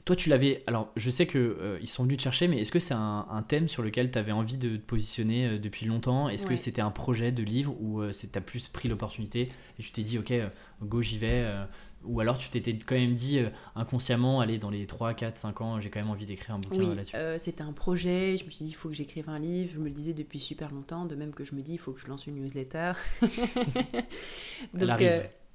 toi, 0.04 0.16
tu 0.16 0.30
l'avais. 0.30 0.62
Alors, 0.66 0.90
je 0.96 1.10
sais 1.10 1.26
qu'ils 1.26 1.86
sont 1.88 2.04
venus 2.04 2.16
te 2.16 2.22
chercher, 2.22 2.48
mais 2.48 2.60
est-ce 2.60 2.72
que 2.72 2.78
c'est 2.78 2.94
un, 2.94 3.26
un 3.30 3.42
thème 3.42 3.68
sur 3.68 3.82
lequel 3.82 4.10
tu 4.10 4.18
avais 4.18 4.32
envie 4.32 4.56
de 4.56 4.76
te 4.76 4.82
positionner 4.82 5.46
euh, 5.46 5.58
depuis 5.58 5.84
longtemps? 5.84 6.30
Est-ce 6.30 6.46
que 6.46 6.56
c'était 6.56 6.80
un 6.80 6.90
projet 6.90 7.30
de 7.30 7.42
livre 7.42 7.76
ou 7.78 8.00
euh, 8.00 8.12
tu 8.12 8.26
as 8.34 8.40
plus 8.40 8.68
pris 8.68 8.88
l'opportunité 8.88 9.50
et 9.78 9.82
tu 9.82 9.90
t'es 9.92 10.02
dit, 10.02 10.18
ok, 10.18 10.30
euh, 10.30 10.48
go, 10.80 11.02
j'y 11.02 11.18
vais 11.18 11.42
euh, 11.44 11.62
Ou 12.04 12.20
alors 12.20 12.38
tu 12.38 12.48
t'étais 12.48 12.72
quand 12.78 12.94
même 12.94 13.14
dit 13.14 13.38
euh, 13.38 13.50
inconsciemment, 13.76 14.40
allez, 14.40 14.56
dans 14.56 14.70
les 14.70 14.86
3, 14.86 15.12
4, 15.12 15.36
5 15.36 15.60
ans, 15.60 15.78
j'ai 15.78 15.90
quand 15.90 16.00
même 16.00 16.08
envie 16.08 16.24
d'écrire 16.24 16.54
un 16.54 16.58
bouquin 16.58 16.78
Oui, 16.78 16.86
euh, 16.86 16.94
là-dessus 16.94 17.16
euh, 17.16 17.38
c'était 17.38 17.62
un 17.62 17.74
projet. 17.74 18.38
Je 18.38 18.46
me 18.46 18.50
suis 18.50 18.64
dit, 18.64 18.70
il 18.70 18.74
faut 18.76 18.88
que 18.88 18.94
j'écrive 18.94 19.28
un 19.28 19.38
livre. 19.38 19.72
Je 19.74 19.78
me 19.78 19.84
le 19.84 19.90
disais 19.90 20.14
depuis 20.14 20.40
super 20.40 20.72
longtemps. 20.72 21.04
De 21.04 21.16
même 21.16 21.34
que 21.34 21.44
je 21.44 21.54
me 21.54 21.60
dis, 21.60 21.72
il 21.72 21.78
faut 21.78 21.92
que 21.92 22.00
je 22.00 22.06
lance 22.06 22.26
une 22.26 22.36
newsletter. 22.36 22.92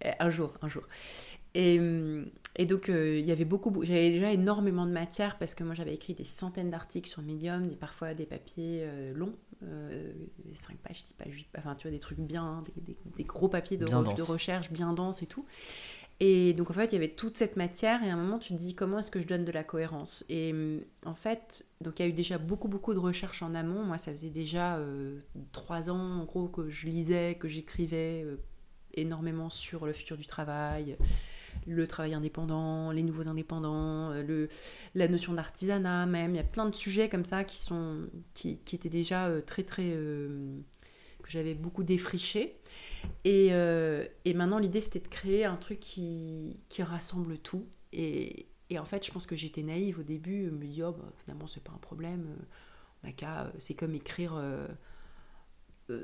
Euh, 0.06 0.14
un 0.20 0.30
jour, 0.30 0.54
un 0.62 0.68
jour. 0.68 0.84
Et, 1.54 1.80
hum, 1.80 2.26
et 2.56 2.66
donc, 2.66 2.90
euh, 2.90 3.18
il 3.18 3.26
y 3.26 3.32
avait 3.32 3.46
beaucoup. 3.46 3.74
J'avais 3.84 4.12
déjà 4.12 4.32
énormément 4.32 4.86
de 4.86 4.92
matière 4.92 5.38
parce 5.40 5.56
que 5.56 5.64
moi, 5.64 5.74
j'avais 5.74 5.94
écrit 5.94 6.14
des 6.14 6.26
centaines 6.26 6.70
d'articles 6.70 7.10
sur 7.10 7.22
Medium, 7.24 7.68
des, 7.68 7.76
parfois 7.76 8.14
des 8.14 8.26
papiers 8.28 8.82
euh, 8.84 9.14
longs, 9.14 9.34
euh, 9.64 10.14
5 10.54 10.78
pages, 10.78 11.04
10 11.04 11.14
pages, 11.14 11.34
8 11.34 11.48
pages, 11.52 11.64
enfin, 11.66 11.76
tu 11.76 11.88
vois, 11.88 11.92
des 11.92 12.00
trucs 12.00 12.20
bien, 12.20 12.44
hein, 12.44 12.64
des, 12.76 12.82
des- 12.94 12.98
des 13.18 13.24
gros 13.24 13.48
papiers 13.50 13.78
de, 13.78 13.88
re- 13.88 14.14
de 14.14 14.22
recherche 14.22 14.72
bien 14.72 14.94
denses 14.94 15.24
et 15.24 15.26
tout. 15.26 15.46
Et 16.20 16.54
donc 16.54 16.70
en 16.70 16.74
fait, 16.74 16.86
il 16.88 16.94
y 16.94 16.98
avait 16.98 17.10
toute 17.10 17.38
cette 17.38 17.58
matière 17.58 18.04
et 18.04 18.10
à 18.10 18.14
un 18.14 18.18
moment, 18.18 18.40
tu 18.40 18.54
te 18.54 18.58
dis 18.60 18.76
comment 18.76 19.00
est-ce 19.00 19.12
que 19.12 19.20
je 19.22 19.28
donne 19.28 19.46
de 19.46 19.52
la 19.52 19.64
cohérence? 19.64 20.24
Et 20.30 20.52
hum, 20.54 20.82
en 21.06 21.14
fait, 21.14 21.66
donc 21.82 22.00
il 22.00 22.04
y 22.04 22.06
a 22.06 22.10
eu 22.10 22.14
déjà 22.14 22.38
beaucoup 22.38 22.68
beaucoup 22.68 22.94
de 22.94 23.00
recherches 23.00 23.42
en 23.42 23.56
amont. 23.56 23.84
Moi, 23.84 23.98
ça 23.98 24.12
faisait 24.12 24.30
déjà 24.30 24.78
euh, 24.78 25.20
trois 25.52 25.90
ans 25.90 26.22
en 26.22 26.26
gros 26.26 26.48
que 26.48 26.70
je 26.70 26.88
lisais, 26.88 27.36
que 27.40 27.48
j'écrivais 27.48 28.24
euh, 28.26 28.38
énormément 28.94 29.50
sur 29.50 29.86
le 29.86 29.94
futur 29.94 30.18
du 30.18 30.26
travail, 30.28 30.98
le 31.68 31.88
travail 31.88 32.14
indépendant, 32.14 32.92
les 32.92 33.04
nouveaux 33.04 33.28
indépendants, 33.28 34.12
euh, 34.12 34.24
le, 34.24 34.50
la 34.96 35.08
notion 35.08 35.34
d'artisanat 35.34 36.06
même. 36.06 36.34
Il 36.34 36.38
y 36.38 36.42
a 36.42 36.44
plein 36.44 36.68
de 36.70 36.76
sujets 36.76 37.10
comme 37.10 37.26
ça 37.26 37.44
qui 37.44 37.58
sont 37.58 38.08
qui, 38.34 38.60
qui 38.60 38.76
étaient 38.76 38.90
déjà 38.90 39.28
euh, 39.28 39.42
très 39.42 39.64
très 39.64 39.86
euh, 39.86 40.58
que 41.22 41.32
j'avais 41.32 41.54
beaucoup 41.54 41.84
défriché. 41.84 42.58
Et, 43.24 43.48
et 43.48 44.34
maintenant, 44.34 44.60
l'idée, 44.60 44.82
c'était 44.82 45.00
de 45.00 45.08
créer 45.08 45.46
un 45.46 45.56
truc 45.56 45.80
qui, 45.80 46.60
qui 46.68 46.84
rassemble 46.84 47.38
tout. 47.38 47.66
Et, 47.94 48.48
et 48.70 48.78
en 48.78 48.84
fait, 48.84 49.06
je 49.06 49.12
pense 49.12 49.26
que 49.26 49.36
j'étais 49.36 49.64
naïve 49.64 50.00
au 50.00 50.04
début, 50.04 50.52
me 50.52 50.66
dis, 50.66 50.84
oh, 50.84 50.92
bah, 50.92 51.14
finalement, 51.24 51.48
c'est 51.48 51.64
pas 51.64 51.72
un 51.72 51.78
problème. 51.78 52.28
c'est 53.58 53.74
comme 53.74 53.96
écrire 53.96 54.34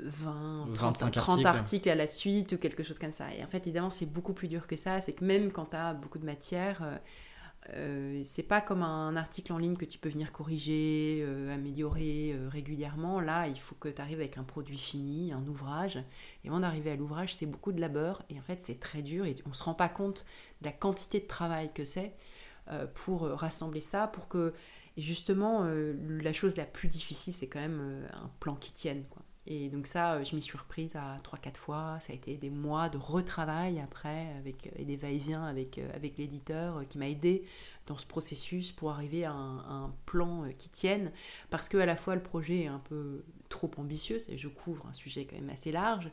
20, 0.04 0.74
30, 0.74 0.98
25 0.98 1.10
30 1.12 1.28
articles. 1.28 1.46
articles 1.46 1.88
à 1.90 1.94
la 1.94 2.06
suite 2.06 2.52
ou 2.52 2.58
quelque 2.58 2.82
chose 2.82 2.98
comme 2.98 3.12
ça. 3.12 3.34
Et 3.34 3.42
en 3.42 3.46
fait, 3.48 3.58
évidemment, 3.58 3.90
c'est 3.90 4.06
beaucoup 4.06 4.32
plus 4.32 4.48
dur 4.48 4.66
que 4.66 4.76
ça. 4.76 5.00
C'est 5.00 5.12
que 5.12 5.24
même 5.24 5.52
quand 5.52 5.66
tu 5.66 5.76
as 5.76 5.94
beaucoup 5.94 6.18
de 6.18 6.26
matière, 6.26 6.82
euh, 6.82 6.96
euh, 7.74 8.22
c'est 8.24 8.42
pas 8.42 8.60
comme 8.60 8.82
un 8.82 9.16
article 9.16 9.52
en 9.52 9.58
ligne 9.58 9.76
que 9.76 9.84
tu 9.84 9.98
peux 9.98 10.08
venir 10.08 10.32
corriger, 10.32 11.20
euh, 11.22 11.54
améliorer 11.54 12.32
euh, 12.34 12.48
régulièrement. 12.48 13.20
Là, 13.20 13.48
il 13.48 13.58
faut 13.58 13.74
que 13.74 13.88
tu 13.88 14.00
arrives 14.00 14.18
avec 14.18 14.38
un 14.38 14.44
produit 14.44 14.78
fini, 14.78 15.32
un 15.32 15.46
ouvrage. 15.46 16.02
Et 16.44 16.48
avant 16.48 16.60
d'arriver 16.60 16.90
à 16.90 16.96
l'ouvrage, 16.96 17.34
c'est 17.34 17.46
beaucoup 17.46 17.72
de 17.72 17.80
labeur. 17.80 18.22
Et 18.30 18.38
en 18.38 18.42
fait, 18.42 18.60
c'est 18.62 18.80
très 18.80 19.02
dur. 19.02 19.26
Et 19.26 19.36
on 19.46 19.52
se 19.52 19.62
rend 19.62 19.74
pas 19.74 19.88
compte 19.88 20.24
de 20.62 20.66
la 20.66 20.72
quantité 20.72 21.20
de 21.20 21.26
travail 21.26 21.70
que 21.72 21.84
c'est 21.84 22.14
pour 22.94 23.22
rassembler 23.22 23.80
ça, 23.80 24.06
pour 24.06 24.28
que. 24.28 24.54
Et 24.96 25.02
justement, 25.02 25.64
la 25.64 26.32
chose 26.32 26.56
la 26.56 26.64
plus 26.64 26.86
difficile, 26.86 27.32
c'est 27.34 27.48
quand 27.48 27.58
même 27.58 28.06
un 28.12 28.30
plan 28.38 28.54
qui 28.54 28.70
tienne. 28.72 29.04
Quoi. 29.10 29.22
Et 29.52 29.68
donc 29.68 29.88
ça, 29.88 30.14
euh, 30.14 30.24
je 30.24 30.36
m'y 30.36 30.40
suis 30.40 30.56
reprise 30.56 30.94
à 30.94 31.18
3-4 31.24 31.56
fois. 31.56 31.98
Ça 32.00 32.12
a 32.12 32.16
été 32.16 32.36
des 32.36 32.50
mois 32.50 32.88
de 32.88 32.96
retravail 32.96 33.80
après, 33.80 34.28
avec, 34.38 34.70
et 34.76 34.84
des 34.84 34.96
va-et-vient 34.96 35.44
avec, 35.44 35.78
euh, 35.78 35.90
avec 35.92 36.18
l'éditeur 36.18 36.78
euh, 36.78 36.84
qui 36.84 36.98
m'a 36.98 37.08
aidé 37.08 37.44
dans 37.86 37.98
ce 37.98 38.06
processus 38.06 38.70
pour 38.70 38.92
arriver 38.92 39.24
à 39.24 39.32
un, 39.32 39.92
plan 40.06 40.44
euh, 40.44 40.52
qui 40.52 40.68
tienne. 40.68 41.10
Parce 41.50 41.68
que 41.68 41.76
à 41.78 41.86
la 41.86 41.96
fois, 41.96 42.14
le 42.14 42.22
projet 42.22 42.60
est 42.60 42.66
un 42.68 42.78
peu 42.78 43.24
trop 43.48 43.70
ambitieux, 43.76 44.20
c'est- 44.20 44.38
je 44.38 44.46
couvre 44.46 44.86
un 44.86 44.92
sujet 44.92 45.24
quand 45.26 45.34
même 45.36 45.50
assez 45.50 45.72
large. 45.72 46.10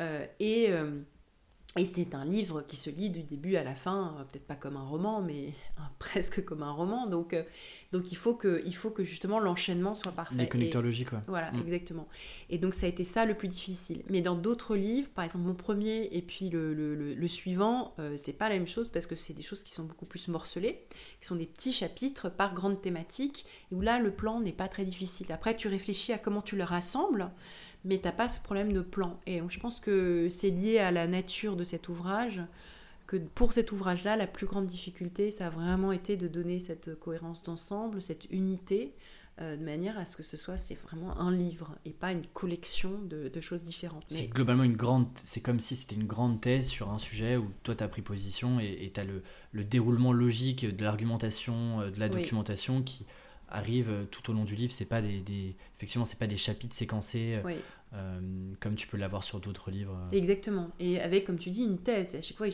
Euh, 0.00 0.26
et 0.40 0.70
euh, 0.70 1.02
et 1.76 1.84
c'est 1.84 2.14
un 2.14 2.24
livre 2.24 2.62
qui 2.62 2.76
se 2.76 2.88
lit 2.88 3.10
du 3.10 3.22
début 3.24 3.56
à 3.56 3.64
la 3.64 3.74
fin, 3.74 4.14
euh, 4.18 4.24
peut-être 4.24 4.46
pas 4.46 4.54
comme 4.54 4.76
un 4.76 4.84
roman, 4.84 5.20
mais 5.22 5.52
presque 5.98 6.44
comme 6.44 6.62
un 6.62 6.70
roman. 6.70 7.06
Donc, 7.06 7.32
euh, 7.34 7.42
donc 7.90 8.12
il, 8.12 8.14
faut 8.16 8.34
que, 8.34 8.62
il 8.64 8.74
faut 8.76 8.90
que 8.90 9.02
justement 9.02 9.40
l'enchaînement 9.40 9.94
soit 9.96 10.12
parfait. 10.12 10.36
Les 10.36 10.48
connecteurs 10.48 10.82
logiques, 10.82 11.10
quoi. 11.10 11.22
voilà, 11.26 11.50
Mm. 11.52 11.60
exactement. 11.62 12.06
Et 12.48 12.58
donc 12.58 12.74
ça 12.74 12.86
a 12.86 12.88
été 12.88 13.02
ça 13.04 13.24
le 13.26 13.34
plus 13.34 13.48
difficile. 13.48 14.02
Mais 14.08 14.20
dans 14.20 14.36
d'autres 14.36 14.76
livres, 14.76 15.08
par 15.14 15.24
exemple 15.24 15.44
mon 15.46 15.54
premier 15.54 16.04
et 16.12 16.22
puis 16.22 16.48
le, 16.50 16.74
le, 16.74 16.94
le- 16.94 17.14
le 17.14 17.28
suivant, 17.28 17.94
euh, 17.98 18.16
c'est 18.16 18.32
pas 18.34 18.48
la 18.48 18.54
même 18.54 18.68
chose 18.68 18.88
parce 18.88 19.06
que 19.06 19.16
c'est 19.16 19.34
des 19.34 19.42
choses 19.42 19.64
qui 19.64 19.72
sont 19.72 19.84
beaucoup 19.84 20.06
plus 20.06 20.28
morcelées, 20.28 20.84
qui 21.20 21.26
sont 21.26 21.36
des 21.36 21.46
petits 21.46 21.72
chapitres 21.72 22.28
par 22.30 22.54
grande 22.54 22.80
thématique, 22.80 23.46
et 23.72 23.74
où 23.74 23.80
là 23.80 23.98
le 23.98 24.12
plan 24.12 24.38
n'est 24.40 24.52
pas 24.52 24.68
très 24.68 24.84
difficile. 24.84 25.32
Après 25.32 25.56
tu 25.56 25.66
réfléchis 25.68 26.12
à 26.12 26.18
comment 26.18 26.42
tu 26.42 26.54
le 26.56 26.62
rassembles, 26.64 27.30
mais 27.84 27.98
t'as 27.98 28.12
pas 28.12 28.28
ce 28.28 28.40
problème 28.40 28.72
de 28.72 28.80
plan. 28.80 29.18
Et 29.26 29.40
je 29.48 29.60
pense 29.60 29.80
que 29.80 30.28
c'est 30.30 30.50
lié 30.50 30.78
à 30.78 30.90
la 30.90 31.06
nature 31.06 31.56
de 31.56 31.64
cet 31.64 31.88
ouvrage 31.88 32.40
que 33.06 33.16
pour 33.18 33.52
cet 33.52 33.70
ouvrage-là, 33.72 34.16
la 34.16 34.26
plus 34.26 34.46
grande 34.46 34.66
difficulté, 34.66 35.30
ça 35.30 35.48
a 35.48 35.50
vraiment 35.50 35.92
été 35.92 36.16
de 36.16 36.26
donner 36.26 36.58
cette 36.58 36.98
cohérence 36.98 37.42
d'ensemble, 37.42 38.00
cette 38.00 38.24
unité, 38.30 38.94
euh, 39.40 39.56
de 39.56 39.64
manière 39.64 39.98
à 39.98 40.04
ce 40.06 40.16
que 40.16 40.22
ce 40.22 40.36
soit 40.36 40.56
c'est 40.56 40.76
vraiment 40.76 41.18
un 41.18 41.32
livre 41.32 41.76
et 41.84 41.90
pas 41.90 42.12
une 42.12 42.24
collection 42.32 42.92
de, 43.02 43.28
de 43.28 43.40
choses 43.40 43.64
différentes. 43.64 44.04
C'est 44.08 44.28
globalement 44.28 44.62
une 44.62 44.76
grande. 44.76 45.08
C'est 45.16 45.40
comme 45.42 45.58
si 45.60 45.74
c'était 45.76 45.96
une 45.96 46.06
grande 46.06 46.40
thèse 46.40 46.68
sur 46.68 46.90
un 46.90 46.98
sujet 47.00 47.36
où 47.36 47.50
toi 47.64 47.74
tu 47.74 47.82
as 47.84 47.88
pris 47.88 48.00
position 48.00 48.58
et 48.60 48.90
tu 48.94 49.00
as 49.00 49.04
le, 49.04 49.22
le 49.52 49.64
déroulement 49.64 50.12
logique 50.12 50.64
de 50.64 50.84
l'argumentation, 50.84 51.80
euh, 51.80 51.90
de 51.90 51.98
la 52.00 52.06
Oui. 52.06 52.12
documentation 52.22 52.82
qui 52.82 53.06
arrive 53.48 53.88
euh, 53.90 54.04
tout 54.04 54.30
au 54.30 54.34
long 54.34 54.44
du 54.44 54.54
livre. 54.56 54.72
C'est 54.72 54.84
pas 54.84 55.00
des, 55.02 55.20
des- 55.20 55.56
effectivement 55.76 56.04
c'est 56.04 56.18
pas 56.18 56.26
des 56.26 56.36
chapitres 56.36 56.74
séquencés 56.74 57.34
euh, 57.36 57.42
oui, 57.44 57.54
euh, 57.94 58.20
comme 58.60 58.74
tu 58.74 58.86
peux 58.86 58.96
l'avoir 58.96 59.24
sur 59.24 59.40
d'autres 59.40 59.70
livres. 59.70 59.98
exactement. 60.12 60.70
Et 60.80 61.00
avec, 61.00 61.24
comme 61.24 61.38
tu 61.38 61.50
dis, 61.50 61.62
une 61.64 61.78
thèse. 61.78 62.14
À 62.16 62.22
chaque 62.22 62.36
fois, 62.36 62.48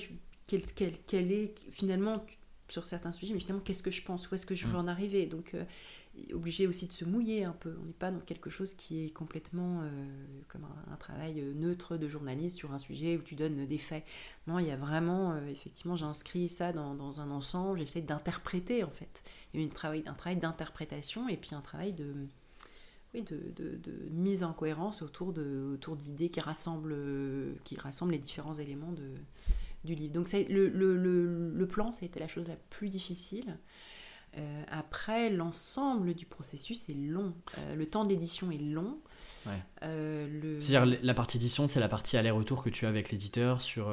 quelle, 0.47 0.63
quelle- 0.75 0.99
quelle 1.07 1.33
est 1.33 1.55
finalement 1.73 2.25
sur 2.69 2.87
certains 2.87 3.11
sujets, 3.13 3.35
mais 3.35 3.41
finalement, 3.41 3.63
qu'est-ce 3.65 3.83
que 3.83 3.91
je 3.91 4.03
pense? 4.03 4.31
Où 4.31 4.35
est-ce 4.35 4.47
que 4.47 4.55
je 4.55 4.67
veux 4.67 4.75
Mm. 4.75 4.81
en 4.85 4.89
arriver? 4.89 5.27
Donc, 5.27 5.55
euh, 5.55 5.65
obligé 6.33 6.67
aussi 6.67 6.87
de 6.87 6.93
se 6.93 7.05
mouiller 7.05 7.45
un 7.45 7.53
peu. 7.53 7.77
On 7.81 7.85
n'est 7.85 7.93
pas 7.93 8.11
dans 8.11 8.21
quelque 8.21 8.51
chose 8.51 8.75
qui 8.75 9.05
est 9.07 9.11
complètement 9.11 9.81
euh, 9.83 9.89
comme 10.49 10.67
un, 10.91 10.97
travail 10.97 11.41
euh, 11.41 11.53
neutre 11.55 11.97
de 11.97 12.09
journaliste 12.09 12.57
sur 12.57 12.73
un 12.73 12.79
sujet 12.79 13.17
où 13.17 13.23
tu 13.23 13.35
donnes 13.35 13.67
des 13.67 13.79
faits. 13.79 14.05
Non, 14.47 14.59
il 14.59 14.67
y 14.67 14.71
a 14.71 14.77
vraiment, 14.77 15.33
euh, 15.33 15.47
effectivement, 15.49 15.97
j'inscris 15.97 16.49
ça 16.49 16.73
dans, 16.73 16.95
dans 16.95 17.21
un 17.21 17.31
ensemble, 17.31 17.79
j'essaie 17.79 18.03
d'interpréter 18.03 18.85
en 18.85 18.91
fait. 18.91 19.23
Il 19.53 19.61
y 19.61 19.63
a 19.63 19.67
une 19.67 19.73
un 20.07 20.15
travail 20.15 20.37
d'interprétation 20.37 21.29
et 21.29 21.37
puis 21.37 21.55
un 21.55 21.61
travail 21.61 21.93
de, 21.93 22.15
oui, 23.15 23.23
de, 23.23 23.39
de- 23.57 24.11
mise 24.11 24.43
en 24.43 24.53
cohérence 24.53 25.03
autour 25.03 25.33
autour 25.73 25.97
d'idées 25.97 26.29
qui 26.29 26.41
rassemblent, 26.41 26.97
qui 27.65 27.77
les 28.13 28.19
différents 28.19 28.55
éléments 28.55 28.93
de, 28.93 29.11
du 29.85 29.95
livre. 29.95 30.13
Donc 30.13 30.33
le, 30.33 30.69
le, 30.69 30.97
le, 30.97 31.51
le 31.53 31.67
plan, 31.67 31.93
ça 31.93 32.01
a 32.03 32.07
été 32.07 32.21
la 32.21 32.29
chose 32.29 32.47
la 32.47 32.57
plus 32.57 32.89
difficile. 32.89 33.57
Euh, 34.39 34.63
après, 34.71 35.31
l'ensemble 35.31 36.15
du 36.15 36.27
processus 36.27 36.89
est 36.89 36.95
long. 36.95 37.35
Euh, 37.59 37.75
le 37.75 37.87
temps 37.87 38.05
de 38.05 38.11
l'édition 38.11 38.51
est 38.51 38.59
long. 38.59 38.99
Ouais. 39.47 39.53
Euh, 39.83 40.29
le... 40.43 40.61
C'est-à-dire 40.61 40.99
la 41.03 41.15
partie 41.15 41.39
édition, 41.39 41.67
c'est 41.67 41.81
la 41.81 41.89
partie 41.89 42.17
aller-retour 42.17 42.63
que 42.63 42.71
tu 42.71 42.85
as 42.87 42.89
avec 42.89 43.11
l'éditeur 43.11 43.63
sur, 43.63 43.91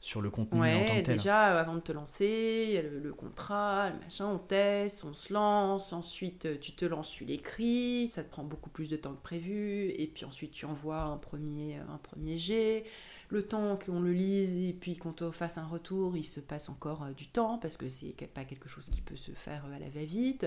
sur 0.00 0.20
le 0.20 0.30
contenu 0.30 0.70
en 0.74 0.84
tant 0.84 0.94
Ouais, 0.94 1.00
que 1.00 1.06
tel. 1.06 1.16
déjà, 1.16 1.58
avant 1.58 1.74
de 1.76 1.80
te 1.80 1.92
lancer, 1.92 2.64
il 2.68 2.74
y 2.74 2.78
a 2.78 2.82
le, 2.82 2.98
le 3.00 3.14
contrat, 3.14 3.90
le 3.90 3.98
machin, 4.00 4.26
on 4.26 4.38
teste, 4.38 5.04
on 5.04 5.14
se 5.14 5.32
lance, 5.32 5.92
ensuite 5.94 6.60
tu 6.60 6.72
te 6.72 6.84
lances, 6.84 7.10
tu 7.10 7.24
l'écris, 7.24 8.08
ça 8.08 8.22
te 8.22 8.30
prend 8.30 8.44
beaucoup 8.44 8.68
plus 8.70 8.90
de 8.90 8.96
temps 8.96 9.14
que 9.14 9.22
prévu, 9.22 9.88
et 9.96 10.06
puis 10.06 10.24
ensuite 10.26 10.52
tu 10.52 10.66
envoies 10.66 11.00
un 11.00 11.16
premier, 11.16 11.76
un 11.76 11.98
premier 11.98 12.36
jet, 12.36 12.84
le 13.32 13.42
temps 13.42 13.78
qu'on 13.84 14.00
le 14.00 14.12
lise 14.12 14.56
et 14.56 14.74
puis 14.78 14.96
qu'on 14.96 15.12
te 15.12 15.30
fasse 15.30 15.56
un 15.56 15.66
retour, 15.66 16.16
il 16.18 16.24
se 16.24 16.38
passe 16.38 16.68
encore 16.68 17.06
du 17.16 17.26
temps 17.26 17.56
parce 17.56 17.78
que 17.78 17.88
c'est 17.88 18.14
pas 18.34 18.44
quelque 18.44 18.68
chose 18.68 18.84
qui 18.90 19.00
peut 19.00 19.16
se 19.16 19.32
faire 19.32 19.64
à 19.74 19.78
la 19.78 19.88
va-vite. 19.88 20.46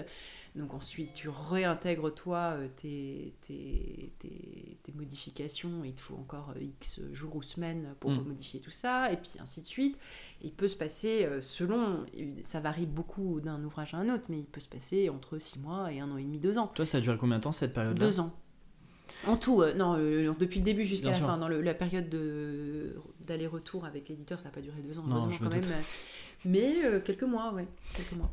Donc 0.56 0.74
ensuite, 0.74 1.14
tu 1.16 1.28
réintègres 1.28 2.14
toi 2.14 2.58
tes, 2.78 3.34
tes, 3.42 4.14
tes, 4.20 4.94
modifications. 4.94 5.84
Il 5.84 5.94
te 5.94 6.00
faut 6.00 6.16
encore 6.16 6.54
X 6.62 7.02
jours 7.12 7.36
ou 7.36 7.42
semaines 7.42 7.96
pour 8.00 8.12
mm. 8.12 8.24
modifier 8.24 8.62
tout 8.62 8.72
ça, 8.72 9.12
et 9.12 9.18
puis 9.18 9.32
ainsi 9.40 9.62
de 9.62 9.68
suite. 9.68 9.98
Il 10.42 10.52
peut 10.52 10.68
se 10.68 10.78
passer, 10.78 11.28
selon, 11.42 12.06
ça 12.44 12.60
varie 12.60 12.86
beaucoup 12.86 13.42
d'un 13.42 13.62
ouvrage 13.64 13.96
à 13.96 13.98
un 13.98 14.14
autre, 14.14 14.26
mais 14.30 14.40
il 14.40 14.46
peut 14.46 14.62
se 14.62 14.70
passer 14.70 15.10
entre 15.10 15.40
6 15.40 15.60
mois 15.60 15.92
et 15.92 16.00
un 16.00 16.12
an 16.12 16.18
et 16.18 16.24
demi, 16.24 16.40
deux 16.40 16.60
ans. 16.60 16.68
Toi, 16.68 16.86
ça 16.86 17.00
a 17.00 17.02
duré 17.02 17.18
combien 17.18 17.38
de 17.38 17.44
temps 17.44 17.52
cette 17.52 17.74
période-là? 17.74 18.06
Deux 18.06 18.20
ans. 18.20 18.32
En 19.28 19.38
tout, 19.38 19.64
non, 19.76 19.98
depuis 19.98 20.60
le 20.60 20.66
début 20.66 20.86
jusqu'à 20.86 21.12
la 21.12 21.14
fin. 21.14 21.38
Dans 21.38 21.50
la 21.50 21.74
période 21.74 22.10
d'aller-retour 23.26 23.86
avec 23.86 24.10
l'éditeur, 24.10 24.40
ça 24.40 24.46
n'a 24.46 24.52
pas 24.52 24.62
duré 24.62 24.82
deux 24.82 25.00
ans, 25.00 25.04
deux 25.04 25.14
ans 25.14 25.30
quand 25.40 25.50
même. 25.50 25.64
Mais 26.44 26.76
quelques 27.04 27.24
mois, 27.24 27.54
ouais, 27.54 27.68
quelques 27.94 28.14
mois. 28.14 28.32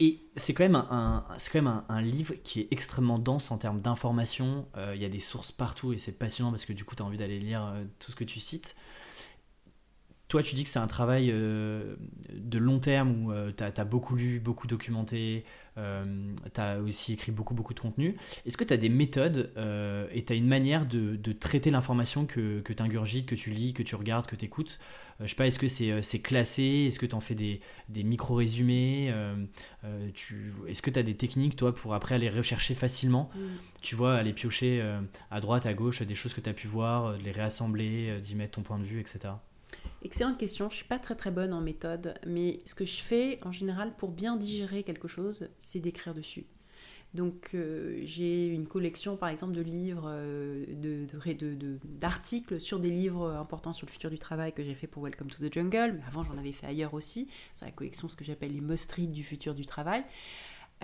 Et 0.00 0.20
c'est 0.36 0.54
quand 0.54 0.62
même, 0.62 0.76
un, 0.76 1.24
c'est 1.38 1.50
quand 1.50 1.60
même 1.60 1.82
un, 1.88 2.02
livre 2.02 2.34
qui 2.44 2.60
est 2.60 2.68
extrêmement 2.70 3.18
dense 3.18 3.50
en 3.50 3.58
termes 3.58 3.80
d'informations. 3.80 4.66
Euh, 4.76 4.92
il 4.94 5.02
y 5.02 5.04
a 5.04 5.08
des 5.08 5.18
sources 5.18 5.50
partout 5.50 5.92
et 5.92 5.98
c'est 5.98 6.12
passionnant 6.12 6.50
parce 6.50 6.64
que 6.64 6.72
du 6.72 6.84
coup, 6.84 6.94
tu 6.94 7.02
as 7.02 7.06
envie 7.06 7.18
d'aller 7.18 7.40
lire 7.40 7.64
euh, 7.64 7.82
tout 7.98 8.12
ce 8.12 8.16
que 8.16 8.24
tu 8.24 8.38
cites. 8.38 8.76
Toi, 10.28 10.42
tu 10.42 10.54
dis 10.54 10.62
que 10.62 10.68
c'est 10.68 10.78
un 10.78 10.86
travail 10.86 11.30
euh, 11.32 11.96
de 12.34 12.58
long 12.58 12.78
terme 12.78 13.24
où 13.24 13.32
tu 13.56 13.64
as, 13.64 13.84
beaucoup 13.84 14.14
lu, 14.14 14.40
beaucoup 14.40 14.66
documenté, 14.66 15.44
tu 15.76 16.60
as 16.60 16.78
aussi 16.80 17.14
écrit 17.14 17.32
beaucoup, 17.32 17.54
beaucoup 17.54 17.74
de 17.74 17.80
contenu. 17.80 18.16
Est-ce 18.44 18.56
que 18.56 18.64
tu 18.64 18.74
as 18.74 18.76
des 18.76 18.88
méthodes 18.88 19.50
et 20.12 20.24
tu 20.24 20.32
as 20.32 20.36
une 20.36 20.48
manière 20.48 20.86
de, 20.86 21.16
de 21.16 21.32
traiter 21.32 21.70
l'information 21.70 22.26
que, 22.26 22.60
que 22.60 22.72
tu 22.72 22.82
ingurgites, 22.82 23.26
que 23.26 23.34
tu 23.34 23.50
lis, 23.50 23.72
que 23.72 23.82
tu 23.82 23.94
regardes, 23.94 24.26
que 24.26 24.36
tu 24.36 24.44
écoutes 24.44 24.78
euh, 25.20 25.24
je 25.24 25.30
sais 25.30 25.36
pas, 25.36 25.46
est-ce 25.46 25.58
que 25.58 25.68
c'est 25.68 25.90
euh, 25.90 26.18
classé? 26.22 26.86
Est-ce 26.88 26.98
que 26.98 27.06
tu 27.06 27.14
en 27.14 27.20
fais 27.20 27.34
des, 27.34 27.60
des 27.88 28.04
micro-résumés? 28.04 29.08
Euh, 29.10 29.44
Est-ce 30.66 30.82
que 30.82 30.90
tu 30.90 30.98
as 30.98 31.02
des 31.02 31.16
techniques, 31.16 31.56
toi, 31.56 31.74
pour 31.74 31.94
après 31.94 32.14
aller 32.14 32.30
rechercher 32.30 32.74
facilement? 32.74 33.30
Mm. 33.34 33.40
Tu 33.82 33.94
vois, 33.94 34.14
aller 34.16 34.32
piocher 34.32 34.82
à 35.30 35.40
droite, 35.40 35.66
à 35.66 35.74
gauche 35.74 36.02
des 36.02 36.14
choses 36.14 36.34
que 36.34 36.40
tu 36.40 36.50
as 36.50 36.52
pu 36.52 36.66
voir, 36.66 37.16
les 37.18 37.30
réassembler, 37.30 38.20
d'y 38.20 38.34
mettre 38.34 38.52
ton 38.52 38.62
point 38.62 38.78
de 38.78 38.84
vue, 38.84 39.00
etc. 39.00 39.34
Excellente 40.02 40.38
question. 40.38 40.70
Je 40.70 40.76
suis 40.76 40.84
pas 40.84 41.00
très 41.00 41.16
très 41.16 41.32
bonne 41.32 41.52
en 41.52 41.60
méthode, 41.60 42.14
mais 42.24 42.60
ce 42.64 42.74
que 42.76 42.84
je 42.84 43.02
fais 43.02 43.40
en 43.44 43.50
général 43.50 43.96
pour 43.96 44.10
bien 44.10 44.36
digérer 44.36 44.84
quelque 44.84 45.08
chose, 45.08 45.48
c'est 45.58 45.80
d'écrire 45.80 46.14
dessus. 46.14 46.46
Donc 47.14 47.50
euh, 47.54 47.98
j'ai 48.04 48.46
une 48.46 48.68
collection 48.68 49.16
par 49.16 49.28
exemple 49.30 49.56
de 49.56 49.62
livres, 49.62 50.08
euh, 50.12 51.06
d'articles 51.84 52.60
sur 52.60 52.78
des 52.78 52.90
livres 52.90 53.30
importants 53.30 53.72
sur 53.72 53.86
le 53.86 53.90
futur 53.90 54.10
du 54.10 54.18
travail 54.18 54.52
que 54.52 54.62
j'ai 54.62 54.74
fait 54.74 54.86
pour 54.86 55.02
Welcome 55.02 55.28
to 55.28 55.38
the 55.38 55.52
Jungle, 55.52 55.94
mais 55.96 56.02
avant 56.06 56.22
j'en 56.22 56.38
avais 56.38 56.52
fait 56.52 56.66
ailleurs 56.66 56.94
aussi, 56.94 57.28
c'est 57.56 57.64
la 57.64 57.72
collection 57.72 58.08
ce 58.08 58.14
que 58.14 58.24
j'appelle 58.24 58.52
les 58.52 58.60
must 58.60 59.00
du 59.00 59.24
futur 59.24 59.54
du 59.54 59.66
travail. 59.66 60.04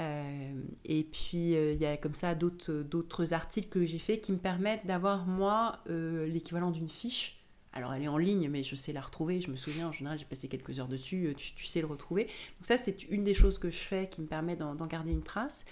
Euh, 0.00 0.60
et 0.84 1.04
puis 1.04 1.52
il 1.52 1.80
y 1.80 1.86
a 1.86 1.96
comme 1.96 2.16
ça 2.16 2.34
d'autres 2.34 3.32
articles 3.32 3.68
que 3.68 3.84
j'ai 3.86 4.00
fait 4.00 4.18
qui 4.18 4.32
me 4.32 4.38
permettent 4.38 4.86
d'avoir 4.86 5.26
moi 5.26 5.78
l'équivalent 5.86 6.72
d'une 6.72 6.88
fiche 6.88 7.43
alors 7.74 7.92
elle 7.92 8.02
est 8.02 8.08
en 8.08 8.18
ligne, 8.18 8.48
mais 8.48 8.62
je 8.62 8.74
sais 8.74 8.92
la 8.92 9.02
retrouver. 9.02 9.40
Je 9.40 9.50
me 9.50 9.56
souviens, 9.56 9.88
en 9.88 9.92
général, 9.92 10.18
j'ai 10.18 10.24
passé 10.24 10.48
quelques 10.48 10.78
heures 10.78 10.88
dessus. 10.88 11.34
Tu, 11.36 11.66
sais 11.66 11.80
le 11.80 11.86
retrouver. 11.86 12.24
Donc 12.24 12.62
ça, 12.62 12.76
c'est 12.76 13.02
une 13.10 13.24
des 13.24 13.34
choses 13.34 13.58
que 13.58 13.68
je 13.68 13.78
fais 13.78 14.08
qui 14.08 14.22
me 14.22 14.26
permet 14.26 14.56
d'en 14.56 14.86
garder 14.86 15.10
une 15.10 15.22
trace. 15.22 15.66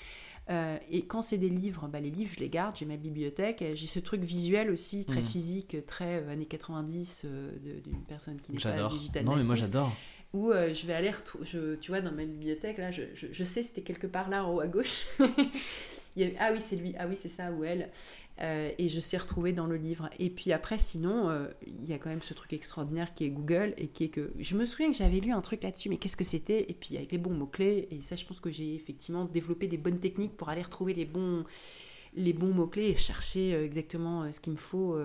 Euh, 0.51 0.77
et 0.91 1.03
quand 1.03 1.23
c'est 1.23 1.39
des 1.39 1.49
livres, 1.49 1.89
bah, 1.89 2.01
les 2.01 2.11
livres, 2.11 2.33
je 2.35 2.41
les 2.41 2.49
garde, 2.49 2.77
j'ai 2.77 2.87
ma 2.87 2.97
bibliothèque. 2.97 3.65
J'ai 3.75 3.87
ce 3.87 4.01
truc 4.01 4.23
visuel 4.23 4.71
aussi, 4.71 5.05
très 5.05 5.21
mmh. 5.21 5.25
physique, 5.25 5.87
très 5.87 6.23
euh, 6.23 6.33
années 6.33 6.47
90 6.47 7.23
euh, 7.25 7.53
d'une 7.85 8.03
personne 8.05 8.41
qui 8.41 8.53
n'est 8.53 8.59
pas 8.59 8.89
digital 8.89 9.25
Non, 9.25 9.37
mais 9.37 9.45
moi 9.45 9.57
j'adore. 9.57 9.93
Où 10.33 10.51
je 10.51 10.87
vais 10.87 10.95
aller, 10.95 11.13
je, 11.43 11.75
tu 11.75 11.91
vois, 11.91 12.01
dans 12.01 12.11
ma 12.11 12.25
bibliothèque, 12.25 12.79
là, 12.79 12.91
je, 12.91 13.03
je, 13.15 13.27
je 13.31 13.45
sais, 13.45 13.63
c'était 13.63 13.83
quelque 13.83 14.07
part 14.07 14.31
là 14.31 14.47
en 14.47 14.55
haut 14.55 14.61
à 14.61 14.67
gauche. 14.67 15.07
ah 15.21 16.51
oui, 16.53 16.61
c'est 16.61 16.77
lui, 16.77 16.95
ah 16.99 17.07
oui, 17.07 17.17
c'est 17.17 17.29
ça, 17.29 17.53
ou 17.53 17.65
elle. 17.65 17.91
Euh, 18.43 18.73
et 18.77 18.89
je 18.89 18.99
sais 18.99 19.17
retrouver 19.17 19.53
dans 19.53 19.67
le 19.67 19.77
livre. 19.77 20.11
Et 20.19 20.29
puis 20.29 20.53
après, 20.53 20.77
sinon, 20.77 21.29
euh, 21.29 21.47
il 21.65 21.89
y 21.89 21.93
a 21.93 21.99
quand 21.99 22.09
même 22.11 22.23
ce 22.23 22.35
truc 22.35 22.53
extraordinaire 22.53 23.15
qui 23.15 23.25
est 23.25 23.31
Google 23.31 23.73
et 23.77 23.87
qui 23.87 24.05
est 24.05 24.09
que 24.09 24.33
je 24.39 24.57
me 24.57 24.65
souviens 24.65 24.91
que 24.91 24.97
j'avais 24.97 25.21
lu 25.21 25.31
un 25.31 25.41
truc 25.41 25.63
là-dessus, 25.63 25.89
mais 25.89 25.97
qu'est-ce 25.97 26.17
que 26.17 26.25
c'était? 26.25 26.69
Et 26.69 26.75
puis 26.75 26.97
avec 26.97 27.13
les 27.13 27.19
bons 27.19 27.35
mots-clés, 27.35 27.87
et 27.93 28.03
ça, 28.03 28.17
je 28.17 28.25
pense 28.25 28.41
que 28.41 28.51
j'ai 28.51 28.75
effectivement 28.75 29.27
développé 29.27 29.69
des 29.69 29.77
bonnes 29.77 30.01
techniques 30.01 30.37
pour 30.37 30.49
aller 30.49 30.63
retrouver 30.63 30.93
les 30.93 31.05
bons, 31.05 31.45
les 32.15 32.33
bons 32.33 32.53
mots-clés 32.53 32.89
et 32.89 32.97
chercher 32.97 33.55
euh, 33.55 33.65
exactement 33.65 34.31
ce 34.33 34.41
qu'il 34.41 34.55
me 34.55 34.59
faut. 34.59 34.97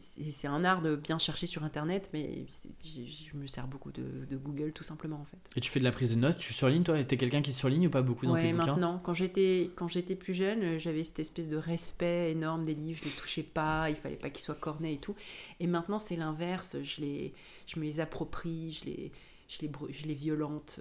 C'est 0.00 0.48
un 0.48 0.64
art 0.64 0.80
de 0.80 0.96
bien 0.96 1.18
chercher 1.18 1.46
sur 1.46 1.64
internet, 1.64 2.08
mais 2.12 2.46
je 2.82 3.36
me 3.36 3.46
sers 3.46 3.66
beaucoup 3.66 3.92
de, 3.92 4.02
Google 4.36 4.72
tout 4.72 4.84
simplement 4.84 5.20
en 5.20 5.24
fait. 5.24 5.38
Et 5.56 5.60
tu 5.60 5.70
fais 5.70 5.80
de 5.80 5.84
la 5.84 5.92
prise 5.92 6.10
de 6.10 6.14
notes, 6.14 6.38
tu 6.38 6.54
surlignes 6.54 6.82
toi 6.82 7.02
T'es 7.04 7.16
quelqu'un 7.16 7.42
qui 7.42 7.52
surligne 7.52 7.88
ou 7.88 7.90
pas 7.90 8.02
beaucoup 8.02 8.26
dans 8.26 8.34
tes 8.34 8.52
bouquins 8.52 8.66
maintenant. 8.66 9.00
Quand 9.02 9.12
j'étais 9.12 9.70
quand 9.76 9.88
j'étais 9.88 10.16
plus 10.16 10.34
jeune, 10.34 10.78
j'avais 10.78 11.04
cette 11.04 11.18
espèce 11.18 11.48
de 11.48 11.56
respect 11.56 12.30
énorme 12.30 12.64
des 12.64 12.74
livres, 12.74 13.00
je 13.02 13.10
les 13.10 13.16
touchais 13.16 13.42
pas, 13.42 13.90
il 13.90 13.96
fallait 13.96 14.16
pas 14.16 14.30
qu'ils 14.30 14.42
soient 14.42 14.54
cornets 14.54 14.94
et 14.94 14.98
tout. 14.98 15.14
Et 15.58 15.66
maintenant 15.66 15.98
c'est 15.98 16.16
l'inverse, 16.16 16.76
je 16.82 17.00
les 17.02 17.34
je 17.66 17.78
me 17.78 17.84
les 17.84 18.00
approprie, 18.00 18.72
je 18.72 18.86
les 18.86 19.12
je 19.48 19.58
les 19.60 19.70
je 19.90 20.06
les 20.06 20.14
violente, 20.14 20.80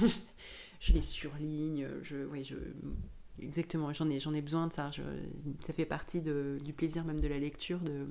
je 0.80 0.92
les 0.92 1.02
surligne, 1.02 1.88
je 2.02 2.24
ouais, 2.26 2.44
je 2.44 2.54
Exactement, 3.40 3.92
j'en 3.92 4.08
ai, 4.10 4.20
j'en 4.20 4.32
ai 4.32 4.42
besoin 4.42 4.68
de 4.68 4.72
ça. 4.72 4.90
ça 5.60 5.72
fait 5.72 5.86
partie 5.86 6.20
de, 6.20 6.58
du 6.64 6.72
plaisir 6.72 7.04
même 7.04 7.20
de 7.20 7.28
la 7.28 7.38
lecture. 7.38 7.80
De, 7.80 8.06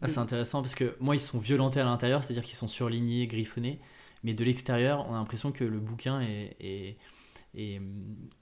ah, 0.00 0.08
c'est 0.08 0.18
intéressant 0.18 0.60
parce 0.60 0.74
que 0.74 0.96
moi, 1.00 1.16
ils 1.16 1.20
sont 1.20 1.38
violentés 1.38 1.80
à 1.80 1.84
l'intérieur, 1.84 2.22
c'est-à-dire 2.22 2.44
qu'ils 2.44 2.56
sont 2.56 2.68
surlignés, 2.68 3.26
griffonnés, 3.26 3.80
mais 4.22 4.34
de 4.34 4.44
l'extérieur, 4.44 5.06
on 5.08 5.14
a 5.14 5.18
l'impression 5.18 5.50
que 5.50 5.64
le 5.64 5.78
bouquin 5.78 6.20
est, 6.20 6.56
est, 6.60 6.98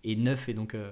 est, 0.05 0.17
neuf 0.17 0.49
et 0.49 0.55
donc. 0.55 0.75
Euh, 0.75 0.91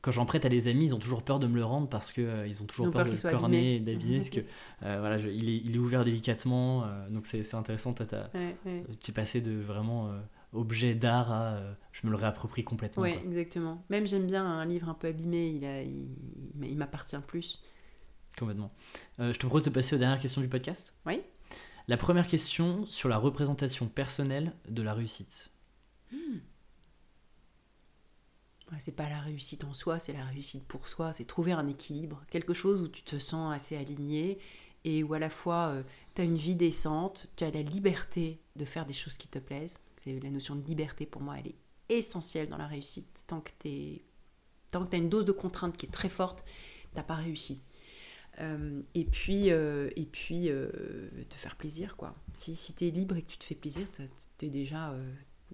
quand 0.00 0.10
j'en 0.10 0.26
prête 0.26 0.44
à 0.44 0.48
des 0.48 0.66
amis, 0.66 0.86
ils 0.86 0.94
ont 0.94 0.98
toujours 0.98 1.22
peur 1.22 1.38
de 1.38 1.46
me 1.46 1.54
le 1.54 1.64
rendre 1.64 1.88
parce 1.88 2.12
qu'ils 2.12 2.24
euh, 2.24 2.48
ils 2.48 2.64
ont 2.64 2.66
toujours 2.66 2.90
peur, 2.90 3.04
de 3.04 3.30
corner, 3.30 3.78
d'abîmer, 3.78 4.16
parce 4.16 4.30
que 4.30 4.40
euh, 4.82 4.96
voilà, 4.98 5.18
il, 5.18 5.48
est, 5.48 5.56
il, 5.58 5.76
est, 5.76 5.78
ouvert 5.78 6.04
délicatement, 6.04 6.84
donc 7.10 7.26
c'est 7.26 7.54
intéressant. 7.54 7.94
tu 7.94 8.02
es 8.02 9.14
passé 9.14 9.40
de 9.40 9.52
vraiment 9.52 10.10
objet 10.52 10.94
d'art 10.94 11.32
à 11.32 11.54
euh, 11.54 11.74
je 11.92 12.06
me 12.06 12.10
le 12.10 12.16
réapproprie 12.16 12.64
complètement. 12.64 13.02
Oui, 13.02 13.14
exactement. 13.24 13.84
Même 13.90 14.06
j'aime 14.06 14.26
bien 14.26 14.44
un 14.44 14.64
livre 14.64 14.88
un 14.88 14.94
peu 14.94 15.08
abîmé, 15.08 15.48
il, 15.48 15.64
a, 15.64 15.82
il, 15.82 16.76
m'appartient 16.76 17.16
plus. 17.26 17.62
Complètement. 18.38 18.72
Euh, 19.20 19.32
je 19.32 19.38
te 19.38 19.46
propose 19.46 19.64
de 19.64 19.70
passer 19.70 19.96
aux 19.96 19.98
dernières 19.98 20.20
questions 20.20 20.40
du 20.40 20.48
podcast. 20.48 20.94
Oui. 21.06 21.20
La 21.88 21.96
première 21.96 22.26
question 22.26 22.86
sur 22.86 23.08
la 23.08 23.18
représentation 23.18 23.88
personnelle 23.88 24.52
de 24.68 24.82
la 24.82 24.94
réussite. 24.94 25.50
Hmm. 26.12 26.38
c'est 28.78 28.94
pas 28.94 29.08
la 29.08 29.20
réussite 29.20 29.64
en 29.64 29.72
soi, 29.72 29.98
c'est 29.98 30.12
la 30.12 30.24
réussite 30.24 30.66
pour 30.66 30.88
soi. 30.88 31.12
C'est 31.12 31.24
trouver 31.24 31.52
un 31.52 31.66
équilibre, 31.66 32.22
quelque 32.30 32.54
chose 32.54 32.82
où 32.82 32.88
tu 32.88 33.02
te 33.02 33.18
sens 33.18 33.54
assez 33.54 33.76
aligné 33.76 34.38
et 34.84 35.02
où 35.02 35.14
à 35.14 35.18
la 35.18 35.30
fois 35.30 35.68
euh, 35.68 35.82
tu 36.14 36.22
as 36.22 36.24
une 36.24 36.36
vie 36.36 36.56
décente, 36.56 37.30
tu 37.36 37.44
as 37.44 37.50
la 37.50 37.62
liberté 37.62 38.40
de 38.56 38.64
faire 38.64 38.86
des 38.86 38.92
choses 38.92 39.16
qui 39.16 39.28
te 39.28 39.38
plaisent 39.38 39.78
c'est 40.02 40.18
la 40.20 40.30
notion 40.30 40.56
de 40.56 40.64
liberté 40.64 41.06
pour 41.06 41.22
moi, 41.22 41.36
elle 41.38 41.48
est 41.48 41.56
essentielle 41.88 42.48
dans 42.48 42.56
la 42.56 42.66
réussite. 42.66 43.24
Tant 43.26 43.40
que 43.40 43.50
tu 43.60 44.00
as 44.72 44.96
une 44.96 45.08
dose 45.08 45.24
de 45.24 45.32
contrainte 45.32 45.76
qui 45.76 45.86
est 45.86 45.90
très 45.90 46.08
forte, 46.08 46.44
t'as 46.94 47.02
pas 47.02 47.14
réussi. 47.14 47.62
Euh, 48.40 48.82
et 48.94 49.04
puis, 49.04 49.50
euh, 49.50 49.90
et 49.96 50.06
puis 50.06 50.48
euh, 50.48 51.08
te 51.28 51.34
faire 51.34 51.56
plaisir, 51.56 51.96
quoi. 51.96 52.14
Si, 52.34 52.56
si 52.56 52.74
tu 52.74 52.86
es 52.86 52.90
libre 52.90 53.16
et 53.16 53.22
que 53.22 53.30
tu 53.30 53.38
te 53.38 53.44
fais 53.44 53.54
plaisir, 53.54 53.86
tu 53.92 54.46
es 54.46 54.50
déjà 54.50 54.94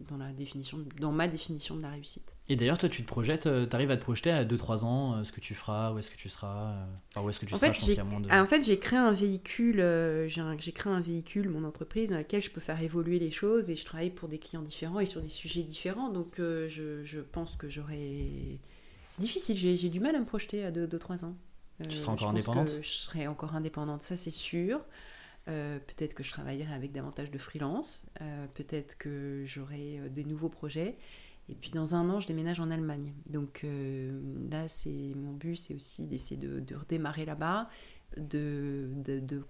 dans, 0.08 0.16
la 0.16 0.32
définition, 0.32 0.78
dans 1.00 1.12
ma 1.12 1.28
définition 1.28 1.76
de 1.76 1.82
la 1.82 1.90
réussite. 1.90 2.34
Et 2.48 2.56
d'ailleurs, 2.56 2.78
toi, 2.78 2.88
tu 2.88 3.02
te 3.02 3.06
projettes, 3.06 3.46
euh, 3.46 3.66
tu 3.66 3.74
arrives 3.74 3.90
à 3.90 3.96
te 3.96 4.02
projeter 4.02 4.30
à 4.30 4.44
2-3 4.44 4.84
ans, 4.84 5.14
euh, 5.14 5.24
ce 5.24 5.32
que 5.32 5.40
tu 5.40 5.54
feras, 5.54 5.92
où 5.92 5.98
est-ce 5.98 6.10
que 6.10 6.16
tu 6.16 6.28
seras, 6.28 6.72
euh, 6.72 6.84
enfin, 7.10 7.24
où 7.24 7.30
est-ce 7.30 7.40
que 7.40 7.46
tu 7.46 7.54
en 7.54 7.58
seras, 7.58 7.72
fait, 7.72 8.00
En 8.32 8.46
fait, 8.46 8.62
j'ai 8.62 8.78
créé 8.78 8.98
un 8.98 9.12
véhicule, 9.12 9.76
j'ai 10.28 10.72
créé 10.72 10.92
un 10.92 11.00
véhicule, 11.00 11.50
mon 11.50 11.64
entreprise, 11.64 12.10
dans 12.10 12.18
lequel 12.18 12.40
je 12.40 12.50
peux 12.50 12.60
faire 12.60 12.80
évoluer 12.80 13.18
les 13.18 13.30
choses 13.30 13.70
et 13.70 13.76
je 13.76 13.84
travaille 13.84 14.10
pour 14.10 14.28
des 14.28 14.38
clients 14.38 14.62
différents 14.62 15.00
et 15.00 15.06
sur 15.06 15.20
des 15.20 15.28
sujets 15.28 15.62
différents. 15.62 16.10
Donc, 16.10 16.36
je, 16.36 17.02
je, 17.04 17.20
pense 17.20 17.56
que 17.56 17.68
j'aurai. 17.68 18.60
C'est 19.10 19.22
difficile, 19.22 19.56
j'ai 19.56 19.88
du 19.88 20.00
mal 20.00 20.14
à 20.14 20.20
me 20.20 20.26
projeter 20.26 20.64
à 20.64 20.70
2-3 20.70 21.24
ans. 21.24 21.36
tu 21.88 21.96
seras 21.96 22.12
encore 22.12 22.28
indépendante? 22.28 22.70
Je 22.80 22.88
serai 22.88 23.26
encore 23.26 23.54
indépendante, 23.54 24.02
ça 24.02 24.16
c'est 24.16 24.30
sûr. 24.30 24.80
Peut-être 25.48 26.14
que 26.14 26.22
je 26.22 26.30
travaillerai 26.30 26.74
avec 26.74 26.92
davantage 26.92 27.30
de 27.30 27.38
freelance, 27.38 28.06
peut-être 28.54 28.98
que 28.98 29.44
j'aurai 29.46 30.00
des 30.10 30.24
nouveaux 30.24 30.50
projets. 30.50 30.98
Et 31.48 31.54
puis 31.54 31.70
dans 31.70 31.94
un 31.94 32.08
an, 32.10 32.20
je 32.20 32.26
déménage 32.26 32.60
en 32.60 32.70
Allemagne. 32.70 33.14
Donc 33.26 33.62
euh, 33.64 34.20
là, 34.50 34.68
c'est 34.68 35.14
mon 35.16 35.32
but, 35.32 35.56
c'est 35.56 35.74
aussi 35.74 36.06
d'essayer 36.06 36.36
de, 36.36 36.74
redémarrer 36.74 37.24
là-bas, 37.24 37.68
de, 38.16 38.90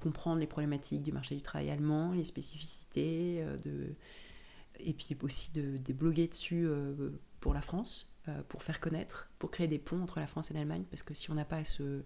comprendre 0.00 0.38
les 0.38 0.46
problématiques 0.46 1.02
du 1.02 1.12
marché 1.12 1.34
du 1.34 1.42
travail 1.42 1.70
allemand, 1.70 2.12
les 2.12 2.24
spécificités, 2.24 3.38
euh, 3.42 3.56
de, 3.58 3.94
et 4.78 4.92
puis 4.92 5.16
aussi 5.22 5.52
de, 5.52 5.92
bloguer 5.92 6.28
dessus 6.28 6.66
euh, 6.66 7.10
pour 7.40 7.52
la 7.52 7.62
France, 7.62 8.14
pour 8.48 8.62
faire 8.62 8.78
connaître, 8.78 9.30
pour 9.38 9.50
créer 9.50 9.68
des 9.68 9.78
ponts 9.78 10.02
entre 10.02 10.20
la 10.20 10.26
France 10.26 10.50
et 10.50 10.54
l'Allemagne, 10.54 10.84
parce 10.90 11.02
que 11.02 11.14
si 11.14 11.30
on 11.30 11.34
n'a 11.34 11.46
pas 11.46 11.64
ce, 11.64 12.02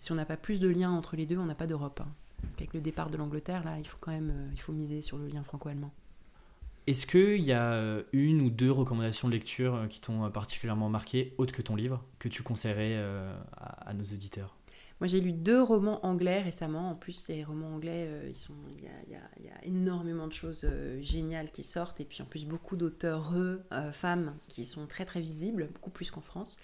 si 0.00 0.10
on 0.10 0.16
n'a 0.16 0.24
pas 0.24 0.36
plus 0.36 0.58
de 0.58 0.66
liens 0.66 0.90
entre 0.90 1.14
les 1.14 1.24
deux, 1.24 1.38
on 1.38 1.44
n'a 1.44 1.54
pas 1.54 1.68
d'Europe. 1.68 2.00
Hein. 2.04 2.12
Avec 2.56 2.74
le 2.74 2.80
départ 2.80 3.10
de 3.10 3.16
l'Angleterre, 3.16 3.64
là, 3.64 3.78
il 3.78 3.86
faut 3.86 3.98
quand 4.00 4.12
même 4.12 4.30
euh, 4.30 4.50
il 4.52 4.60
faut 4.60 4.72
miser 4.72 5.00
sur 5.00 5.18
le 5.18 5.26
lien 5.26 5.42
franco-allemand. 5.42 5.92
Est-ce 6.86 7.06
qu'il 7.06 7.42
y 7.42 7.52
a 7.52 7.72
euh, 7.74 8.02
une 8.12 8.40
ou 8.40 8.50
deux 8.50 8.72
recommandations 8.72 9.28
de 9.28 9.32
lecture 9.32 9.74
euh, 9.74 9.86
qui 9.86 10.00
t'ont 10.00 10.30
particulièrement 10.30 10.88
marqué, 10.88 11.34
autres 11.38 11.54
que 11.54 11.62
ton 11.62 11.76
livre, 11.76 12.04
que 12.18 12.28
tu 12.28 12.42
conseillerais 12.42 12.96
à, 13.56 13.88
à 13.88 13.94
nos 13.94 14.04
auditeurs? 14.04 14.56
Moi, 15.02 15.08
j'ai 15.08 15.20
lu 15.20 15.32
deux 15.32 15.60
romans 15.60 15.98
anglais 16.06 16.42
récemment. 16.42 16.90
En 16.90 16.94
plus, 16.94 17.26
les 17.26 17.42
romans 17.42 17.74
anglais, 17.74 18.06
euh, 18.06 18.28
ils 18.28 18.36
sont, 18.36 18.54
il 18.78 18.84
y 18.84 18.86
a, 18.86 18.90
y, 19.10 19.16
a, 19.16 19.48
y 19.48 19.48
a, 19.48 19.64
énormément 19.64 20.28
de 20.28 20.32
choses 20.32 20.60
euh, 20.62 21.02
géniales 21.02 21.50
qui 21.50 21.64
sortent. 21.64 21.98
Et 21.98 22.04
puis, 22.04 22.22
en 22.22 22.24
plus, 22.24 22.46
beaucoup 22.46 22.76
d'auteurs 22.76 23.32
euh, 23.34 23.90
femmes 23.90 24.36
qui 24.46 24.64
sont 24.64 24.86
très, 24.86 25.04
très 25.04 25.20
visibles, 25.20 25.70
beaucoup 25.74 25.90
plus 25.90 26.12
qu'en 26.12 26.20
France. 26.20 26.56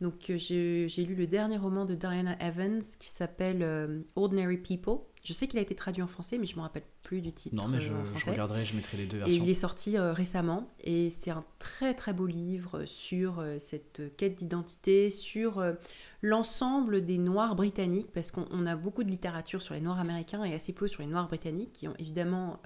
Donc, 0.00 0.32
j'ai 0.34 1.04
lu 1.04 1.14
le 1.14 1.26
dernier 1.26 1.58
roman 1.58 1.84
de 1.84 1.94
Diana 1.94 2.34
Evans 2.40 2.80
qui 2.98 3.10
s'appelle 3.10 4.02
Ordinary 4.16 4.56
People. 4.56 5.00
Je 5.24 5.32
sais 5.32 5.46
qu'il 5.46 5.60
a 5.60 5.62
été 5.62 5.76
traduit 5.76 6.02
en 6.02 6.08
français, 6.08 6.36
mais 6.36 6.46
je 6.46 6.54
ne 6.54 6.56
me 6.56 6.62
rappelle 6.62 6.82
plus 7.04 7.20
du 7.20 7.32
titre. 7.32 7.54
Non, 7.54 7.68
mais 7.68 7.78
je, 7.78 7.92
je, 8.16 8.30
regarderai, 8.30 8.64
je 8.64 8.74
mettrai 8.74 8.96
les 8.96 9.06
deux 9.06 9.18
versions. 9.18 9.36
Et 9.36 9.38
il 9.38 9.48
est 9.48 9.54
sorti 9.54 9.96
euh, 9.96 10.12
récemment, 10.12 10.68
et 10.82 11.10
c'est 11.10 11.30
un 11.30 11.44
très 11.60 11.94
très 11.94 12.12
beau 12.12 12.26
livre 12.26 12.86
sur 12.86 13.38
euh, 13.38 13.56
cette 13.60 14.16
quête 14.16 14.34
d'identité, 14.34 15.12
sur 15.12 15.60
euh, 15.60 15.74
l'ensemble 16.22 17.04
des 17.04 17.18
Noirs 17.18 17.54
britanniques, 17.54 18.10
parce 18.12 18.32
qu'on 18.32 18.66
a 18.66 18.74
beaucoup 18.74 19.04
de 19.04 19.10
littérature 19.10 19.62
sur 19.62 19.74
les 19.74 19.80
Noirs 19.80 20.00
américains 20.00 20.42
et 20.42 20.54
assez 20.54 20.72
peu 20.72 20.88
sur 20.88 21.02
les 21.02 21.08
Noirs 21.08 21.28
britanniques, 21.28 21.72
qui 21.72 21.86
ont 21.86 21.94
évidemment 22.00 22.60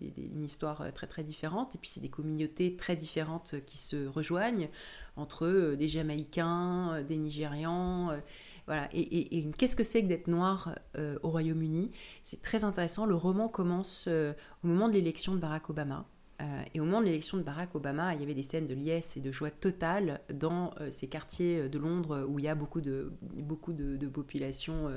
des, 0.00 0.10
des, 0.10 0.22
une 0.22 0.44
histoire 0.44 0.92
très 0.92 1.06
très 1.06 1.22
différente, 1.22 1.74
et 1.76 1.78
puis 1.78 1.88
c'est 1.88 2.00
des 2.00 2.08
communautés 2.08 2.74
très 2.74 2.96
différentes 2.96 3.54
qui 3.64 3.78
se 3.78 4.06
rejoignent, 4.08 4.68
entre 5.16 5.74
des 5.74 5.88
Jamaïcains, 5.88 7.02
des 7.02 7.16
Nigérians 7.16 8.10
voilà. 8.66 8.88
Et, 8.92 9.48
qu'est-ce 9.56 9.76
que 9.76 9.84
c'est 9.84 10.02
que 10.02 10.08
d'être 10.08 10.26
noir 10.26 10.74
euh, 10.96 11.18
au 11.22 11.30
Royaume-Uni? 11.30 11.92
C'est 12.24 12.42
très 12.42 12.64
intéressant. 12.64 13.06
Le 13.06 13.14
roman 13.14 13.48
commence 13.48 14.06
euh, 14.08 14.32
au 14.64 14.66
moment 14.66 14.88
de 14.88 14.94
l'élection 14.94 15.34
de 15.34 15.38
Barack 15.38 15.70
Obama. 15.70 16.04
Euh, 16.42 16.62
et 16.74 16.80
au 16.80 16.84
moment 16.84 17.00
de 17.00 17.06
l'élection 17.06 17.38
de 17.38 17.42
Barack 17.42 17.74
Obama, 17.76 18.14
il 18.14 18.20
y 18.20 18.24
avait 18.24 18.34
des 18.34 18.42
scènes 18.42 18.66
de 18.66 18.74
liesse 18.74 19.16
et 19.16 19.20
de 19.20 19.30
joie 19.30 19.50
totale 19.50 20.20
dans 20.34 20.74
ces 20.90 21.08
quartiers 21.08 21.68
de 21.68 21.78
Londres 21.78 22.26
où 22.28 22.38
il 22.38 22.44
y 22.44 22.48
a 22.48 22.54
beaucoup 22.54 22.82
de, 22.82 23.12
beaucoup 23.22 23.72
de, 23.72 23.96
de 23.96 24.06
populations 24.06 24.90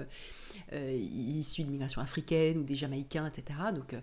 issues 0.73 1.63
d'immigration 1.63 2.01
africaine 2.01 2.57
ou 2.57 2.63
des 2.63 2.75
Jamaïcains, 2.75 3.25
etc. 3.25 3.57
Donc 3.73 3.95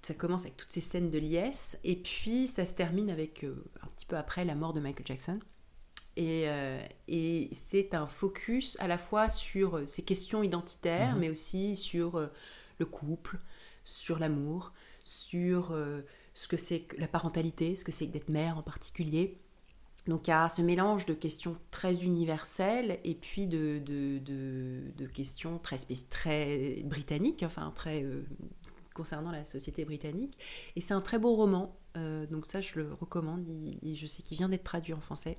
ça 0.00 0.14
commence 0.14 0.42
avec 0.42 0.56
toutes 0.56 0.70
ces 0.70 0.80
scènes 0.80 1.10
de 1.10 1.18
liesse 1.18 1.78
et 1.84 1.96
puis 1.96 2.48
ça 2.48 2.64
se 2.64 2.74
termine 2.74 3.10
avec 3.10 3.44
un 3.44 3.88
petit 3.88 4.06
peu 4.06 4.16
après 4.16 4.46
la 4.46 4.54
mort 4.54 4.72
de 4.72 4.80
Michael 4.80 5.06
Jackson. 5.06 5.38
Et, 6.16 6.44
euh, 6.46 6.80
et 7.08 7.48
c'est 7.52 7.94
un 7.94 8.06
focus 8.06 8.76
à 8.78 8.86
la 8.86 8.98
fois 8.98 9.30
sur 9.30 9.78
euh, 9.78 9.86
ces 9.86 10.02
questions 10.02 10.42
identitaires, 10.42 11.14
mhm. 11.14 11.20
mais 11.20 11.30
aussi 11.30 11.74
sur 11.74 12.16
euh, 12.16 12.28
le 12.78 12.86
couple, 12.86 13.38
sur 13.84 14.18
l'amour, 14.18 14.72
sur 15.02 15.76
ce 16.32 16.48
que 16.48 16.56
c'est 16.56 16.86
la 16.96 17.06
parentalité, 17.06 17.74
ce 17.74 17.84
que 17.84 17.92
c'est 17.92 18.06
que 18.06 18.12
d'être 18.12 18.30
mère 18.30 18.56
en 18.56 18.62
particulier. 18.62 19.38
Donc 20.06 20.26
il 20.26 20.30
y 20.30 20.32
a 20.32 20.48
ce 20.48 20.62
mélange 20.62 21.04
de 21.04 21.12
questions 21.12 21.58
très 21.70 22.04
universelles 22.04 22.98
et 23.04 23.14
puis 23.14 23.46
de, 23.46 23.80
de, 23.84 24.18
de, 24.18 24.80
de 24.96 25.06
questions 25.06 25.58
très, 25.58 25.76
très 26.08 26.82
britanniques, 26.84 27.42
enfin 27.42 27.70
très 27.74 28.06
concernant 28.94 29.30
la 29.30 29.44
société 29.44 29.84
britannique. 29.84 30.38
Et 30.74 30.80
c'est 30.80 30.94
un 30.94 31.02
très 31.02 31.18
beau 31.18 31.34
roman, 31.36 31.76
donc 32.30 32.46
ça 32.46 32.62
je 32.62 32.80
le 32.80 32.94
recommande, 32.94 33.44
je 33.82 34.06
sais 34.06 34.22
qu'il 34.22 34.38
vient 34.38 34.48
d'être 34.48 34.64
traduit 34.64 34.94
en 34.94 35.00
français 35.00 35.36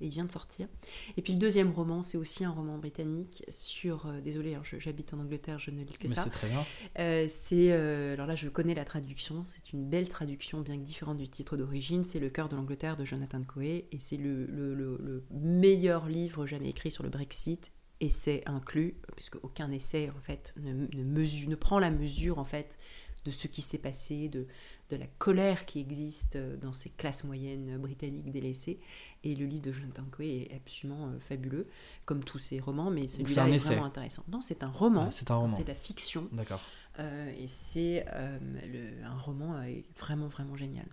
et 0.00 0.06
il 0.06 0.10
vient 0.10 0.24
de 0.24 0.32
sortir. 0.32 0.68
Et 1.16 1.22
puis 1.22 1.32
le 1.32 1.38
deuxième 1.38 1.70
roman, 1.72 2.02
c'est 2.02 2.18
aussi 2.18 2.44
un 2.44 2.50
roman 2.50 2.78
britannique 2.78 3.44
sur. 3.48 4.06
Euh, 4.06 4.20
désolé, 4.20 4.54
hein, 4.54 4.62
j'habite 4.78 5.14
en 5.14 5.20
Angleterre, 5.20 5.58
je 5.58 5.70
ne 5.70 5.82
lis 5.82 5.94
que 5.98 6.08
Mais 6.08 6.14
ça. 6.14 6.24
C'est 6.24 6.30
très 6.30 6.48
bien. 6.48 6.64
Euh, 6.98 7.26
c'est 7.28 7.72
euh, 7.72 8.14
alors 8.14 8.26
là, 8.26 8.34
je 8.34 8.48
connais 8.48 8.74
la 8.74 8.84
traduction. 8.84 9.42
C'est 9.42 9.72
une 9.72 9.88
belle 9.88 10.08
traduction, 10.08 10.60
bien 10.60 10.76
que 10.76 10.82
différente 10.82 11.16
du 11.16 11.28
titre 11.28 11.56
d'origine. 11.56 12.04
C'est 12.04 12.20
Le 12.20 12.30
cœur 12.30 12.48
de 12.48 12.56
l'Angleterre 12.56 12.96
de 12.96 13.04
Jonathan 13.04 13.42
Coe 13.42 13.62
et 13.62 13.98
c'est 13.98 14.16
le, 14.16 14.46
le, 14.46 14.74
le, 14.74 15.24
meilleur 15.30 16.08
livre 16.08 16.46
jamais 16.46 16.70
écrit 16.70 16.90
sur 16.90 17.02
le 17.02 17.10
Brexit 17.10 17.72
essai 18.00 18.42
inclus, 18.44 18.96
puisque 19.14 19.36
aucun 19.42 19.70
essai 19.70 20.10
en 20.14 20.18
fait 20.18 20.54
ne, 20.58 20.72
ne, 20.72 21.04
mesure, 21.04 21.48
ne 21.48 21.54
prend 21.54 21.78
la 21.78 21.90
mesure 21.90 22.38
en 22.38 22.44
fait 22.44 22.78
de 23.24 23.30
ce 23.30 23.46
qui 23.46 23.62
s'est 23.62 23.78
passé, 23.78 24.28
de, 24.28 24.46
de 24.90 24.96
la 24.96 25.06
colère 25.18 25.66
qui 25.66 25.80
existe 25.80 26.36
euh, 26.36 26.56
dans 26.56 26.72
ces 26.72 26.90
classes 26.90 27.24
moyennes 27.24 27.78
britanniques 27.78 28.30
délaissées. 28.30 28.80
Et 29.24 29.34
le 29.34 29.46
livre 29.46 29.62
de 29.62 29.72
Jonathan 29.72 30.04
Coe 30.10 30.22
est 30.22 30.54
absolument 30.54 31.08
euh, 31.08 31.18
fabuleux, 31.20 31.68
comme 32.04 32.22
tous 32.22 32.38
ses 32.38 32.60
romans, 32.60 32.90
mais 32.90 33.08
celui-là 33.08 33.48
est, 33.48 33.56
vraiment 33.58 33.84
intéressant. 33.84 34.22
Non, 34.28 34.40
c'est 34.40 34.62
un 34.62 34.68
roman. 34.68 35.10
c'est 35.10 35.30
un 35.30 35.36
roman. 35.36 35.54
C'est 35.54 35.64
de 35.64 35.68
la 35.68 35.74
fiction. 35.74 36.28
D'accord. 36.32 36.60
Euh, 36.98 37.32
et 37.38 37.46
c'est 37.46 38.06
un 38.08 39.18
roman 39.18 39.60
vraiment, 39.98 40.28
vraiment 40.28 40.56
génial. 40.56 40.86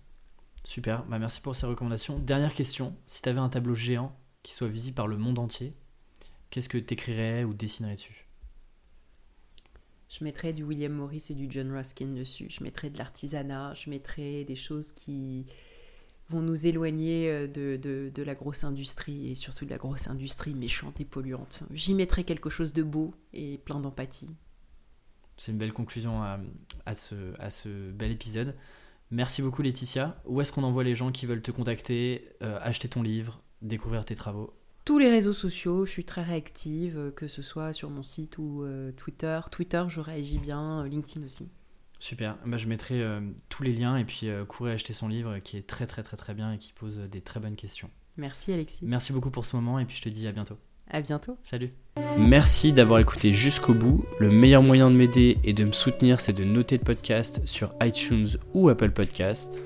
Super, 0.66 1.06
bah, 1.06 1.20
merci 1.20 1.42
pour 1.42 1.56
ces 1.56 1.66
recommandations. 1.66 2.20
Dernière 2.20 2.54
question, 2.54 2.96
si 3.08 3.22
tu 3.22 3.30
avais 3.30 3.40
un 3.40 3.50
tableau 3.50 3.76
géant 3.76 4.16
qui 4.44 4.54
soit 4.54 4.68
visible 4.68 4.96
par 4.96 5.08
le 5.08 5.18
monde 5.18 5.40
entier, 5.40 5.76
qu'est-ce 6.50 6.70
que 6.70 6.78
tu 6.78 6.94
écrirais 6.94 7.44
ou 7.44 7.54
dessinerais 7.54 7.96
dessus 7.96 8.23
je 10.14 10.24
mettrais 10.24 10.54
du 10.54 10.64
William 10.64 10.94
Morris 10.94 11.26
et 11.30 11.34
du 11.34 11.48
John 11.50 11.76
Ruskin 11.76 12.08
dessus. 12.08 12.48
Je 12.50 12.64
mettrais 12.64 12.90
de 12.92 12.98
l'artisanat. 13.00 13.74
Je 13.74 13.90
mettrais 13.90 14.44
des 14.44 14.56
choses 14.56 14.92
qui 14.92 15.48
vont 16.30 16.42
nous 16.42 16.68
éloigner 16.68 17.30
euh, 17.30 17.48
de, 17.48 18.24
la 18.24 18.36
grosse 18.36 18.64
industrie 18.64 19.32
et 19.32 19.36
surtout 19.36 19.66
de 19.66 19.72
la 19.72 19.78
grosse 19.78 20.08
industrie 20.08 20.54
méchante 20.54 21.00
et 21.02 21.06
polluante. 21.06 21.64
J'y 21.72 21.96
mettrais 21.96 22.24
quelque 22.24 22.52
chose 22.52 22.74
de 22.74 22.84
beau 22.84 23.16
et 23.34 23.58
plein 23.58 23.80
d'empathie. 23.80 24.30
C'est 25.38 25.52
une 25.52 25.58
belle 25.58 25.74
conclusion 25.74 26.22
à, 26.22 26.40
à, 26.86 26.94
ce, 26.94 27.16
à 27.40 27.50
ce 27.50 27.92
bel 27.92 28.12
épisode. 28.12 28.56
Merci 29.10 29.42
beaucoup 29.42 29.64
Laetitia. 29.64 30.22
Où 30.26 30.42
est-ce 30.42 30.52
qu'on 30.52 30.64
envoie 30.64 30.84
les 30.84 30.96
gens 30.96 31.12
qui 31.12 31.26
veulent 31.26 31.42
te 31.42 31.52
contacter, 31.52 32.30
euh, 32.44 32.60
acheter 32.62 32.88
ton 32.88 33.02
livre, 33.02 33.42
découvrir 33.64 34.06
tes 34.06 34.16
travaux? 34.16 34.54
Tous 34.86 35.00
les 35.00 35.10
réseaux 35.10 35.34
sociaux, 35.34 35.86
je 35.86 35.92
suis 35.92 36.04
très 36.04 36.24
réactive, 36.24 36.98
euh, 36.98 37.12
que 37.12 37.28
ce 37.28 37.42
soit 37.42 37.74
sur 37.74 37.90
mon 37.90 38.04
site 38.04 38.38
ou 38.38 38.64
euh, 38.64 38.92
Twitter. 38.92 39.40
Twitter, 39.52 39.84
je 39.88 40.02
réagis 40.02 40.40
bien, 40.40 40.82
euh, 40.82 40.88
LinkedIn 40.88 41.26
aussi. 41.26 41.50
Super, 42.00 42.38
bah, 42.46 42.58
je 42.58 42.68
mettrai 42.68 43.02
tous 43.48 43.64
les 43.64 43.72
liens 43.72 43.96
et 43.96 44.04
puis 44.04 44.28
courez 44.50 44.74
acheter 44.74 44.92
son 44.92 45.08
livre 45.08 45.38
qui 45.40 45.56
est 45.56 45.66
très 45.66 45.88
très 45.88 46.04
très 46.04 46.18
très 46.18 46.34
bien 46.34 46.52
et 46.52 46.58
qui 46.58 46.74
pose 46.74 46.98
des 46.98 47.22
très 47.22 47.40
bonnes 47.40 47.56
questions. 47.56 47.90
Merci 48.18 48.52
Alexis. 48.52 48.84
Merci 48.84 49.14
beaucoup 49.14 49.30
pour 49.30 49.46
ce 49.46 49.56
moment 49.56 49.80
et 49.80 49.86
puis 49.86 49.96
je 49.96 50.02
te 50.02 50.10
dis 50.10 50.28
à 50.28 50.34
bientôt. 50.34 50.58
À 50.92 51.00
bientôt. 51.00 51.38
Salut. 51.46 51.70
Merci 52.18 52.74
d'avoir 52.74 53.00
écouté 53.00 53.32
jusqu'au 53.32 53.74
bout. 53.74 54.04
Le 54.20 54.32
meilleur 54.32 54.64
moyen 54.64 54.92
de 54.92 54.98
m'aider 54.98 55.38
et 55.46 55.54
de 55.54 55.64
me 55.64 55.72
soutenir, 55.72 56.20
c'est 56.20 56.34
de 56.34 56.44
noter 56.44 56.76
le 56.76 56.84
podcast 56.84 57.40
sur 57.46 57.72
iTunes 57.82 58.28
ou 58.54 58.68
Apple 58.68 58.92
Podcast. 58.92 59.62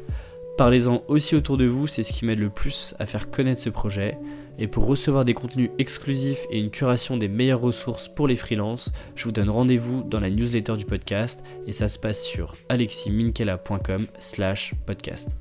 Parlez-en 0.60 1.02
aussi 1.08 1.36
autour 1.36 1.58
de 1.58 1.66
vous, 1.66 1.88
c'est 1.88 2.04
ce 2.04 2.14
qui 2.14 2.24
m'aide 2.24 2.40
le 2.40 2.52
plus 2.52 2.94
à 3.00 3.08
faire 3.08 3.32
connaître 3.32 3.62
ce 3.62 3.72
projet. 3.72 4.16
Et 4.58 4.68
pour 4.68 4.86
recevoir 4.86 5.26
des 5.26 5.34
contenus 5.34 5.70
exclusifs 5.78 6.46
et 6.50 6.60
une 6.60 6.72
curation 6.72 7.18
des 7.18 7.28
meilleures 7.28 7.62
ressources 7.62 8.08
pour 8.08 8.28
les 8.28 8.36
freelances, 8.36 8.92
je 9.16 9.26
vous 9.26 9.32
donne 9.32 9.50
rendez-vous 9.50 10.04
dans 10.04 10.20
la 10.20 10.30
newsletter 10.30 10.78
du 10.78 10.86
podcast 10.86 11.44
et 11.68 11.72
ça 11.72 11.88
se 11.88 12.00
passe 12.00 12.24
sur 12.24 12.56
aleximinkela.com 12.70 14.08
slash 14.20 14.74
podcast. 14.86 15.36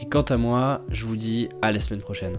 Et 0.00 0.08
quant 0.08 0.22
à 0.22 0.36
moi, 0.36 0.84
je 0.90 1.04
vous 1.04 1.16
dis 1.16 1.48
à 1.60 1.70
la 1.70 1.80
semaine 1.80 2.00
prochaine. 2.00 2.38